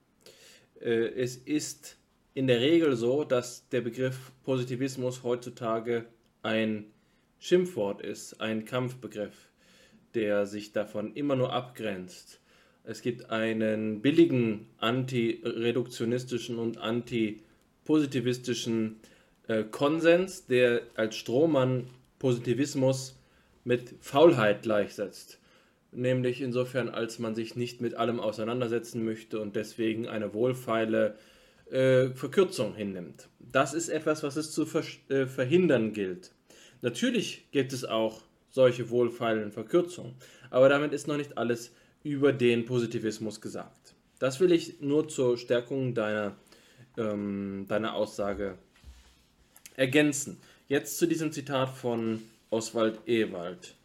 Äh, 0.80 0.90
es 0.90 1.38
ist 1.38 1.98
in 2.34 2.48
der 2.48 2.60
Regel 2.62 2.96
so, 2.96 3.24
dass 3.24 3.68
der 3.70 3.82
Begriff 3.82 4.32
Positivismus 4.44 5.22
heutzutage 5.24 6.06
ein 6.44 6.86
Schimpfwort 7.40 8.02
ist, 8.02 8.40
ein 8.40 8.64
Kampfbegriff, 8.66 9.50
der 10.14 10.46
sich 10.46 10.72
davon 10.72 11.16
immer 11.16 11.36
nur 11.36 11.52
abgrenzt. 11.54 12.40
Es 12.84 13.02
gibt 13.02 13.30
einen 13.30 14.02
billigen 14.02 14.68
anti-reduktionistischen 14.78 16.58
und 16.58 16.78
anti-positivistischen 16.78 19.02
äh, 19.48 19.64
Konsens, 19.66 20.48
der 20.48 20.84
als 20.96 21.18
Strohmann 21.18 21.88
Positivismus 22.18 23.20
mit 23.64 23.94
Faulheit 24.00 24.64
gleichsetzt 24.64 25.41
nämlich 25.92 26.42
insofern, 26.42 26.90
als 26.90 27.20
man 27.20 27.36
sich 27.36 27.56
nicht 27.56 27.82
mit 27.82 27.96
allem 27.96 28.20
auseinandersetzen 28.20 29.04
möchte 29.04 29.40
und 29.40 29.56
deswegen 29.56 30.08
eine 30.08 30.34
wohlfeile 30.34 31.16
äh, 31.70 32.10
Verkürzung 32.10 32.76
hinnimmt. 32.76 33.30
Das 33.40 33.74
ist 33.74 33.90
etwas, 33.90 34.24
was 34.24 34.36
es 34.36 34.52
zu 34.52 34.66
ver 34.66 34.84
äh, 35.10 35.26
verhindern 35.26 35.94
gilt. 35.94 36.32
Natürlich 36.82 37.46
gibt 37.52 37.74
es 37.74 37.86
auch 37.86 38.22
solche 38.50 38.90
wohlfeilen 38.90 39.52
Verkürzungen, 39.52 40.16
aber 40.50 40.70
damit 40.70 40.94
ist 40.94 41.08
noch 41.08 41.18
nicht 41.18 41.38
alles 41.38 41.72
über 42.04 42.34
den 42.34 42.66
Positivismus 42.66 43.40
gesagt. 43.40 43.94
Das 44.20 44.40
will 44.40 44.52
ich 44.52 44.82
nur 44.82 45.08
zur 45.08 45.38
Stärkung 45.38 45.94
deiner, 45.94 46.36
ähm, 46.98 47.66
deiner 47.68 47.94
Aussage 47.94 48.58
ergänzen. 49.76 50.38
Jetzt 50.68 50.98
zu 50.98 51.08
diesem 51.08 51.32
Zitat 51.32 51.70
von 51.70 52.22
Oswald 52.50 53.00
Ewald. 53.08 53.76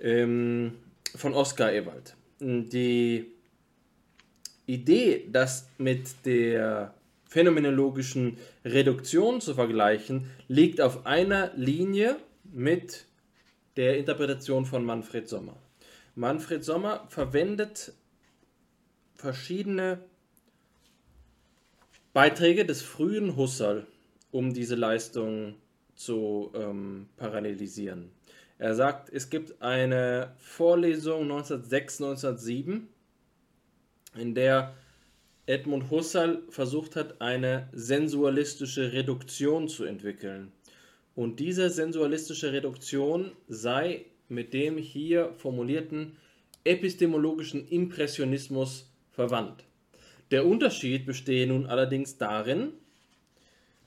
Ähm, 0.00 0.72
von 1.14 1.34
Oscar 1.34 1.72
Ewald. 1.72 2.16
Die 2.40 3.26
Idee, 4.66 5.28
das 5.30 5.68
mit 5.78 6.24
der 6.24 6.94
phänomenologischen 7.26 8.38
Reduktion 8.64 9.40
zu 9.40 9.54
vergleichen, 9.54 10.30
liegt 10.48 10.80
auf 10.80 11.06
einer 11.06 11.52
Linie 11.56 12.16
mit 12.44 13.06
der 13.76 13.96
Interpretation 13.96 14.66
von 14.66 14.84
Manfred 14.84 15.28
Sommer. 15.28 15.56
Manfred 16.14 16.62
Sommer 16.62 17.06
verwendet 17.08 17.94
verschiedene 19.14 19.98
Beiträge 22.12 22.66
des 22.66 22.82
frühen 22.82 23.36
Husserl, 23.36 23.86
um 24.30 24.52
diese 24.52 24.74
Leistung 24.74 25.54
zu 25.94 26.52
ähm, 26.54 27.08
parallelisieren. 27.16 28.10
Er 28.62 28.76
sagt, 28.76 29.12
es 29.12 29.28
gibt 29.28 29.60
eine 29.60 30.34
Vorlesung 30.38 31.22
1906, 31.22 32.00
1907, 32.00 32.88
in 34.14 34.36
der 34.36 34.76
Edmund 35.46 35.90
Husserl 35.90 36.44
versucht 36.48 36.94
hat, 36.94 37.20
eine 37.20 37.68
sensualistische 37.72 38.92
Reduktion 38.92 39.66
zu 39.66 39.82
entwickeln. 39.82 40.52
Und 41.16 41.40
diese 41.40 41.70
sensualistische 41.70 42.52
Reduktion 42.52 43.32
sei 43.48 44.04
mit 44.28 44.54
dem 44.54 44.78
hier 44.78 45.32
formulierten 45.38 46.16
epistemologischen 46.62 47.66
Impressionismus 47.66 48.92
verwandt. 49.10 49.64
Der 50.30 50.46
Unterschied 50.46 51.04
bestehe 51.04 51.48
nun 51.48 51.66
allerdings 51.66 52.16
darin, 52.16 52.74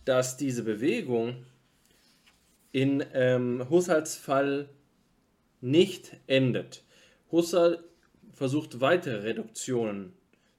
dass 0.03 0.35
diese 0.35 0.63
Bewegung 0.63 1.45
in 2.75 3.05
ähm, 3.13 3.69
Husserls 3.69 4.17
Fall 4.17 4.67
nicht 5.61 6.17
endet. 6.27 6.83
Husserl 7.31 7.81
versucht 8.33 8.81
weitere 8.81 9.19
Reduktionen 9.19 10.11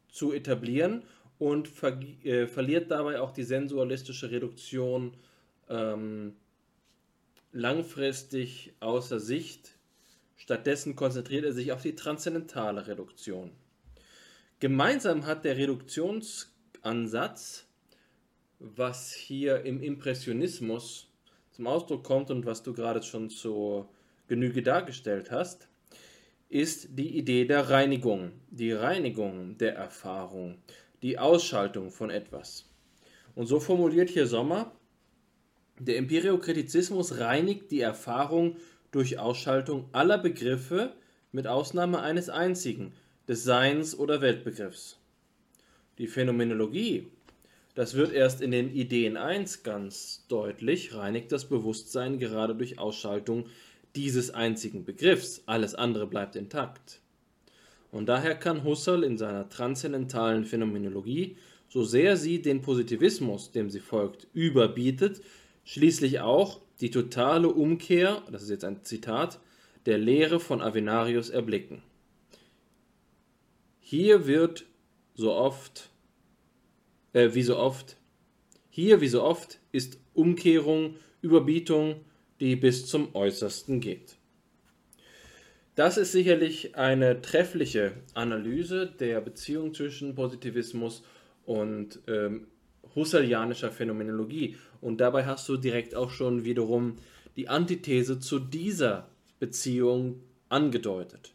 zu 0.09 0.33
etablieren 0.33 1.03
und 1.39 1.69
ver 1.69 2.01
äh, 2.25 2.47
verliert 2.47 2.91
dabei 2.91 3.21
auch 3.21 3.33
die 3.33 3.43
sensualistische 3.43 4.31
Reduktion 4.31 5.15
ähm, 5.69 6.37
langfristig 7.53 8.73
außer 8.81 9.21
Sicht. 9.21 9.77
Stattdessen 10.37 10.97
konzentriert 10.97 11.45
er 11.45 11.53
sich 11.53 11.71
auf 11.71 11.83
die 11.83 11.97
transzendentale 11.97 12.87
Reduktion. 12.87 13.51
Gemeinsam 14.59 15.27
hat 15.27 15.45
der 15.45 15.59
Reduktionsansatz, 15.59 17.67
was 18.59 19.13
hier 19.13 19.67
im 19.67 19.83
Impressionismus 19.83 21.11
zum 21.57 21.69
Ausdruck 21.69 22.05
kommt 22.05 22.31
und 22.31 22.45
was 22.45 22.63
du 22.63 22.75
gerade 22.75 23.03
schon 23.03 23.31
zur 23.31 23.89
Genüge 24.29 24.63
dargestellt 24.63 25.31
hast, 25.31 25.69
ist 26.51 26.91
die 26.99 27.17
Idee 27.17 27.47
der 27.47 27.71
Reinigung, 27.71 28.33
die 28.51 28.73
Reinigung 28.73 29.57
der 29.57 29.75
Erfahrung, 29.75 30.59
die 31.01 31.19
Ausschaltung 31.19 31.91
von 31.91 32.11
etwas. 32.11 32.69
Und 33.35 33.47
so 33.47 33.59
formuliert 33.59 34.11
hier 34.11 34.27
Sommer, 34.27 34.73
Der 35.79 35.97
Empiriokritizismus 35.97 37.19
reinigt 37.19 37.71
die 37.71 37.81
Erfahrung 37.81 38.57
durch 38.91 39.19
Ausschaltung 39.19 39.89
aller 39.93 40.19
Begriffe 40.19 40.95
mit 41.33 41.47
Ausnahme 41.47 42.01
eines 42.01 42.29
einzigen, 42.29 42.93
des 43.29 43.45
Seins- 43.45 43.99
oder 43.99 44.21
Weltbegriffs. 44.21 44.99
Die 45.97 46.07
Phänomenologie, 46.07 47.09
das 47.77 47.95
wird 47.95 48.13
erst 48.13 48.41
in 48.41 48.51
den 48.51 48.75
Ideen 48.75 49.19
1 49.19 49.63
ganz 49.63 50.25
deutlich, 50.29 50.95
reinigt 50.95 51.31
das 51.31 51.45
Bewusstsein 51.45 52.19
gerade 52.19 52.55
durch 52.55 52.79
Ausschaltung 52.79 53.45
dieses 53.95 54.31
einzigen 54.31 54.85
Begriffs, 54.85 55.43
alles 55.45 55.75
andere 55.75 56.07
bleibt 56.07 56.37
intakt. 56.37 57.01
Und 57.93 58.07
daher 58.07 58.35
kann 58.35 58.65
Husserl 58.65 59.05
in 59.05 59.19
seiner 59.19 59.51
transzendentalen 59.51 60.47
Phänomenologie, 60.47 61.37
so 61.69 61.85
sehr 61.85 62.17
sie 62.17 62.41
den 62.41 62.63
Positivismus, 62.63 63.53
dem 63.53 63.69
sie 63.69 63.81
folgt, 63.81 64.27
überbietet, 64.33 65.21
schließlich 65.65 66.21
auch 66.21 66.61
die 66.81 66.91
totale 66.91 67.49
Umkehr, 67.49 68.23
das 68.33 68.43
ist 68.43 68.51
jetzt 68.51 68.65
ein 68.65 68.85
Zitat, 68.85 69.39
der 69.85 69.99
Lehre 69.99 70.41
von 70.41 70.63
Avenarius 70.63 71.29
erblicken. 71.29 71.83
Hier 73.81 74.27
wird 74.27 74.65
so 75.15 75.35
oft, 75.35 75.91
äh, 77.17 77.35
wie 77.35 77.43
so 77.43 77.57
oft, 77.57 77.97
hier 78.69 79.01
wie 79.01 79.09
so 79.09 79.23
oft 79.23 79.59
ist 79.73 79.99
Umkehrung, 80.13 80.97
Überbietung, 81.23 82.05
die 82.41 82.57
bis 82.57 82.87
zum 82.87 83.15
Äußersten 83.15 83.81
geht. 83.81 84.17
Das 85.77 85.97
ist 85.97 86.13
sicherlich 86.13 86.77
eine 86.77 87.23
treffliche 87.23 87.93
Analyse 88.15 88.87
der 88.87 89.21
Beziehung 89.23 89.73
zwischen 89.73 90.15
Positivismus 90.15 91.05
und 91.47 92.01
ähm, 92.07 92.49
husserlianischer 92.95 93.71
Phänomenologie. 93.71 94.57
Und 94.83 94.99
dabei 94.99 95.25
hast 95.25 95.49
du 95.49 95.57
direkt 95.57 95.95
auch 95.95 96.11
schon 96.11 96.45
wiederum 96.45 96.97
die 97.37 97.49
Antithese 97.49 98.21
zu 98.21 98.39
dieser 98.39 99.09
Beziehung 99.39 100.23
angedeutet. 100.51 101.33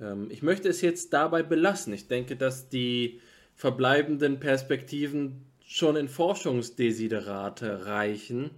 Ähm, 0.00 0.28
ich 0.30 0.42
möchte 0.42 0.68
es 0.68 0.80
jetzt 0.82 1.12
dabei 1.12 1.42
belassen. 1.42 1.92
Ich 1.92 2.06
denke, 2.06 2.36
dass 2.36 2.68
die 2.68 3.20
verbleibenden 3.60 4.40
Perspektiven 4.40 5.44
schon 5.66 5.94
in 5.94 6.08
Forschungsdesiderate 6.08 7.84
reichen. 7.84 8.52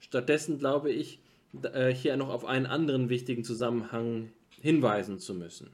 Stattdessen 0.00 0.58
glaube 0.58 0.90
ich, 0.90 1.20
äh, 1.62 1.94
hier 1.94 2.16
noch 2.16 2.28
auf 2.28 2.44
einen 2.44 2.66
anderen 2.66 3.08
wichtigen 3.08 3.44
Zusammenhang 3.44 4.32
hinweisen 4.60 5.20
zu 5.20 5.34
müssen. 5.34 5.70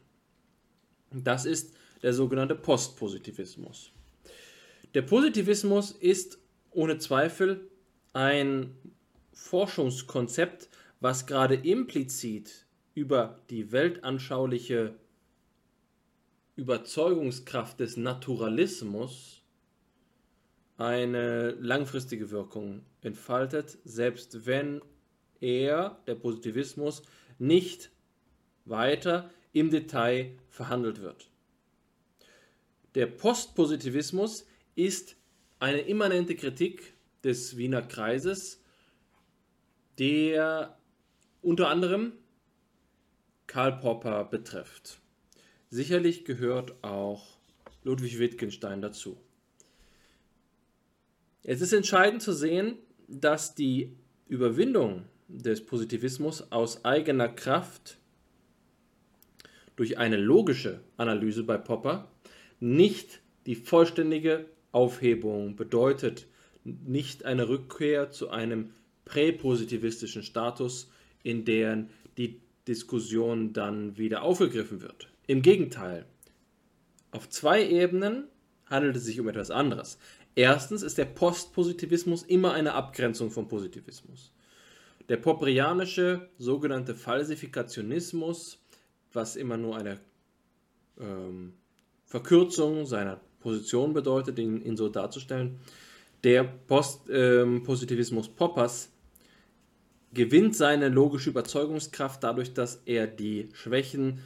Das 1.11 1.47
ist 1.47 1.75
der 2.03 2.13
sogenannte 2.13 2.55
Postpositivismus. 2.55 3.91
Der 4.93 5.01
Positivismus 5.01 5.91
ist 5.91 6.37
ohne 6.71 6.99
Zweifel 6.99 7.71
ein 8.13 8.77
Forschungskonzept, 9.33 10.69
was 11.01 11.27
gerade 11.27 11.55
implizit 11.55 12.67
über 12.95 13.41
die 13.49 13.73
weltanschauliche 13.73 14.95
Überzeugungskraft 16.57 17.81
des 17.81 17.97
Naturalismus 17.97 19.43
eine 20.77 21.51
langfristige 21.53 22.31
Wirkung 22.31 22.85
entfaltet, 23.01 23.79
selbst 23.85 24.47
wenn 24.47 24.81
er, 25.41 25.99
der 26.07 26.15
Positivismus, 26.15 27.03
nicht 27.39 27.91
weiter 28.65 29.31
im 29.53 29.71
Detail 29.71 30.37
verhandelt 30.49 31.01
wird. 31.01 31.31
Der 32.95 33.07
Postpositivismus 33.07 34.47
ist 34.75 35.17
eine 35.59 35.81
immanente 35.81 36.37
Kritik 36.37 36.95
des 37.25 37.57
Wiener 37.57 37.83
Kreises, 37.83 38.63
der 39.99 40.79
unter 41.43 41.69
anderem 41.69 42.13
Karl 43.47 43.79
Popper 43.79 44.25
betrifft. 44.25 45.01
Sicherlich 45.75 46.25
gehört 46.25 46.73
auch 46.85 47.37
Ludwig 47.83 48.21
Wittgenstein 48.21 48.81
dazu. 48.81 49.17
Es 51.43 51.61
ist 51.63 51.73
entscheidend 51.73 52.23
zu 52.23 52.33
sehen, 52.33 52.77
dass 53.09 53.57
die 53.57 53.91
Überwindung 54.29 55.03
des 55.27 55.67
Positivismus 55.67 56.53
aus 56.53 56.85
eigener 56.85 57.27
Kraft 57.27 57.99
durch 59.75 59.99
eine 59.99 60.17
logische 60.17 60.79
Analyse 60.97 61.43
bei 61.43 61.59
Popper 61.59 62.09
nicht 62.61 63.21
die 63.47 63.57
vollständige 63.57 64.45
Aufhebung 64.71 65.57
bedeutet, 65.57 66.29
nicht 66.63 67.25
eine 67.25 67.49
Rückkehr 67.49 68.13
zu 68.13 68.31
einem 68.31 68.71
präpositivistischen 69.07 70.23
Status, 70.23 70.89
in 71.25 71.45
der 71.45 71.89
die 72.17 72.41
Diskussion 72.69 73.53
dann 73.53 73.99
wieder 73.99 74.23
aufgegriffen 74.23 74.81
wird. 74.81 75.09
Im 75.27 75.43
Gegenteil, 75.43 76.07
auf 77.11 77.29
zwei 77.29 77.67
Ebenen 77.67 78.29
handelt 78.67 78.97
es 78.97 79.05
sich 79.05 79.21
um 79.21 79.29
etwas 79.29 79.51
anderes. 79.51 79.99
Erstens 80.35 80.83
ist 80.83 80.99
der 80.99 81.05
Postpositivismus 81.05 82.23
immer 82.23 82.53
eine 82.53 82.75
Abgrenzung 82.75 83.31
vom 83.31 83.47
Positivismus. 83.49 84.33
Der 85.09 85.17
popperianische 85.17 86.29
sogenannte 86.39 86.95
Falsifikationismus, 86.95 88.59
was 89.13 89.37
immer 89.37 89.57
nur 89.57 89.77
eine 89.77 90.01
ähm, 90.99 91.55
Verkürzung 92.05 92.87
seiner 92.87 93.21
Position 93.41 93.93
bedeutet, 93.93 94.39
ihn, 94.39 94.63
ihn 94.63 94.77
so 94.77 94.89
darzustellen, 94.89 95.61
der 96.25 96.45
Postpositivismus 96.45 98.29
ähm, 98.29 98.35
Poppers 98.35 98.91
gewinnt 100.15 100.57
seine 100.57 100.89
logische 100.89 101.31
Überzeugungskraft 101.31 102.25
dadurch, 102.25 102.55
dass 102.55 102.83
er 102.87 103.07
die 103.07 103.51
Schwächen 103.53 104.21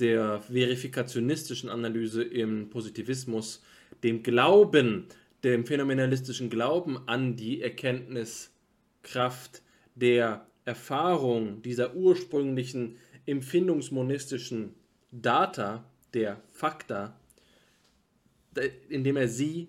der 0.00 0.40
verifikationistischen 0.40 1.68
Analyse 1.68 2.22
im 2.22 2.70
Positivismus, 2.70 3.62
dem 4.02 4.22
Glauben, 4.22 5.06
dem 5.44 5.66
phänomenalistischen 5.66 6.50
Glauben 6.50 6.98
an 7.06 7.36
die 7.36 7.62
Erkenntniskraft 7.62 9.62
der 9.94 10.46
Erfahrung 10.64 11.62
dieser 11.62 11.94
ursprünglichen 11.94 12.96
empfindungsmonistischen 13.26 14.74
Data, 15.12 15.84
der 16.14 16.40
Fakta, 16.50 17.18
indem 18.88 19.16
er 19.16 19.28
sie 19.28 19.68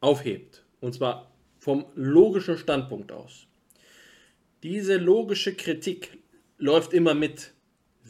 aufhebt. 0.00 0.64
Und 0.80 0.94
zwar 0.94 1.32
vom 1.58 1.86
logischen 1.94 2.58
Standpunkt 2.58 3.12
aus. 3.12 3.46
Diese 4.62 4.96
logische 4.96 5.54
Kritik 5.54 6.18
läuft 6.58 6.92
immer 6.92 7.14
mit, 7.14 7.52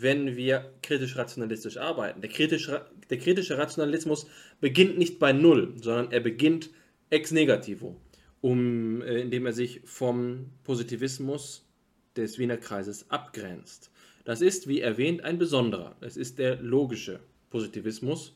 wenn 0.02 0.36
wir 0.36 0.72
kritisch-rationalistisch 0.82 1.76
arbeiten. 1.76 2.20
Der 2.20 2.30
kritische, 2.30 2.86
der 3.10 3.18
kritische 3.18 3.58
Rationalismus 3.58 4.26
beginnt 4.60 4.98
nicht 4.98 5.18
bei 5.18 5.32
Null, 5.32 5.74
sondern 5.80 6.12
er 6.12 6.20
beginnt 6.20 6.70
ex 7.10 7.30
negativo 7.30 7.96
um, 8.42 9.00
äh, 9.02 9.20
indem 9.20 9.46
er 9.46 9.52
sich 9.54 9.80
vom 9.84 10.50
Positivismus 10.64 11.64
des 12.16 12.38
Wiener 12.38 12.58
Kreises 12.58 13.10
abgrenzt. 13.10 13.90
Das 14.24 14.42
ist, 14.42 14.68
wie 14.68 14.80
erwähnt, 14.80 15.24
ein 15.24 15.38
besonderer. 15.38 15.96
Es 16.00 16.16
ist 16.16 16.38
der 16.38 16.56
logische 16.56 17.20
Positivismus, 17.50 18.34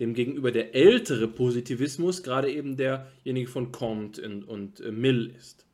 demgegenüber 0.00 0.50
der 0.50 0.74
ältere 0.74 1.28
Positivismus 1.28 2.22
gerade 2.22 2.50
eben 2.50 2.76
derjenige 2.76 3.48
von 3.48 3.70
Comte 3.70 4.22
und, 4.22 4.44
und 4.44 4.80
äh, 4.80 4.90
Mill 4.90 5.32
ist. 5.38 5.64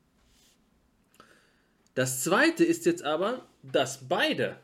Das 1.95 2.23
zweite 2.23 2.63
ist 2.63 2.85
jetzt 2.85 3.03
aber, 3.03 3.45
dass 3.63 4.07
beide 4.07 4.57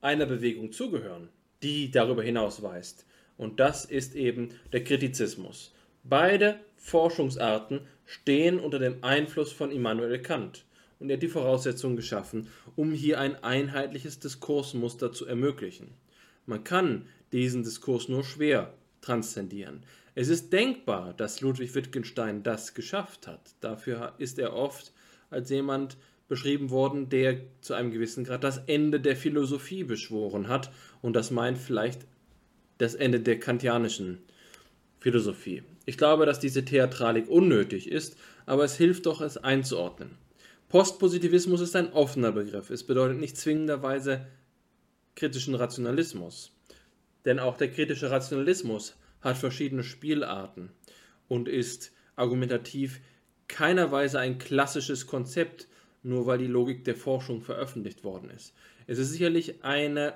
einer 0.00 0.26
Bewegung 0.26 0.72
zugehören, 0.72 1.28
die 1.62 1.90
darüber 1.90 2.22
hinaus 2.22 2.62
weist. 2.62 3.06
Und 3.36 3.60
das 3.60 3.84
ist 3.84 4.14
eben 4.14 4.50
der 4.72 4.84
Kritizismus. 4.84 5.72
Beide 6.04 6.60
Forschungsarten 6.76 7.80
stehen 8.04 8.60
unter 8.60 8.78
dem 8.78 9.02
Einfluss 9.02 9.52
von 9.52 9.70
Immanuel 9.70 10.20
Kant 10.22 10.64
und 10.98 11.10
er 11.10 11.16
hat 11.16 11.22
die 11.22 11.28
Voraussetzungen 11.28 11.96
geschaffen, 11.96 12.48
um 12.74 12.92
hier 12.92 13.20
ein 13.20 13.42
einheitliches 13.42 14.18
Diskursmuster 14.18 15.12
zu 15.12 15.26
ermöglichen. 15.26 15.94
Man 16.46 16.64
kann 16.64 17.06
diesen 17.32 17.64
Diskurs 17.64 18.08
nur 18.08 18.24
schwer 18.24 18.72
transzendieren. 19.00 19.82
Es 20.14 20.28
ist 20.28 20.52
denkbar, 20.52 21.12
dass 21.12 21.40
Ludwig 21.40 21.74
Wittgenstein 21.74 22.42
das 22.42 22.72
geschafft 22.72 23.26
hat. 23.26 23.54
Dafür 23.60 24.14
ist 24.18 24.38
er 24.38 24.54
oft 24.54 24.92
als 25.28 25.50
jemand 25.50 25.96
beschrieben 26.28 26.70
worden, 26.70 27.08
der 27.08 27.40
zu 27.60 27.74
einem 27.74 27.90
gewissen 27.90 28.24
Grad 28.24 28.44
das 28.44 28.58
Ende 28.66 29.00
der 29.00 29.16
Philosophie 29.16 29.84
beschworen 29.84 30.48
hat. 30.48 30.70
Und 31.02 31.14
das 31.14 31.30
meint 31.30 31.58
vielleicht 31.58 32.06
das 32.78 32.94
Ende 32.94 33.20
der 33.20 33.38
kantianischen 33.38 34.18
Philosophie. 34.98 35.62
Ich 35.84 35.98
glaube, 35.98 36.26
dass 36.26 36.40
diese 36.40 36.64
Theatralik 36.64 37.28
unnötig 37.28 37.90
ist, 37.90 38.16
aber 38.44 38.64
es 38.64 38.76
hilft 38.76 39.06
doch, 39.06 39.20
es 39.20 39.36
einzuordnen. 39.36 40.18
Postpositivismus 40.68 41.60
ist 41.60 41.76
ein 41.76 41.92
offener 41.92 42.32
Begriff. 42.32 42.70
Es 42.70 42.84
bedeutet 42.84 43.18
nicht 43.18 43.36
zwingenderweise 43.36 44.26
kritischen 45.14 45.54
Rationalismus. 45.54 46.52
Denn 47.24 47.38
auch 47.38 47.56
der 47.56 47.70
kritische 47.70 48.10
Rationalismus 48.10 48.96
hat 49.20 49.36
verschiedene 49.36 49.84
Spielarten 49.84 50.70
und 51.28 51.48
ist 51.48 51.92
argumentativ 52.16 53.00
keiner 53.48 53.92
Weise 53.92 54.18
ein 54.18 54.38
klassisches 54.38 55.06
Konzept, 55.06 55.68
nur 56.06 56.26
weil 56.26 56.38
die 56.38 56.46
Logik 56.46 56.84
der 56.84 56.94
Forschung 56.94 57.42
veröffentlicht 57.42 58.04
worden 58.04 58.30
ist. 58.30 58.54
Es 58.86 58.98
ist 58.98 59.10
sicherlich 59.10 59.64
eine 59.64 60.14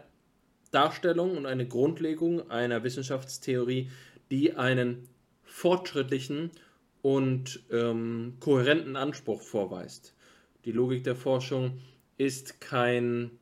Darstellung 0.70 1.36
und 1.36 1.46
eine 1.46 1.66
Grundlegung 1.66 2.50
einer 2.50 2.84
Wissenschaftstheorie, 2.84 3.90
die 4.30 4.54
einen 4.54 5.08
fortschrittlichen 5.42 6.52
und 7.02 7.60
ähm, 7.70 8.36
kohärenten 8.40 8.96
Anspruch 8.96 9.42
vorweist. 9.42 10.14
Die 10.64 10.72
Logik 10.72 11.02
der 11.04 11.16
Forschung 11.16 11.80
ist 12.18 12.60
kein 12.60 13.32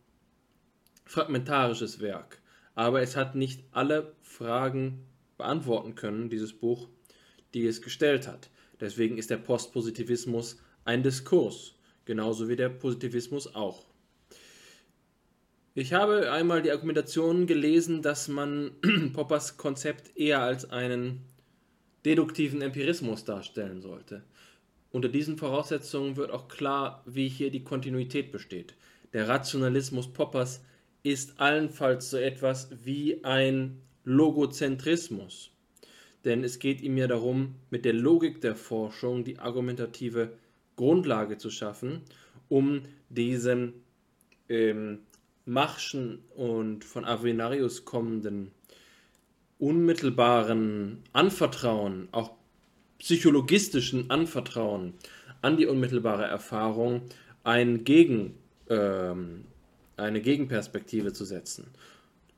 fragmentarisches 1.04 2.00
Werk, 2.00 2.40
aber 2.74 3.02
es 3.02 3.16
hat 3.16 3.34
nicht 3.34 3.64
alle 3.72 4.14
Fragen 4.22 5.04
beantworten 5.36 5.94
können, 5.94 6.30
dieses 6.30 6.52
Buch, 6.52 6.88
die 7.54 7.66
es 7.66 7.82
gestellt 7.82 8.26
hat. 8.26 8.50
Deswegen 8.80 9.18
ist 9.18 9.30
der 9.30 9.38
Postpositivismus 9.38 10.60
ein 10.84 11.02
Diskurs, 11.02 11.74
genauso 12.09 12.48
wie 12.48 12.56
der 12.56 12.70
Positivismus 12.70 13.55
auch. 13.55 13.85
Ich 15.74 15.93
habe 15.93 16.32
einmal 16.32 16.62
die 16.62 16.72
Argumentation 16.72 17.47
gelesen, 17.47 18.01
dass 18.01 18.28
man 18.28 18.70
Poppers 19.12 19.59
Konzept 19.59 20.16
eher 20.16 20.40
als 20.40 20.70
einen 20.70 21.20
deduktiven 22.06 22.62
Empirismus 22.62 23.26
darstellen 23.26 23.82
sollte. 23.82 24.24
Unter 24.90 25.10
diesen 25.10 25.36
Voraussetzungen 25.36 26.16
wird 26.16 26.30
auch 26.30 26.48
klar, 26.48 27.02
wie 27.05 27.28
hier 27.28 27.51
die 27.51 27.62
Kontinuität 27.62 28.32
besteht. 28.32 28.74
Der 29.12 29.28
Rationalismus 29.28 30.10
Poppers 30.10 30.62
ist 31.02 31.39
allenfalls 31.39 32.09
so 32.09 32.16
etwas 32.16 32.70
wie 32.85 33.22
ein 33.22 33.82
Logozentrismus. 34.05 35.51
Denn 36.24 36.43
es 36.43 36.59
geht 36.59 36.80
ihm 36.80 36.97
ja 36.97 37.06
darum, 37.06 37.56
mit 37.68 37.85
der 37.85 37.93
Logik 37.93 38.40
der 38.40 38.56
Forschung 38.56 39.24
die 39.24 39.39
argumentative 39.39 40.32
Grundlage 40.78 41.36
zu 41.36 41.50
schaffen, 41.50 42.00
um 42.48 42.82
diesen 43.10 43.74
ähm, 44.48 45.00
Machschen 45.44 46.20
und 46.34 46.84
von 46.84 47.05
Avenarius 47.05 47.84
kommenden 47.84 48.52
unmittelbaren 49.59 51.02
Anvertrauen, 51.12 52.09
auch 52.12 52.30
psychologistischen 52.98 54.10
Anvertrauen 54.10 54.94
an 55.42 55.56
die 55.56 55.66
unmittelbare 55.66 56.24
Erfahrung 56.24 57.02
ein 57.44 57.84
Gegen, 57.84 58.34
ähm, 58.68 59.44
eine 59.96 60.20
Gegenperspektive 60.20 61.12
zu 61.12 61.24
setzen. 61.24 61.66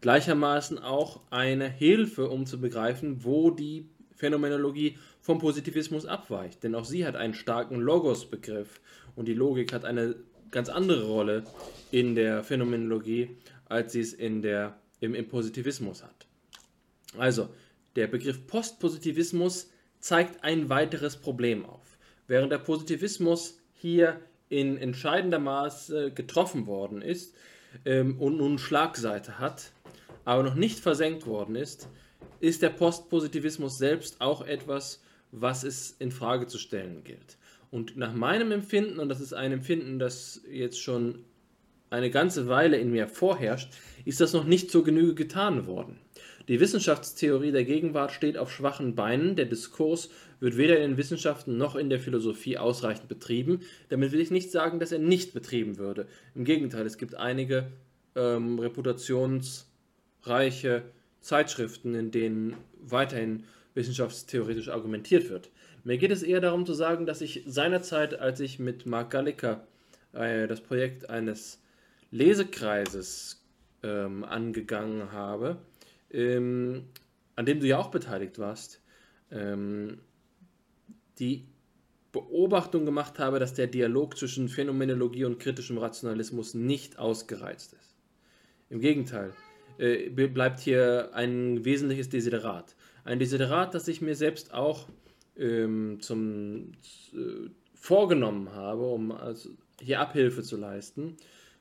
Gleichermaßen 0.00 0.78
auch 0.78 1.20
eine 1.30 1.68
Hilfe, 1.68 2.30
um 2.30 2.46
zu 2.46 2.58
begreifen, 2.58 3.22
wo 3.22 3.50
die 3.50 3.86
Phänomenologie 4.20 4.98
vom 5.20 5.38
Positivismus 5.38 6.06
abweicht. 6.06 6.62
Denn 6.62 6.74
auch 6.74 6.84
sie 6.84 7.06
hat 7.06 7.16
einen 7.16 7.34
starken 7.34 7.80
Logos-Begriff 7.80 8.80
und 9.16 9.26
die 9.26 9.34
Logik 9.34 9.72
hat 9.72 9.84
eine 9.84 10.14
ganz 10.50 10.68
andere 10.68 11.04
Rolle 11.04 11.44
in 11.90 12.14
der 12.14 12.44
Phänomenologie, 12.44 13.36
als 13.66 13.92
sie 13.92 14.00
es 14.00 14.12
in 14.12 14.42
der, 14.42 14.78
im, 15.00 15.14
im 15.14 15.26
Positivismus 15.26 16.02
hat. 16.02 16.26
Also, 17.16 17.48
der 17.96 18.06
Begriff 18.06 18.46
Postpositivismus 18.46 19.70
zeigt 19.98 20.44
ein 20.44 20.68
weiteres 20.68 21.16
Problem 21.16 21.64
auf. 21.64 21.98
Während 22.26 22.52
der 22.52 22.58
Positivismus 22.58 23.58
hier 23.72 24.20
in 24.48 24.76
entscheidender 24.76 25.38
Maße 25.38 26.12
getroffen 26.12 26.66
worden 26.66 27.02
ist 27.02 27.34
ähm, 27.84 28.18
und 28.20 28.36
nun 28.36 28.58
Schlagseite 28.58 29.38
hat, 29.38 29.72
aber 30.24 30.42
noch 30.42 30.54
nicht 30.54 30.78
versenkt 30.78 31.26
worden 31.26 31.56
ist, 31.56 31.88
ist 32.40 32.62
der 32.62 32.70
Postpositivismus 32.70 33.78
selbst 33.78 34.20
auch 34.20 34.46
etwas, 34.46 35.02
was 35.32 35.64
es 35.64 35.96
in 35.98 36.10
Frage 36.10 36.46
zu 36.46 36.58
stellen 36.58 37.04
gilt. 37.04 37.38
Und 37.70 37.96
nach 37.96 38.14
meinem 38.14 38.50
Empfinden, 38.50 38.98
und 38.98 39.08
das 39.08 39.20
ist 39.20 39.32
ein 39.32 39.52
Empfinden, 39.52 39.98
das 39.98 40.42
jetzt 40.50 40.80
schon 40.80 41.24
eine 41.90 42.10
ganze 42.10 42.48
Weile 42.48 42.78
in 42.78 42.90
mir 42.90 43.08
vorherrscht, 43.08 43.72
ist 44.04 44.20
das 44.20 44.32
noch 44.32 44.44
nicht 44.44 44.70
zur 44.70 44.84
Genüge 44.84 45.14
getan 45.14 45.66
worden. 45.66 45.98
Die 46.48 46.58
Wissenschaftstheorie 46.58 47.52
der 47.52 47.64
Gegenwart 47.64 48.12
steht 48.12 48.36
auf 48.36 48.52
schwachen 48.52 48.96
Beinen. 48.96 49.36
Der 49.36 49.44
Diskurs 49.44 50.10
wird 50.40 50.56
weder 50.56 50.76
in 50.76 50.92
den 50.92 50.96
Wissenschaften 50.96 51.58
noch 51.58 51.76
in 51.76 51.90
der 51.90 52.00
Philosophie 52.00 52.58
ausreichend 52.58 53.08
betrieben. 53.08 53.60
Damit 53.88 54.10
will 54.10 54.20
ich 54.20 54.32
nicht 54.32 54.50
sagen, 54.50 54.80
dass 54.80 54.90
er 54.90 54.98
nicht 54.98 55.32
betrieben 55.32 55.78
würde. 55.78 56.08
Im 56.34 56.44
Gegenteil, 56.44 56.86
es 56.86 56.98
gibt 56.98 57.14
einige 57.14 57.70
ähm, 58.16 58.58
reputationsreiche 58.58 60.82
Zeitschriften, 61.20 61.94
in 61.94 62.10
denen 62.10 62.56
weiterhin 62.80 63.44
wissenschaftstheoretisch 63.74 64.68
argumentiert 64.68 65.30
wird. 65.30 65.50
Mir 65.84 65.98
geht 65.98 66.10
es 66.10 66.22
eher 66.22 66.40
darum 66.40 66.66
zu 66.66 66.74
sagen, 66.74 67.06
dass 67.06 67.20
ich 67.20 67.42
seinerzeit, 67.46 68.18
als 68.18 68.40
ich 68.40 68.58
mit 68.58 68.86
Mark 68.86 69.10
Gallica 69.10 69.66
äh, 70.12 70.46
das 70.46 70.60
Projekt 70.60 71.08
eines 71.08 71.62
Lesekreises 72.10 73.44
ähm, 73.82 74.24
angegangen 74.24 75.12
habe, 75.12 75.58
ähm, 76.10 76.84
an 77.36 77.46
dem 77.46 77.60
du 77.60 77.66
ja 77.66 77.78
auch 77.78 77.90
beteiligt 77.90 78.38
warst, 78.38 78.80
ähm, 79.30 80.00
die 81.18 81.46
Beobachtung 82.12 82.84
gemacht 82.84 83.18
habe, 83.18 83.38
dass 83.38 83.54
der 83.54 83.68
Dialog 83.68 84.18
zwischen 84.18 84.48
Phänomenologie 84.48 85.24
und 85.24 85.38
kritischem 85.38 85.78
Rationalismus 85.78 86.54
nicht 86.54 86.98
ausgereizt 86.98 87.72
ist. 87.74 87.94
Im 88.68 88.80
Gegenteil, 88.80 89.32
äh, 89.80 90.10
bleibt 90.10 90.60
hier 90.60 91.10
ein 91.14 91.64
wesentliches 91.64 92.08
Desiderat. 92.10 92.76
Ein 93.04 93.18
Desiderat, 93.18 93.74
das 93.74 93.88
ich 93.88 94.02
mir 94.02 94.14
selbst 94.14 94.52
auch 94.52 94.88
ähm, 95.36 95.98
zum, 96.00 96.72
äh, 97.14 97.48
vorgenommen 97.74 98.52
habe, 98.52 98.82
um 98.82 99.10
also 99.10 99.50
hier 99.80 100.00
Abhilfe 100.00 100.42
zu 100.42 100.58
leisten. 100.58 101.16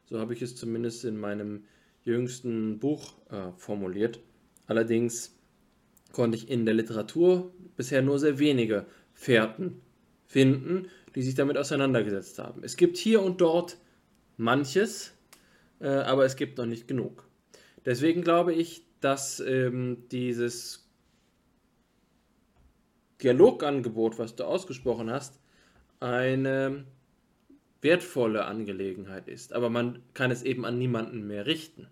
So 0.05 0.19
habe 0.19 0.33
ich 0.33 0.41
es 0.41 0.55
zumindest 0.55 1.05
in 1.05 1.17
meinem 1.17 1.63
jüngsten 2.03 2.79
Buch 2.79 3.13
äh, 3.29 3.51
formuliert. 3.55 4.19
Allerdings 4.67 5.35
konnte 6.11 6.37
ich 6.37 6.49
in 6.49 6.65
der 6.65 6.73
Literatur 6.73 7.53
bisher 7.77 8.01
nur 8.01 8.19
sehr 8.19 8.37
wenige 8.37 8.85
Fährten 9.13 9.81
finden, 10.25 10.87
die 11.15 11.21
sich 11.21 11.35
damit 11.35 11.57
auseinandergesetzt 11.57 12.37
haben. 12.39 12.63
Es 12.63 12.75
gibt 12.75 12.97
hier 12.97 13.21
und 13.21 13.39
dort 13.39 13.77
manches, 14.37 15.13
äh, 15.79 15.87
aber 15.87 16.25
es 16.25 16.35
gibt 16.35 16.57
noch 16.57 16.65
nicht 16.65 16.87
genug. 16.87 17.28
Deswegen 17.85 18.21
glaube 18.21 18.53
ich, 18.53 18.85
dass 18.99 19.39
ähm, 19.39 20.03
dieses 20.11 20.89
Dialogangebot, 23.21 24.17
was 24.19 24.35
du 24.35 24.45
ausgesprochen 24.45 25.09
hast, 25.09 25.39
eine 25.99 26.85
wertvolle 27.81 28.45
Angelegenheit 28.45 29.27
ist. 29.27 29.53
Aber 29.53 29.69
man 29.69 30.01
kann 30.13 30.31
es 30.31 30.43
eben 30.43 30.65
an 30.65 30.77
niemanden 30.77 31.27
mehr 31.27 31.45
richten. 31.45 31.87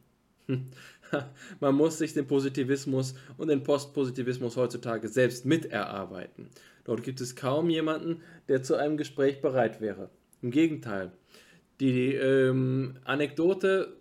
Man 1.60 1.76
muss 1.76 1.98
sich 1.98 2.14
den 2.14 2.28
Positivismus 2.28 3.16
und 3.38 3.50
den 3.50 3.64
Postpositivismus 3.64 4.58
heutzutage 4.58 5.08
selbst 5.08 5.46
miterarbeiten. 5.46 6.50
Dort 6.84 7.04
gibt 7.04 7.22
es 7.22 7.36
kaum 7.36 7.70
jemanden, 7.70 8.22
der 8.48 8.64
zu 8.64 8.76
einem 8.76 8.98
Gespräch 8.98 9.42
bereit 9.42 9.82
wäre. 9.82 10.10
Im 10.42 10.52
Gegenteil. 10.52 11.12
Die 11.80 12.14
ähm, 12.14 12.98
Anekdote, 13.04 13.98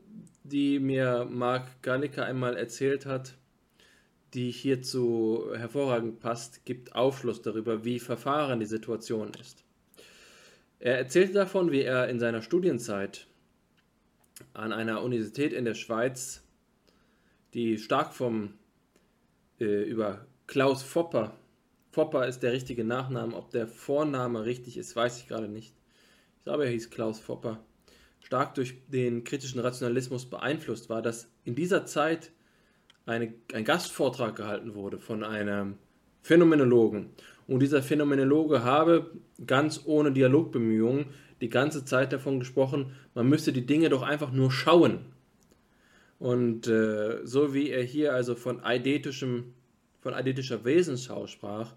die 0.48 0.78
mir 0.78 1.26
Mark 1.30 1.82
Gallica 1.82 2.24
einmal 2.24 2.56
erzählt 2.56 3.06
hat, 3.06 3.34
die 4.34 4.50
hierzu 4.50 5.46
hervorragend 5.54 6.20
passt, 6.20 6.64
gibt 6.64 6.94
Aufschluss 6.94 7.42
darüber, 7.42 7.84
wie 7.84 8.00
verfahren 8.00 8.60
die 8.60 8.66
Situation 8.66 9.32
ist. 9.40 9.64
Er 10.78 10.98
erzählte 10.98 11.32
davon, 11.32 11.72
wie 11.72 11.82
er 11.82 12.08
in 12.08 12.18
seiner 12.18 12.42
Studienzeit 12.42 13.26
an 14.52 14.72
einer 14.72 15.02
Universität 15.02 15.52
in 15.52 15.64
der 15.64 15.74
Schweiz 15.74 16.42
die 17.54 17.78
stark 17.78 18.12
vom 18.12 18.54
äh, 19.58 19.82
über 19.82 20.26
Klaus 20.46 20.82
Fopper, 20.82 21.34
Fopper 21.96 22.28
ist 22.28 22.40
der 22.40 22.52
richtige 22.52 22.84
Nachname, 22.84 23.34
ob 23.34 23.50
der 23.52 23.66
Vorname 23.66 24.44
richtig 24.44 24.76
ist, 24.76 24.94
weiß 24.94 25.18
ich 25.18 25.28
gerade 25.28 25.48
nicht. 25.48 25.74
Ich 26.36 26.44
glaube, 26.44 26.66
er 26.66 26.70
hieß 26.70 26.90
Klaus 26.90 27.18
Fopper, 27.18 27.64
stark 28.26 28.56
durch 28.56 28.74
den 28.88 29.22
kritischen 29.22 29.60
Rationalismus 29.60 30.26
beeinflusst 30.26 30.90
war, 30.90 31.00
dass 31.00 31.30
in 31.44 31.54
dieser 31.54 31.86
Zeit 31.86 32.32
eine, 33.06 33.32
ein 33.54 33.64
Gastvortrag 33.64 34.34
gehalten 34.34 34.74
wurde 34.74 34.98
von 34.98 35.22
einem 35.22 35.78
Phänomenologen. 36.22 37.10
Und 37.46 37.60
dieser 37.60 37.84
Phänomenologe 37.84 38.64
habe 38.64 39.12
ganz 39.46 39.82
ohne 39.84 40.10
Dialogbemühungen 40.10 41.06
die 41.40 41.48
ganze 41.48 41.84
Zeit 41.84 42.12
davon 42.12 42.40
gesprochen, 42.40 42.96
man 43.14 43.28
müsste 43.28 43.52
die 43.52 43.64
Dinge 43.64 43.90
doch 43.90 44.02
einfach 44.02 44.32
nur 44.32 44.50
schauen. 44.50 45.06
Und 46.18 46.66
äh, 46.66 47.24
so 47.24 47.54
wie 47.54 47.70
er 47.70 47.84
hier 47.84 48.12
also 48.12 48.34
von 48.34 48.64
eidetischem, 48.64 49.54
von 50.00 50.14
eidetischer 50.14 50.64
Wesensschau 50.64 51.28
sprach, 51.28 51.74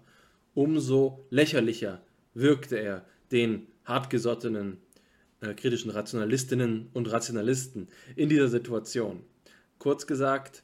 umso 0.54 1.24
lächerlicher 1.30 2.02
wirkte 2.34 2.76
er 2.76 3.04
den 3.30 3.68
hartgesottenen 3.84 4.78
äh, 5.40 5.54
kritischen 5.54 5.90
Rationalistinnen 5.90 6.90
und 6.92 7.10
Rationalisten 7.10 7.88
in 8.16 8.28
dieser 8.28 8.48
Situation. 8.48 9.22
Kurz 9.78 10.06
gesagt, 10.06 10.62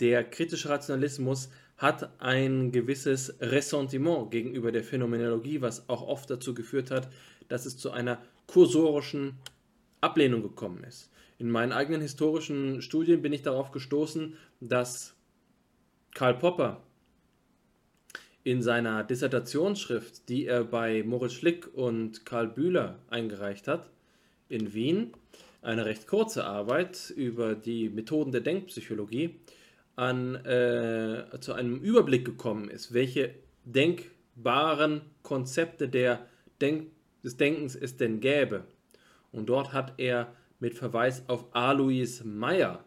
der 0.00 0.24
kritische 0.24 0.68
Rationalismus 0.68 1.50
hat 1.76 2.20
ein 2.20 2.72
gewisses 2.72 3.34
Ressentiment 3.40 4.30
gegenüber 4.30 4.72
der 4.72 4.84
Phänomenologie, 4.84 5.60
was 5.60 5.88
auch 5.88 6.02
oft 6.02 6.30
dazu 6.30 6.54
geführt 6.54 6.90
hat, 6.90 7.08
dass 7.48 7.66
es 7.66 7.76
zu 7.76 7.90
einer 7.90 8.22
kursorischen 8.46 9.34
Ablehnung 10.00 10.42
gekommen 10.42 10.84
ist. 10.84 11.10
In 11.38 11.50
meinen 11.50 11.72
eigenen 11.72 12.00
historischen 12.00 12.80
Studien 12.80 13.22
bin 13.22 13.32
ich 13.32 13.42
darauf 13.42 13.72
gestoßen, 13.72 14.36
dass 14.60 15.14
Karl 16.14 16.34
Popper 16.34 16.82
in 18.44 18.62
seiner 18.62 19.02
Dissertationsschrift, 19.02 20.28
die 20.28 20.46
er 20.46 20.64
bei 20.64 21.02
Moritz 21.02 21.32
Schlick 21.32 21.74
und 21.74 22.24
Karl 22.24 22.48
Bühler 22.48 23.00
eingereicht 23.08 23.66
hat, 23.66 23.90
in 24.54 24.72
Wien, 24.72 25.12
eine 25.60 25.84
recht 25.84 26.06
kurze 26.06 26.44
Arbeit 26.44 27.12
über 27.16 27.54
die 27.54 27.88
Methoden 27.88 28.32
der 28.32 28.40
Denkpsychologie, 28.40 29.40
an, 29.96 30.34
äh, 30.44 31.26
zu 31.40 31.52
einem 31.52 31.80
Überblick 31.80 32.24
gekommen 32.24 32.68
ist, 32.68 32.94
welche 32.94 33.34
denkbaren 33.64 35.02
Konzepte 35.22 35.88
der 35.88 36.26
Denk 36.60 36.90
des 37.22 37.36
Denkens 37.36 37.74
es 37.74 37.96
denn 37.96 38.20
gäbe. 38.20 38.64
Und 39.32 39.46
dort 39.46 39.72
hat 39.72 39.94
er 39.98 40.34
mit 40.60 40.74
Verweis 40.74 41.28
auf 41.28 41.54
Alois 41.54 42.22
Meyer, 42.24 42.84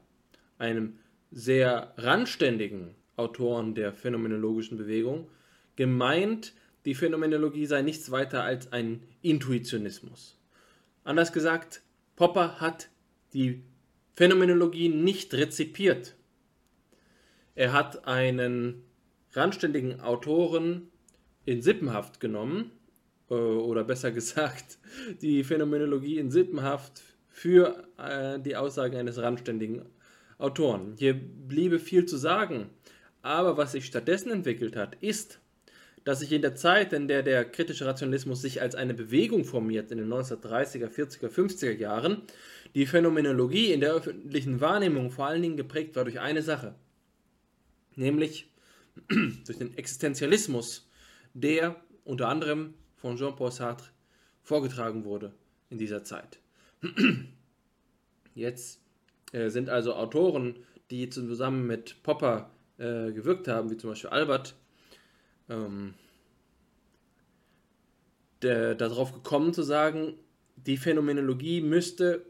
einem 0.58 0.98
sehr 1.32 1.94
randständigen 1.98 2.96
Autoren 3.16 3.76
der 3.76 3.94
phänomenologischen 3.94 4.78
Bewegung, 4.78 5.30
gemeint, 5.76 6.54
die 6.86 6.96
Phänomenologie 6.96 7.66
sei 7.66 7.82
nichts 7.82 8.12
weiter 8.12 8.44
als 8.44 8.72
ein 8.72 9.04
Intuitionismus. 9.22 10.37
Anders 11.08 11.32
gesagt, 11.32 11.84
Popper 12.18 12.60
hat 12.60 12.90
die 13.32 13.64
Phänomenologie 14.16 14.90
nicht 14.90 15.34
rezipiert. 15.34 16.18
Er 17.56 17.72
hat 17.72 18.06
einen 18.06 18.84
randständigen 19.32 20.02
Autoren 20.02 20.90
in 21.46 21.62
Sippenhaft 21.62 22.20
genommen, 22.20 22.72
äh, 23.30 23.36
oder 23.36 23.86
besser 23.86 24.12
gesagt, 24.12 24.80
die 25.22 25.46
Phänomenologie 25.46 26.20
in 26.20 26.30
Sippenhaft 26.30 27.02
für 27.30 27.88
äh, 27.98 28.38
die 28.42 28.58
Aussagen 28.58 28.98
eines 28.98 29.18
randständigen 29.18 29.86
Autoren. 30.40 30.96
Hier 31.00 31.14
bliebe 31.14 31.80
viel 31.80 32.06
zu 32.06 32.18
sagen, 32.18 32.70
aber 33.22 33.56
was 33.56 33.72
sich 33.72 33.86
stattdessen 33.86 34.30
entwickelt 34.30 34.76
hat, 34.76 34.96
ist, 34.96 35.40
dass 36.08 36.20
sich 36.20 36.32
in 36.32 36.42
der 36.42 36.56
Zeit, 36.56 36.94
in 36.94 37.10
der 37.10 37.22
der 37.22 37.44
kritische 37.44 37.86
Rationalismus 37.86 38.42
sich 38.42 38.62
als 38.62 38.76
eine 38.76 38.94
Bewegung 38.94 39.44
formiert, 39.44 39.92
in 39.92 39.98
den 39.98 40.08
1930er, 40.08 40.88
40er, 40.88 41.28
50er 41.28 41.74
Jahren, 41.74 42.22
die 42.76 42.86
Phänomenologie 42.86 43.74
in 43.74 43.82
der 43.82 43.92
öffentlichen 43.94 44.62
Wahrnehmung 44.62 45.12
vor 45.12 45.26
allen 45.26 45.42
Dingen 45.42 45.58
geprägt 45.58 45.98
war 45.98 46.06
durch 46.06 46.22
eine 46.22 46.44
Sache, 46.44 46.76
nämlich 47.98 48.50
durch 49.10 49.58
den 49.58 49.78
Existenzialismus, 49.78 50.90
der 51.34 51.76
unter 52.06 52.30
anderem 52.30 52.76
von 52.96 53.18
Jean-Paul 53.18 53.52
Sartre 53.52 53.90
vorgetragen 54.44 55.04
wurde 55.04 55.34
in 55.70 55.78
dieser 55.78 56.06
Zeit. 56.06 56.40
Jetzt 58.34 58.80
äh, 59.34 59.50
sind 59.50 59.68
also 59.68 59.94
Autoren, 59.94 60.56
die 60.90 61.10
zusammen 61.10 61.68
mit 61.68 62.02
Popper 62.02 62.50
äh, 62.78 63.12
gewirkt 63.12 63.50
haben, 63.50 63.70
wie 63.70 63.76
zum 63.76 63.90
Beispiel 63.90 64.12
Albert, 64.12 64.56
ähm, 65.50 65.94
darauf 68.40 69.14
gekommen 69.14 69.54
zu 69.54 69.64
sagen, 69.64 70.14
die 70.56 70.78
Phänomenologie 70.78 71.62
müsste 71.62 72.26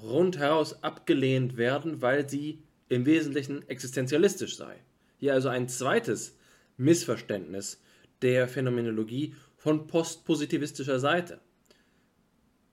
rundheraus 0.00 0.82
abgelehnt 0.82 1.56
werden, 1.56 2.02
weil 2.02 2.28
sie 2.28 2.62
im 2.88 3.06
Wesentlichen 3.06 3.68
existenzialistisch 3.68 4.56
sei. 4.56 4.76
Hier 5.18 5.34
also 5.34 5.48
ein 5.48 5.68
zweites 5.68 6.36
Missverständnis 6.76 7.80
der 8.22 8.48
Phänomenologie 8.48 9.34
von 9.56 9.86
postpositivistischer 9.86 10.98
Seite. 10.98 11.40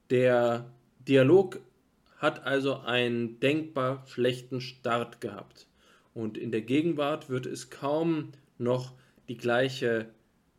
Der 0.09 0.71
Dialog 1.07 1.61
hat 2.17 2.45
also 2.45 2.79
einen 2.79 3.39
denkbar 3.39 4.05
schlechten 4.07 4.61
Start 4.61 5.21
gehabt. 5.21 5.67
Und 6.13 6.37
in 6.37 6.51
der 6.51 6.61
Gegenwart 6.61 7.29
wird 7.29 7.45
es 7.45 7.69
kaum 7.69 8.31
noch 8.57 8.93
die 9.31 9.37
gleiche 9.37 10.09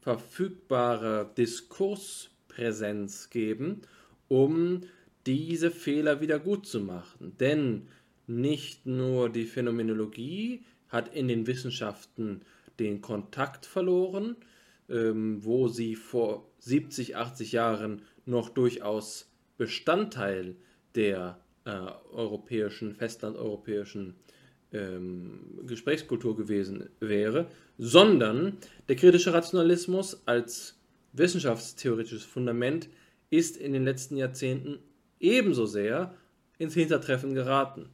verfügbare 0.01 1.31
Diskurspräsenz 1.37 3.29
geben, 3.29 3.83
um 4.29 4.81
diese 5.27 5.71
Fehler 5.71 6.23
wieder 6.23 6.39
gut 6.39 6.65
zu 6.65 6.81
machen. 6.81 7.37
Denn 7.39 7.89
nicht 8.27 8.87
nur 8.87 9.29
die 9.29 9.45
Phänomenologie 9.45 10.65
hat 10.89 11.15
in 11.15 11.29
den 11.29 11.47
Wissenschaften 11.47 12.41
den 12.79 13.03
Kontakt 13.03 13.67
verloren, 13.67 14.37
ähm, 14.89 15.45
wo 15.45 15.69
sie 15.69 15.95
vor 15.95 16.49
70, 16.61 17.17
80 17.17 17.53
Jahren 17.53 18.01
noch 18.25 18.49
durchaus 18.49 19.31
Bestandteil 19.59 20.57
der 20.95 21.39
äh, 21.67 21.73
europäischen, 22.11 22.95
festlandeuropäischen 22.95 24.15
ähm, 24.73 25.61
Gesprächskultur 25.67 26.37
gewesen 26.37 26.89
wäre, 27.01 27.49
sondern 27.79 28.59
der 28.89 28.97
kritische 28.97 29.33
Rationalismus 29.33 30.23
als 30.27 30.79
wissenschaftstheoretisches 31.13 32.25
Fundament 32.25 32.89
ist 33.31 33.57
in 33.57 33.73
den 33.73 33.85
letzten 33.85 34.17
Jahrzehnten 34.17 34.79
ebenso 35.21 35.67
sehr 35.67 36.15
ins 36.59 36.75
Hintertreffen 36.75 37.35
geraten. 37.35 37.89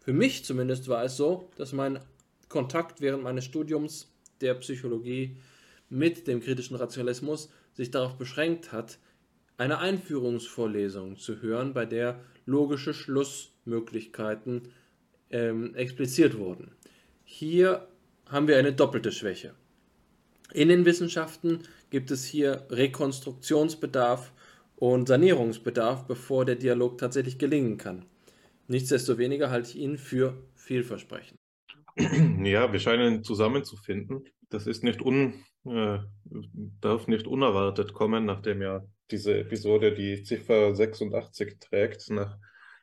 Für 0.00 0.12
mich 0.12 0.44
zumindest 0.44 0.88
war 0.88 1.04
es 1.04 1.16
so, 1.16 1.50
dass 1.56 1.72
mein 1.72 2.00
Kontakt 2.48 3.00
während 3.00 3.22
meines 3.22 3.44
Studiums 3.44 4.10
der 4.40 4.54
Psychologie 4.54 5.36
mit 5.90 6.26
dem 6.26 6.40
kritischen 6.40 6.76
Rationalismus 6.76 7.50
sich 7.74 7.90
darauf 7.90 8.16
beschränkt 8.16 8.72
hat, 8.72 8.98
eine 9.56 9.78
Einführungsvorlesung 9.78 11.16
zu 11.16 11.42
hören, 11.42 11.74
bei 11.74 11.84
der 11.84 12.20
logische 12.46 12.94
Schlussmöglichkeiten 12.94 14.68
ähm, 15.30 15.74
expliziert 15.74 16.38
wurden. 16.38 16.72
Hier 17.24 17.86
haben 18.26 18.48
wir 18.48 18.58
eine 18.58 18.72
doppelte 18.72 19.12
Schwäche. 19.12 19.54
In 20.52 20.68
den 20.68 20.84
Wissenschaften 20.84 21.60
gibt 21.90 22.10
es 22.10 22.24
hier 22.24 22.66
Rekonstruktionsbedarf 22.70 24.32
und 24.76 25.08
Sanierungsbedarf, 25.08 26.06
bevor 26.06 26.44
der 26.44 26.56
Dialog 26.56 26.98
tatsächlich 26.98 27.38
gelingen 27.38 27.76
kann. 27.76 28.04
Nichtsdestoweniger 28.68 29.50
halte 29.50 29.70
ich 29.70 29.76
ihn 29.76 29.98
für 29.98 30.34
vielversprechend. 30.54 31.38
Ja, 32.44 32.72
wir 32.72 32.78
scheinen 32.78 33.24
zusammenzufinden. 33.24 34.24
Das 34.50 34.66
ist 34.66 34.84
nicht 34.84 35.02
un, 35.02 35.34
äh, 35.64 35.98
darf 36.80 37.08
nicht 37.08 37.26
unerwartet 37.26 37.92
kommen, 37.92 38.24
nachdem 38.24 38.62
ja 38.62 38.84
diese 39.10 39.38
Episode 39.38 39.94
die 39.94 40.22
Ziffer 40.22 40.74
86 40.74 41.58
trägt, 41.58 42.10
nach 42.10 42.38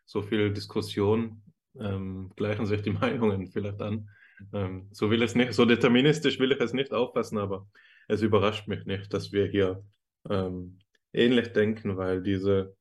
so 0.05 0.21
viel 0.21 0.53
Diskussion 0.53 1.41
ähm, 1.79 2.31
gleichen 2.35 2.65
sich 2.65 2.81
die 2.81 2.91
Meinungen 3.01 3.47
vielleicht 3.47 3.81
an. 3.81 4.09
Ähm, 4.53 4.89
so 4.91 5.09
will 5.09 5.23
es 5.23 5.35
nicht, 5.35 5.53
so 5.53 5.65
deterministisch 5.65 6.39
will 6.39 6.51
ich 6.51 6.59
es 6.59 6.73
nicht 6.73 6.93
auffassen, 6.93 7.37
aber 7.37 7.67
es 8.07 8.21
überrascht 8.21 8.67
mich 8.67 8.85
nicht, 8.85 9.13
dass 9.13 9.31
wir 9.31 9.47
hier 9.47 9.83
ähm, 10.29 10.79
ähnlich 11.13 11.53
denken, 11.53 11.97
weil 11.97 12.21
diese 12.21 12.75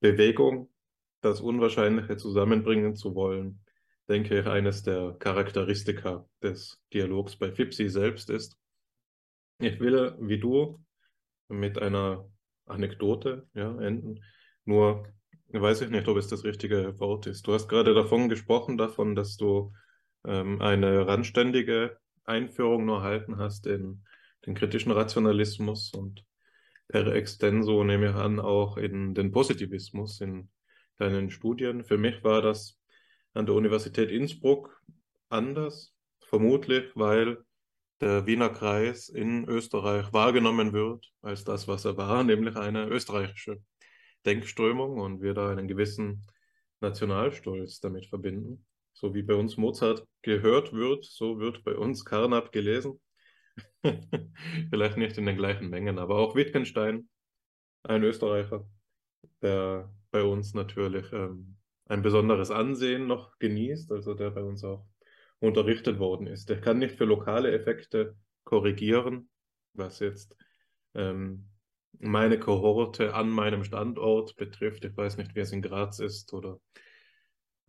Bewegung, 0.00 0.70
das 1.20 1.40
Unwahrscheinliche 1.40 2.16
zusammenbringen 2.16 2.96
zu 2.96 3.14
wollen, 3.14 3.60
denke 4.08 4.40
ich, 4.40 4.46
eines 4.46 4.82
der 4.82 5.14
Charakteristika 5.18 6.26
des 6.42 6.80
Dialogs 6.92 7.36
bei 7.36 7.52
Fipsi 7.52 7.88
selbst 7.88 8.30
ist. 8.30 8.56
Ich 9.58 9.78
will, 9.78 10.16
wie 10.18 10.38
du, 10.38 10.82
mit 11.48 11.78
einer 11.78 12.28
Anekdote 12.66 13.46
ja, 13.54 13.78
enden. 13.80 14.24
Nur 14.64 15.06
weiß 15.52 15.82
ich 15.82 15.90
nicht, 15.90 16.06
ob 16.08 16.16
es 16.16 16.28
das 16.28 16.44
richtige 16.44 16.98
Wort 17.00 17.26
ist. 17.26 17.46
Du 17.46 17.52
hast 17.52 17.68
gerade 17.68 17.94
davon 17.94 18.28
gesprochen, 18.28 18.76
davon, 18.76 19.14
dass 19.14 19.36
du 19.36 19.72
ähm, 20.24 20.60
eine 20.60 21.06
randständige 21.06 21.98
Einführung 22.24 22.84
nur 22.84 22.98
erhalten 22.98 23.38
hast 23.38 23.66
in 23.66 24.04
den 24.46 24.54
kritischen 24.54 24.92
Rationalismus 24.92 25.92
und 25.92 26.24
per 26.88 27.06
extenso 27.14 27.84
nehme 27.84 28.10
ich 28.10 28.14
an 28.14 28.40
auch 28.40 28.76
in 28.76 29.14
den 29.14 29.30
Positivismus 29.32 30.20
in 30.20 30.50
deinen 30.98 31.30
Studien. 31.30 31.84
Für 31.84 31.98
mich 31.98 32.22
war 32.24 32.42
das 32.42 32.78
an 33.32 33.46
der 33.46 33.54
Universität 33.54 34.10
Innsbruck 34.10 34.82
anders, 35.28 35.94
vermutlich 36.20 36.84
weil 36.94 37.38
der 38.00 38.26
Wiener 38.26 38.48
Kreis 38.48 39.08
in 39.08 39.48
Österreich 39.48 40.12
wahrgenommen 40.12 40.72
wird 40.72 41.12
als 41.22 41.44
das, 41.44 41.68
was 41.68 41.84
er 41.84 41.96
war, 41.96 42.24
nämlich 42.24 42.56
eine 42.56 42.86
österreichische 42.86 43.60
Denkströmung 44.26 44.98
und 44.98 45.22
wir 45.22 45.34
da 45.34 45.50
einen 45.50 45.68
gewissen 45.68 46.26
Nationalstolz 46.80 47.80
damit 47.80 48.06
verbinden. 48.06 48.66
So 48.92 49.14
wie 49.14 49.22
bei 49.22 49.34
uns 49.34 49.56
Mozart 49.56 50.06
gehört 50.22 50.72
wird, 50.72 51.04
so 51.04 51.38
wird 51.38 51.64
bei 51.64 51.74
uns 51.74 52.04
Carnap 52.04 52.52
gelesen. 52.52 53.00
Vielleicht 54.70 54.96
nicht 54.96 55.16
in 55.18 55.26
den 55.26 55.36
gleichen 55.36 55.70
Mengen, 55.70 55.98
aber 55.98 56.16
auch 56.16 56.34
Wittgenstein, 56.34 57.08
ein 57.82 58.02
Österreicher, 58.02 58.66
der 59.42 59.92
bei 60.10 60.22
uns 60.22 60.54
natürlich 60.54 61.12
ähm, 61.12 61.56
ein 61.86 62.02
besonderes 62.02 62.50
Ansehen 62.50 63.06
noch 63.06 63.38
genießt, 63.38 63.90
also 63.92 64.14
der 64.14 64.30
bei 64.30 64.42
uns 64.42 64.64
auch 64.64 64.86
unterrichtet 65.40 65.98
worden 65.98 66.26
ist. 66.26 66.48
Der 66.48 66.60
kann 66.60 66.78
nicht 66.78 66.96
für 66.96 67.04
lokale 67.04 67.52
Effekte 67.52 68.16
korrigieren, 68.44 69.30
was 69.72 69.98
jetzt 70.00 70.36
ähm, 70.94 71.49
meine 71.98 72.38
Kohorte 72.38 73.14
an 73.14 73.28
meinem 73.28 73.64
Standort 73.64 74.36
betrifft. 74.36 74.84
Ich 74.84 74.96
weiß 74.96 75.16
nicht, 75.16 75.34
wie 75.34 75.40
es 75.40 75.52
in 75.52 75.62
Graz 75.62 75.98
ist 75.98 76.32
oder 76.32 76.60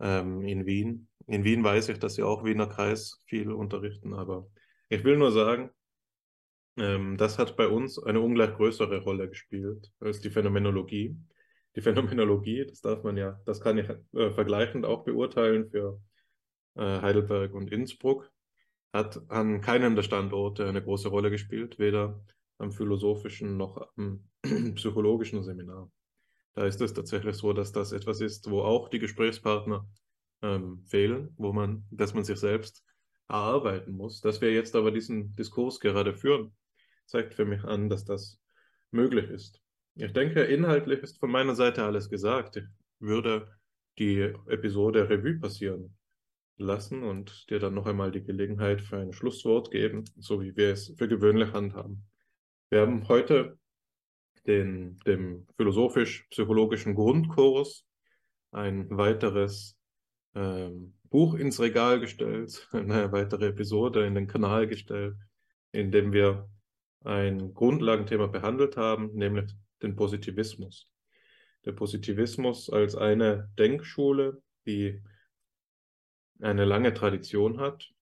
ähm, 0.00 0.42
in 0.42 0.66
Wien. 0.66 1.08
In 1.26 1.44
Wien 1.44 1.62
weiß 1.62 1.88
ich, 1.90 1.98
dass 1.98 2.14
sie 2.14 2.22
auch 2.22 2.44
Wiener 2.44 2.66
Kreis 2.66 3.20
viel 3.26 3.52
unterrichten, 3.52 4.14
aber 4.14 4.48
ich 4.88 5.04
will 5.04 5.16
nur 5.16 5.32
sagen, 5.32 5.70
ähm, 6.76 7.16
das 7.16 7.38
hat 7.38 7.56
bei 7.56 7.68
uns 7.68 8.02
eine 8.02 8.20
ungleich 8.20 8.54
größere 8.54 9.02
Rolle 9.02 9.28
gespielt 9.28 9.92
als 10.00 10.20
die 10.20 10.30
Phänomenologie. 10.30 11.16
Die 11.76 11.80
Phänomenologie, 11.80 12.66
das 12.66 12.80
darf 12.80 13.02
man 13.02 13.16
ja, 13.16 13.40
das 13.46 13.60
kann 13.60 13.78
ich 13.78 13.88
äh, 13.88 14.30
vergleichend 14.30 14.84
auch 14.84 15.04
beurteilen 15.04 15.70
für 15.70 16.00
äh, 16.74 17.00
Heidelberg 17.00 17.54
und 17.54 17.70
Innsbruck, 17.70 18.30
hat 18.92 19.20
an 19.28 19.60
keinem 19.60 19.96
der 19.96 20.02
Standorte 20.02 20.66
eine 20.66 20.82
große 20.82 21.08
Rolle 21.08 21.30
gespielt, 21.30 21.78
weder 21.78 22.22
am 22.62 22.72
philosophischen 22.72 23.56
noch 23.56 23.88
am 23.96 24.24
psychologischen 24.76 25.42
Seminar. 25.42 25.90
Da 26.54 26.66
ist 26.66 26.80
es 26.80 26.92
tatsächlich 26.92 27.36
so, 27.36 27.52
dass 27.52 27.72
das 27.72 27.92
etwas 27.92 28.20
ist, 28.20 28.50
wo 28.50 28.62
auch 28.62 28.88
die 28.88 28.98
Gesprächspartner 28.98 29.86
ähm, 30.42 30.84
fehlen, 30.86 31.34
wo 31.36 31.52
man, 31.52 31.84
dass 31.90 32.14
man 32.14 32.24
sich 32.24 32.38
selbst 32.38 32.84
erarbeiten 33.28 33.92
muss. 33.92 34.20
Dass 34.20 34.40
wir 34.40 34.52
jetzt 34.52 34.76
aber 34.76 34.90
diesen 34.90 35.34
Diskurs 35.34 35.80
gerade 35.80 36.14
führen, 36.14 36.54
zeigt 37.06 37.34
für 37.34 37.44
mich 37.44 37.64
an, 37.64 37.88
dass 37.88 38.04
das 38.04 38.38
möglich 38.90 39.30
ist. 39.30 39.60
Ich 39.94 40.12
denke, 40.12 40.42
inhaltlich 40.42 41.00
ist 41.00 41.18
von 41.18 41.30
meiner 41.30 41.54
Seite 41.54 41.84
alles 41.84 42.08
gesagt. 42.08 42.56
Ich 42.56 42.64
würde 42.98 43.48
die 43.98 44.20
Episode 44.46 45.08
Revue 45.08 45.38
passieren 45.38 45.96
lassen 46.56 47.02
und 47.02 47.50
dir 47.50 47.58
dann 47.58 47.74
noch 47.74 47.86
einmal 47.86 48.10
die 48.10 48.22
Gelegenheit 48.22 48.80
für 48.80 48.98
ein 48.98 49.12
Schlusswort 49.12 49.70
geben, 49.70 50.04
so 50.18 50.40
wie 50.40 50.56
wir 50.56 50.72
es 50.72 50.94
für 50.96 51.08
gewöhnlich 51.08 51.52
handhaben. 51.52 52.06
Wir 52.72 52.80
haben 52.80 53.06
heute 53.06 53.58
den, 54.46 54.98
dem 55.00 55.46
philosophisch-psychologischen 55.58 56.94
Grundkurs 56.94 57.84
ein 58.50 58.88
weiteres 58.96 59.76
ähm, 60.34 60.94
Buch 61.10 61.34
ins 61.34 61.60
Regal 61.60 62.00
gestellt, 62.00 62.66
eine 62.72 63.12
weitere 63.12 63.48
Episode 63.48 64.06
in 64.06 64.14
den 64.14 64.26
Kanal 64.26 64.68
gestellt, 64.68 65.16
in 65.72 65.92
dem 65.92 66.14
wir 66.14 66.48
ein 67.04 67.52
Grundlagenthema 67.52 68.28
behandelt 68.28 68.78
haben, 68.78 69.12
nämlich 69.12 69.52
den 69.82 69.94
Positivismus. 69.94 70.88
Der 71.66 71.72
Positivismus 71.72 72.70
als 72.70 72.96
eine 72.96 73.50
Denkschule, 73.58 74.42
die 74.64 75.02
eine 76.40 76.64
lange 76.64 76.94
Tradition 76.94 77.60
hat, 77.60 77.92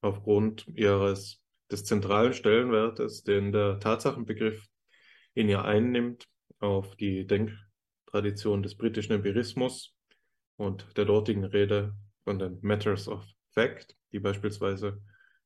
aufgrund 0.00 0.66
ihres 0.68 1.42
des 1.70 1.84
zentralen 1.84 2.32
Stellenwertes, 2.32 3.22
den 3.22 3.52
der 3.52 3.78
Tatsachenbegriff 3.80 4.66
in 5.34 5.48
ihr 5.48 5.64
einnimmt, 5.64 6.26
auf 6.60 6.96
die 6.96 7.26
Denktradition 7.26 8.62
des 8.62 8.76
britischen 8.76 9.12
Empirismus 9.12 9.94
und 10.56 10.86
der 10.96 11.04
dortigen 11.04 11.44
Rede 11.44 11.94
von 12.24 12.38
den 12.38 12.58
Matters 12.62 13.08
of 13.08 13.24
Fact, 13.52 13.96
die 14.12 14.18
beispielsweise 14.18 15.00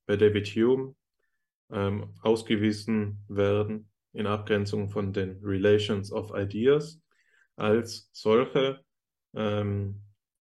bei 0.06 0.16
David 0.16 0.46
Hume 0.48 0.94
ähm, 1.70 2.14
ausgewiesen 2.22 3.24
werden 3.28 3.90
in 4.12 4.26
Abgrenzung 4.26 4.88
von 4.88 5.12
den 5.12 5.40
Relations 5.42 6.12
of 6.12 6.32
Ideas 6.34 7.00
als 7.56 8.08
solche 8.12 8.80
ähm, 9.34 10.02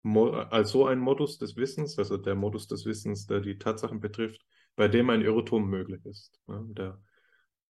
als 0.03 0.71
so 0.71 0.87
ein 0.87 0.97
Modus 0.99 1.37
des 1.37 1.55
Wissens, 1.55 1.97
also 1.99 2.17
der 2.17 2.33
Modus 2.33 2.67
des 2.67 2.85
Wissens, 2.85 3.27
der 3.27 3.39
die 3.39 3.57
Tatsachen 3.59 3.99
betrifft, 3.99 4.41
bei 4.81 4.87
dem 4.87 5.11
ein 5.11 5.21
Irrtum 5.21 5.69
möglich 5.69 6.03
ist, 6.07 6.41
ja, 6.47 6.59
der 6.69 6.99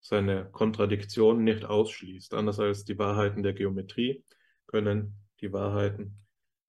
seine 0.01 0.49
Kontradiktion 0.53 1.43
nicht 1.43 1.65
ausschließt. 1.65 2.33
Anders 2.33 2.61
als 2.61 2.85
die 2.85 2.97
Wahrheiten 2.97 3.43
der 3.43 3.55
Geometrie 3.55 4.23
können 4.69 5.17
die 5.41 5.53
Wahrheiten 5.53 6.21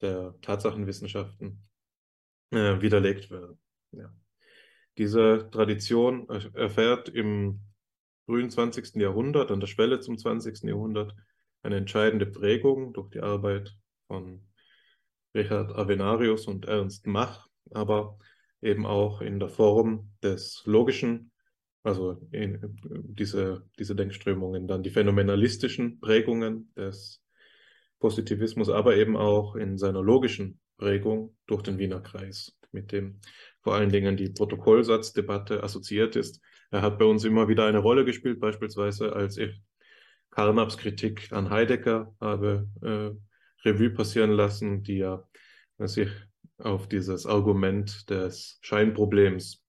der 0.02 0.34
Tatsachenwissenschaften 0.42 1.64
äh, 2.50 2.82
widerlegt 2.82 3.30
werden. 3.30 3.60
Ja. 3.92 4.12
Diese 4.98 5.52
Tradition 5.52 6.28
erfährt 6.56 7.10
im 7.10 7.60
frühen 8.26 8.50
20. 8.50 8.96
Jahrhundert, 8.96 9.52
an 9.52 9.60
der 9.60 9.68
Schwelle 9.68 10.00
zum 10.00 10.18
20. 10.18 10.64
Jahrhundert, 10.64 11.16
eine 11.62 11.76
entscheidende 11.78 12.26
Prägung 12.26 12.92
durch 12.94 13.12
die 13.12 13.22
Arbeit 13.22 13.78
von 14.08 14.48
Richard 15.36 15.76
Avenarius 15.76 16.48
und 16.48 16.66
Ernst 16.66 17.06
Mach, 17.06 17.50
aber 17.70 18.18
eben 18.64 18.86
auch 18.86 19.22
in 19.22 19.40
der 19.40 19.50
Form 19.50 20.12
des 20.24 20.64
logischen, 20.66 21.32
also 21.84 22.18
diese, 22.32 23.66
diese 23.78 23.96
Denkströmungen, 23.96 24.68
dann 24.68 24.84
die 24.84 24.90
phänomenalistischen 24.90 26.00
Prägungen 26.00 26.72
des 26.76 27.22
Positivismus, 28.00 28.70
aber 28.70 28.96
eben 28.96 29.18
auch 29.18 29.56
in 29.56 29.78
seiner 29.78 30.02
logischen 30.02 30.60
Prägung 30.78 31.36
durch 31.46 31.62
den 31.62 31.78
Wiener 31.78 32.02
Kreis, 32.02 32.58
mit 32.72 32.92
dem 32.92 33.20
vor 33.62 33.76
allen 33.76 33.90
Dingen 33.90 34.18
die 34.18 34.30
Protokollsatzdebatte 34.30 35.64
assoziiert 35.64 36.16
ist. 36.16 36.42
Er 36.72 36.82
hat 36.82 37.00
bei 37.00 37.06
uns 37.06 37.24
immer 37.24 37.48
wieder 37.48 37.66
eine 37.66 37.80
Rolle 37.80 38.04
gespielt, 38.06 38.40
beispielsweise 38.40 39.14
als 39.14 39.38
ich 39.38 39.62
Carnaps 40.32 40.78
Kritik 40.78 41.32
an 41.32 41.50
Heidegger 41.50 42.16
habe 42.20 42.68
äh, 42.82 43.68
Revue 43.68 43.92
passieren 43.92 44.32
lassen, 44.32 44.84
die 44.84 44.98
ja 44.98 45.24
sich 45.78 46.10
auf 46.58 46.88
dieses 46.88 47.26
Argument 47.26 48.10
des 48.10 48.60
Scheinproblems 48.62 49.62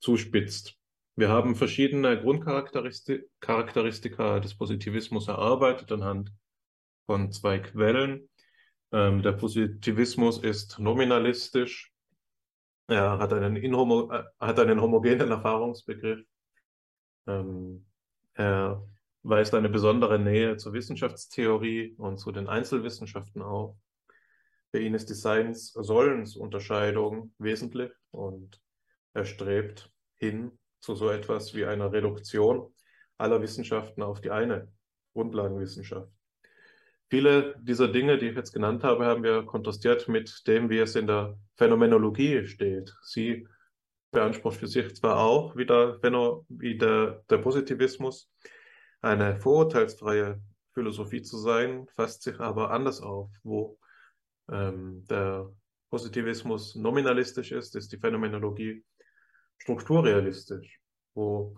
zuspitzt. 0.00 0.76
Wir 1.14 1.28
haben 1.28 1.54
verschiedene 1.54 2.20
Grundcharakteristika 2.20 4.40
des 4.40 4.56
Positivismus 4.56 5.28
erarbeitet 5.28 5.92
anhand 5.92 6.32
von 7.06 7.30
zwei 7.32 7.58
Quellen. 7.58 8.28
Ähm, 8.92 9.22
der 9.22 9.32
Positivismus 9.32 10.38
ist 10.38 10.78
nominalistisch. 10.78 11.92
Er 12.88 13.18
hat 13.18 13.32
einen, 13.32 13.56
inhomo 13.56 14.10
äh, 14.10 14.24
hat 14.40 14.58
einen 14.58 14.80
homogenen 14.80 15.30
Erfahrungsbegriff. 15.30 16.24
Ähm, 17.26 17.86
er 18.34 18.82
weist 19.22 19.54
eine 19.54 19.68
besondere 19.68 20.18
Nähe 20.18 20.56
zur 20.56 20.72
Wissenschaftstheorie 20.72 21.94
und 21.98 22.18
zu 22.18 22.32
den 22.32 22.48
Einzelwissenschaften 22.48 23.42
auf. 23.42 23.76
Für 24.72 24.80
ihn 24.80 24.94
ist 24.94 25.10
die 25.10 25.14
Seins-Sollens-Unterscheidung 25.14 27.32
wesentlich 27.38 27.92
und 28.10 28.58
er 29.12 29.26
strebt 29.26 29.92
hin 30.16 30.58
zu 30.80 30.94
so 30.94 31.10
etwas 31.10 31.54
wie 31.54 31.66
einer 31.66 31.92
Reduktion 31.92 32.74
aller 33.18 33.42
Wissenschaften 33.42 34.02
auf 34.02 34.22
die 34.22 34.30
eine 34.30 34.72
Grundlagenwissenschaft. 35.12 36.10
Viele 37.10 37.54
dieser 37.60 37.88
Dinge, 37.88 38.16
die 38.16 38.30
ich 38.30 38.34
jetzt 38.34 38.54
genannt 38.54 38.82
habe, 38.82 39.04
haben 39.04 39.22
wir 39.22 39.44
kontrastiert 39.44 40.08
mit 40.08 40.46
dem, 40.46 40.70
wie 40.70 40.78
es 40.78 40.96
in 40.96 41.06
der 41.06 41.38
Phänomenologie 41.56 42.46
steht. 42.46 42.94
Sie 43.02 43.46
beansprucht 44.10 44.56
für 44.56 44.68
sich 44.68 44.96
zwar 44.96 45.18
auch 45.18 45.54
wie 45.54 45.66
der, 45.66 45.98
wie 46.48 46.78
der, 46.78 47.22
der 47.28 47.38
Positivismus 47.38 48.32
eine 49.02 49.36
vorurteilsfreie 49.36 50.40
Philosophie 50.72 51.20
zu 51.20 51.36
sein, 51.36 51.86
fasst 51.88 52.22
sich 52.22 52.40
aber 52.40 52.70
anders 52.70 53.02
auf. 53.02 53.28
Wo 53.42 53.78
ähm, 54.52 55.04
der 55.08 55.50
Positivismus 55.90 56.74
nominalistisch 56.74 57.52
ist, 57.52 57.74
ist 57.74 57.92
die 57.92 57.98
Phänomenologie 57.98 58.84
strukturrealistisch, 59.58 60.80
wo 61.14 61.56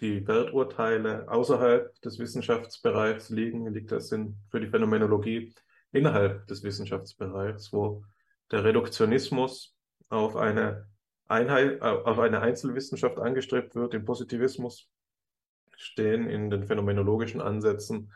die 0.00 0.26
Werturteile 0.26 1.28
außerhalb 1.28 1.94
des 2.00 2.18
Wissenschaftsbereichs 2.18 3.30
liegen, 3.30 3.66
liegt 3.72 3.92
das 3.92 4.10
in, 4.12 4.36
für 4.50 4.60
die 4.60 4.68
Phänomenologie 4.68 5.54
innerhalb 5.92 6.46
des 6.46 6.62
Wissenschaftsbereichs, 6.62 7.72
wo 7.72 8.04
der 8.50 8.64
Reduktionismus 8.64 9.76
auf 10.08 10.36
eine 10.36 10.88
Einheit, 11.28 11.80
auf 11.82 12.18
eine 12.18 12.40
Einzelwissenschaft 12.40 13.18
angestrebt 13.18 13.74
wird, 13.74 13.94
im 13.94 14.04
Positivismus 14.04 14.88
stehen 15.76 16.28
in 16.28 16.50
den 16.50 16.66
phänomenologischen 16.66 17.40
Ansätzen 17.40 18.12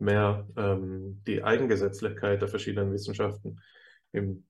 mehr 0.00 0.46
ähm, 0.56 1.22
die 1.26 1.42
Eigengesetzlichkeit 1.42 2.40
der 2.40 2.48
verschiedenen 2.48 2.92
Wissenschaften 2.92 3.60
im 4.12 4.44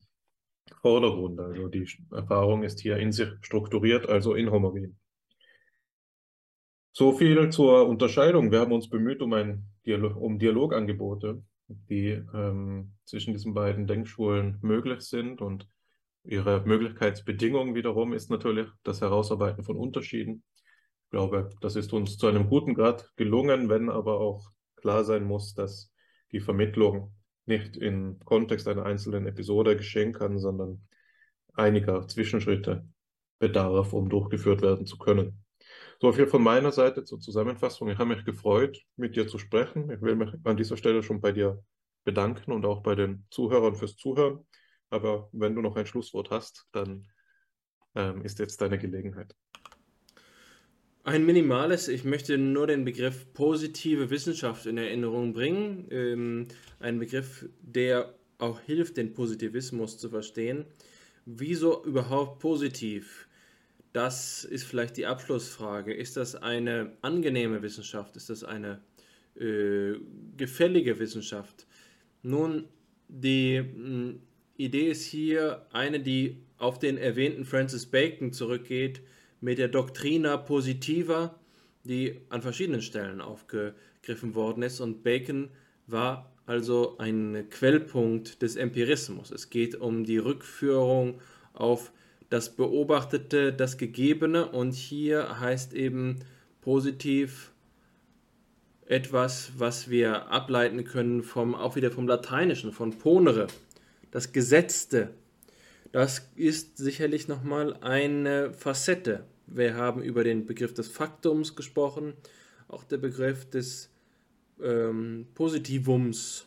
Vordergrund. 0.80 1.40
Also 1.40 1.68
die 1.68 1.86
Erfahrung 2.12 2.62
ist 2.62 2.80
hier 2.80 2.96
in 2.96 3.12
sich 3.12 3.28
strukturiert, 3.42 4.08
also 4.08 4.34
inhomogen. 4.34 4.98
So 6.92 7.12
viel 7.12 7.50
zur 7.50 7.88
Unterscheidung. 7.88 8.50
Wir 8.50 8.60
haben 8.60 8.72
uns 8.72 8.88
bemüht 8.88 9.22
um, 9.22 9.32
ein 9.32 9.64
Dialog, 9.86 10.16
um 10.16 10.38
Dialogangebote, 10.38 11.42
die 11.68 12.22
ähm, 12.34 12.92
zwischen 13.04 13.32
diesen 13.32 13.54
beiden 13.54 13.86
Denkschulen 13.86 14.58
möglich 14.60 15.02
sind. 15.02 15.40
Und 15.40 15.68
ihre 16.24 16.62
Möglichkeitsbedingung 16.66 17.74
wiederum 17.74 18.12
ist 18.12 18.30
natürlich 18.30 18.68
das 18.82 19.00
Herausarbeiten 19.00 19.62
von 19.62 19.76
Unterschieden. 19.76 20.42
Ich 21.04 21.10
glaube, 21.10 21.50
das 21.60 21.76
ist 21.76 21.92
uns 21.92 22.18
zu 22.18 22.26
einem 22.26 22.48
guten 22.48 22.74
Grad 22.74 23.10
gelungen, 23.16 23.68
wenn 23.68 23.88
aber 23.88 24.20
auch 24.20 24.50
klar 24.80 25.04
sein 25.04 25.24
muss, 25.24 25.54
dass 25.54 25.92
die 26.32 26.40
Vermittlung 26.40 27.14
nicht 27.46 27.76
im 27.76 28.18
Kontext 28.24 28.68
einer 28.68 28.84
einzelnen 28.84 29.26
Episode 29.26 29.76
geschehen 29.76 30.12
kann, 30.12 30.38
sondern 30.38 30.86
einiger 31.54 32.06
Zwischenschritte 32.06 32.86
bedarf, 33.38 33.92
um 33.92 34.08
durchgeführt 34.08 34.62
werden 34.62 34.86
zu 34.86 34.98
können. 34.98 35.44
So 36.00 36.12
viel 36.12 36.26
von 36.26 36.42
meiner 36.42 36.72
Seite 36.72 37.04
zur 37.04 37.20
Zusammenfassung. 37.20 37.88
Ich 37.88 37.98
habe 37.98 38.14
mich 38.14 38.24
gefreut, 38.24 38.82
mit 38.96 39.16
dir 39.16 39.26
zu 39.28 39.38
sprechen. 39.38 39.90
Ich 39.90 40.00
will 40.00 40.16
mich 40.16 40.30
an 40.44 40.56
dieser 40.56 40.76
Stelle 40.76 41.02
schon 41.02 41.20
bei 41.20 41.32
dir 41.32 41.62
bedanken 42.04 42.52
und 42.52 42.64
auch 42.64 42.82
bei 42.82 42.94
den 42.94 43.26
Zuhörern 43.30 43.74
fürs 43.74 43.96
Zuhören. 43.96 44.46
Aber 44.88 45.28
wenn 45.32 45.54
du 45.54 45.60
noch 45.60 45.76
ein 45.76 45.86
Schlusswort 45.86 46.30
hast, 46.30 46.66
dann 46.72 47.06
ähm, 47.94 48.22
ist 48.22 48.38
jetzt 48.38 48.60
deine 48.60 48.78
Gelegenheit. 48.78 49.34
Ein 51.10 51.26
minimales, 51.26 51.88
ich 51.88 52.04
möchte 52.04 52.38
nur 52.38 52.68
den 52.68 52.84
Begriff 52.84 53.26
positive 53.34 54.10
Wissenschaft 54.10 54.64
in 54.66 54.78
Erinnerung 54.78 55.32
bringen. 55.32 55.88
Ähm, 55.90 56.46
ein 56.78 57.00
Begriff, 57.00 57.46
der 57.62 58.14
auch 58.38 58.60
hilft, 58.60 58.96
den 58.96 59.12
Positivismus 59.12 59.98
zu 59.98 60.08
verstehen. 60.08 60.66
Wieso 61.26 61.84
überhaupt 61.84 62.38
positiv? 62.38 63.26
Das 63.92 64.44
ist 64.44 64.62
vielleicht 64.62 64.98
die 64.98 65.06
Abschlussfrage. 65.06 65.92
Ist 65.92 66.16
das 66.16 66.36
eine 66.36 66.92
angenehme 67.02 67.60
Wissenschaft? 67.60 68.14
Ist 68.14 68.30
das 68.30 68.44
eine 68.44 68.80
äh, 69.34 69.94
gefällige 70.36 71.00
Wissenschaft? 71.00 71.66
Nun, 72.22 72.68
die 73.08 73.60
mh, 73.60 73.84
hm, 73.84 74.20
Idee 74.58 74.88
ist 74.88 75.06
hier 75.06 75.66
eine, 75.72 75.98
die 75.98 76.36
auf 76.56 76.78
den 76.78 76.98
erwähnten 76.98 77.44
Francis 77.44 77.86
Bacon 77.86 78.32
zurückgeht, 78.32 79.00
mit 79.40 79.58
der 79.58 79.68
Doctrina 79.68 80.36
Positiva, 80.36 81.34
die 81.84 82.20
an 82.28 82.42
verschiedenen 82.42 82.82
Stellen 82.82 83.20
aufgegriffen 83.20 84.34
worden 84.34 84.62
ist. 84.62 84.80
Und 84.80 85.02
Bacon 85.02 85.48
war 85.86 86.30
also 86.46 86.98
ein 86.98 87.46
Quellpunkt 87.50 88.42
des 88.42 88.56
Empirismus. 88.56 89.30
Es 89.30 89.50
geht 89.50 89.76
um 89.76 90.04
die 90.04 90.18
Rückführung 90.18 91.20
auf 91.52 91.92
das 92.28 92.54
Beobachtete, 92.54 93.52
das 93.52 93.76
Gegebene 93.76 94.46
und 94.46 94.74
hier 94.74 95.40
heißt 95.40 95.74
eben 95.74 96.20
positiv 96.60 97.52
etwas, 98.86 99.52
was 99.56 99.90
wir 99.90 100.30
ableiten 100.30 100.84
können 100.84 101.22
vom, 101.22 101.54
auch 101.54 101.76
wieder 101.76 101.90
vom 101.90 102.08
Lateinischen, 102.08 102.72
von 102.72 102.98
ponere, 102.98 103.46
das 104.10 104.32
Gesetzte. 104.32 105.10
Das 105.92 106.30
ist 106.36 106.76
sicherlich 106.76 107.26
nochmal 107.26 107.74
eine 107.80 108.52
Facette. 108.52 109.24
Wir 109.48 109.74
haben 109.74 110.02
über 110.02 110.22
den 110.22 110.46
Begriff 110.46 110.72
des 110.72 110.86
Faktums 110.86 111.56
gesprochen, 111.56 112.14
auch 112.68 112.84
der 112.84 112.98
Begriff 112.98 113.50
des 113.50 113.90
ähm, 114.62 115.26
Positivums 115.34 116.46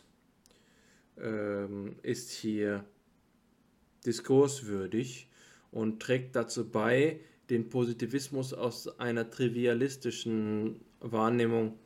ähm, 1.18 1.96
ist 2.02 2.30
hier 2.30 2.84
diskurswürdig 4.06 5.28
und 5.70 6.00
trägt 6.00 6.36
dazu 6.36 6.66
bei, 6.66 7.20
den 7.50 7.68
Positivismus 7.68 8.54
aus 8.54 8.98
einer 8.98 9.30
trivialistischen 9.30 10.80
Wahrnehmung 11.00 11.78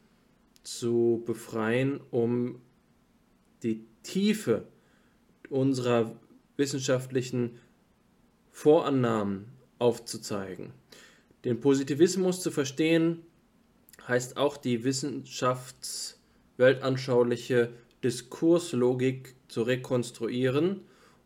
zu 0.63 1.25
befreien, 1.27 2.01
um 2.13 2.61
die 3.65 3.85
Tiefe 4.05 4.69
unserer 5.51 6.15
wissenschaftlichen 6.59 7.59
Vorannahmen 8.51 9.47
aufzuzeigen. 9.79 10.75
Den 11.45 11.61
Positivismus 11.61 12.43
zu 12.43 12.51
verstehen 12.51 13.21
heißt 14.07 14.37
auch 14.37 14.59
die 14.59 14.85
wissenschaftsweltanschauliche 14.85 17.73
Diskurslogik 18.03 19.37
zu 19.49 19.63
rekonstruieren, 19.63 20.81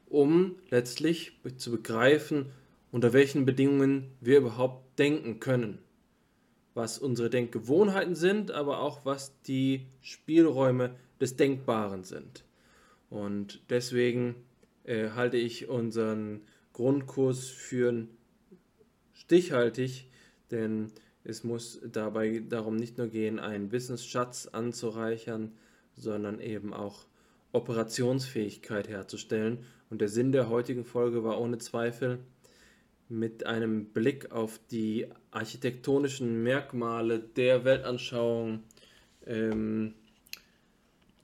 um 0.08 0.56
letztlich 0.70 1.38
zu 1.56 1.70
begreifen, 1.70 2.50
unter 2.90 3.12
welchen 3.14 3.44
Bedingungen 3.46 4.10
wir 4.20 4.38
überhaupt 4.38 4.98
denken 4.98 5.38
können, 5.40 5.78
was 6.74 6.98
unsere 6.98 7.30
Denkgewohnheiten 7.30 8.14
sind, 8.14 8.50
aber 8.50 8.80
auch 8.80 9.06
was 9.06 9.32
die 9.42 9.86
Spielräume 10.02 10.94
des 11.20 11.36
Denkbaren 11.36 12.04
sind. 12.04 12.44
Und 13.08 13.62
deswegen 13.70 14.34
äh, 14.84 15.10
halte 15.10 15.36
ich 15.36 15.68
unseren 15.68 16.42
Grundkurs 16.72 17.48
für 17.48 18.06
stichhaltig, 19.12 20.08
denn 20.50 20.92
es 21.24 21.44
muss 21.44 21.80
dabei 21.84 22.42
darum 22.48 22.76
nicht 22.76 22.98
nur 22.98 23.08
gehen, 23.08 23.38
einen 23.38 23.72
Wissensschatz 23.72 24.46
anzureichern, 24.46 25.52
sondern 25.94 26.40
eben 26.40 26.72
auch 26.74 27.06
Operationsfähigkeit 27.52 28.88
herzustellen. 28.88 29.58
Und 29.90 30.00
der 30.00 30.08
Sinn 30.08 30.32
der 30.32 30.48
heutigen 30.48 30.84
Folge 30.84 31.22
war 31.22 31.40
ohne 31.40 31.58
Zweifel, 31.58 32.18
mit 33.08 33.44
einem 33.44 33.86
Blick 33.86 34.32
auf 34.32 34.58
die 34.70 35.06
architektonischen 35.30 36.42
Merkmale 36.42 37.18
der 37.18 37.64
Weltanschauung, 37.64 38.62
ähm, 39.26 39.94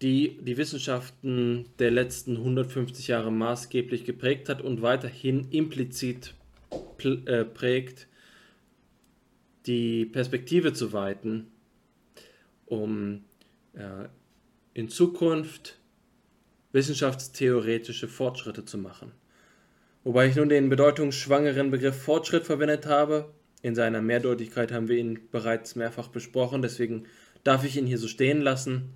die 0.03 0.39
die 0.43 0.57
Wissenschaften 0.57 1.67
der 1.79 1.91
letzten 1.91 2.37
150 2.37 3.09
Jahre 3.09 3.33
maßgeblich 3.33 4.05
geprägt 4.05 4.49
hat 4.49 4.63
und 4.63 4.83
weiterhin 4.83 5.51
implizit 5.51 6.35
äh, 7.27 7.45
prägt, 7.45 8.07
die 9.67 10.07
Perspektive 10.07 10.73
zu 10.73 10.93
weiten, 10.93 11.49
um 12.67 13.25
äh, 13.75 14.09
in 14.75 14.89
Zukunft 14.89 15.79
wissenschaftstheoretische 16.73 18.09
Fortschritte 18.09 18.65
zu 18.65 18.79
machen. 18.79 19.13
Wobei 20.05 20.29
ich 20.29 20.37
nun 20.37 20.49
den 20.49 20.69
bedeutungsschwangeren 20.69 21.71
Begriff 21.71 22.01
Fortschritt 22.01 22.45
verwendet 22.45 22.87
habe. 22.87 23.33
In 23.63 23.75
seiner 23.75 24.01
Mehrdeutigkeit 24.01 24.71
haben 24.71 24.89
wir 24.89 24.97
ihn 24.97 25.29
bereits 25.31 25.75
mehrfach 25.75 26.09
besprochen, 26.09 26.63
deswegen 26.63 27.07
darf 27.43 27.65
ich 27.65 27.77
ihn 27.77 27.87
hier 27.87 27.99
so 27.99 28.07
stehen 28.07 28.41
lassen, 28.41 28.95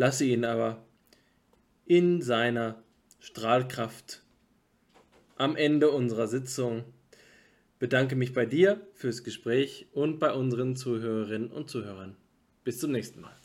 lasse 0.00 0.24
ihn 0.24 0.46
aber 0.46 0.82
in 1.84 2.22
seiner 2.22 2.82
Strahlkraft 3.18 4.22
am 5.36 5.56
Ende 5.56 5.90
unserer 5.90 6.26
Sitzung. 6.26 6.84
Bedanke 7.78 8.16
mich 8.16 8.32
bei 8.32 8.46
dir 8.46 8.80
fürs 8.94 9.24
Gespräch 9.24 9.88
und 9.92 10.18
bei 10.18 10.32
unseren 10.32 10.74
Zuhörerinnen 10.74 11.50
und 11.50 11.68
Zuhörern. 11.68 12.16
Bis 12.64 12.78
zum 12.78 12.92
nächsten 12.92 13.20
Mal. 13.20 13.36